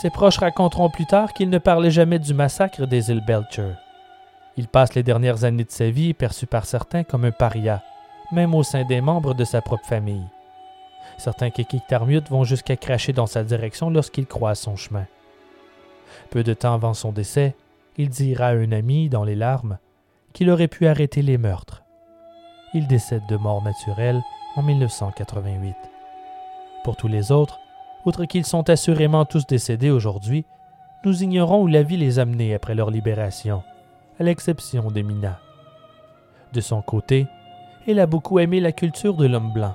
Ses 0.00 0.10
proches 0.10 0.38
raconteront 0.38 0.90
plus 0.90 1.06
tard 1.06 1.32
qu'il 1.32 1.48
ne 1.48 1.58
parlait 1.58 1.90
jamais 1.90 2.18
du 2.18 2.34
massacre 2.34 2.86
des 2.86 3.10
îles 3.10 3.24
Belcher. 3.26 3.72
Il 4.56 4.68
passe 4.68 4.94
les 4.94 5.02
dernières 5.02 5.44
années 5.44 5.64
de 5.64 5.70
sa 5.70 5.90
vie 5.90 6.12
perçu 6.12 6.46
par 6.46 6.66
certains 6.66 7.04
comme 7.04 7.24
un 7.24 7.30
paria, 7.30 7.82
même 8.32 8.54
au 8.54 8.62
sein 8.62 8.84
des 8.84 9.00
membres 9.00 9.34
de 9.34 9.44
sa 9.44 9.62
propre 9.62 9.86
famille. 9.86 10.26
Certains 11.16 11.50
Kekik 11.50 11.86
Tarmut 11.86 12.28
vont 12.28 12.44
jusqu'à 12.44 12.76
cracher 12.76 13.12
dans 13.12 13.26
sa 13.26 13.44
direction 13.44 13.90
lorsqu'il 13.90 14.26
croise 14.26 14.58
son 14.58 14.76
chemin. 14.76 15.06
Peu 16.30 16.42
de 16.42 16.52
temps 16.52 16.74
avant 16.74 16.94
son 16.94 17.12
décès, 17.12 17.54
il 17.96 18.08
dira 18.08 18.46
à 18.48 18.54
un 18.54 18.72
ami, 18.72 19.08
dans 19.08 19.24
les 19.24 19.34
larmes, 19.34 19.78
qu'il 20.32 20.50
aurait 20.50 20.68
pu 20.68 20.86
arrêter 20.86 21.22
les 21.22 21.38
meurtres. 21.38 21.84
Il 22.74 22.86
décède 22.86 23.26
de 23.28 23.36
mort 23.36 23.62
naturelle 23.62 24.22
en 24.56 24.62
1988. 24.62 25.74
Pour 26.84 26.96
tous 26.96 27.08
les 27.08 27.30
autres, 27.30 27.60
outre 28.04 28.24
qu'ils 28.24 28.46
sont 28.46 28.68
assurément 28.70 29.24
tous 29.24 29.46
décédés 29.46 29.90
aujourd'hui, 29.90 30.44
nous 31.04 31.22
ignorons 31.22 31.62
où 31.62 31.66
la 31.66 31.82
vie 31.82 31.96
les 31.96 32.18
a 32.18 32.24
menés 32.24 32.54
après 32.54 32.74
leur 32.74 32.90
libération, 32.90 33.62
à 34.18 34.24
l'exception 34.24 34.90
d'Emina. 34.90 35.38
De 36.52 36.60
son 36.60 36.82
côté, 36.82 37.26
elle 37.86 38.00
a 38.00 38.06
beaucoup 38.06 38.38
aimé 38.38 38.60
la 38.60 38.72
culture 38.72 39.14
de 39.14 39.26
l'homme 39.26 39.52
blanc. 39.52 39.74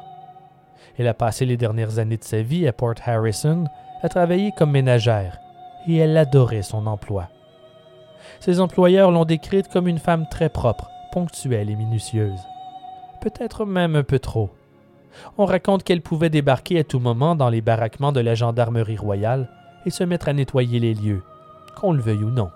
Elle 0.97 1.07
a 1.07 1.13
passé 1.13 1.45
les 1.45 1.57
dernières 1.57 1.99
années 1.99 2.17
de 2.17 2.23
sa 2.23 2.41
vie 2.41 2.67
à 2.67 2.73
Port 2.73 2.95
Harrison 3.05 3.65
à 4.01 4.09
travailler 4.09 4.51
comme 4.51 4.71
ménagère, 4.71 5.39
et 5.87 5.97
elle 5.97 6.17
adorait 6.17 6.61
son 6.61 6.87
emploi. 6.87 7.29
Ses 8.39 8.59
employeurs 8.59 9.11
l'ont 9.11 9.25
décrite 9.25 9.67
comme 9.67 9.87
une 9.87 9.99
femme 9.99 10.27
très 10.29 10.49
propre, 10.49 10.89
ponctuelle 11.11 11.69
et 11.69 11.75
minutieuse. 11.75 12.39
Peut-être 13.21 13.65
même 13.65 13.95
un 13.95 14.03
peu 14.03 14.19
trop. 14.19 14.51
On 15.37 15.45
raconte 15.45 15.83
qu'elle 15.83 16.01
pouvait 16.01 16.29
débarquer 16.29 16.79
à 16.79 16.83
tout 16.83 16.99
moment 16.99 17.35
dans 17.35 17.49
les 17.49 17.61
baraquements 17.61 18.11
de 18.11 18.19
la 18.19 18.35
gendarmerie 18.35 18.97
royale 18.97 19.49
et 19.85 19.89
se 19.89 20.03
mettre 20.03 20.29
à 20.29 20.33
nettoyer 20.33 20.79
les 20.79 20.93
lieux, 20.93 21.23
qu'on 21.75 21.91
le 21.91 22.01
veuille 22.01 22.23
ou 22.23 22.29
non. 22.29 22.51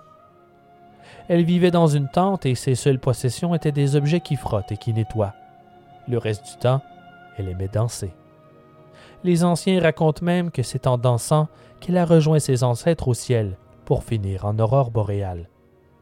Elle 1.28 1.44
vivait 1.44 1.70
dans 1.70 1.86
une 1.86 2.08
tente 2.08 2.46
et 2.46 2.54
ses 2.54 2.74
seules 2.74 2.98
possessions 2.98 3.54
étaient 3.54 3.72
des 3.72 3.96
objets 3.96 4.20
qui 4.20 4.36
frottent 4.36 4.72
et 4.72 4.76
qui 4.76 4.92
nettoient. 4.92 5.34
Le 6.08 6.18
reste 6.18 6.44
du 6.44 6.56
temps, 6.58 6.80
elle 7.36 7.48
aimait 7.48 7.68
danser. 7.68 8.12
Les 9.24 9.44
anciens 9.44 9.80
racontent 9.80 10.24
même 10.24 10.50
que 10.50 10.62
c'est 10.62 10.86
en 10.86 10.98
dansant 10.98 11.48
qu'elle 11.80 11.96
a 11.96 12.04
rejoint 12.04 12.40
ses 12.40 12.64
ancêtres 12.64 13.08
au 13.08 13.14
ciel 13.14 13.56
pour 13.84 14.04
finir 14.04 14.44
en 14.44 14.58
aurore 14.58 14.90
boréale. 14.90 15.48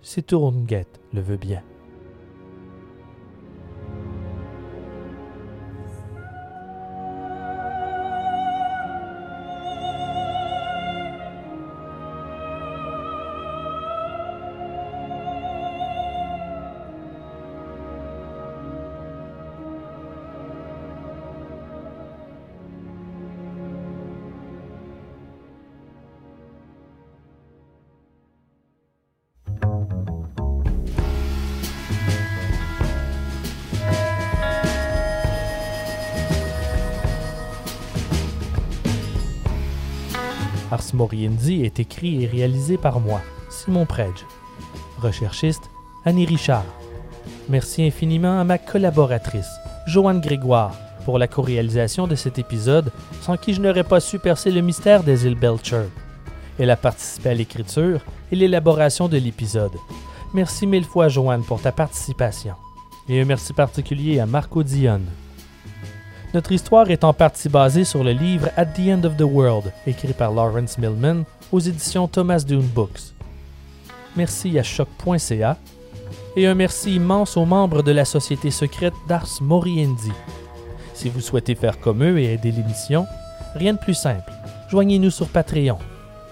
Si 0.03 0.23
le 1.13 1.21
veut 1.21 1.37
bien. 1.37 1.63
Ars 40.81 40.95
Moriendi 40.95 41.63
est 41.63 41.79
écrit 41.79 42.25
et 42.25 42.27
réalisé 42.27 42.79
par 42.79 43.01
moi, 43.01 43.21
Simon 43.51 43.85
Predge. 43.85 44.25
Recherchiste, 44.99 45.69
Annie 46.07 46.25
Richard. 46.25 46.65
Merci 47.51 47.85
infiniment 47.85 48.41
à 48.41 48.45
ma 48.45 48.57
collaboratrice, 48.57 49.51
Joanne 49.87 50.23
Grégoire, 50.23 50.75
pour 51.05 51.19
la 51.19 51.29
co-réalisation 51.29 52.07
de 52.07 52.15
cet 52.15 52.39
épisode, 52.39 52.93
sans 53.21 53.37
qui 53.37 53.53
je 53.53 53.61
n'aurais 53.61 53.85
pas 53.85 54.01
su 54.01 54.19
percer 54.19 54.51
le 54.51 54.63
mystère 54.63 55.03
des 55.03 55.27
îles 55.27 55.39
Belcher. 55.39 55.85
Elle 56.59 56.71
a 56.71 56.77
participé 56.77 57.29
à 57.29 57.35
l'écriture 57.35 58.01
et 58.33 58.37
l'élaboration 58.37 59.07
de 59.07 59.19
l'épisode. 59.19 59.77
Merci 60.33 60.67
mille 60.67 60.87
fois, 60.87 61.09
Joanne, 61.09 61.45
pour 61.45 61.61
ta 61.61 61.73
participation. 61.73 62.55
Et 63.07 63.21
un 63.21 63.27
merci 63.27 63.53
particulier 63.53 64.19
à 64.19 64.25
Marco 64.25 64.63
Dionne. 64.63 65.11
Notre 66.33 66.53
histoire 66.53 66.93
est 66.93 67.03
en 67.03 67.13
partie 67.13 67.49
basée 67.49 67.83
sur 67.83 68.05
le 68.05 68.13
livre 68.13 68.51
At 68.57 68.67
the 68.67 68.89
End 68.89 69.03
of 69.03 69.17
the 69.17 69.23
World, 69.23 69.73
écrit 69.85 70.13
par 70.13 70.31
Lawrence 70.31 70.79
Millman 70.79 71.25
aux 71.51 71.59
éditions 71.59 72.07
Thomas 72.07 72.45
Dune 72.47 72.61
Books. 72.61 73.15
Merci 74.17 74.57
à 74.57 74.63
choc.ca 74.63 75.57
et 76.37 76.47
un 76.47 76.55
merci 76.55 76.95
immense 76.95 77.37
aux 77.37 77.47
membres 77.47 77.83
de 77.83 77.91
la 77.91 78.05
société 78.05 78.53
secrète 78.53 78.95
d'Ars 79.09 79.27
Moriendi. 79.41 80.13
Si 80.95 81.09
vous 81.09 81.21
souhaitez 81.21 81.57
faire 81.57 81.81
comme 81.81 82.05
eux 82.05 82.21
et 82.21 82.35
aider 82.35 82.53
l'émission, 82.53 83.07
rien 83.57 83.73
de 83.73 83.79
plus 83.79 83.95
simple. 83.95 84.31
Joignez-nous 84.71 85.11
sur 85.11 85.27
Patreon. 85.27 85.79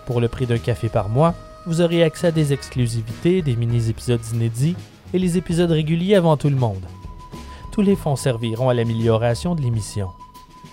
Pour 0.07 0.21
le 0.21 0.29
prix 0.29 0.47
d'un 0.47 0.59
café 0.59 0.89
par 0.89 1.09
mois, 1.09 1.35
vous 1.67 1.81
aurez 1.81 2.05
accès 2.05 2.29
à 2.29 2.33
des 2.33 2.53
exclusivités, 2.53 3.43
des 3.43 3.57
mini-épisodes 3.57 4.25
inédits 4.33 4.77
et 5.13 5.19
les 5.19 5.39
épisodes 5.39 5.73
réguliers 5.73 6.15
avant 6.15 6.37
tout 6.37 6.51
le 6.51 6.57
monde 6.57 6.85
tous 7.79 7.83
les 7.83 7.95
fonds 7.95 8.17
serviront 8.17 8.71
à 8.71 8.75
l'amélioration 8.75 9.55
de 9.55 9.61
l'émission. 9.61 10.09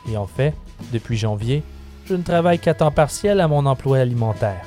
Et 0.09 0.17
en 0.17 0.25
fait, 0.25 0.55
depuis 0.91 1.17
janvier, 1.17 1.61
je 2.07 2.15
ne 2.15 2.23
travaille 2.23 2.57
qu'à 2.57 2.73
temps 2.73 2.89
partiel 2.89 3.41
à 3.41 3.47
mon 3.47 3.67
emploi 3.67 3.99
alimentaire. 3.99 4.65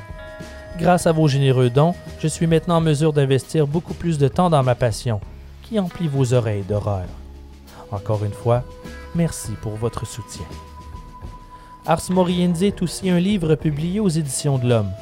Grâce 0.78 1.08
à 1.08 1.12
vos 1.12 1.26
généreux 1.26 1.68
dons, 1.68 1.96
je 2.20 2.28
suis 2.28 2.46
maintenant 2.46 2.76
en 2.76 2.80
mesure 2.80 3.12
d'investir 3.12 3.66
beaucoup 3.66 3.92
plus 3.92 4.18
de 4.18 4.28
temps 4.28 4.50
dans 4.50 4.62
ma 4.62 4.76
passion, 4.76 5.20
qui 5.64 5.80
emplit 5.80 6.06
vos 6.06 6.32
oreilles 6.32 6.62
d'horreur. 6.62 7.08
Encore 7.90 8.24
une 8.24 8.30
fois, 8.30 8.62
merci 9.16 9.50
pour 9.60 9.72
votre 9.72 10.06
soutien. 10.06 10.46
Ars 11.86 12.08
Moriendi 12.08 12.66
est 12.66 12.82
aussi 12.82 13.10
un 13.10 13.18
livre 13.18 13.56
publié 13.56 13.98
aux 13.98 14.06
éditions 14.06 14.58
de 14.58 14.68
l'Homme. 14.68 14.92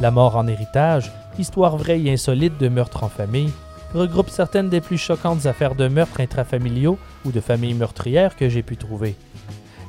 La 0.00 0.10
mort 0.10 0.36
en 0.36 0.46
héritage, 0.46 1.12
histoire 1.38 1.76
vraie 1.76 2.00
et 2.00 2.10
insolite 2.10 2.56
de 2.56 2.70
meurtre 2.70 3.04
en 3.04 3.10
famille, 3.10 3.52
regroupe 3.94 4.30
certaines 4.30 4.68
des 4.68 4.80
plus 4.80 4.98
choquantes 4.98 5.46
affaires 5.46 5.74
de 5.74 5.88
meurtres 5.88 6.20
intrafamiliaux 6.20 6.98
ou 7.24 7.32
de 7.32 7.40
familles 7.40 7.74
meurtrières 7.74 8.36
que 8.36 8.48
j'ai 8.48 8.62
pu 8.62 8.76
trouver. 8.76 9.16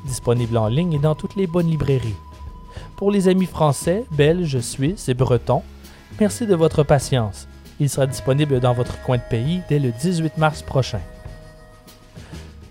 Disponible 0.06 0.56
en 0.56 0.66
ligne 0.68 0.94
et 0.94 0.98
dans 0.98 1.14
toutes 1.14 1.36
les 1.36 1.46
bonnes 1.46 1.70
librairies. 1.70 2.16
Pour 2.96 3.10
les 3.10 3.28
amis 3.28 3.44
français, 3.46 4.04
belges, 4.12 4.60
suisses 4.60 5.08
et 5.08 5.14
bretons, 5.14 5.62
merci 6.20 6.46
de 6.46 6.54
votre 6.54 6.82
patience. 6.82 7.48
Il 7.80 7.88
sera 7.88 8.06
disponible 8.06 8.60
dans 8.60 8.74
votre 8.74 9.00
coin 9.02 9.16
de 9.18 9.22
pays 9.28 9.60
dès 9.68 9.78
le 9.78 9.92
18 9.92 10.38
mars 10.38 10.62
prochain. 10.62 11.00